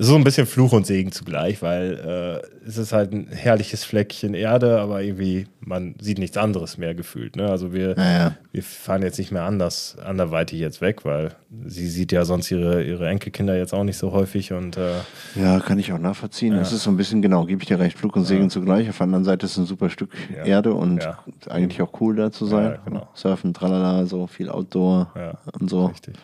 so 0.00 0.14
ein 0.14 0.22
bisschen 0.22 0.46
Fluch 0.46 0.72
und 0.72 0.86
Segen 0.86 1.10
zugleich, 1.10 1.60
weil 1.60 2.42
äh, 2.64 2.66
es 2.68 2.76
ist 2.78 2.92
halt 2.92 3.12
ein 3.12 3.26
herrliches 3.32 3.82
Fleckchen 3.82 4.32
Erde, 4.32 4.78
aber 4.80 5.02
irgendwie, 5.02 5.48
man 5.58 5.96
sieht 6.00 6.18
nichts 6.20 6.36
anderes 6.36 6.78
mehr 6.78 6.94
gefühlt. 6.94 7.34
Ne? 7.34 7.50
Also 7.50 7.72
wir, 7.72 7.96
Ja, 7.96 8.12
ja. 8.18 8.34
wir 8.52 8.62
fahren 8.62 9.02
jetzt 9.02 9.18
nicht 9.18 9.32
mehr 9.32 9.42
anders, 9.42 9.96
anderweitig 10.04 10.60
jetzt 10.60 10.80
weg, 10.80 11.04
weil 11.04 11.32
sie 11.66 11.88
sieht 11.88 12.12
ja 12.12 12.24
sonst 12.24 12.48
ihre, 12.52 12.84
ihre 12.84 13.08
Enkelkinder 13.08 13.56
jetzt 13.58 13.74
auch 13.74 13.82
nicht 13.82 13.96
so 13.98 14.12
häufig 14.12 14.52
und 14.52 14.76
äh, 14.76 14.92
Ja, 15.34 15.58
kann 15.58 15.80
ich 15.80 15.92
auch 15.92 15.98
nachvollziehen. 15.98 16.54
Es 16.54 16.70
ist 16.72 16.84
so 16.84 16.90
ein 16.90 16.96
bisschen, 16.96 17.20
genau, 17.20 17.44
gebe 17.46 17.60
ich 17.62 17.66
dir 17.68 17.80
recht, 17.80 17.98
Flug 17.98 18.14
und 18.14 18.24
Segen 18.24 18.50
zugleich. 18.50 18.88
Auf 18.88 18.98
der 18.98 19.04
anderen 19.04 19.24
Seite 19.24 19.46
ist 19.46 19.52
es 19.52 19.58
ein 19.58 19.66
super 19.66 19.90
Stück 19.90 20.10
Ja. 20.32 20.44
Erde 20.44 20.74
und 20.74 21.02
Ja. 21.02 21.18
eigentlich 21.48 21.82
auch 21.82 22.00
cool 22.00 22.14
da 22.14 22.30
zu 22.30 22.46
sein. 22.46 22.64
Ja, 22.66 22.76
genau. 22.84 23.08
Surfen, 23.14 23.52
tralala, 23.52 24.06
so 24.06 24.28
viel 24.28 24.48
Outdoor 24.48 25.10
Ja, 25.16 25.38
und 25.58 25.68
so. 25.68 25.86
richtig. 25.86 26.14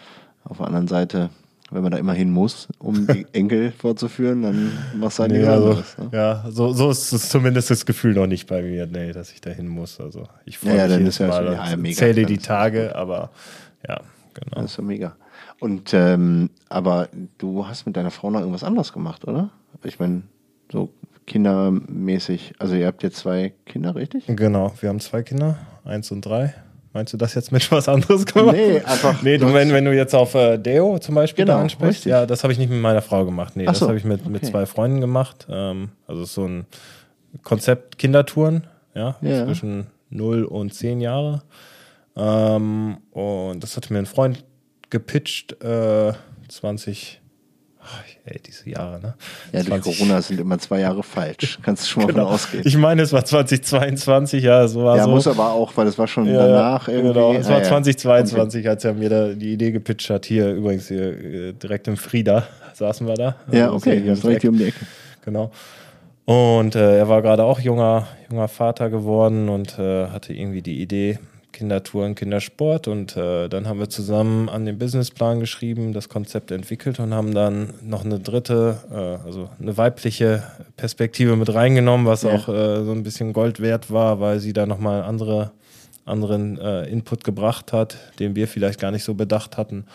Auf 0.44 0.58
der 0.58 0.66
anderen 0.66 0.86
Seite, 0.86 1.30
wenn 1.74 1.82
man 1.82 1.92
da 1.92 1.98
immer 1.98 2.14
hin 2.14 2.30
muss, 2.30 2.68
um 2.78 3.06
die 3.06 3.26
Enkel 3.32 3.72
vorzuführen, 3.72 4.42
dann 4.42 4.72
machst 4.96 5.18
du 5.18 5.22
halt 5.22 5.32
Nee, 5.32 5.38
nichts 5.38 5.52
also, 5.52 5.66
anderes. 5.70 5.98
Ne? 5.98 6.08
ja, 6.12 6.44
so, 6.50 6.72
so 6.72 6.90
ist 6.90 7.12
es 7.12 7.28
zumindest 7.28 7.70
das 7.70 7.84
Gefühl 7.84 8.14
noch 8.14 8.26
nicht 8.26 8.46
bei 8.46 8.62
mir, 8.62 8.86
nee, 8.86 9.12
dass 9.12 9.32
ich 9.32 9.40
da 9.40 9.50
hin 9.50 9.68
muss. 9.68 10.00
Also 10.00 10.24
ich 10.44 10.58
freue 10.58 10.76
Ja, 10.76 10.76
ja, 10.76 10.82
mich 10.84 10.92
dann 10.92 11.00
jedes 11.00 11.18
ja 11.18 11.26
Mal, 11.28 11.52
ja, 11.52 11.76
mega, 11.76 11.96
zähle 11.96 12.24
die 12.24 12.38
Tage, 12.38 12.94
aber 12.96 13.30
ja, 13.86 14.00
genau. 14.32 14.62
Das 14.62 14.70
ist 14.70 14.76
ja 14.78 14.84
mega. 14.84 15.16
Und 15.60 15.92
ähm, 15.94 16.50
aber 16.68 17.08
du 17.38 17.66
hast 17.66 17.86
mit 17.86 17.96
deiner 17.96 18.10
Frau 18.10 18.30
noch 18.30 18.40
irgendwas 18.40 18.64
anderes 18.64 18.92
gemacht, 18.92 19.26
oder? 19.26 19.50
Ich 19.82 19.98
meine, 19.98 20.22
so 20.70 20.90
kindermäßig, 21.26 22.54
also 22.58 22.74
ihr 22.74 22.86
habt 22.86 23.02
jetzt 23.02 23.16
zwei 23.16 23.52
Kinder, 23.66 23.94
richtig? 23.94 24.24
Genau, 24.26 24.72
wir 24.80 24.88
haben 24.88 25.00
zwei 25.00 25.22
Kinder, 25.22 25.58
eins 25.84 26.10
und 26.10 26.20
drei. 26.22 26.54
Meinst 26.94 27.12
du 27.12 27.16
das 27.18 27.34
jetzt 27.34 27.52
mit 27.52 27.70
was 27.72 27.88
anderes 27.88 28.24
gemacht? 28.24 28.56
Nee, 28.56 28.78
einfach- 28.80 29.20
Nee, 29.22 29.36
du, 29.36 29.52
wenn, 29.52 29.72
wenn 29.72 29.84
du 29.84 29.94
jetzt 29.94 30.14
auf 30.14 30.34
äh, 30.34 30.56
Deo 30.58 30.98
zum 31.00 31.14
Beispiel 31.16 31.44
Genau, 31.44 31.58
da 31.58 31.62
ansprichst, 31.62 31.96
richtig. 31.98 32.10
ja, 32.10 32.24
das 32.24 32.42
habe 32.44 32.52
ich 32.52 32.58
nicht 32.58 32.70
mit 32.70 32.80
meiner 32.80 33.02
Frau 33.02 33.24
gemacht. 33.26 33.56
Nee, 33.56 33.64
Ach 33.66 33.72
das 33.72 33.80
so, 33.80 33.88
habe 33.88 33.98
ich 33.98 34.04
mit, 34.04 34.24
mit 34.26 34.42
okay. 34.42 34.50
zwei 34.52 34.64
Freunden 34.64 35.00
gemacht. 35.00 35.46
Ähm, 35.50 35.90
also 36.06 36.24
so 36.24 36.46
ein 36.46 36.66
Konzept 37.42 37.98
Kindertouren, 37.98 38.66
ja, 38.94 39.16
Ja. 39.20 39.44
zwischen 39.44 39.88
0 40.10 40.44
und 40.44 40.72
10 40.72 41.00
Jahre. 41.00 41.42
Ähm, 42.16 42.98
und 43.10 43.60
das 43.62 43.76
hat 43.76 43.90
mir 43.90 43.98
ein 43.98 44.06
Freund 44.06 44.44
gepitcht, 44.90 45.60
äh, 45.64 46.12
20, 46.48 47.20
ach, 47.20 47.23
ey, 48.26 48.40
diese 48.44 48.70
Jahre, 48.70 49.00
ne? 49.00 49.14
Ja, 49.52 49.62
durch 49.62 49.82
20 49.82 49.98
Corona 49.98 50.22
sind 50.22 50.40
immer 50.40 50.58
zwei 50.58 50.80
Jahre 50.80 51.02
falsch. 51.02 51.58
Kannst 51.62 51.84
du 51.84 51.88
schon 51.88 52.02
mal 52.04 52.12
Genau. 52.12 52.24
von 52.26 52.34
ausgehen. 52.34 52.62
Ich 52.66 52.76
meine, 52.76 53.02
es 53.02 53.12
war 53.12 53.24
2022, 53.24 54.42
ja, 54.44 54.66
so 54.68 54.84
war 54.84 54.96
ja, 54.96 55.04
so. 55.04 55.10
muss 55.10 55.26
aber 55.26 55.52
auch, 55.52 55.76
weil 55.76 55.86
das 55.86 55.98
war 55.98 56.06
schon 56.06 56.26
Ja, 56.26 56.46
danach 56.46 56.88
irgendwie. 56.88 57.12
Genau, 57.12 57.34
es 57.34 57.48
war 57.48 57.56
Ah, 57.56 57.62
ja. 57.62 57.64
2022, 57.64 58.68
als 58.68 58.84
er 58.84 58.94
mir 58.94 59.08
da 59.10 59.28
die 59.28 59.52
Idee 59.52 59.70
gepitcht 59.72 60.08
hat. 60.10 60.24
Hier 60.26 60.52
übrigens 60.52 60.88
hier, 60.88 61.02
äh, 61.12 61.52
direkt 61.52 61.86
im 61.88 61.96
Frieda 61.96 62.46
saßen 62.74 63.06
wir 63.06 63.14
da. 63.14 63.36
Ja, 63.52 63.64
Also, 63.66 63.76
okay, 63.76 64.00
hier 64.00 64.10
das 64.14 64.24
richtig 64.24 64.44
Eck. 64.44 64.50
um 64.50 64.58
die 64.58 64.64
Ecke. 64.64 64.80
Genau. 65.24 65.50
Und 66.24 66.74
äh, 66.74 66.98
er 66.98 67.08
war 67.10 67.20
gerade 67.20 67.44
auch 67.44 67.60
junger, 67.60 68.08
junger 68.30 68.48
Vater 68.48 68.88
geworden 68.88 69.50
und 69.50 69.78
äh, 69.78 70.06
hatte 70.08 70.32
irgendwie 70.32 70.62
die 70.62 70.80
Idee, 70.80 71.18
Kindertouren, 71.54 72.14
Kindersport. 72.14 72.86
Und 72.88 73.16
äh, 73.16 73.48
dann 73.48 73.66
haben 73.66 73.78
wir 73.78 73.88
zusammen 73.88 74.50
an 74.50 74.66
den 74.66 74.76
Businessplan 74.78 75.40
geschrieben, 75.40 75.94
das 75.94 76.10
Konzept 76.10 76.50
entwickelt 76.50 77.00
und 77.00 77.14
haben 77.14 77.34
dann 77.34 77.72
noch 77.82 78.04
eine 78.04 78.20
dritte, 78.20 78.78
äh, 78.92 79.26
also 79.26 79.48
eine 79.58 79.76
weibliche 79.78 80.42
Perspektive 80.76 81.36
mit 81.36 81.54
reingenommen, 81.54 82.06
was 82.06 82.22
Ja. 82.24 82.34
auch 82.34 82.48
äh, 82.48 82.84
so 82.84 82.92
ein 82.92 83.02
bisschen 83.02 83.32
Gold 83.32 83.60
wert 83.60 83.90
war, 83.90 84.20
weil 84.20 84.40
sie 84.40 84.52
da 84.52 84.66
nochmal 84.66 85.02
andere, 85.02 85.52
anderen 86.04 86.58
äh, 86.58 86.84
Input 86.88 87.24
gebracht 87.24 87.72
hat, 87.72 87.96
den 88.18 88.36
wir 88.36 88.46
vielleicht 88.48 88.78
gar 88.78 88.90
nicht 88.90 89.04
so 89.04 89.14
bedacht 89.14 89.56
hatten. 89.56 89.86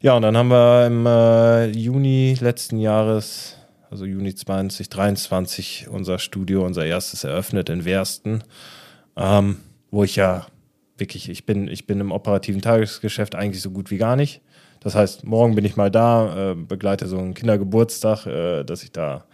Ja, 0.00 0.14
und 0.14 0.22
dann 0.22 0.36
haben 0.36 0.48
wir 0.48 0.86
im 0.86 1.06
äh, 1.06 1.66
Juni 1.76 2.36
letzten 2.40 2.78
Jahres, 2.78 3.56
also 3.90 4.04
Juni 4.04 4.32
2023, 4.34 5.88
unser 5.90 6.18
Studio, 6.20 6.64
unser 6.64 6.84
erstes 6.86 7.24
eröffnet 7.24 7.68
in 7.68 7.84
Wersten, 7.84 8.44
ähm, 9.16 9.56
wo 9.90 10.04
ich 10.04 10.14
ja 10.14 10.46
wirklich, 10.98 11.28
ich 11.28 11.46
bin, 11.46 11.68
ich 11.68 11.86
bin 11.86 12.00
im 12.00 12.12
operativen 12.12 12.60
Tagesgeschäft 12.60 13.34
eigentlich 13.34 13.62
so 13.62 13.70
gut 13.70 13.90
wie 13.90 13.98
gar 13.98 14.16
nicht. 14.16 14.40
Das 14.80 14.94
heißt, 14.94 15.24
morgen 15.24 15.54
bin 15.54 15.64
ich 15.64 15.76
mal 15.76 15.90
da, 15.90 16.52
äh, 16.52 16.54
begleite 16.54 17.06
so 17.06 17.18
einen 17.18 17.34
Kindergeburtstag, 17.34 18.26
äh, 18.26 18.64
dass 18.64 18.82
ich 18.82 18.92
da, 18.92 19.24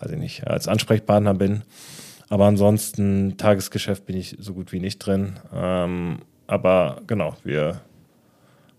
weiß 0.00 0.12
ich 0.12 0.18
nicht, 0.18 0.46
als 0.46 0.68
Ansprechpartner 0.68 1.34
bin. 1.34 1.62
Aber 2.28 2.46
ansonsten, 2.46 3.36
Tagesgeschäft 3.36 4.06
bin 4.06 4.16
ich 4.16 4.36
so 4.38 4.54
gut 4.54 4.72
wie 4.72 4.80
nicht 4.80 4.98
drin. 4.98 5.34
Ähm, 5.52 6.20
aber 6.46 7.02
genau, 7.06 7.36
wir 7.44 7.80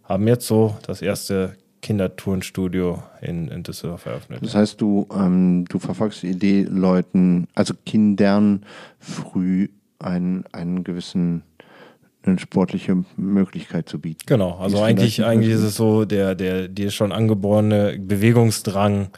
haben 0.04 0.28
jetzt 0.28 0.48
so 0.48 0.76
das 0.88 1.02
erste 1.02 1.56
Kindertourenstudio 1.82 3.04
in, 3.22 3.48
in 3.50 3.64
Düsseldorf 3.64 4.06
eröffnet. 4.06 4.40
Das 4.44 4.56
heißt, 4.56 4.80
du, 4.80 5.08
ähm, 5.14 5.66
du 5.68 5.80
verfolgst 5.80 6.24
die 6.24 6.30
Idee, 6.30 6.64
Leuten, 6.70 7.48
also 7.56 7.74
Kindern 7.86 8.66
früh 9.00 9.70
einen, 10.00 10.46
einen 10.52 10.84
gewissen, 10.84 11.44
eine 12.24 12.40
sportliche 12.40 13.04
Möglichkeit 13.18 13.90
zu 13.90 14.00
bieten. 14.00 14.22
Genau, 14.26 14.58
also 14.58 14.82
eigentlich, 14.82 15.24
eigentlich 15.24 15.54
ist 15.54 15.62
es 15.62 15.76
so, 15.76 16.06
der, 16.06 16.36
der, 16.36 16.68
der 16.68 16.92
schon 16.92 17.12
angeborene 17.12 17.98
Bewegungsdrang, 18.00 19.10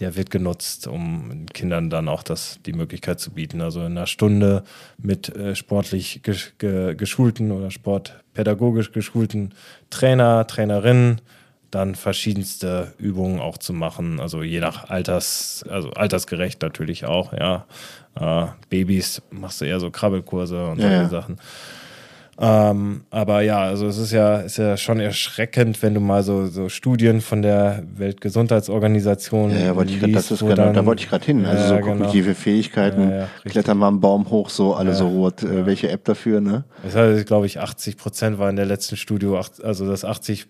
der 0.00 0.16
wird 0.16 0.30
genutzt, 0.30 0.86
um 0.86 1.46
Kindern 1.52 1.90
dann 1.90 2.08
auch 2.08 2.22
das, 2.22 2.60
die 2.64 2.72
Möglichkeit 2.72 3.20
zu 3.20 3.32
bieten. 3.32 3.60
Also 3.60 3.80
in 3.80 3.86
einer 3.86 4.06
Stunde 4.06 4.64
mit 4.96 5.34
äh, 5.34 5.54
sportlich 5.56 6.20
gesch, 6.22 6.54
ge, 6.58 6.94
geschulten 6.94 7.50
oder 7.52 7.70
sportpädagogisch 7.70 8.92
geschulten 8.92 9.54
Trainer, 9.90 10.46
Trainerinnen, 10.46 11.20
dann 11.70 11.94
verschiedenste 11.94 12.94
Übungen 12.98 13.40
auch 13.40 13.58
zu 13.58 13.72
machen. 13.72 14.20
Also 14.20 14.42
je 14.42 14.60
nach 14.60 14.88
Alters, 14.88 15.64
also 15.68 15.90
altersgerecht 15.90 16.62
natürlich 16.62 17.04
auch, 17.04 17.32
ja. 17.32 17.66
Äh, 18.18 18.46
Babys 18.70 19.22
machst 19.30 19.60
du 19.60 19.64
eher 19.64 19.80
so 19.80 19.90
Krabbelkurse 19.90 20.66
und 20.66 20.78
Ja, 20.78 20.84
solche 20.84 21.02
ja. 21.02 21.08
Sachen. 21.08 21.38
Ähm, 22.40 23.00
aber 23.10 23.40
ja, 23.42 23.62
also 23.62 23.88
es 23.88 23.98
ist 23.98 24.12
ja, 24.12 24.36
ist 24.36 24.58
ja 24.58 24.76
schon 24.76 25.00
erschreckend, 25.00 25.82
wenn 25.82 25.94
du 25.94 26.00
mal 26.00 26.22
so, 26.22 26.46
so 26.46 26.68
Studien 26.68 27.20
von 27.20 27.42
der 27.42 27.82
Weltgesundheitsorganisation 27.96 29.50
Ja, 29.50 29.58
ja, 29.58 29.76
wollte 29.76 29.92
ich 29.92 30.00
grad, 30.00 30.14
das 30.14 30.30
ist 30.30 30.40
genau, 30.40 30.54
dann- 30.54 30.74
da 30.74 30.86
wollte 30.86 31.02
ich 31.02 31.08
gerade 31.08 31.24
hin. 31.26 31.44
Also 31.44 31.62
Ja, 31.62 31.68
so 31.68 31.74
genau. 31.76 31.86
kognitive 32.06 32.34
Fähigkeiten, 32.34 33.10
Ja, 33.10 33.28
klettern 33.44 33.78
mal 33.78 33.88
einen 33.88 34.00
Baum 34.00 34.30
hoch, 34.30 34.50
so 34.50 34.74
alle 34.74 34.94
so 34.94 35.08
rot. 35.08 35.42
Äh, 35.42 35.66
welche 35.66 35.90
App 35.90 36.04
dafür, 36.04 36.40
ne? 36.40 36.64
Das 36.84 36.94
heißt, 36.94 37.26
glaube 37.26 37.46
ich, 37.46 37.60
80 37.60 37.96
Prozent 37.96 38.38
war 38.38 38.48
in 38.50 38.56
der 38.56 38.66
letzten 38.66 38.96
Studie, 38.96 39.26
acht- 39.36 39.62
also 39.64 39.88
dass 39.88 40.04
80 40.04 40.46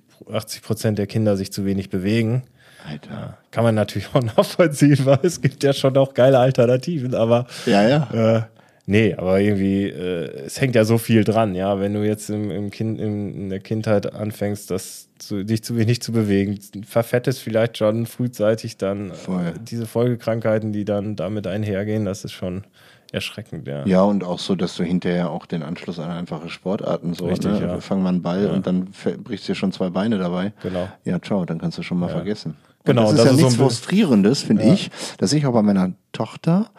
Prozent 0.63 0.99
der 0.99 1.07
Kinder 1.07 1.37
sich 1.37 1.53
zu 1.53 1.65
wenig 1.65 1.89
bewegen. 1.91 2.43
Alter. 2.89 3.39
Kann 3.51 3.65
man 3.65 3.75
natürlich 3.75 4.09
auch 4.15 4.23
nachvollziehen, 4.23 4.99
weil 5.05 5.21
es 5.23 5.41
gibt 5.41 5.63
ja 5.65 5.73
schon 5.73 5.97
auch 5.97 6.15
geile 6.15 6.39
Alternativen, 6.39 7.15
aber 7.15 7.47
Ja, 7.67 7.87
ja. 7.89 8.09
Äh, 8.13 8.43
nee, 8.89 9.15
aber 9.15 9.41
irgendwie, 9.41 9.85
äh, 9.85 10.45
es 10.47 10.61
hängt 10.61 10.75
ja 10.75 10.85
so 10.85 10.99
viel 10.99 11.23
dran, 11.23 11.55
ja. 11.55 11.79
Wenn 11.79 11.95
du 11.95 12.05
jetzt 12.05 12.29
im, 12.31 12.51
im 12.51 12.71
kind, 12.71 13.01
im, 13.01 13.35
in 13.35 13.49
der 13.51 13.61
Kindheit 13.61 14.13
anfängst, 14.13 14.71
das 14.71 15.09
zu, 15.19 15.45
dich 15.45 15.63
zu 15.63 15.77
wenig 15.77 16.03
zu 16.03 16.11
bewegen, 16.13 16.59
verfettest 16.85 17.41
vielleicht 17.41 17.79
schon 17.79 18.07
frühzeitig 18.07 18.77
dann 18.77 19.11
äh, 19.11 19.53
diese 19.61 19.87
Folgekrankheiten, 19.87 20.73
die 20.73 20.85
dann 20.85 21.15
damit 21.15 21.47
einhergehen, 21.47 22.05
das 22.05 22.25
ist 22.25 22.33
schon 22.33 22.65
erschreckend, 23.13 23.67
ja. 23.67 23.87
Ja, 23.87 24.03
und 24.03 24.23
auch 24.25 24.39
so, 24.39 24.55
dass 24.55 24.77
du 24.77 24.85
hinterher 24.85 25.31
auch 25.31 25.47
den 25.47 25.63
Anschluss 25.63 25.99
an 25.99 26.11
einfache 26.11 26.49
Sportarten 26.51 27.15
so, 27.15 27.27
Richtig, 27.27 27.53
ne? 27.53 27.61
ja. 27.61 27.81
Fang 27.81 28.03
mal 28.03 28.11
einen 28.11 28.23
Ball 28.23 28.45
Ja. 28.45 28.51
und 28.53 28.67
dann 28.67 28.89
brichst 29.25 29.49
du 29.49 29.53
dir 29.53 29.57
schon 29.57 29.73
zwei 29.73 29.89
Beine 29.91 30.19
dabei. 30.19 30.53
Genau. 30.63 30.89
Ja, 31.05 31.21
ciao, 31.21 31.45
dann 31.45 31.59
kannst 31.59 31.79
du 31.79 31.83
schon 31.83 31.99
mal 31.99 32.09
vergessen. 32.11 32.57
Genau, 32.89 33.03
das 33.03 33.13
ist 33.13 33.19
das 33.19 33.25
ja 33.27 33.31
ist 33.33 33.37
so 33.39 33.45
nichts 33.45 33.55
bi- 33.57 33.63
Frustrierendes, 33.63 34.43
finde 34.43 34.63
ich. 34.65 34.91
Das 35.19 35.31
sehe 35.31 35.39
ich 35.39 35.47
auch 35.47 35.53
bei 35.53 35.63
meiner 35.63 35.93
Tochter. 36.13 36.71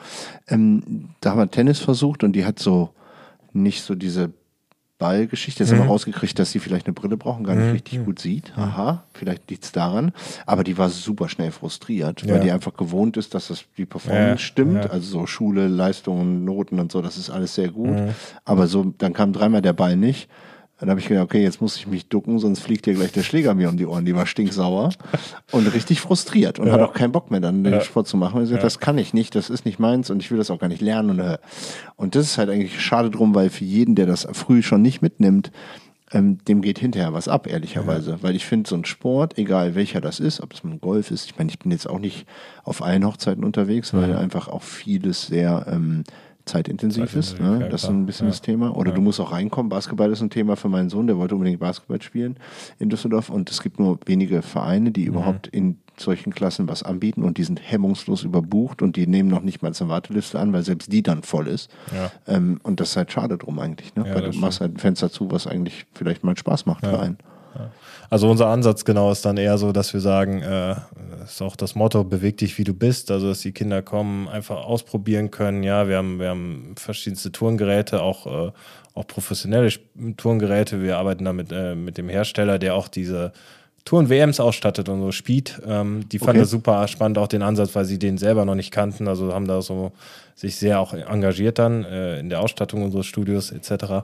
Ähm, 0.48 1.10
da 1.22 1.32
haben 1.32 1.38
wir 1.40 1.50
Tennis 1.52 1.80
versucht 1.80 2.24
und 2.24 2.34
die 2.34 2.46
hat 2.46 2.60
so 2.60 2.90
nicht 3.54 3.82
so 3.84 3.96
diese 3.96 4.32
Ballgeschichte. 4.98 5.64
Jetzt 5.64 5.72
haben 5.72 5.80
wir 5.80 5.86
Mhm. 5.86 5.92
rausgekriegt, 5.92 6.38
dass 6.40 6.52
sie 6.52 6.60
vielleicht 6.60 6.86
eine 6.88 6.94
Brille 6.94 7.16
brauchen, 7.16 7.46
gar 7.46 7.56
nicht 7.56 7.74
richtig 7.74 8.04
gut 8.04 8.20
sieht. 8.20 8.52
Aha, 8.58 9.06
vielleicht 9.14 9.50
liegt 9.50 9.64
es 9.64 9.72
daran. 9.72 10.12
Aber 10.46 10.66
die 10.66 10.78
war 10.78 10.90
super 10.90 11.30
schnell 11.30 11.52
frustriert, 11.52 12.28
weil 12.28 12.36
Ja. 12.38 12.44
die 12.44 12.52
einfach 12.52 12.74
gewohnt 12.74 13.16
ist, 13.16 13.34
dass 13.34 13.48
das 13.48 13.64
die 13.78 13.86
Performance 13.86 14.30
Ja, 14.32 14.38
stimmt. 14.38 14.84
ja. 14.86 14.90
Also 14.92 15.10
so 15.20 15.26
Schule, 15.26 15.68
Leistungen, 15.70 16.44
Noten 16.44 16.80
und 16.82 16.92
so, 16.92 17.02
das 17.02 17.18
ist 17.18 17.30
alles 17.30 17.56
sehr 17.56 17.70
gut. 17.70 17.92
Mhm. 17.92 18.10
Aber 18.44 18.68
so, 18.68 18.94
dann 18.98 19.14
kam 19.14 19.32
dreimal 19.32 19.62
der 19.62 19.74
Ball 19.74 19.96
nicht. 19.96 20.28
Dann 20.80 20.90
habe 20.90 21.00
ich 21.00 21.08
gedacht, 21.08 21.26
okay, 21.26 21.44
jetzt 21.44 21.60
muss 21.62 21.76
ich 21.76 21.88
mich 21.88 22.08
ducken, 22.08 22.40
sonst 22.40 22.62
fliegt 22.62 22.86
dir 22.86 22.94
gleich 22.94 23.12
der 23.12 23.24
Schläger 23.24 23.54
mir 23.54 23.68
um 23.70 23.76
die 23.76 23.86
Ohren. 23.86 24.06
Die 24.06 24.16
war 24.16 24.26
stinksauer 24.26 24.90
und 25.52 25.68
richtig 25.74 26.00
frustriert 26.00 26.58
und 26.58 26.68
Ja. 26.68 26.74
hat 26.74 26.82
auch 26.82 26.94
keinen 26.94 27.12
Bock 27.12 27.32
mehr, 27.32 27.42
dann 27.42 27.64
den 27.64 27.74
Ja. 27.74 27.82
Sport 27.82 28.08
zu 28.08 28.16
machen. 28.16 28.38
Und 28.38 28.44
ich 28.44 28.50
gesagt, 28.50 28.64
Ja. 28.64 28.66
das 28.68 28.80
kann 28.80 28.98
ich 28.98 29.14
nicht, 29.14 29.36
das 29.36 29.50
ist 29.50 29.66
nicht 29.66 29.80
meins 29.80 30.10
und 30.10 30.22
ich 30.22 30.32
will 30.32 30.38
das 30.38 30.50
auch 30.50 30.60
gar 30.60 30.70
nicht 30.70 30.82
lernen. 30.82 31.10
Und, 31.12 31.20
äh, 31.20 31.38
und 31.98 32.16
das 32.16 32.26
ist 32.26 32.38
halt 32.38 32.50
eigentlich 32.50 32.82
schade 32.82 33.10
drum, 33.10 33.36
weil 33.36 33.50
für 33.50 33.66
jeden, 33.66 33.96
der 33.96 34.06
das 34.06 34.26
früh 34.32 34.62
schon 34.64 34.82
nicht 34.82 35.02
mitnimmt, 35.02 35.52
ähm, 36.12 36.40
dem 36.48 36.62
geht 36.62 36.80
hinterher 36.80 37.14
was 37.14 37.28
ab, 37.28 37.46
ehrlicherweise. 37.46 38.18
Weil 38.22 38.36
ich 38.36 38.46
finde, 38.46 38.68
so 38.70 38.76
ein 38.76 38.86
Sport, 38.86 39.38
egal 39.38 39.76
welcher 39.76 40.02
das 40.02 40.20
ist, 40.20 40.42
ob 40.42 40.54
es 40.54 40.64
ein 40.64 40.80
Golf 40.80 41.12
ist, 41.12 41.26
ich 41.26 41.38
meine, 41.38 41.52
ich 41.52 41.60
bin 41.60 41.72
jetzt 41.72 41.88
auch 41.90 42.00
nicht 42.00 42.26
auf 42.64 42.82
allen 42.82 43.06
Hochzeiten 43.06 43.44
unterwegs, 43.44 43.94
weil 43.94 44.16
einfach 44.16 44.48
auch 44.48 44.64
vieles 44.64 45.28
sehr 45.28 45.68
ähm, 45.70 46.04
zeitintensiv 46.50 47.16
ist. 47.16 47.40
Ne? 47.40 47.60
ja, 47.62 47.68
Das 47.70 47.84
ist 47.84 47.90
ein 47.90 48.06
bisschen 48.06 48.28
Ja. 48.28 48.32
das 48.32 48.42
Thema. 48.42 48.76
Oder 48.76 48.92
du 48.92 49.02
musst 49.02 49.20
auch 49.20 49.32
reinkommen. 49.32 49.70
Basketball 49.70 50.12
ist 50.12 50.22
ein 50.22 50.30
Thema 50.30 50.56
für 50.56 50.70
meinen 50.70 50.90
Sohn, 50.90 51.08
der 51.08 51.18
wollte 51.18 51.36
unbedingt 51.36 51.60
Basketball 51.60 52.02
spielen 52.02 52.38
in 52.80 52.90
Düsseldorf. 52.90 53.30
Und 53.30 53.50
es 53.50 53.62
gibt 53.62 53.80
nur 53.80 54.00
wenige 54.06 54.42
Vereine, 54.42 54.90
Mhm. 54.90 54.94
die 54.94 55.04
überhaupt 55.06 55.48
in 55.48 55.78
solchen 55.98 56.34
Klassen 56.34 56.70
was 56.70 56.82
anbieten 56.84 57.24
und 57.24 57.38
die 57.38 57.44
sind 57.44 57.60
hemmungslos 57.62 58.24
überbucht 58.24 58.82
und 58.82 58.96
die 58.96 59.06
nehmen 59.06 59.28
noch 59.30 59.42
nicht 59.42 59.62
mal 59.62 59.72
eine 59.78 59.90
Warteliste 59.90 60.40
an, 60.40 60.54
weil 60.54 60.64
selbst 60.64 60.92
die 60.94 61.04
dann 61.04 61.24
voll 61.24 61.48
ist. 61.48 61.70
Ja. 61.94 62.10
Ähm, 62.26 62.60
und 62.64 62.80
das 62.80 62.92
ist 62.92 62.96
halt 62.98 63.12
schade 63.12 63.38
drum 63.38 63.60
eigentlich, 63.60 63.94
ne? 63.96 64.06
Ja, 64.08 64.16
weil 64.16 64.32
du 64.32 64.38
machst 64.38 64.62
halt 64.62 64.76
ein 64.76 64.78
Fenster 64.78 65.12
zu, 65.12 65.30
was 65.30 65.46
eigentlich 65.46 65.86
vielleicht 65.94 66.24
mal 66.24 66.38
Spaß 66.38 66.66
macht 66.66 66.86
für 66.86 67.00
einen. 67.00 67.18
Also 68.10 68.30
unser 68.30 68.48
Ansatz 68.48 68.86
genau 68.86 69.12
ist 69.12 69.26
dann 69.26 69.38
eher 69.38 69.58
so, 69.58 69.72
dass 69.72 69.94
wir 69.94 70.02
sagen, 70.02 70.42
äh, 70.42 70.76
ist 71.24 71.42
auch 71.42 71.56
das 71.56 71.76
Motto, 71.76 72.04
beweg 72.04 72.38
dich 72.38 72.58
wie 72.58 72.64
du 72.64 72.74
bist, 72.74 73.12
also 73.12 73.30
dass 73.30 73.42
die 73.42 73.52
Kinder 73.52 73.82
kommen, 73.82 74.28
einfach 74.28 74.58
ausprobieren 74.66 75.32
können. 75.32 75.64
Ja, 75.64 75.88
wir 75.88 75.98
haben, 75.98 76.20
wir 76.20 76.30
haben 76.30 76.74
verschiedenste 76.78 77.32
Turngeräte, 77.32 78.02
auch, 78.02 78.26
äh, 78.26 78.52
auch 78.96 79.08
professionelle 79.08 79.72
Turngeräte. 80.18 80.82
Wir 80.82 80.98
arbeiten 80.98 81.26
da 81.26 81.34
mit, 81.34 81.52
äh, 81.52 81.76
mit 81.76 81.98
dem 81.98 82.10
Hersteller, 82.10 82.58
der 82.58 82.76
auch 82.76 82.88
diese 82.88 83.32
Touren-WMs 83.86 84.40
ausstattet 84.40 84.90
und 84.90 85.02
so 85.02 85.12
Speed. 85.12 85.62
Ähm, 85.66 86.08
die 86.10 86.20
fanden 86.20 86.32
Okay. 86.32 86.40
das 86.42 86.50
super 86.52 86.88
spannend, 86.88 87.18
auch 87.18 87.28
den 87.28 87.42
Ansatz, 87.42 87.74
weil 87.76 87.86
sie 87.86 87.98
den 87.98 88.18
selber 88.18 88.46
noch 88.46 88.56
nicht 88.56 88.72
kannten. 88.72 89.08
Also 89.08 89.34
haben 89.34 89.48
da 89.48 89.62
so 89.62 89.92
sich 90.36 90.56
sehr 90.56 90.80
auch 90.80 90.94
engagiert 90.94 91.60
dann 91.60 91.84
äh, 91.86 92.20
in 92.20 92.30
der 92.30 92.42
Ausstattung 92.42 92.84
unseres 92.84 93.06
Studios 93.06 93.52
etc. 93.52 94.04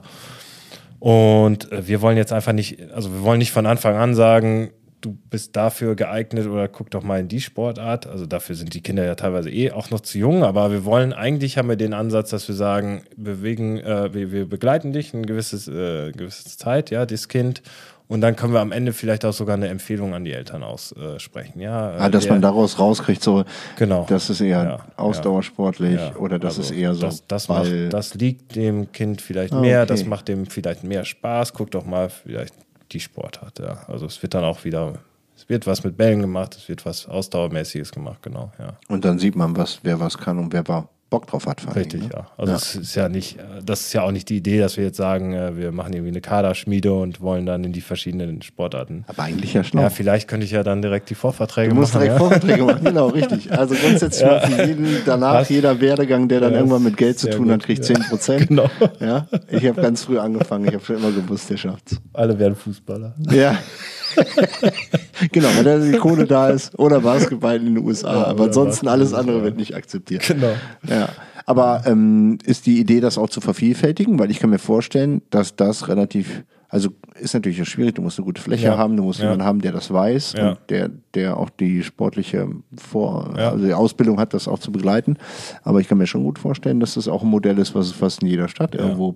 Und 0.98 1.70
äh, 1.72 1.86
wir 1.86 2.00
wollen 2.00 2.16
jetzt 2.16 2.32
einfach 2.32 2.52
nicht, 2.52 2.90
also 2.92 3.12
wir 3.12 3.22
wollen 3.22 3.38
nicht 3.38 3.52
von 3.52 3.66
Anfang 3.66 3.96
an 3.96 4.14
sagen, 4.14 4.70
du 5.00 5.16
bist 5.30 5.54
dafür 5.54 5.94
geeignet 5.94 6.46
oder 6.46 6.68
guck 6.68 6.90
doch 6.90 7.02
mal 7.02 7.20
in 7.20 7.28
die 7.28 7.40
Sportart. 7.40 8.06
Also 8.06 8.26
dafür 8.26 8.56
sind 8.56 8.74
die 8.74 8.80
Kinder 8.80 9.04
ja 9.04 9.14
teilweise 9.14 9.50
eh 9.50 9.70
auch 9.70 9.90
noch 9.90 10.00
zu 10.00 10.18
jung, 10.18 10.42
aber 10.42 10.70
wir 10.72 10.84
wollen, 10.84 11.12
eigentlich 11.12 11.58
haben 11.58 11.68
wir 11.68 11.76
den 11.76 11.94
Ansatz, 11.94 12.30
dass 12.30 12.48
wir 12.48 12.54
sagen, 12.54 13.02
bewegen, 13.16 13.78
äh, 13.78 14.12
wir, 14.12 14.32
wir 14.32 14.48
begleiten 14.48 14.92
dich 14.92 15.14
ein 15.14 15.26
gewisses, 15.26 15.68
äh, 15.68 16.12
gewisse 16.12 16.56
Zeit, 16.56 16.90
ja, 16.90 17.06
das 17.06 17.28
Kind. 17.28 17.62
Und 18.08 18.20
dann 18.20 18.36
können 18.36 18.52
wir 18.52 18.60
am 18.60 18.70
Ende 18.70 18.92
vielleicht 18.92 19.24
auch 19.24 19.32
sogar 19.32 19.56
eine 19.56 19.66
Empfehlung 19.68 20.14
an 20.14 20.24
die 20.24 20.32
Eltern 20.32 20.62
aussprechen. 20.62 21.58
Ja, 21.60 21.90
Ah, 21.98 22.08
dass 22.08 22.24
der- 22.24 22.32
man 22.34 22.42
daraus 22.42 22.78
rauskriegt, 22.78 23.20
so, 23.22 23.44
Genau. 23.76 24.06
das 24.08 24.30
ist 24.30 24.40
eher 24.40 24.62
Ja, 24.64 24.78
ausdauersportlich 24.96 25.96
ja. 26.00 26.14
oder 26.16 26.38
das 26.38 26.58
Also 26.58 26.72
ist 26.72 26.78
eher 26.78 26.94
so. 26.94 27.02
Das, 27.02 27.26
das, 27.26 27.48
macht, 27.48 27.68
das 27.90 28.14
liegt 28.14 28.54
dem 28.54 28.92
Kind 28.92 29.20
vielleicht 29.20 29.52
Ah, 29.52 29.60
mehr, 29.60 29.80
okay. 29.80 29.88
das 29.88 30.04
macht 30.04 30.28
dem 30.28 30.46
vielleicht 30.46 30.84
mehr 30.84 31.04
Spaß. 31.04 31.52
Guck 31.52 31.72
doch 31.72 31.84
mal, 31.84 32.08
vielleicht 32.08 32.54
die 32.92 33.00
Sportart. 33.00 33.58
Ja. 33.58 33.78
Also 33.88 34.06
es 34.06 34.22
wird 34.22 34.34
dann 34.34 34.44
auch 34.44 34.64
wieder, 34.64 34.94
es 35.36 35.48
wird 35.48 35.66
was 35.66 35.82
mit 35.82 35.96
Bällen 35.96 36.20
gemacht, 36.20 36.54
es 36.56 36.68
wird 36.68 36.86
was 36.86 37.08
Ausdauermäßiges 37.08 37.90
gemacht, 37.90 38.22
genau. 38.22 38.52
Ja. 38.60 38.74
Und 38.88 39.04
dann 39.04 39.18
sieht 39.18 39.34
man, 39.34 39.56
was, 39.56 39.80
wer 39.82 39.98
was 39.98 40.16
kann 40.16 40.38
und 40.38 40.52
wer 40.52 40.66
wa- 40.68 40.88
Bock 41.08 41.26
drauf 41.28 41.46
hat. 41.46 41.64
Richtig, 41.76 42.00
Dingen, 42.00 42.08
ne? 42.08 42.10
ja. 42.14 42.26
Also 42.36 42.52
es 42.54 42.74
ist 42.74 42.94
ja 42.96 43.08
nicht, 43.08 43.38
das 43.64 43.82
ist 43.82 43.92
ja 43.92 44.02
auch 44.02 44.10
nicht 44.10 44.28
die 44.28 44.36
Idee, 44.38 44.58
dass 44.58 44.76
wir 44.76 44.84
jetzt 44.84 44.96
sagen, 44.96 45.34
äh, 45.34 45.56
wir 45.56 45.70
machen 45.70 45.92
irgendwie 45.92 46.10
eine 46.10 46.20
Kaderschmiede 46.20 46.92
und 46.92 47.20
wollen 47.20 47.46
dann 47.46 47.62
in 47.62 47.72
die 47.72 47.80
verschiedenen 47.80 48.42
Sportarten. 48.42 49.04
Aber 49.06 49.22
eigentlich 49.22 49.54
ja 49.54 49.62
schlau. 49.62 49.82
Ja, 49.82 49.90
vielleicht 49.90 50.26
könnte 50.28 50.44
ich 50.46 50.50
ja 50.52 50.62
dann 50.64 50.82
direkt 50.82 51.08
die 51.10 51.14
Vorverträge 51.14 51.68
Du 51.70 51.76
musst 51.76 51.94
machen. 51.94 52.04
direkt 52.06 52.20
ja. 52.20 52.28
Vorträge 52.28 52.64
machen, 52.64 52.84
genau, 52.84 53.06
richtig. 53.08 53.52
Also 53.52 53.74
grundsätzlich 53.76 54.28
für 54.28 54.64
jeden 54.66 54.88
danach, 55.06 55.34
Was? 55.34 55.48
jeder 55.48 55.80
Werdegang, 55.80 56.28
der 56.28 56.40
dann 56.40 56.52
Ja, 56.52 56.58
irgendwann 56.58 56.82
mit 56.82 56.96
Geld 56.96 57.18
zu 57.18 57.30
tun 57.30 57.50
hat, 57.50 57.60
gut, 57.60 57.66
kriegt 57.66 57.88
ja. 57.88 57.94
10 57.94 58.04
Prozent. 58.08 58.46
Genau. 58.48 58.68
Ja, 59.00 59.26
ich 59.50 59.66
habe 59.66 59.80
ganz 59.80 60.04
früh 60.04 60.18
angefangen, 60.18 60.66
ich 60.68 60.74
habe 60.74 60.84
schon 60.84 60.96
immer 60.96 61.12
gewusst, 61.12 61.50
der 61.50 61.56
schafft's. 61.56 62.00
Alle 62.12 62.38
werden 62.38 62.54
Fußballer. 62.56 63.14
Ja. 63.30 63.56
genau, 65.32 65.48
weil 65.56 65.64
da 65.64 65.78
die 65.78 65.92
Kohle 65.98 66.24
da 66.26 66.48
ist 66.48 66.78
oder 66.78 67.00
Basketball 67.00 67.56
in 67.56 67.74
den 67.74 67.78
USA. 67.84 68.12
Ja, 68.14 68.24
aber 68.26 68.44
ansonsten 68.44 68.88
alles 68.88 69.12
andere 69.14 69.42
wird 69.42 69.56
nicht 69.56 69.74
akzeptiert. 69.74 70.26
Genau. 70.26 70.54
Ja, 70.88 71.08
aber 71.44 71.82
ähm, 71.86 72.38
ist 72.44 72.66
die 72.66 72.78
Idee, 72.80 73.00
das 73.00 73.18
auch 73.18 73.28
zu 73.30 73.40
vervielfältigen? 73.40 74.18
Weil 74.18 74.30
ich 74.30 74.38
kann 74.40 74.50
mir 74.50 74.58
vorstellen, 74.58 75.22
dass 75.30 75.54
das 75.56 75.88
relativ, 75.88 76.42
also 76.68 76.90
ist 77.20 77.34
natürlich 77.34 77.66
schwierig, 77.68 77.94
du 77.94 78.02
musst 78.02 78.18
eine 78.18 78.24
gute 78.24 78.42
Fläche 78.42 78.66
Ja. 78.66 78.76
haben, 78.78 78.96
du 78.96 79.04
musst 79.04 79.20
Ja. 79.20 79.26
jemanden 79.26 79.44
haben, 79.44 79.60
der 79.60 79.72
das 79.72 79.92
weiß 79.92 80.34
Ja. 80.36 80.50
und 80.50 80.58
der, 80.68 80.90
der 81.14 81.36
auch 81.36 81.50
die 81.50 81.82
sportliche 81.82 82.48
Vor-, 82.76 83.34
also 83.36 83.64
die 83.64 83.74
Ausbildung 83.74 84.18
hat, 84.18 84.34
das 84.34 84.48
auch 84.48 84.58
zu 84.58 84.72
begleiten. 84.72 85.16
Aber 85.62 85.80
ich 85.80 85.88
kann 85.88 85.98
mir 85.98 86.06
schon 86.06 86.24
gut 86.24 86.38
vorstellen, 86.38 86.80
dass 86.80 86.94
das 86.94 87.06
auch 87.08 87.22
ein 87.22 87.28
Modell 87.28 87.58
ist, 87.58 87.74
was 87.74 87.86
es 87.86 87.92
fast 87.92 88.22
in 88.22 88.28
jeder 88.28 88.48
Stadt 88.48 88.74
irgendwo 88.74 89.14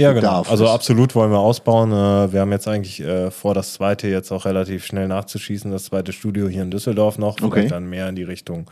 Ja, 0.00 0.10
genau. 0.12 0.20
bedarf. 0.20 0.50
Also 0.50 0.64
Das- 0.64 0.74
absolut 0.74 1.14
wollen 1.14 1.30
wir 1.30 1.38
ausbauen. 1.38 1.92
Äh, 1.92 2.32
Wir 2.32 2.40
haben 2.40 2.52
jetzt 2.52 2.66
eigentlich 2.68 3.00
äh, 3.00 3.30
vor, 3.30 3.54
das 3.54 3.72
zweite 3.74 4.08
jetzt 4.08 4.30
auch 4.32 4.44
relativ 4.44 4.84
schnell 4.84 5.08
nachzuschießen, 5.08 5.70
das 5.70 5.84
zweite 5.84 6.12
Studio 6.12 6.48
hier 6.48 6.62
in 6.62 6.70
Düsseldorf 6.70 7.18
noch, 7.18 7.40
Okay. 7.42 7.50
vielleicht 7.60 7.72
dann 7.72 7.88
mehr 7.88 8.08
in 8.08 8.16
die 8.16 8.22
Richtung 8.24 8.70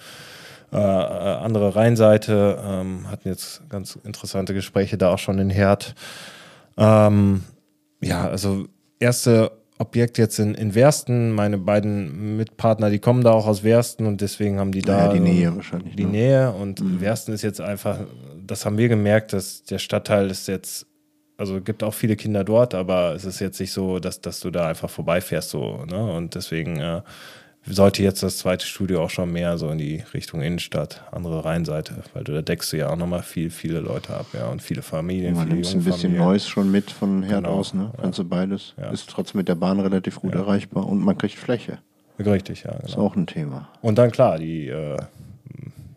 äh, 0.73 0.77
äh, 0.77 0.81
andere 0.81 1.75
Rheinseite. 1.77 2.59
Ähm, 2.63 3.11
hatten 3.11 3.29
jetzt 3.29 3.63
ganz 3.71 3.97
interessante 4.05 4.53
Gespräche 4.55 4.99
da 4.99 5.11
auch 5.13 5.19
schon 5.19 5.39
in 5.39 5.49
Herd. 5.51 5.95
Ähm, 6.77 7.43
ja, 8.03 8.29
also 8.29 8.67
erste 9.01 9.51
Objekt 9.79 10.19
jetzt 10.19 10.39
in, 10.39 10.55
in 10.55 10.75
Wersten. 10.75 11.33
Meine 11.33 11.57
beiden 11.59 12.37
Mitpartner, 12.37 12.91
die 12.91 12.99
kommen 12.99 13.23
da 13.23 13.31
auch 13.33 13.47
aus 13.47 13.63
Wersten 13.63 14.07
und 14.07 14.21
deswegen 14.21 14.59
haben 14.59 14.73
die 14.73 14.83
da 14.83 15.07
Ja, 15.07 15.13
die 15.13 15.21
Nähe 15.21 15.55
wahrscheinlich, 15.55 15.95
Die 15.97 16.05
ne? 16.05 16.11
Nähe 16.11 16.53
und 16.53 17.01
Wersten 17.01 17.33
ist 17.33 17.43
jetzt 17.43 17.61
einfach, 17.61 17.99
das 18.47 18.67
haben 18.67 18.77
wir 18.77 18.89
gemerkt, 18.89 19.33
dass 19.33 19.63
der 19.63 19.79
Stadtteil 19.79 20.31
ist 20.31 20.49
jetzt, 20.49 20.87
also 21.39 21.61
gibt 21.61 21.83
auch 21.83 21.95
viele 21.95 22.17
Kinder 22.17 22.45
dort, 22.45 22.75
aber 22.75 23.15
es 23.15 23.25
ist 23.25 23.39
jetzt 23.41 23.61
nicht 23.61 23.73
so, 23.73 24.01
dass, 24.01 24.21
dass 24.21 24.41
du 24.41 24.51
da 24.51 24.69
einfach 24.69 24.91
vorbeifährst 24.91 25.51
so, 25.51 25.85
ne? 25.89 26.13
Und 26.13 26.35
deswegen 26.35 26.79
äh, 26.79 27.03
sollte 27.65 28.03
jetzt 28.03 28.23
das 28.23 28.39
zweite 28.39 28.67
Studio 28.67 29.03
auch 29.03 29.11
schon 29.11 29.31
mehr 29.33 29.57
so 29.57 29.71
in 29.71 29.79
die 29.79 30.03
Richtung 30.15 30.43
Innenstadt, 30.43 31.05
andere 31.13 31.45
Rheinseite, 31.45 32.03
weil 32.13 32.25
du 32.25 32.33
da 32.33 32.43
deckst 32.43 32.73
du 32.73 32.77
ja 32.77 32.91
auch 32.91 32.97
nochmal 32.97 33.23
viel, 33.23 33.51
viele 33.51 33.81
Leute 33.81 34.15
ab, 34.15 34.27
ja, 34.33 34.49
und 34.49 34.63
viele 34.63 34.83
Familien. 34.83 35.35
Man 35.35 35.49
nimmt 35.49 35.73
ein 35.73 35.85
bisschen. 35.85 36.17
Neues 36.17 36.49
schon 36.49 36.71
mit 36.71 36.91
von 36.91 37.23
Herd 37.23 37.45
Genau, 37.45 37.57
aus, 37.57 37.73
ne? 37.73 37.93
Kannst 38.01 38.19
du 38.19 38.25
beides. 38.25 38.75
Ja. 38.77 38.91
Ist 38.91 39.09
trotzdem 39.09 39.39
mit 39.39 39.49
der 39.49 39.55
Bahn 39.55 39.79
relativ 39.81 40.17
gut 40.21 40.35
erreichbar 40.35 40.87
und 40.87 40.99
man 40.99 41.17
kriegt 41.17 41.37
Fläche. 41.37 41.79
Richtig, 42.19 42.65
ja, 42.65 42.73
Ist 42.73 42.95
genau. 42.95 43.07
auch 43.07 43.17
ein 43.17 43.29
Thema. 43.29 43.69
Und 43.81 43.97
dann 43.97 44.11
klar, 44.11 44.39
die, 44.39 44.67
äh, 44.69 44.97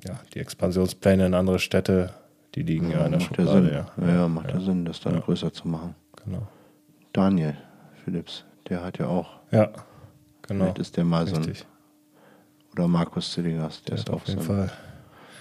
ja, 0.08 0.20
die 0.36 0.40
Expansionspläne 0.40 1.26
in 1.26 1.34
andere 1.34 1.58
Städte, 1.58 2.12
die 2.56 2.64
liegen 2.64 2.90
ja, 2.92 3.06
in 3.06 3.12
der 3.12 3.20
macht 3.22 3.38
ja 3.38 3.46
Schublade, 3.46 3.86
Sinn. 3.98 4.08
ja. 4.08 4.14
Ja, 4.16 4.28
macht 4.28 4.52
ja, 4.52 4.60
Sinn, 4.60 4.86
das 4.86 5.00
dann 5.00 5.20
größer 5.22 5.54
zu 5.54 5.68
machen. 5.68 5.96
Genau. 6.26 6.48
Daniel 7.14 7.56
Philips, 8.04 8.46
der 8.70 8.84
hat 8.84 8.98
ja 9.00 9.08
auch, 9.08 9.40
Ja, 9.52 9.70
genau. 10.42 10.66
vielleicht 10.66 10.80
ist 10.80 10.98
der 10.98 11.04
mal 11.06 11.28
so 11.28 11.36
ein, 11.36 11.44
Richtig. 11.44 11.66
oder 12.74 12.88
Markus 12.88 13.32
Zillingers, 13.34 13.84
der 13.84 13.96
Der 13.96 14.04
ist 14.04 14.10
auch 14.10 14.16
auf 14.16 14.28
jeden 14.28 14.42
so 14.42 14.52
ein, 14.54 14.58
Fall. 14.68 14.72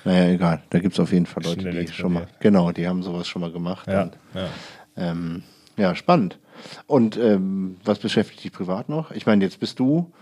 Naja, 0.04 0.30
egal, 0.32 0.62
da 0.70 0.78
gibt 0.78 0.94
es 0.94 1.00
auf 1.00 1.12
jeden 1.12 1.26
Fall 1.26 1.42
Leute, 1.44 1.60
Schnell 1.60 1.84
die 1.84 1.92
schon 1.92 2.12
mal, 2.14 2.26
genau, 2.40 2.72
die 2.72 2.88
haben 2.88 3.02
sowas 3.02 3.28
schon 3.28 3.42
mal 3.42 3.52
gemacht. 3.52 3.86
Ja, 3.86 4.02
Und, 4.04 4.16
ja. 4.34 4.48
ähm, 4.96 5.42
ja, 5.76 5.94
spannend. 5.94 6.38
Und 6.86 7.16
ähm, 7.18 7.76
was 7.84 7.98
beschäftigt 7.98 8.42
dich 8.44 8.52
privat 8.52 8.88
noch? 8.88 9.10
Ich 9.10 9.26
meine, 9.26 9.44
jetzt 9.44 9.60
bist 9.60 9.78
du 9.78 10.12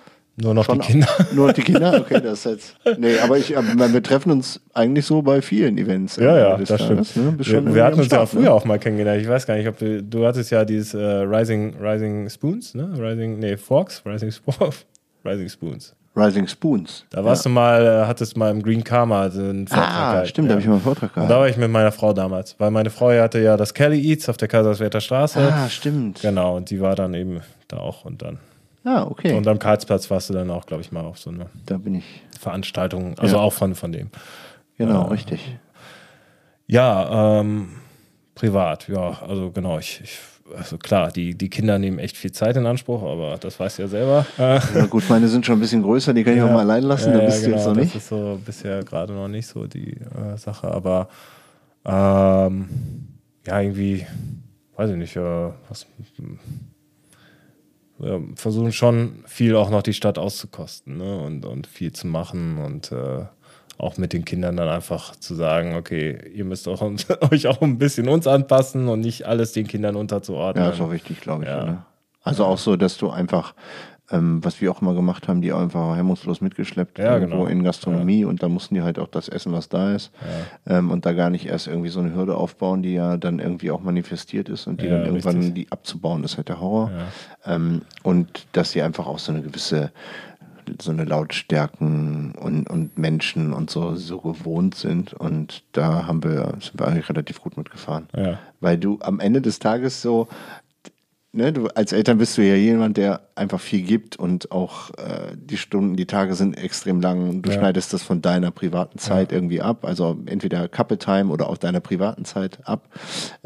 Nur 0.40 0.54
noch 0.54 0.64
schon 0.64 0.80
die 0.80 0.86
Kinder. 0.86 1.08
Nur 1.32 1.48
noch 1.48 1.54
die 1.54 1.62
Kinder? 1.62 2.00
Okay, 2.00 2.20
das 2.20 2.44
ist 2.46 2.76
jetzt. 2.84 2.98
Nee, 2.98 3.18
aber 3.18 3.38
ich, 3.38 3.50
wir 3.50 4.02
treffen 4.02 4.30
uns 4.30 4.60
eigentlich 4.72 5.04
so 5.04 5.22
bei 5.22 5.42
vielen 5.42 5.76
Events. 5.78 6.16
Ja, 6.16 6.38
ja, 6.38 6.56
das 6.56 6.68
Tages, 6.68 7.10
stimmt. 7.10 7.38
Ne? 7.38 7.46
Wir, 7.46 7.74
wir 7.74 7.84
hatten 7.84 7.98
uns 7.98 8.06
ja 8.06 8.18
Start, 8.18 8.28
früher 8.30 8.42
ne? 8.42 8.52
auch 8.52 8.64
mal 8.64 8.78
kennengelernt. 8.78 9.20
Ich 9.20 9.28
weiß 9.28 9.46
gar 9.46 9.56
nicht, 9.56 9.68
ob 9.68 9.78
du, 9.78 10.02
du 10.02 10.26
hattest 10.26 10.50
ja 10.50 10.64
dieses 10.64 10.94
äh, 10.94 10.98
Rising, 10.98 11.74
Rising 11.80 12.30
Spoons, 12.30 12.74
ne? 12.74 12.90
Rising, 12.98 13.38
nee, 13.40 13.56
Forks, 13.56 14.02
Rising, 14.06 14.28
Sp 14.30 14.46
Rising 15.24 15.48
Spoons. 15.48 15.94
Rising 16.18 16.48
Spoons. 16.48 17.04
Da 17.10 17.24
warst 17.24 17.44
du 17.44 17.48
mal, 17.48 17.84
äh, 17.84 18.06
hattest 18.06 18.36
mal 18.36 18.50
im 18.50 18.62
Green 18.62 18.82
Karma 18.82 19.30
so 19.30 19.40
einen 19.40 19.68
Vortrag. 19.68 19.88
Ah, 19.88 20.10
gehalten, 20.10 20.28
stimmt, 20.28 20.48
ja. 20.48 20.48
da 20.48 20.54
habe 20.54 20.60
ich 20.62 20.66
mal 20.66 20.74
einen 20.74 20.82
Vortrag 20.82 21.10
Und 21.10 21.14
gehabt. 21.14 21.30
da 21.30 21.38
war 21.38 21.48
ich 21.48 21.56
mit 21.56 21.70
meiner 21.70 21.92
Frau 21.92 22.12
damals, 22.12 22.56
weil 22.58 22.70
meine 22.70 22.90
Frau 22.90 23.12
ja 23.12 23.22
hatte 23.22 23.38
ja 23.38 23.56
das 23.56 23.72
Kelly 23.72 24.00
Eats 24.00 24.28
auf 24.28 24.36
der 24.36 24.48
Kaiserswerther 24.48 25.00
Straße. 25.00 25.38
Ah, 25.40 25.68
stimmt. 25.68 26.20
Genau, 26.22 26.56
und 26.56 26.70
die 26.70 26.80
war 26.80 26.96
dann 26.96 27.14
eben 27.14 27.40
da 27.68 27.78
auch 27.78 28.04
und 28.04 28.22
dann. 28.22 28.38
Ah, 28.88 29.06
okay. 29.10 29.34
Und 29.36 29.46
am 29.46 29.58
Karlsplatz 29.58 30.08
warst 30.10 30.30
du 30.30 30.34
dann 30.34 30.50
auch, 30.50 30.64
glaube 30.64 30.80
ich, 30.82 30.92
mal 30.92 31.04
auf 31.04 31.18
so 31.18 31.28
eine 31.30 31.46
da 31.66 31.76
bin 31.76 31.96
ich. 31.96 32.22
Veranstaltung, 32.38 33.18
also 33.18 33.36
Ja. 33.36 33.42
auch 33.42 33.52
von, 33.52 33.74
von 33.74 33.92
dem. 33.92 34.08
Genau, 34.78 35.02
Ah. 35.02 35.08
richtig. 35.08 35.58
Ja, 36.66 37.40
ähm, 37.40 37.68
privat, 38.34 38.88
ja, 38.88 39.18
also 39.22 39.50
genau, 39.50 39.78
ich, 39.78 40.00
ich 40.02 40.18
also 40.56 40.78
klar, 40.78 41.10
die, 41.10 41.34
die 41.36 41.50
Kinder 41.50 41.78
nehmen 41.78 41.98
echt 41.98 42.16
viel 42.16 42.32
Zeit 42.32 42.56
in 42.56 42.64
Anspruch, 42.64 43.02
aber 43.02 43.36
das 43.36 43.60
weißt 43.60 43.78
du 43.78 43.82
ja 43.82 43.88
selber. 43.88 44.24
Äh, 44.38 44.58
Na 44.74 44.86
gut, 44.86 45.02
meine 45.10 45.28
sind 45.28 45.44
schon 45.44 45.58
ein 45.58 45.60
bisschen 45.60 45.82
größer, 45.82 46.14
die 46.14 46.24
kann 46.24 46.34
ich 46.36 46.42
auch 46.42 46.50
mal 46.50 46.60
allein 46.60 46.84
lassen, 46.84 47.12
da 47.12 47.18
ja, 47.20 47.24
bist 47.26 47.44
du 47.44 47.50
jetzt 47.50 47.58
genau, 47.64 47.74
noch 47.74 47.76
nicht. 47.82 47.94
Das 47.94 48.02
ist 48.02 48.08
so 48.08 48.40
bisher 48.46 48.82
gerade 48.82 49.12
noch 49.12 49.28
nicht 49.28 49.46
so 49.46 49.66
die 49.66 49.92
äh, 49.92 50.36
Sache, 50.38 50.68
aber 50.70 51.08
ähm, 51.84 52.68
ja, 53.46 53.60
irgendwie 53.60 54.06
weiß 54.76 54.90
ich 54.90 54.96
nicht, 54.96 55.16
äh, 55.16 55.50
was, 55.68 55.86
wir 57.98 58.22
versuchen 58.36 58.72
schon 58.72 59.24
viel 59.26 59.56
auch 59.56 59.70
noch 59.70 59.82
die 59.82 59.92
Stadt 59.92 60.18
auszukosten 60.18 60.98
ne? 60.98 61.18
und, 61.18 61.44
und 61.44 61.66
viel 61.66 61.92
zu 61.92 62.06
machen 62.06 62.58
und 62.58 62.92
äh, 62.92 63.24
auch 63.78 63.96
mit 63.96 64.12
den 64.12 64.24
Kindern 64.24 64.56
dann 64.56 64.68
einfach 64.68 65.14
zu 65.16 65.34
sagen, 65.34 65.76
okay, 65.76 66.30
ihr 66.34 66.44
müsst 66.44 66.66
auch, 66.68 66.82
euch 67.30 67.46
auch 67.46 67.62
ein 67.62 67.78
bisschen 67.78 68.08
uns 68.08 68.26
anpassen 68.26 68.88
und 68.88 69.00
nicht 69.00 69.26
alles 69.26 69.52
den 69.52 69.66
Kindern 69.66 69.96
unterzuordnen. 69.96 70.64
Ja, 70.64 70.70
ist 70.70 70.80
auch 70.80 70.90
wichtig, 70.90 71.20
glaube 71.20 71.44
ich. 71.44 71.50
Ja. 71.50 71.86
Also 72.22 72.44
auch 72.44 72.58
so, 72.58 72.76
dass 72.76 72.98
du 72.98 73.10
einfach 73.10 73.54
ähm, 74.10 74.42
was 74.42 74.60
wir 74.60 74.70
auch 74.70 74.80
immer 74.82 74.94
gemacht 74.94 75.28
haben, 75.28 75.42
die 75.42 75.52
einfach 75.52 75.96
hemmungslos 75.96 76.40
mitgeschleppt 76.40 76.98
ja, 76.98 77.14
irgendwo 77.14 77.44
genau. 77.44 77.46
in 77.46 77.62
Gastronomie 77.62 78.20
ja. 78.20 78.26
und 78.26 78.42
da 78.42 78.48
mussten 78.48 78.74
die 78.74 78.82
halt 78.82 78.98
auch 78.98 79.08
das 79.08 79.28
essen, 79.28 79.52
was 79.52 79.68
da 79.68 79.94
ist 79.94 80.12
ja. 80.66 80.78
ähm, 80.78 80.90
und 80.90 81.06
da 81.06 81.12
gar 81.12 81.30
nicht 81.30 81.46
erst 81.46 81.66
irgendwie 81.66 81.90
so 81.90 82.00
eine 82.00 82.14
Hürde 82.14 82.36
aufbauen, 82.36 82.82
die 82.82 82.94
ja 82.94 83.16
dann 83.16 83.38
irgendwie 83.38 83.70
auch 83.70 83.82
manifestiert 83.82 84.48
ist 84.48 84.66
und 84.66 84.80
die 84.80 84.88
dann 84.88 85.04
irgendwann 85.04 85.36
richtig. 85.36 85.54
die 85.54 85.72
abzubauen, 85.72 86.22
das 86.22 86.32
ist 86.32 86.36
halt 86.38 86.48
der 86.48 86.60
Horror. 86.60 86.90
Ähm, 87.44 87.82
und 88.02 88.46
dass 88.52 88.72
sie 88.72 88.82
einfach 88.82 89.06
auch 89.06 89.18
so 89.18 89.32
eine 89.32 89.42
gewisse 89.42 89.92
so 90.80 90.90
eine 90.90 91.04
Lautstärken 91.04 92.32
und, 92.32 92.68
und 92.68 92.98
Menschen 92.98 93.52
und 93.52 93.70
so, 93.70 93.94
so 93.94 94.20
gewohnt 94.20 94.74
sind. 94.74 95.14
Und 95.14 95.62
da 95.72 96.06
haben 96.06 96.22
wir, 96.22 96.54
sind 96.60 96.78
wir 96.78 96.86
eigentlich 96.86 97.08
relativ 97.08 97.40
gut 97.40 97.56
mitgefahren. 97.56 98.06
Weil 98.60 98.78
du 98.78 98.98
am 99.00 99.20
Ende 99.20 99.40
des 99.40 99.58
Tages 99.58 100.02
so, 100.02 100.28
ne, 101.32 101.52
du 101.52 101.68
als 101.68 101.92
Eltern 101.92 102.18
bist 102.18 102.36
du 102.38 102.42
ja 102.42 102.54
jemand, 102.54 102.96
der 102.96 103.20
einfach 103.34 103.60
viel 103.60 103.82
gibt 103.82 104.16
und 104.16 104.50
auch 104.50 104.90
äh, 104.90 105.36
die 105.36 105.56
Stunden, 105.56 105.96
die 105.96 106.06
Tage 106.06 106.34
sind 106.34 106.54
extrem 106.54 107.00
lang. 107.00 107.42
Du 107.42 107.50
ja. 107.50 107.58
schneidest 107.58 107.92
das 107.92 108.02
von 108.02 108.22
deiner 108.22 108.50
privaten 108.50 108.98
Zeit 108.98 109.32
ja. 109.32 109.38
irgendwie 109.38 109.60
ab, 109.60 109.84
also 109.84 110.18
entweder 110.26 110.68
Couple 110.68 110.98
Time 110.98 111.32
oder 111.32 111.48
auch 111.48 111.58
deiner 111.58 111.80
privaten 111.80 112.24
Zeit 112.24 112.58
ab. 112.64 112.88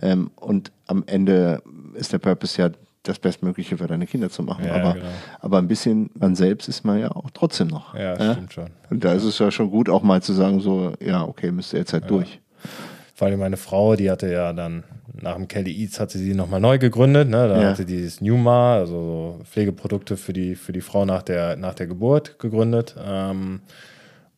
Ähm, 0.00 0.30
und 0.36 0.72
am 0.86 1.04
Ende 1.06 1.62
ist 1.94 2.12
der 2.12 2.18
Purpose 2.18 2.60
ja 2.60 2.70
das 3.02 3.18
Bestmögliche 3.18 3.78
für 3.78 3.86
deine 3.88 4.06
Kinder 4.06 4.30
zu 4.30 4.42
machen. 4.44 4.64
Ja, 4.64 4.74
aber, 4.74 4.94
genau. 4.94 5.06
aber 5.40 5.59
ein 5.59 5.66
bisschen 5.66 6.10
man 6.14 6.36
selbst 6.36 6.68
ist 6.68 6.84
man 6.84 7.00
ja 7.00 7.10
auch 7.10 7.30
trotzdem 7.34 7.66
noch. 7.66 7.94
Ja, 7.94 8.16
ja, 8.16 8.32
stimmt 8.32 8.52
schon. 8.52 8.70
Und 8.90 9.04
da 9.04 9.12
ist 9.12 9.24
es 9.24 9.38
ja 9.38 9.50
schon 9.50 9.70
gut, 9.70 9.88
auch 9.88 10.02
mal 10.02 10.22
zu 10.22 10.32
sagen, 10.32 10.60
so, 10.60 10.92
ja, 11.00 11.24
okay, 11.24 11.50
müsst 11.50 11.72
ihr 11.72 11.80
jetzt 11.80 11.92
halt 11.92 12.09
durch. 12.09 12.40
Vor 13.14 13.26
allem 13.26 13.40
meine 13.40 13.56
Frau, 13.56 13.96
die 13.96 14.10
hatte 14.10 14.30
ja 14.30 14.52
dann 14.52 14.84
nach 15.20 15.36
dem 15.36 15.48
Kelly 15.48 15.72
Eats 15.72 16.01
hatte 16.01 16.18
sie 16.18 16.34
nochmal 16.34 16.60
neu 16.60 16.78
gegründet. 16.78 17.28
Ne? 17.28 17.48
Da 17.48 17.60
Ja. 17.60 17.68
hatte 17.68 17.78
sie 17.82 17.86
dieses 17.86 18.20
Numa, 18.20 18.76
also 18.76 19.36
so 19.39 19.44
Pflegeprodukte 19.44 20.16
für 20.16 20.32
die, 20.32 20.55
für 20.55 20.72
die 20.72 20.80
Frau 20.80 21.05
nach 21.05 21.22
der, 21.22 21.56
nach 21.56 21.74
der 21.74 21.86
Geburt 21.86 22.39
gegründet. 22.39 22.94
Ähm, 23.05 23.60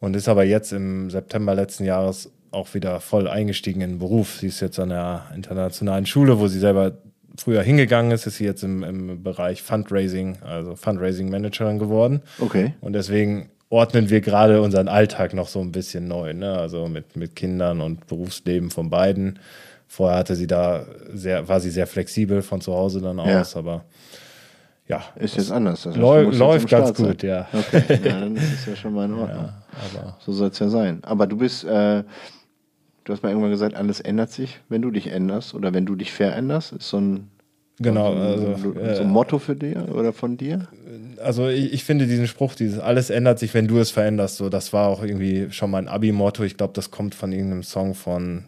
und 0.00 0.16
ist 0.16 0.28
aber 0.28 0.44
jetzt 0.44 0.72
im 0.72 1.10
September 1.10 1.54
letzten 1.54 1.84
Jahres 1.84 2.30
auch 2.50 2.74
wieder 2.74 3.00
voll 3.00 3.26
eingestiegen 3.28 3.80
in 3.80 3.90
den 3.92 3.98
Beruf. 3.98 4.38
Sie 4.40 4.48
ist 4.48 4.60
jetzt 4.60 4.78
an 4.78 4.90
der 4.90 5.26
internationalen 5.34 6.06
Schule, 6.06 6.38
wo 6.38 6.48
sie 6.48 6.58
selber 6.58 6.92
früher 7.36 7.62
hingegangen 7.62 8.12
ist, 8.12 8.26
ist 8.26 8.36
sie 8.36 8.44
jetzt 8.44 8.62
im, 8.62 8.84
im 8.84 9.22
Bereich 9.22 9.62
Fundraising, 9.62 10.38
also 10.42 10.76
Fundraising 10.76 11.30
Managerin 11.30 11.78
geworden. 11.78 12.20
Okay. 12.38 12.74
Und 12.80 12.92
deswegen 12.92 13.48
ordnen 13.70 14.08
wir 14.08 14.20
gerade 14.20 14.62
unseren 14.62 14.86
Alltag 14.88 15.34
noch 15.34 15.48
so 15.48 15.60
ein 15.60 15.72
bisschen 15.72 16.06
neu, 16.06 16.32
ne? 16.32 16.52
Also 16.56 16.86
mit, 16.86 17.16
mit 17.16 17.34
Kindern 17.34 17.80
und 17.80 18.06
Berufsleben 18.06 18.70
von 18.70 18.88
beiden. 18.88 19.40
Vorher 19.94 20.18
hatte 20.18 20.34
sie 20.34 20.48
da 20.48 20.84
sehr, 21.12 21.46
war 21.48 21.60
sie 21.60 21.70
sehr 21.70 21.86
flexibel 21.86 22.42
von 22.42 22.60
zu 22.60 22.74
Hause 22.74 23.00
dann 23.00 23.18
Ja. 23.18 23.40
aus, 23.40 23.54
aber 23.54 23.84
ja. 24.88 25.02
Ist 25.14 25.36
jetzt 25.36 25.52
anders. 25.52 25.86
Heißt, 25.86 25.96
Läu- 25.96 26.30
läuft 26.36 26.62
am 26.64 26.68
Start 26.68 26.84
ganz 26.86 26.98
sein. 26.98 27.06
gut, 27.10 27.22
ja. 27.22 27.46
Okay, 27.52 28.00
ja, 28.04 28.20
dann 28.20 28.34
ist 28.36 28.66
ja 28.66 28.74
schon 28.74 28.92
mal 28.92 29.04
in 29.04 29.14
Ordnung. 29.20 29.50
Aber 29.70 30.16
So 30.18 30.32
soll 30.32 30.48
es 30.50 30.58
ja 30.58 30.68
sein. 30.68 30.98
Aber 31.04 31.28
du 31.28 31.36
bist, 31.36 31.62
äh, 31.64 32.02
du 33.04 33.12
hast 33.12 33.22
mal 33.22 33.28
irgendwann 33.28 33.52
gesagt, 33.52 33.76
alles 33.76 34.00
ändert 34.00 34.32
sich, 34.32 34.58
wenn 34.68 34.82
du 34.82 34.90
dich 34.90 35.06
änderst 35.06 35.54
oder 35.54 35.72
wenn 35.72 35.86
du 35.86 35.94
dich 35.94 36.12
veränderst. 36.12 36.72
Ist 36.72 36.88
so 36.88 36.98
ein, 36.98 37.30
genau, 37.78 38.12
so 38.12 38.18
ein, 38.18 38.26
also, 38.26 38.94
so 38.96 39.02
ein 39.02 39.10
Motto 39.10 39.38
für 39.38 39.54
dir 39.54 39.88
oder 39.94 40.12
von 40.12 40.36
dir? 40.36 40.66
also 41.22 41.48
ich, 41.48 41.72
ich 41.72 41.84
finde 41.84 42.06
diesen 42.08 42.26
Spruch, 42.26 42.56
dieses 42.56 42.80
alles 42.80 43.10
ändert 43.10 43.38
sich, 43.38 43.54
wenn 43.54 43.68
du 43.68 43.78
es 43.78 43.92
veränderst, 43.92 44.38
so, 44.38 44.48
das 44.48 44.72
war 44.72 44.88
auch 44.88 45.04
irgendwie 45.04 45.52
schon 45.52 45.70
mal 45.70 45.78
ein 45.78 45.86
Abi-Motto. 45.88 46.42
Ich 46.42 46.56
glaube, 46.56 46.72
das 46.74 46.90
kommt 46.90 47.14
von 47.14 47.30
irgendeinem 47.32 47.62
Song 47.62 47.94
von 47.94 48.44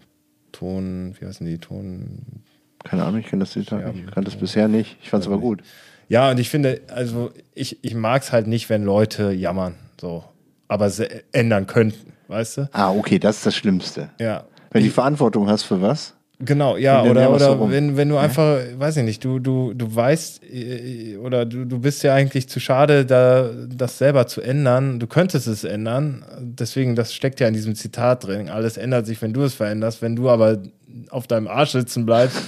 Ton, 0.56 1.14
wie 1.18 1.26
heißen 1.26 1.46
die, 1.46 1.58
Ton, 1.58 2.42
Keine 2.84 3.04
Ahnung, 3.04 3.20
ich 3.20 3.26
kenne 3.26 3.40
das 3.40 3.54
Ja, 3.54 3.60
nicht. 3.60 4.04
Ich 4.06 4.14
kannte 4.14 4.30
das 4.30 4.36
bisher 4.36 4.68
nicht. 4.68 4.96
Ich 5.02 5.10
fand 5.10 5.22
es 5.22 5.26
aber 5.26 5.38
gut. 5.38 5.62
Ja, 6.08 6.30
und 6.30 6.38
ich 6.38 6.48
finde, 6.48 6.80
also 6.88 7.30
ich, 7.54 7.84
ich 7.84 7.94
mag 7.94 8.22
es 8.22 8.32
halt 8.32 8.46
nicht, 8.46 8.70
wenn 8.70 8.84
Leute 8.84 9.32
jammern, 9.32 9.74
so, 10.00 10.24
aber 10.68 10.90
ändern 11.32 11.66
könnten, 11.66 12.12
weißt 12.28 12.58
du? 12.58 12.68
Ah, 12.72 12.92
okay, 12.92 13.18
das 13.18 13.38
ist 13.38 13.46
das 13.46 13.56
Schlimmste. 13.56 14.10
Ja. 14.18 14.44
Wenn 14.70 14.82
du 14.82 14.88
die 14.88 14.92
Verantwortung 14.94 15.48
hast 15.48 15.64
für 15.64 15.82
was? 15.82 16.14
Genau, 16.38 16.76
ja, 16.76 17.02
oder, 17.02 17.32
oder 17.32 17.48
rum. 17.48 17.70
wenn, 17.70 17.96
wenn 17.96 18.10
du 18.10 18.18
einfach, 18.18 18.58
weiß 18.76 18.98
ich 18.98 19.04
nicht, 19.04 19.24
du, 19.24 19.38
du, 19.38 19.72
du 19.72 19.94
weißt, 19.94 20.42
äh, 20.44 21.16
oder 21.16 21.46
du, 21.46 21.64
du 21.64 21.78
bist 21.78 22.02
ja 22.02 22.12
eigentlich 22.12 22.46
zu 22.48 22.60
schade, 22.60 23.06
da 23.06 23.50
das 23.68 23.96
selber 23.96 24.26
zu 24.26 24.42
ändern. 24.42 25.00
Du 25.00 25.06
könntest 25.06 25.46
es 25.46 25.64
ändern. 25.64 26.24
Deswegen, 26.38 26.94
das 26.94 27.14
steckt 27.14 27.40
ja 27.40 27.48
in 27.48 27.54
diesem 27.54 27.74
Zitat 27.74 28.26
drin. 28.26 28.50
Alles 28.50 28.76
ändert 28.76 29.06
sich, 29.06 29.22
wenn 29.22 29.32
du 29.32 29.44
es 29.44 29.54
veränderst. 29.54 30.02
Wenn 30.02 30.14
du 30.14 30.28
aber 30.28 30.58
auf 31.08 31.26
deinem 31.26 31.48
Arsch 31.48 31.70
sitzen 31.72 32.04
bleibst 32.04 32.42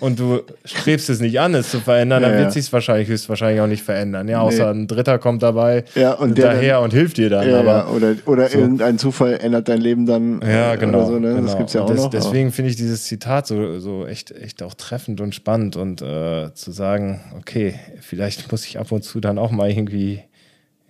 und 0.00 0.18
du 0.20 0.40
strebst 0.64 1.10
es 1.10 1.20
nicht 1.20 1.40
an, 1.40 1.54
es 1.54 1.70
zu 1.70 1.80
verändern, 1.80 2.22
dann 2.22 2.32
Ja, 2.32 2.38
wird 2.38 2.46
ja. 2.48 2.50
sich 2.52 2.66
es 2.66 2.72
wahrscheinlich 2.72 3.08
höchstwahrscheinlich 3.08 3.60
auch 3.60 3.66
nicht 3.66 3.82
verändern. 3.82 4.28
Ja, 4.28 4.40
außer 4.40 4.72
Nee. 4.72 4.80
ein 4.82 4.86
Dritter 4.86 5.18
kommt 5.18 5.42
dabei 5.42 5.84
Ja, 5.94 6.12
und 6.14 6.38
der 6.38 6.50
hinterher 6.50 6.80
und 6.80 6.92
hilft 6.92 7.16
dir 7.16 7.30
dann. 7.30 7.48
Ja, 7.48 7.60
aber 7.60 7.90
oder 7.94 8.14
oder 8.26 8.54
irgendein 8.54 8.98
Zufall 8.98 9.38
ändert 9.40 9.68
dein 9.68 9.80
Leben 9.80 10.06
dann. 10.06 10.40
ja, 10.46 10.76
genau. 10.76 10.98
Oder 10.98 11.06
so, 11.06 11.18
ne? 11.18 11.28
genau. 11.34 11.42
Das 11.46 11.56
gibt's 11.58 11.72
ja 11.72 11.82
auch 11.82 11.86
des, 11.90 11.96
noch. 12.02 12.10
Deswegen 12.10 12.52
finde 12.52 12.70
ich 12.70 12.76
dieses 12.76 13.04
Zitat 13.04 13.46
so, 13.46 13.78
so 13.80 14.06
echt, 14.06 14.30
echt 14.30 14.62
auch 14.62 14.74
treffend 14.74 15.20
und 15.20 15.34
spannend 15.34 15.76
und 15.76 16.00
äh, 16.02 16.52
zu 16.54 16.70
sagen, 16.70 17.20
okay, 17.38 17.74
vielleicht 18.00 18.50
muss 18.52 18.64
ich 18.66 18.78
ab 18.78 18.92
und 18.92 19.02
zu 19.04 19.20
dann 19.20 19.38
auch 19.38 19.50
mal 19.50 19.68
irgendwie. 19.70 20.22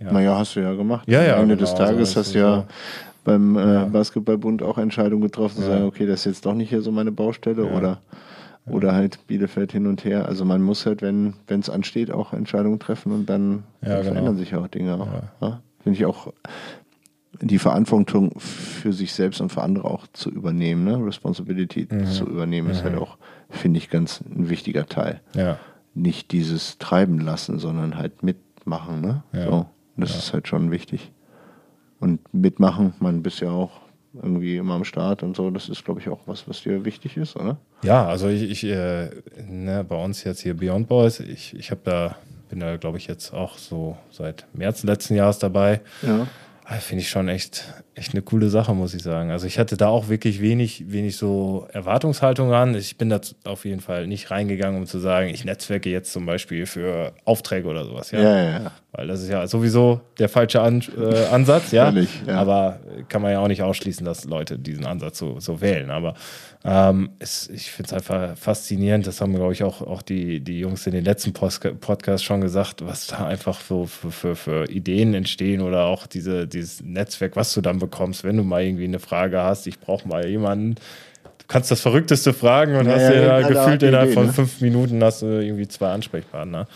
Ja, 0.00 0.12
Naja, 0.12 0.38
hast 0.38 0.54
du 0.54 0.60
ja 0.60 0.74
gemacht. 0.74 1.08
Ja, 1.08 1.22
ja, 1.24 1.34
Am 1.36 1.42
Ende 1.42 1.56
genau, 1.56 1.68
des 1.68 1.74
Tages 1.76 2.12
so 2.12 2.20
hast 2.20 2.34
du 2.34 2.38
ja 2.38 2.66
beim 3.24 3.56
äh, 3.56 3.84
Basketballbund 3.90 4.62
auch 4.62 4.78
Entscheidungen 4.78 5.22
getroffen, 5.22 5.56
zu 5.62 5.66
sagen, 5.66 5.84
okay, 5.84 6.06
das 6.06 6.20
ist 6.20 6.24
jetzt 6.26 6.46
doch 6.46 6.54
nicht 6.54 6.68
hier 6.70 6.80
so 6.82 6.92
meine 6.92 7.10
Baustelle 7.12 7.64
Ja. 8.68 8.74
oder 8.74 8.92
halt 8.94 9.26
Bielefeld 9.26 9.72
hin 9.72 9.86
und 9.86 10.04
her. 10.04 10.26
Also 10.26 10.44
man 10.44 10.62
muss 10.62 10.86
halt, 10.86 11.02
wenn 11.02 11.34
es 11.48 11.70
ansteht, 11.70 12.10
auch 12.10 12.32
Entscheidungen 12.32 12.78
treffen 12.78 13.12
und 13.12 13.26
dann, 13.28 13.64
Ja, 13.82 13.88
dann 13.88 13.98
genau. 14.00 14.12
verändern 14.12 14.36
sich 14.36 14.54
auch 14.54 14.68
Dinge. 14.68 14.98
Ja. 15.40 15.60
Finde 15.82 15.96
ich 15.98 16.04
auch 16.06 16.32
die 17.40 17.58
Verantwortung 17.58 18.32
für 18.40 18.92
sich 18.92 19.12
selbst 19.12 19.40
und 19.40 19.50
für 19.52 19.62
andere 19.62 19.84
auch 19.88 20.06
zu 20.12 20.30
übernehmen, 20.30 20.84
ne? 20.84 21.04
Responsibility 21.04 21.86
Mhm. 21.90 22.06
zu 22.06 22.24
übernehmen, 22.26 22.70
ist 22.70 22.82
halt 22.82 22.96
auch, 22.96 23.16
finde 23.48 23.78
ich, 23.78 23.90
ganz 23.90 24.20
ein 24.22 24.48
wichtiger 24.48 24.86
Teil. 24.86 25.20
ja, 25.34 25.58
nicht 25.94 26.30
dieses 26.32 26.78
Treiben 26.78 27.18
lassen, 27.18 27.58
sondern 27.58 27.96
halt 27.96 28.22
mitmachen. 28.22 29.00
Ne? 29.00 29.22
So. 29.32 29.66
Das 29.96 30.16
ist 30.16 30.32
halt 30.32 30.46
schon 30.46 30.70
wichtig. 30.70 31.10
Und 31.98 32.20
mitmachen, 32.32 32.94
man 33.00 33.22
bist 33.24 33.40
ja 33.40 33.50
auch 33.50 33.80
irgendwie 34.22 34.56
immer 34.56 34.74
am 34.74 34.84
Start 34.84 35.22
und 35.22 35.36
so, 35.36 35.50
das 35.50 35.68
ist, 35.68 35.84
glaube 35.84 36.00
ich, 36.00 36.08
auch 36.08 36.20
was, 36.26 36.48
was 36.48 36.62
dir 36.62 36.84
wichtig 36.84 37.16
ist, 37.16 37.36
oder? 37.36 37.58
ja, 37.82 38.06
also 38.06 38.28
ich, 38.28 38.42
ich 38.42 38.64
äh, 38.64 39.10
ne, 39.46 39.84
bei 39.88 39.96
uns 39.96 40.24
jetzt 40.24 40.40
hier 40.40 40.54
Beyond 40.54 40.88
Boys, 40.88 41.20
ich, 41.20 41.54
ich 41.54 41.70
habe 41.70 41.80
da, 41.84 42.16
bin 42.48 42.60
da, 42.60 42.76
glaube 42.76 42.98
ich, 42.98 43.06
jetzt 43.06 43.32
auch 43.32 43.58
so 43.58 43.96
seit 44.10 44.46
März 44.52 44.82
letzten 44.82 45.14
Jahres 45.14 45.38
dabei. 45.38 45.80
Ja. 46.02 46.26
Ah, 46.64 46.74
Finde 46.74 47.02
ich 47.02 47.08
schon 47.08 47.28
echt, 47.28 47.64
echt 47.98 48.14
eine 48.14 48.22
coole 48.22 48.48
Sache, 48.48 48.74
muss 48.74 48.94
ich 48.94 49.02
sagen. 49.02 49.30
Also 49.30 49.46
ich 49.46 49.58
hatte 49.58 49.76
da 49.76 49.88
auch 49.88 50.08
wirklich 50.08 50.40
wenig, 50.40 50.90
wenig 50.90 51.16
so 51.16 51.66
Erwartungshaltung 51.72 52.50
ran. 52.50 52.74
Ich 52.74 52.96
bin 52.96 53.10
da 53.10 53.20
auf 53.44 53.64
jeden 53.64 53.80
Fall 53.80 54.06
nicht 54.06 54.30
reingegangen, 54.30 54.78
um 54.78 54.86
zu 54.86 54.98
sagen, 54.98 55.28
ich 55.28 55.44
netzwerke 55.44 55.90
jetzt 55.90 56.12
zum 56.12 56.24
Beispiel 56.24 56.66
für 56.66 57.12
Aufträge 57.24 57.68
oder 57.68 57.84
sowas. 57.84 58.10
Ja, 58.10 58.20
Ja, 58.20 58.42
ja. 58.42 58.72
Weil 58.92 59.06
das 59.06 59.22
ist 59.22 59.28
ja 59.28 59.46
sowieso 59.46 60.00
der 60.18 60.28
falsche 60.28 60.62
An 60.62 60.82
äh, 60.96 61.26
Ansatz, 61.26 61.72
ja. 61.72 61.92
Völlig, 61.92 62.08
ja. 62.26 62.36
Aber 62.36 62.80
kann 63.08 63.20
man 63.20 63.32
ja 63.32 63.40
auch 63.40 63.48
nicht 63.48 63.62
ausschließen, 63.62 64.04
dass 64.04 64.24
Leute 64.24 64.58
diesen 64.58 64.86
Ansatz 64.86 65.18
so, 65.18 65.40
so 65.40 65.60
wählen. 65.60 65.90
Aber 65.90 66.14
ähm, 66.64 67.10
es, 67.18 67.48
ich 67.50 67.70
finde 67.70 67.88
es 67.88 67.92
einfach 67.92 68.36
faszinierend. 68.36 69.06
Das 69.06 69.20
haben, 69.20 69.34
glaube 69.34 69.52
ich, 69.52 69.62
auch, 69.62 69.82
auch 69.82 70.02
die, 70.02 70.40
die 70.40 70.58
Jungs 70.58 70.86
in 70.86 70.92
den 70.92 71.04
letzten 71.04 71.32
Post 71.32 71.60
Podcasts 71.80 72.24
schon 72.24 72.40
gesagt, 72.40 72.84
was 72.84 73.06
da 73.06 73.26
einfach 73.26 73.60
so 73.60 73.86
für, 73.86 74.10
für, 74.10 74.36
für 74.36 74.70
Ideen 74.70 75.14
entstehen 75.14 75.60
oder 75.60 75.84
auch 75.84 76.06
diese, 76.06 76.48
dieses 76.48 76.82
Netzwerk, 76.82 77.36
was 77.36 77.54
du 77.54 77.60
dann 77.60 77.78
bekommst, 77.78 77.87
wenn 78.24 78.36
du 78.36 78.42
mal 78.44 78.62
irgendwie 78.62 78.84
eine 78.84 78.98
Frage 78.98 79.40
hast. 79.42 79.66
Ich 79.66 79.78
brauche 79.80 80.06
mal 80.08 80.26
jemanden. 80.26 80.74
Du 80.74 81.44
kannst 81.48 81.70
das 81.70 81.80
Verrückteste 81.80 82.32
fragen 82.32 82.76
und 82.76 82.86
Ja, 82.86 82.92
hast 82.92 83.14
ja, 83.14 83.42
haben 83.42 83.48
gefühlt 83.54 83.82
innerhalb 83.82 84.12
von 84.12 84.26
ne? 84.26 84.32
fünf 84.32 84.60
Minuten 84.60 85.02
hast 85.02 85.22
du 85.22 85.26
irgendwie 85.26 85.66
zwei 85.68 85.92
Ansprechpartner. 85.92 86.66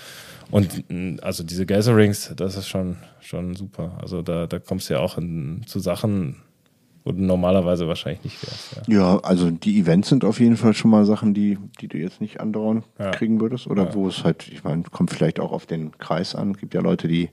Und 0.51 0.85
also 1.23 1.43
diese 1.45 1.65
Gatherings, 1.67 2.33
das 2.37 2.57
ist 2.57 2.69
schon, 2.69 2.97
schon 3.21 3.55
super. 3.55 3.99
Also 4.03 4.21
da, 4.23 4.47
da 4.47 4.59
kommst 4.59 4.91
du 4.91 4.95
ja 4.95 5.01
auch 5.01 5.17
in, 5.17 5.63
zu 5.67 5.79
Sachen, 5.81 6.37
wo 7.05 7.13
du 7.13 7.23
normalerweise 7.23 7.89
wahrscheinlich 7.89 8.23
nicht 8.23 8.43
wärst. 8.47 8.87
Ja. 8.87 8.95
Ja, 9.15 9.19
also 9.21 9.51
die 9.51 9.79
Events 9.81 10.11
sind 10.11 10.25
auf 10.25 10.41
jeden 10.41 10.57
Fall 10.57 10.75
schon 10.75 10.91
mal 10.91 11.05
Sachen, 11.07 11.33
die, 11.33 11.59
die 11.81 11.89
du 11.89 11.97
jetzt 11.97 12.21
nicht 12.21 12.39
andauernd 12.41 12.85
Ja. 12.99 13.11
kriegen 13.13 13.41
würdest. 13.41 13.67
Oder 13.67 13.95
wo 13.95 14.09
es 14.09 14.25
halt, 14.25 14.47
ich 14.53 14.63
meine, 14.63 14.83
kommt 14.85 15.11
vielleicht 15.11 15.41
auch 15.41 15.53
auf 15.53 15.65
den 15.67 15.97
Kreis 15.99 16.35
an. 16.35 16.53
Es 16.53 16.59
gibt 16.59 16.75
ja 16.75 16.81
Leute, 16.83 17.09
die 17.09 17.31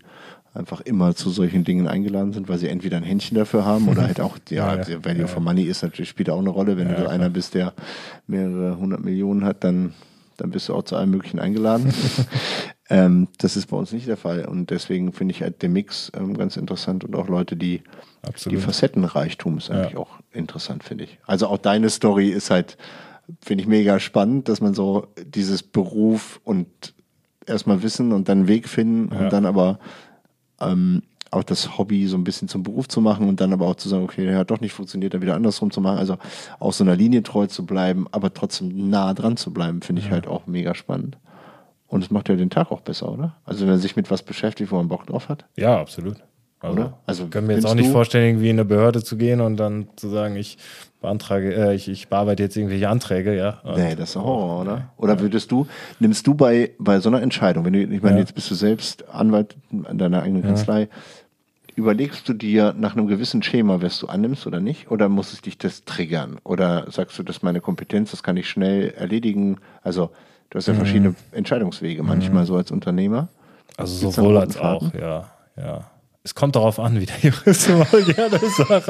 einfach 0.60 0.82
immer 0.82 1.16
zu 1.16 1.30
solchen 1.30 1.64
Dingen 1.64 1.88
eingeladen 1.88 2.34
sind, 2.34 2.50
weil 2.50 2.60
sie 2.60 2.68
entweder 2.68 2.98
ein 2.98 3.04
Händchen 3.04 3.38
dafür 3.38 3.66
haben 3.66 3.88
oder 3.88 4.04
halt 4.04 4.22
auch, 4.22 4.38
ja, 4.50 4.74
Ja, 4.74 4.76
ja. 4.76 4.84
der 4.84 5.06
Value 5.06 5.28
for 5.28 5.42
Money 5.42 5.64
ist 5.64 5.82
natürlich, 5.82 6.10
spielt 6.10 6.30
auch 6.30 6.40
eine 6.40 6.50
Rolle. 6.50 6.78
Wenn 6.78 6.90
Ja, 6.90 6.96
du 6.96 7.10
einer 7.10 7.30
bist, 7.30 7.56
der 7.56 7.74
mehrere 8.28 8.78
hundert 8.78 9.04
Millionen 9.04 9.44
hat, 9.46 9.64
dann 9.64 9.94
dann 10.40 10.52
bist 10.52 10.70
du 10.70 10.74
auch 10.74 10.84
zu 10.84 10.96
allem 10.96 11.12
Möglichen 11.12 11.40
eingeladen. 11.40 11.94
ähm, 12.90 13.28
das 13.38 13.58
ist 13.58 13.68
bei 13.68 13.78
uns 13.78 13.92
nicht 13.92 14.08
der 14.08 14.18
Fall. 14.18 14.46
Und 14.46 14.70
deswegen 14.70 15.12
finde 15.12 15.34
ich 15.34 15.42
halt 15.42 15.62
den 15.62 15.74
Mix 15.74 16.12
ähm, 16.16 16.38
ganz 16.38 16.58
interessant 16.58 17.04
und 17.04 17.16
auch 17.16 17.28
Leute, 17.28 17.56
die 17.56 17.82
Absolut. 18.22 18.58
die 18.58 18.62
Facettenreichtum 18.64 19.58
ist 19.58 19.70
eigentlich 19.70 19.94
ja. 19.94 20.00
auch 20.00 20.20
interessant, 20.32 20.84
finde 20.84 21.06
ich. 21.06 21.20
Also 21.26 21.48
auch 21.48 21.58
deine 21.58 21.90
Story 21.90 22.30
ist 22.30 22.50
halt, 22.52 22.78
finde 23.42 23.64
ich 23.64 23.68
mega 23.68 24.00
spannend, 24.00 24.50
dass 24.50 24.62
man 24.62 24.74
so 24.74 25.08
dieses 25.26 25.62
Beruf 25.62 26.40
und 26.44 26.68
erstmal 27.46 27.84
Wissen 27.84 28.14
und 28.14 28.30
dann 28.30 28.48
Weg 28.48 28.70
finden 28.70 29.14
ja. 29.14 29.22
und 29.22 29.34
dann 29.34 29.46
aber 29.46 29.80
ähm, 30.62 31.04
auch 31.32 31.44
das 31.44 31.78
Hobby 31.78 32.08
so 32.08 32.18
ein 32.18 32.24
bisschen 32.24 32.48
zum 32.48 32.64
Beruf 32.64 32.88
zu 32.88 33.02
machen 33.02 33.28
und 33.28 33.40
dann 33.40 33.54
aber 33.54 33.68
auch 33.68 33.76
zu 33.76 33.88
sagen, 33.88 34.04
okay, 34.04 34.26
der 34.26 34.38
hat 34.38 34.52
doch 34.52 34.62
nicht 34.62 34.74
funktioniert, 34.74 35.14
dann 35.14 35.22
wieder 35.22 35.36
andersrum 35.36 35.72
zu 35.72 35.80
machen. 35.82 36.00
Also 36.00 36.18
auch 36.60 36.74
so 36.74 36.84
einer 36.84 36.96
Linie 36.96 37.24
treu 37.24 37.48
zu 37.48 37.66
bleiben, 37.66 38.08
aber 38.12 38.34
trotzdem 38.34 38.90
nah 38.90 39.14
dran 39.14 39.38
zu 39.38 39.54
bleiben, 39.54 39.82
finde 39.82 40.02
ich 40.02 40.08
ja. 40.08 40.14
halt 40.14 40.28
auch 40.28 40.48
mega 40.48 40.74
spannend. 40.74 41.18
Und 41.88 42.04
es 42.04 42.12
macht 42.12 42.30
ja 42.30 42.36
den 42.36 42.50
Tag 42.50 42.72
auch 42.72 42.82
besser, 42.82 43.12
oder? 43.12 43.36
Also 43.46 43.62
wenn 43.62 43.70
man 43.70 43.80
sich 43.80 43.96
mit 43.96 44.10
was 44.12 44.24
beschäftigt, 44.24 44.72
wo 44.72 44.78
man 44.78 44.88
Bock 44.88 45.08
drauf 45.08 45.30
hat. 45.30 45.46
Ja, 45.56 45.80
absolut. 45.80 46.18
Also, 46.60 46.76
oder? 46.76 47.00
Also 47.06 47.28
können 47.28 47.48
wir 47.48 47.56
jetzt 47.56 47.66
auch 47.66 47.76
nicht 47.76 47.90
vorstellen, 47.90 48.28
irgendwie 48.28 48.50
in 48.50 48.58
eine 48.58 48.66
Behörde 48.66 49.04
zu 49.04 49.18
gehen 49.18 49.42
und 49.42 49.58
dann 49.58 49.88
zu 49.96 50.10
sagen, 50.10 50.36
ich 50.36 50.58
beantrage, 51.02 51.54
äh, 51.54 51.76
ich, 51.76 51.88
ich 51.88 52.08
bearbeite 52.10 52.44
jetzt 52.44 52.58
irgendwelche 52.58 52.90
Anträge, 52.90 53.36
ja. 53.36 53.62
Nee, 53.76 53.96
das 53.96 54.12
ist 54.12 54.16
Horror, 54.16 54.62
oder? 54.62 54.90
Oder 54.98 55.20
würdest 55.20 55.52
du, 55.52 55.68
nimmst 56.00 56.28
du 56.28 56.34
bei, 56.34 56.72
bei 56.78 57.00
so 57.00 57.10
einer 57.10 57.22
Entscheidung, 57.22 57.66
wenn 57.66 57.74
du, 57.74 57.82
ich 57.82 58.02
meine, 58.02 58.16
ja. 58.16 58.22
jetzt 58.22 58.36
bist 58.36 58.52
du 58.52 58.56
selbst 58.56 59.10
Anwalt 59.10 59.56
an 59.86 59.98
deiner 59.98 60.24
eigenen 60.24 60.44
ja. 60.44 60.50
Kanzlei, 60.50 60.90
überlegst 61.76 62.28
du 62.28 62.34
dir 62.34 62.76
nach 62.78 62.96
einem 62.96 63.08
gewissen 63.08 63.42
Schema, 63.42 63.82
was 63.82 64.00
du 64.00 64.08
annimmst 64.08 64.46
oder 64.46 64.60
nicht? 64.60 64.92
Oder 64.92 65.08
muss 65.08 65.34
es 65.34 65.42
dich 65.42 65.58
das 65.58 65.86
triggern? 65.86 66.38
Oder 66.44 66.92
sagst 66.92 67.18
du, 67.18 67.24
das 67.24 67.38
ist 67.38 67.44
meine 67.44 67.62
Kompetenz, 67.62 68.12
das 68.12 68.22
kann 68.22 68.36
ich 68.38 68.50
schnell 68.50 68.90
erledigen? 68.90 69.58
Also, 69.82 70.10
du 70.50 70.58
hast 70.58 70.68
ja 70.68 70.74
mhm. 70.74 70.78
verschiedene 70.78 71.16
Entscheidungswege 71.32 72.04
manchmal 72.04 72.44
mhm. 72.44 72.48
so 72.48 72.56
als 72.58 72.72
Unternehmer. 72.72 73.30
Also 73.78 74.12
sowohl 74.12 74.38
als 74.38 74.58
auch, 74.58 74.94
ja, 74.94 75.30
ja. 75.56 75.90
Es 76.22 76.36
kommt 76.36 76.58
darauf 76.58 76.80
an, 76.80 77.00
wie 77.00 77.06
der 77.06 77.16
Jurist 77.22 77.70
immer 77.70 77.86
gerne 77.86 78.40
sagt. 78.58 78.88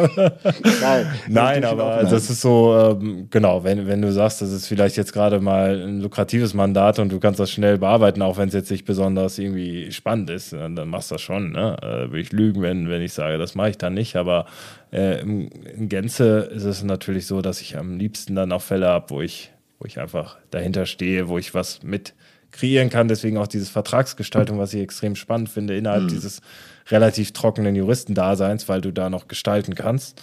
Nein, 0.82 1.08
Nein 1.28 1.64
aber 1.64 2.02
das 2.02 2.28
ist 2.28 2.42
so, 2.42 2.76
ähm, 2.76 3.28
genau, 3.30 3.64
wenn, 3.64 3.86
wenn 3.86 4.02
du 4.02 4.12
sagst, 4.12 4.42
das 4.42 4.52
ist 4.52 4.66
vielleicht 4.66 4.98
jetzt 4.98 5.14
gerade 5.14 5.40
mal 5.40 5.80
ein 5.80 6.02
lukratives 6.02 6.56
Mandat 6.56 6.98
und 6.98 7.12
du 7.12 7.20
kannst 7.20 7.40
das 7.40 7.52
schnell 7.52 7.78
bearbeiten, 7.78 8.24
auch 8.24 8.38
wenn 8.38 8.48
es 8.48 8.56
jetzt 8.56 8.72
nicht 8.72 8.84
besonders 8.84 9.38
irgendwie 9.38 9.92
spannend 9.92 10.32
ist, 10.32 10.54
dann, 10.54 10.76
dann 10.76 10.90
machst 10.90 11.12
du 11.12 11.16
das 11.16 11.22
schon. 11.22 11.52
Ne? 11.52 11.78
Äh, 11.84 12.10
würde 12.10 12.20
ich 12.20 12.32
lügen, 12.32 12.64
wenn, 12.64 12.90
wenn 12.90 13.04
ich 13.04 13.14
sage, 13.14 13.38
das 13.38 13.54
mache 13.54 13.70
ich 13.70 13.78
dann 13.78 13.94
nicht. 13.94 14.16
Aber 14.16 14.48
äh, 14.92 15.22
in, 15.22 15.50
in 15.50 15.88
Gänze 15.88 16.50
ist 16.52 16.64
es 16.64 16.82
natürlich 16.82 17.28
so, 17.28 17.44
dass 17.44 17.62
ich 17.62 17.78
am 17.78 18.00
liebsten 18.00 18.34
dann 18.34 18.52
auch 18.52 18.64
Fälle 18.64 18.88
habe, 18.88 19.12
wo 19.12 19.22
ich, 19.22 19.52
wo 19.78 19.86
ich 19.86 20.00
einfach 20.00 20.38
dahinter 20.50 20.88
stehe, 20.88 21.28
wo 21.28 21.38
ich 21.38 21.54
was 21.54 21.84
mit 21.84 22.16
kreieren 22.52 22.90
kann. 22.90 23.08
Deswegen 23.08 23.38
auch 23.38 23.48
diese 23.48 23.72
Vertragsgestaltung, 23.72 24.58
was 24.58 24.74
ich 24.74 24.82
extrem 24.82 25.16
spannend 25.16 25.50
finde, 25.50 25.78
innerhalb 25.78 26.06
mhm. 26.06 26.08
dieses 26.08 26.42
relativ 26.90 27.34
trockenen 27.34 27.76
Juristendaseins, 27.76 28.68
weil 28.70 28.82
du 28.82 28.92
da 28.92 29.10
noch 29.10 29.28
gestalten 29.28 29.76
kannst. 29.76 30.22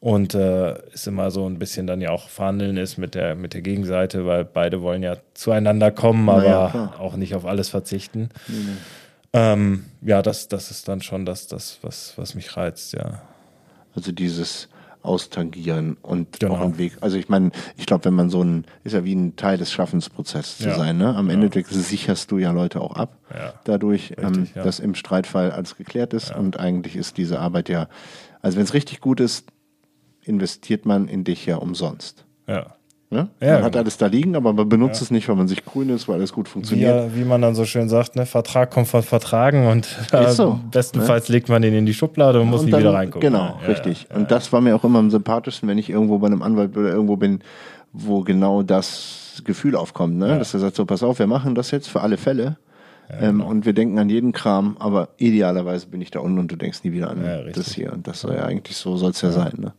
Und 0.00 0.34
äh, 0.34 0.74
ist 0.92 1.06
immer 1.06 1.30
so 1.30 1.48
ein 1.48 1.60
bisschen 1.60 1.86
dann 1.86 2.00
ja 2.00 2.10
auch 2.10 2.28
verhandeln 2.28 2.76
ist 2.76 2.98
mit 2.98 3.14
der, 3.14 3.36
mit 3.36 3.54
der 3.54 3.62
Gegenseite, 3.62 4.26
weil 4.26 4.44
beide 4.44 4.82
wollen 4.82 5.04
ja 5.04 5.18
zueinander 5.34 5.92
kommen, 5.92 6.28
aber 6.28 6.44
ja, 6.44 6.94
auch 6.98 7.14
nicht 7.14 7.36
auf 7.36 7.46
alles 7.46 7.68
verzichten. 7.68 8.30
Mhm. 8.48 8.78
Ähm, 9.32 9.84
ja, 10.00 10.20
das, 10.20 10.48
das 10.48 10.72
ist 10.72 10.88
dann 10.88 11.02
schon 11.02 11.24
das, 11.24 11.46
das 11.46 11.78
was, 11.82 12.14
was 12.16 12.34
mich 12.34 12.56
reizt, 12.56 12.94
ja. 12.94 13.22
Also 13.94 14.10
dieses 14.10 14.68
austangieren 15.02 15.96
und 16.02 16.40
genau. 16.40 16.54
auch 16.54 16.60
einen 16.60 16.78
Weg. 16.78 16.98
Also 17.00 17.16
ich 17.16 17.28
meine, 17.28 17.50
ich 17.76 17.86
glaube, 17.86 18.04
wenn 18.04 18.14
man 18.14 18.30
so 18.30 18.42
ein, 18.42 18.64
ist 18.84 18.92
ja 18.92 19.04
wie 19.04 19.14
ein 19.14 19.36
Teil 19.36 19.58
des 19.58 19.72
Schaffensprozesses 19.72 20.58
zu 20.58 20.68
ja. 20.68 20.74
sein, 20.76 20.96
ne? 20.96 21.14
Am 21.14 21.30
Ende 21.30 21.50
ja. 21.52 21.62
sicherst 21.68 22.30
du 22.30 22.38
ja 22.38 22.52
Leute 22.52 22.80
auch 22.80 22.94
ab, 22.94 23.18
ja. 23.34 23.54
dadurch, 23.64 24.14
ähm, 24.18 24.26
richtig, 24.26 24.56
ähm, 24.56 24.62
dass 24.64 24.80
im 24.80 24.94
Streitfall 24.94 25.50
alles 25.50 25.76
geklärt 25.76 26.12
ist 26.14 26.34
und 26.34 26.58
eigentlich 26.58 26.96
ist 26.96 27.16
diese 27.16 27.40
Arbeit 27.40 27.68
ja, 27.68 27.88
also 28.40 28.56
wenn 28.56 28.64
es 28.64 28.74
richtig 28.74 29.00
gut 29.00 29.20
ist, 29.20 29.46
investiert 30.22 30.86
man 30.86 31.08
in 31.08 31.24
dich 31.24 31.46
ja 31.46 31.56
umsonst. 31.56 32.24
Ja. 32.46 32.74
Ne? 33.12 33.28
Ja, 33.40 33.56
man 33.56 33.64
hat 33.64 33.72
genau. 33.72 33.82
alles 33.82 33.98
da 33.98 34.06
liegen, 34.06 34.34
aber 34.36 34.54
man 34.54 34.66
benutzt 34.68 35.00
ja. 35.00 35.04
es 35.04 35.10
nicht, 35.10 35.28
weil 35.28 35.36
man 35.36 35.46
sich 35.46 35.64
grün 35.66 35.90
ist, 35.90 36.08
weil 36.08 36.16
alles 36.16 36.32
gut 36.32 36.48
funktioniert. 36.48 37.14
Wie, 37.14 37.20
wie 37.20 37.24
man 37.24 37.42
dann 37.42 37.54
so 37.54 37.66
schön 37.66 37.90
sagt, 37.90 38.16
ne? 38.16 38.24
Vertrag 38.24 38.70
kommt 38.70 38.88
von 38.88 39.02
Vertragen 39.02 39.66
und 39.66 39.86
äh, 40.12 40.30
so, 40.30 40.58
bestenfalls 40.70 41.28
ne? 41.28 41.34
legt 41.34 41.50
man 41.50 41.60
den 41.60 41.74
in 41.74 41.84
die 41.84 41.92
Schublade 41.92 42.40
und, 42.40 42.46
und 42.46 42.50
muss 42.50 42.62
nie 42.62 42.72
wieder 42.72 42.94
reingucken. 42.94 43.30
Genau, 43.30 43.58
ja, 43.60 43.66
richtig. 43.68 44.06
Und 44.14 44.30
das 44.30 44.50
war 44.54 44.62
mir 44.62 44.74
auch 44.74 44.84
immer 44.84 44.98
am 44.98 45.10
sympathischsten, 45.10 45.68
wenn 45.68 45.76
ich 45.76 45.90
irgendwo 45.90 46.18
bei 46.18 46.26
einem 46.26 46.40
Anwalt 46.40 46.74
oder 46.74 46.88
irgendwo 46.88 47.16
bin, 47.16 47.40
wo 47.92 48.22
genau 48.22 48.62
das 48.62 49.42
Gefühl 49.44 49.76
aufkommt, 49.76 50.16
ne? 50.16 50.38
dass 50.38 50.54
er 50.54 50.60
sagt, 50.60 50.76
so 50.76 50.86
pass 50.86 51.02
auf, 51.02 51.18
wir 51.18 51.26
machen 51.26 51.54
das 51.54 51.70
jetzt 51.70 51.88
für 51.88 52.00
alle 52.00 52.16
Fälle. 52.16 52.56
Ähm, 53.10 53.38
genau. 53.38 53.50
Und 53.50 53.66
wir 53.66 53.74
denken 53.74 53.98
an 53.98 54.08
jeden 54.08 54.32
Kram, 54.32 54.76
aber 54.78 55.10
idealerweise 55.18 55.86
bin 55.86 56.00
ich 56.00 56.10
da 56.10 56.20
unten 56.20 56.38
und 56.38 56.50
du 56.50 56.56
denkst 56.56 56.82
nie 56.82 56.92
wieder 56.92 57.10
an 57.10 57.22
das 57.52 57.74
hier. 57.74 57.92
Und 57.92 58.06
das 58.06 58.22
soll 58.22 58.36
ja 58.36 58.44
eigentlich 58.44 58.76
so 58.76 58.96
soll 58.96 59.10
es 59.10 59.20
ja, 59.20 59.32
sein. 59.32 59.52
Ne? 59.58 59.72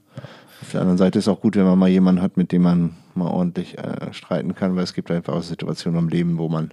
Auf 0.62 0.72
der 0.72 0.82
anderen 0.82 0.98
Seite 0.98 1.20
ist 1.20 1.26
es 1.26 1.34
auch 1.34 1.42
gut, 1.42 1.56
wenn 1.56 1.66
man 1.66 1.78
mal 1.78 1.90
jemanden 1.90 2.22
hat, 2.22 2.38
mit 2.38 2.52
dem 2.52 2.62
man 2.64 2.96
mal 3.16 3.30
ordentlich 3.30 3.78
äh, 3.78 4.14
streiten 4.14 4.56
kann, 4.56 4.76
weil 4.76 4.84
es 4.84 4.94
gibt 4.94 5.12
einfach 5.12 5.34
auch 5.34 5.44
Situationen 5.44 6.00
im 6.00 6.10
Leben, 6.10 6.38
wo 6.38 6.50
man 6.50 6.72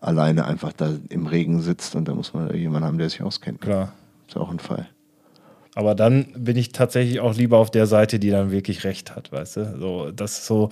alleine 0.00 0.46
einfach 0.46 0.72
da 0.72 0.90
im 1.08 1.26
Regen 1.26 1.60
sitzt 1.60 1.94
und 1.94 2.08
da 2.08 2.14
muss 2.14 2.34
man 2.34 2.54
jemanden 2.54 2.86
haben, 2.86 2.98
der 2.98 3.08
sich 3.08 3.22
auskennt. 3.22 3.60
Klar. 3.60 3.92
Ist 4.28 4.36
auch 4.36 4.50
ein 4.50 4.58
Fall. 4.58 4.88
Aber 5.74 5.94
dann 5.94 6.26
bin 6.36 6.56
ich 6.56 6.72
tatsächlich 6.72 7.20
auch 7.20 7.34
lieber 7.34 7.58
auf 7.58 7.70
der 7.70 7.86
Seite, 7.86 8.18
die 8.18 8.30
dann 8.30 8.50
wirklich 8.50 8.84
recht 8.84 9.14
hat, 9.14 9.30
weißt 9.30 9.56
du? 9.56 9.78
So, 9.78 10.10
das 10.10 10.46
so, 10.46 10.70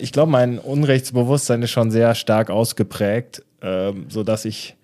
ich 0.00 0.12
glaube, 0.12 0.30
mein 0.30 0.58
Unrechtsbewusstsein 0.58 1.62
ist 1.62 1.70
schon 1.70 1.90
sehr 1.90 2.14
stark 2.14 2.50
ausgeprägt, 2.50 3.42
ähm, 3.62 4.06
sodass 4.08 4.44
ich 4.44 4.76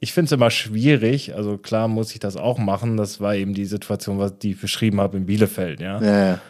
ich 0.00 0.12
finde 0.12 0.26
es 0.26 0.32
immer 0.32 0.50
schwierig. 0.50 1.34
Also 1.34 1.58
klar 1.58 1.86
muss 1.86 2.12
ich 2.12 2.20
das 2.20 2.36
auch 2.36 2.58
machen. 2.58 2.96
Das 2.96 3.20
war 3.20 3.34
eben 3.34 3.52
die 3.54 3.66
Situation, 3.66 4.18
was 4.18 4.38
die 4.38 4.52
ich 4.52 4.60
beschrieben 4.60 5.00
habe 5.00 5.18
in 5.18 5.26
Bielefeld. 5.26 5.80
Ja. 5.80 6.00
ja, 6.02 6.26
ja. 6.26 6.40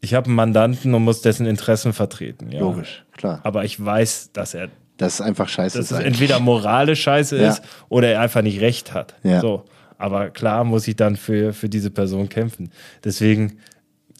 Ich 0.00 0.14
habe 0.14 0.26
einen 0.26 0.36
Mandanten 0.36 0.94
und 0.94 1.02
muss 1.02 1.20
dessen 1.20 1.46
Interessen 1.46 1.92
vertreten. 1.92 2.50
Ja. 2.50 2.60
Logisch, 2.60 3.04
klar. 3.16 3.40
Aber 3.42 3.64
ich 3.64 3.84
weiß, 3.84 4.30
dass 4.32 4.54
er 4.54 4.68
das 4.96 5.14
ist 5.14 5.20
einfach 5.22 5.48
scheiße. 5.48 5.78
Dass 5.78 5.90
es 5.90 5.98
entweder 5.98 6.40
moralisch 6.40 7.02
scheiße 7.02 7.40
ja. 7.40 7.50
ist 7.50 7.62
oder 7.88 8.08
er 8.08 8.20
einfach 8.20 8.42
nicht 8.42 8.60
recht 8.60 8.92
hat. 8.92 9.14
Ja. 9.22 9.40
So. 9.40 9.64
Aber 9.96 10.30
klar 10.30 10.64
muss 10.64 10.86
ich 10.88 10.96
dann 10.96 11.16
für, 11.16 11.52
für 11.52 11.68
diese 11.68 11.90
Person 11.90 12.28
kämpfen. 12.28 12.70
Deswegen 13.02 13.58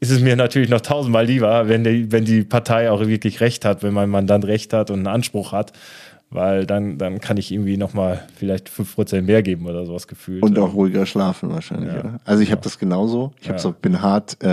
ist 0.00 0.10
es 0.10 0.20
mir 0.20 0.36
natürlich 0.36 0.70
noch 0.70 0.80
tausendmal 0.80 1.26
lieber, 1.26 1.68
wenn 1.68 1.84
die, 1.84 2.10
wenn 2.10 2.24
die 2.24 2.42
Partei 2.44 2.90
auch 2.90 3.06
wirklich 3.06 3.40
recht 3.40 3.66
hat, 3.66 3.82
wenn 3.82 3.92
mein 3.92 4.08
Mandant 4.08 4.46
recht 4.46 4.72
hat 4.72 4.90
und 4.90 5.00
einen 5.00 5.06
Anspruch 5.06 5.52
hat, 5.52 5.72
weil 6.30 6.64
dann, 6.64 6.96
dann 6.96 7.20
kann 7.20 7.36
ich 7.36 7.52
irgendwie 7.52 7.76
nochmal 7.76 8.26
vielleicht 8.36 8.68
5% 8.68 9.22
mehr 9.22 9.42
geben 9.42 9.66
oder 9.66 9.84
sowas 9.84 10.06
gefühlt. 10.06 10.42
Und 10.42 10.58
auch 10.58 10.74
ruhiger 10.74 11.04
schlafen 11.04 11.50
wahrscheinlich, 11.50 11.92
ja. 11.92 12.00
oder? 12.00 12.20
Also 12.24 12.42
ich 12.42 12.52
habe 12.52 12.62
das 12.62 12.78
genauso. 12.78 13.32
Ich 13.40 13.48
ja. 13.48 13.58
so, 13.58 13.72
bin 13.72 14.00
hart 14.00 14.36
äh, 14.40 14.48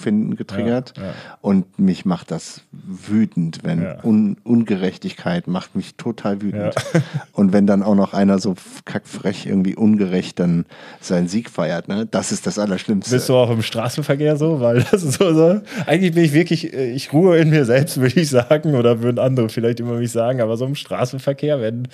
Rechtsempfinden 0.00 0.36
getriggert 0.36 0.94
ja. 0.96 1.14
und 1.40 1.78
mich 1.78 2.04
macht 2.04 2.30
das 2.30 2.62
wütend, 2.72 3.60
wenn 3.62 3.86
Un 4.02 4.36
Ungerechtigkeit 4.44 5.46
macht 5.46 5.74
mich 5.74 5.96
total 5.96 6.42
wütend. 6.42 6.74
Und 7.32 7.52
wenn 7.52 7.66
dann 7.66 7.82
auch 7.82 7.94
noch 7.94 8.12
einer 8.12 8.38
so 8.38 8.54
kackfrech 8.84 9.46
irgendwie 9.46 9.74
ungerecht 9.74 10.38
dann 10.38 10.66
seinen 11.00 11.28
Sieg 11.28 11.50
feiert, 11.50 11.88
ne? 11.88 12.06
Das 12.10 12.32
ist 12.32 12.46
das 12.46 12.58
Allerschlimmste. 12.58 13.14
Bist 13.14 13.28
du 13.28 13.34
auch 13.34 13.50
im 13.50 13.62
Straßenverkehr 13.62 14.36
so? 14.36 14.60
Weil 14.60 14.82
das 14.90 15.02
ist 15.02 15.18
so, 15.18 15.32
so 15.32 15.60
eigentlich 15.86 16.12
bin 16.14 16.24
ich 16.24 16.32
wirklich, 16.32 16.72
äh, 16.72 16.92
ich 16.92 17.12
ruhe 17.12 17.38
in 17.38 17.50
mir 17.50 17.64
selbst, 17.64 17.96
würde 18.00 18.20
ich 18.20 18.30
sagen, 18.30 18.74
oder 18.74 19.02
würden 19.02 19.18
andere 19.18 19.48
vielleicht 19.48 19.80
immer 19.80 19.94
mich 19.94 20.12
sagen, 20.12 20.40
aber 20.40 20.56
so 20.56 20.66
im 20.66 20.74
Straßenverkehr 20.74 21.30
Straßenverkehr, 21.30 21.60
wenn 21.60 21.88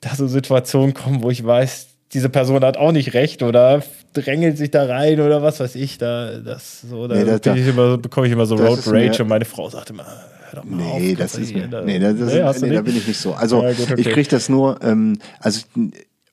da 0.00 0.14
so 0.14 0.26
Situationen 0.26 0.94
kommen, 0.94 1.22
wo 1.22 1.30
ich 1.30 1.44
weiß, 1.44 1.93
diese 2.14 2.28
Person 2.28 2.64
hat 2.64 2.76
auch 2.76 2.92
nicht 2.92 3.12
recht 3.12 3.42
oder 3.42 3.82
drängelt 4.12 4.56
sich 4.56 4.70
da 4.70 4.84
rein 4.84 5.20
oder 5.20 5.42
was 5.42 5.58
weiß 5.58 5.74
ich, 5.74 5.98
da, 5.98 6.38
das 6.38 6.82
so, 6.82 7.08
da, 7.08 7.16
nee, 7.16 7.24
das, 7.24 7.40
da 7.40 7.54
ich 7.54 7.66
immer, 7.66 7.98
bekomme 7.98 8.28
ich 8.28 8.32
immer 8.32 8.46
so 8.46 8.54
Road 8.54 8.80
Rage 8.86 9.22
und 9.22 9.28
meine 9.28 9.44
Frau 9.44 9.68
sagt 9.68 9.90
immer, 9.90 10.06
hör 10.50 10.60
doch 10.60 10.64
mal 10.64 10.76
nee, 10.76 11.12
auf, 11.12 11.18
das 11.18 11.34
ist, 11.34 11.52
da, 11.70 11.82
nee, 11.82 11.98
das 11.98 12.12
ist, 12.14 12.62
nee, 12.62 12.68
nee 12.68 12.74
da 12.76 12.82
bin 12.82 12.96
ich 12.96 13.08
nicht 13.08 13.18
so. 13.18 13.34
Also 13.34 13.62
ja, 13.62 13.72
gut, 13.72 13.90
okay. 13.90 14.00
ich 14.00 14.08
kriege 14.08 14.28
das 14.28 14.48
nur, 14.48 14.80
ähm, 14.82 15.18
also 15.40 15.66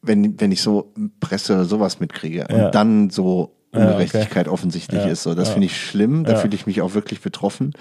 wenn, 0.03 0.39
wenn 0.39 0.51
ich 0.51 0.61
so 0.61 0.93
Presse 1.19 1.53
oder 1.53 1.65
sowas 1.65 1.99
mitkriege 1.99 2.45
ja. 2.47 2.65
und 2.65 2.75
dann 2.75 3.09
so 3.09 3.55
Ungerechtigkeit 3.73 4.33
ja, 4.33 4.41
okay. 4.41 4.49
offensichtlich 4.49 5.01
ja, 5.01 5.09
ist. 5.09 5.23
So, 5.23 5.33
das 5.33 5.49
ja. 5.49 5.53
finde 5.53 5.67
ich 5.67 5.79
schlimm. 5.79 6.25
Da 6.25 6.35
fühle 6.35 6.55
ich 6.55 6.65
mich 6.65 6.81
auch 6.81 6.93
wirklich 6.93 7.21
betroffen. 7.21 7.71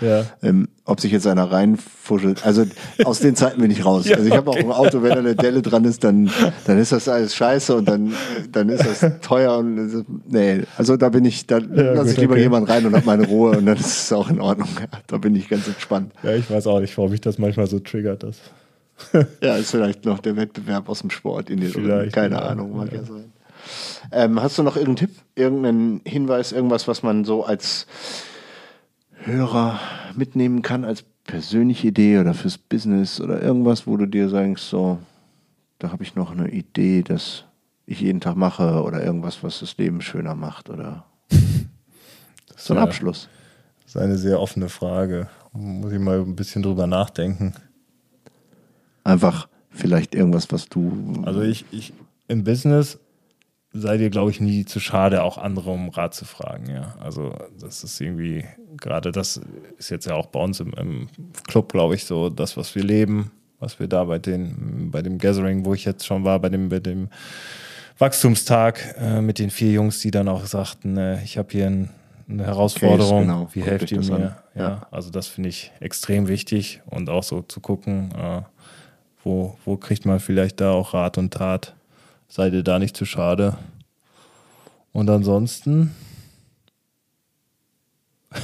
Ähm, 0.43 0.69
ob 0.85 1.01
sich 1.01 1.11
jetzt 1.11 1.27
einer 1.27 1.51
reinfuschelt. 1.51 2.47
Also 2.47 2.65
aus 3.05 3.19
den 3.21 3.35
Zeiten 3.35 3.61
bin 3.61 3.71
ich 3.71 3.85
raus. 3.85 4.11
also 4.11 4.27
ich 4.27 4.37
habe 4.37 4.51
okay. 4.51 4.61
auch 4.61 4.65
im 4.65 4.73
Auto, 4.73 5.03
wenn 5.03 5.11
da 5.11 5.19
eine 5.19 5.35
Delle 5.35 5.63
dran 5.63 5.85
ist, 5.85 6.05
dann, 6.05 6.31
dann 6.65 6.79
ist 6.79 6.93
das 6.93 7.09
alles 7.09 7.35
scheiße 7.35 7.75
und 7.75 7.89
dann, 7.89 8.15
dann 8.53 8.69
ist 8.69 8.85
das 8.85 9.13
teuer 9.21 9.59
und 9.59 10.05
nee, 10.29 10.63
also 10.77 10.97
da 10.97 11.09
bin 11.09 11.25
ich, 11.25 11.47
da 11.47 11.59
lasse 11.59 12.13
ich 12.13 12.19
lieber 12.19 12.35
okay. 12.35 12.43
jemanden 12.43 12.71
rein 12.71 12.87
und 12.87 12.95
habe 12.95 13.07
meine 13.07 13.27
Ruhe 13.27 13.57
und 13.59 13.67
dann 13.67 13.77
ist 13.77 14.05
es 14.05 14.13
auch 14.13 14.31
in 14.31 14.41
Ordnung. 14.41 14.69
da 15.07 15.19
bin 15.19 15.35
ich 15.35 15.49
ganz 15.49 15.67
entspannt. 15.67 16.13
Ja, 16.23 16.35
ich 16.35 16.51
weiß 16.51 16.67
auch 16.67 16.81
nicht, 16.81 16.97
warum 16.97 17.11
mich 17.11 17.21
das 17.21 17.39
manchmal 17.39 17.67
so 17.67 17.79
triggert. 17.81 18.23
Das. 18.23 18.39
ja, 19.43 19.57
ist 19.57 19.71
vielleicht 19.71 20.05
noch 20.05 20.19
der 20.19 20.37
Wettbewerb 20.37 20.89
aus 20.89 21.01
dem 21.01 21.11
Sport 21.11 21.51
in 21.51 21.61
dir. 21.61 21.71
Vielleicht, 21.71 22.13
Keine 22.13 22.43
Ahnung, 22.43 22.77
mag 22.77 22.93
ja 22.93 23.03
sein. 23.03 23.33
Ähm, 24.13 24.41
hast 24.43 24.59
du 24.59 24.63
noch 24.63 24.77
irgendeinen 24.77 25.09
Tipp, 25.09 25.17
irgendeinen 25.35 26.01
Hinweis, 26.05 26.53
irgendwas, 26.53 26.89
was 26.89 27.03
man 27.03 27.25
so 27.25 27.45
als 27.45 27.87
Hörer 29.13 29.79
mitnehmen 30.17 30.63
kann, 30.63 30.85
als 30.85 31.05
persönliche 31.25 31.89
Idee 31.89 32.19
oder 32.19 32.35
fürs 32.35 32.59
Business 32.59 33.21
oder 33.21 33.41
irgendwas, 33.41 33.87
wo 33.87 33.97
du 33.97 34.07
dir 34.07 34.29
sagst, 34.29 34.69
so, 34.69 34.99
da 35.79 35.93
habe 35.93 36.03
ich 36.03 36.15
noch 36.15 36.33
eine 36.33 36.49
Idee, 36.49 37.03
dass 37.03 37.45
ich 37.87 38.01
jeden 38.01 38.21
Tag 38.21 38.37
mache 38.37 38.83
oder 38.83 39.05
irgendwas, 39.05 39.43
was 39.43 39.61
das 39.61 39.77
Leben 39.77 40.01
schöner 40.01 40.35
macht 40.35 40.71
oder 40.71 41.05
so 42.57 42.75
ein. 42.75 42.81
Abschluss. 42.81 43.29
Das 43.83 43.97
ist 43.97 44.01
eine 44.01 44.19
sehr 44.19 44.41
offene 44.41 44.69
Frage. 44.69 45.29
Muss 45.53 45.93
ich 45.93 45.99
mal 45.99 46.21
ein 46.21 46.37
bisschen 46.37 46.63
drüber 46.63 46.87
nachdenken. 46.87 47.55
Einfach 49.03 49.49
vielleicht 49.71 50.15
irgendwas, 50.15 50.53
was 50.53 50.69
du. 50.69 51.23
Also 51.25 51.43
ich, 51.43 51.65
ich 51.73 51.93
im 52.29 52.45
Business 52.45 52.99
sei 53.73 53.97
dir, 53.99 54.11
glaube 54.11 54.31
ich, 54.31 54.41
nie 54.41 54.65
zu 54.65 54.81
schade, 54.81 55.23
auch 55.23 55.39
andere 55.39 55.71
um 55.71 55.89
Rat 55.91 56.15
zu 56.15 56.25
fragen, 56.25 56.69
ja. 56.71 56.95
Also 57.01 57.35
das 57.61 57.85
ist 57.85 58.01
irgendwie, 58.01 58.45
gerade 58.77 59.13
das 59.13 59.41
ist 59.79 59.91
jetzt 59.91 60.07
ja 60.07 60.15
auch 60.15 60.27
bei 60.27 60.41
uns 60.41 60.61
im, 60.61 60.73
im 60.75 61.09
Club, 61.47 61.73
glaube 61.73 61.95
ich, 61.95 62.05
so 62.05 62.31
das, 62.31 62.57
was 62.57 62.75
wir 62.75 62.83
leben, 62.83 63.31
was 63.61 63.79
wir 63.79 63.87
da 63.87 64.05
bei 64.05 64.19
den, 64.19 64.91
bei 64.91 65.03
dem 65.03 65.19
Gathering, 65.19 65.65
wo 65.65 65.75
ich 65.75 65.85
jetzt 65.85 66.05
schon 66.05 66.25
war, 66.25 66.41
bei 66.41 66.49
dem, 66.49 66.69
bei 66.69 66.81
dem 66.81 67.09
Wachstumstag 67.99 68.97
äh, 68.99 69.21
mit 69.21 69.39
den 69.39 69.51
vier 69.51 69.73
Jungs, 69.73 70.01
die 70.01 70.11
dann 70.11 70.29
auch 70.29 70.47
sagten, 70.47 70.97
äh, 70.97 71.23
ich 71.23 71.39
habe 71.39 71.49
hier 71.53 71.67
ein, 71.67 71.91
eine 72.29 72.47
Herausforderung, 72.47 73.23
genau. 73.23 73.49
wie 73.53 73.63
helft 73.63 73.93
ihr 73.93 74.01
mir? 74.01 74.37
Ja, 74.55 74.63
Ja. 74.63 74.87
also 74.91 75.11
das 75.11 75.27
finde 75.27 75.51
ich 75.51 75.71
extrem 75.81 76.27
wichtig 76.27 76.81
und 76.87 77.09
auch 77.11 77.23
so 77.23 77.43
zu 77.43 77.61
gucken, 77.61 78.11
äh, 78.17 78.43
wo, 79.23 79.57
wo 79.65 79.77
kriegt 79.77 80.07
man 80.07 80.19
vielleicht 80.19 80.61
da 80.61 80.73
auch 80.73 80.95
Rat 80.95 81.19
und 81.19 81.35
Tat? 81.35 81.75
Seid 82.33 82.53
ihr 82.53 82.63
da 82.63 82.79
nicht 82.79 82.97
zu 82.97 83.05
schade? 83.07 83.59
Und 84.93 85.11
ansonsten, 85.11 85.97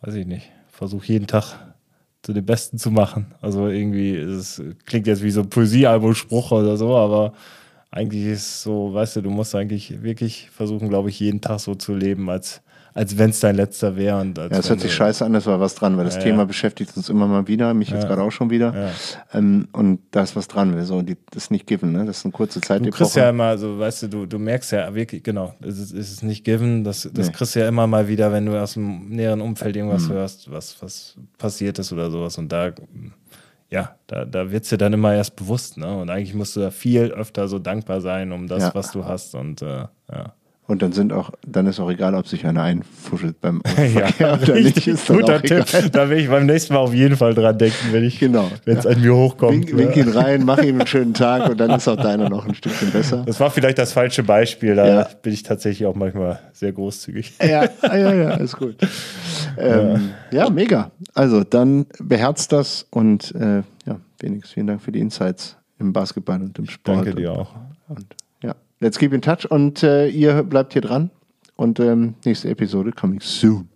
weiß 0.00 0.14
ich 0.14 0.26
nicht, 0.26 0.50
versuche 0.68 1.06
jeden 1.06 1.28
Tag 1.28 1.56
zu 2.20 2.32
dem 2.32 2.44
Besten 2.44 2.78
zu 2.78 2.90
machen. 2.90 3.32
Also 3.40 3.68
irgendwie, 3.68 4.16
es 4.16 4.60
klingt 4.86 5.06
jetzt 5.06 5.22
wie 5.22 5.30
so 5.30 5.42
ein 5.42 5.50
Poesiealbumspruch 5.50 6.50
oder 6.50 6.76
so, 6.76 6.96
aber 6.96 7.32
eigentlich 7.92 8.24
ist 8.24 8.40
es 8.40 8.62
so, 8.64 8.92
weißt 8.92 9.16
du, 9.16 9.20
du 9.20 9.30
musst 9.30 9.54
eigentlich 9.54 10.02
wirklich 10.02 10.50
versuchen, 10.50 10.88
glaube 10.88 11.10
ich, 11.10 11.20
jeden 11.20 11.40
Tag 11.40 11.60
so 11.60 11.76
zu 11.76 11.94
leben, 11.94 12.28
als, 12.28 12.60
als 12.94 13.16
wenn 13.18 13.30
es 13.30 13.40
dein 13.40 13.56
letzter 13.56 13.96
wäre. 13.96 14.20
Und 14.20 14.36
Ja, 14.38 14.44
es 14.46 14.50
wenn 14.64 14.68
hört 14.70 14.80
sich 14.80 14.92
scheiße 14.94 15.24
an, 15.24 15.32
das 15.32 15.46
war 15.46 15.60
was 15.60 15.74
dran, 15.74 15.96
weil 15.96 16.04
das 16.04 16.16
Ja, 16.16 16.22
Thema 16.22 16.38
ja. 16.38 16.44
beschäftigt 16.44 16.96
uns 16.96 17.08
immer 17.08 17.26
mal 17.26 17.46
wieder, 17.48 17.72
mich 17.74 17.90
jetzt 17.90 18.06
gerade 18.06 18.22
auch 18.22 18.30
schon 18.32 18.50
wieder. 18.50 18.90
Ähm, 19.32 19.68
und 19.72 20.00
da 20.10 20.22
ist 20.22 20.36
was 20.36 20.48
dran, 20.48 20.84
so, 20.84 21.02
die, 21.02 21.16
das 21.30 21.44
ist 21.44 21.50
nicht 21.50 21.66
given, 21.66 21.92
ne? 21.92 22.04
Das 22.04 22.18
ist 22.18 22.24
eine 22.24 22.32
kurze 22.32 22.60
Zeit. 22.60 22.84
Du 22.84 22.90
kriegst 22.90 23.16
ja 23.16 23.30
immer, 23.30 23.56
so, 23.58 23.78
weißt 23.78 24.04
du, 24.04 24.08
du, 24.08 24.26
du 24.26 24.38
merkst 24.38 24.72
ja 24.72 24.94
wirklich, 24.94 25.22
genau, 25.22 25.54
es 25.60 25.78
ist, 25.78 25.92
es 25.92 26.12
ist 26.12 26.22
nicht 26.22 26.44
given, 26.44 26.84
das, 26.84 27.08
das 27.12 27.28
Nee. 27.28 27.32
kriegst 27.32 27.54
du 27.54 27.60
ja 27.60 27.68
immer 27.68 27.86
mal 27.86 28.08
wieder, 28.08 28.32
wenn 28.32 28.46
du 28.46 28.60
aus 28.60 28.74
dem 28.74 29.08
näheren 29.08 29.40
Umfeld 29.40 29.76
irgendwas 29.76 30.08
Mhm. 30.08 30.12
hörst, 30.12 30.50
was, 30.50 30.82
was 30.82 31.16
passiert 31.38 31.78
ist 31.78 31.92
oder 31.92 32.10
sowas. 32.10 32.36
Und 32.38 32.50
da, 32.52 32.72
ja, 33.70 33.96
da, 34.06 34.26
da 34.26 34.50
wird 34.50 34.64
es 34.64 34.68
dir 34.70 34.76
dann 34.76 34.92
immer 34.92 35.14
erst 35.14 35.34
bewusst, 35.36 35.78
ne? 35.78 35.96
Und 35.96 36.10
eigentlich 36.10 36.34
musst 36.34 36.54
du 36.56 36.60
da 36.60 36.70
viel 36.70 37.04
öfter 37.12 37.48
so 37.48 37.58
dankbar 37.58 38.02
sein 38.02 38.30
um 38.32 38.46
das, 38.46 38.64
Ja. 38.64 38.74
was 38.74 38.92
du 38.92 39.06
hast. 39.06 39.34
Und 39.34 39.62
äh, 39.62 39.86
ja. 40.10 40.34
Und 40.68 40.80
dann 40.80 40.92
sind 40.92 41.12
auch, 41.12 41.32
dann 41.44 41.66
ist 41.66 41.80
auch 41.80 41.90
egal, 41.90 42.14
ob 42.14 42.26
sich 42.28 42.46
einer 42.46 42.62
einfuschelt 42.62 43.40
beim 43.40 43.60
Ja, 43.76 44.06
Verkehr 44.06 44.38
oder 44.40 44.54
nicht. 44.54 44.66
richtig 44.66 44.88
Ist 44.88 45.10
dann 45.10 45.18
guter. 45.18 45.42
Tipp. 45.42 45.64
Da 45.92 46.08
will 46.08 46.18
ich 46.18 46.28
beim 46.28 46.46
nächsten 46.46 46.72
Mal 46.74 46.78
auf 46.80 46.94
jeden 46.94 47.16
Fall 47.16 47.34
dran 47.34 47.58
denken, 47.58 47.88
wenn 47.90 48.04
ich, 48.04 48.20
Genau. 48.20 48.48
wenn 48.64 48.78
es 48.78 48.84
Ja. 48.84 48.92
an 48.92 49.00
mir 49.00 49.14
hochkommt. 49.14 49.52
Wink, 49.52 49.72
ne? 49.72 49.78
wink 49.78 49.96
ihn 49.96 50.08
rein, 50.08 50.44
mach 50.44 50.62
ihm 50.62 50.78
einen 50.78 50.86
schönen 50.86 51.14
Tag 51.14 51.50
und 51.50 51.58
dann 51.58 51.70
ist 51.72 51.88
auch 51.88 51.96
deiner 51.96 52.28
noch 52.30 52.46
ein 52.46 52.54
Stückchen 52.54 52.92
besser. 52.92 53.24
Das 53.26 53.40
war 53.40 53.50
vielleicht 53.50 53.76
das 53.78 53.92
falsche 53.92 54.22
Beispiel, 54.22 54.76
da 54.76 54.86
Ja. 54.86 55.08
bin 55.20 55.32
ich 55.32 55.42
tatsächlich 55.42 55.84
auch 55.86 55.96
manchmal 55.96 56.38
sehr 56.52 56.70
großzügig. 56.72 57.32
Ja, 57.42 57.64
ja, 57.82 57.96
ja, 57.96 58.14
ja, 58.14 58.30
ist 58.34 58.56
gut. 58.56 58.76
Ähm, 59.58 60.10
ja. 60.30 60.48
mega. 60.48 60.90
Also 61.12 61.42
dann 61.44 61.86
beherzt 61.98 62.52
das 62.52 62.86
und 62.90 63.34
äh, 63.34 63.62
ja, 63.84 63.96
wenigstens 64.20 64.52
vielen 64.52 64.68
Dank 64.68 64.80
für 64.80 64.92
die 64.92 65.00
Insights 65.00 65.56
im 65.80 65.92
Basketball 65.92 66.40
und 66.40 66.56
im 66.58 66.66
Sport. 66.66 66.98
Danke 66.98 67.14
dir 67.16 67.32
auch. 67.32 67.50
Und 67.88 67.98
ja, 68.00 68.16
let's 68.82 68.98
keep 68.98 69.12
in 69.12 69.22
touch 69.22 69.50
und 69.50 69.82
äh, 69.82 70.08
ihr 70.08 70.42
bleibt 70.42 70.72
hier 70.72 70.82
dran 70.82 71.10
und 71.56 71.80
ähm, 71.80 72.14
nächste 72.24 72.50
Episode 72.50 72.92
coming 72.92 73.20
soon. 73.20 73.71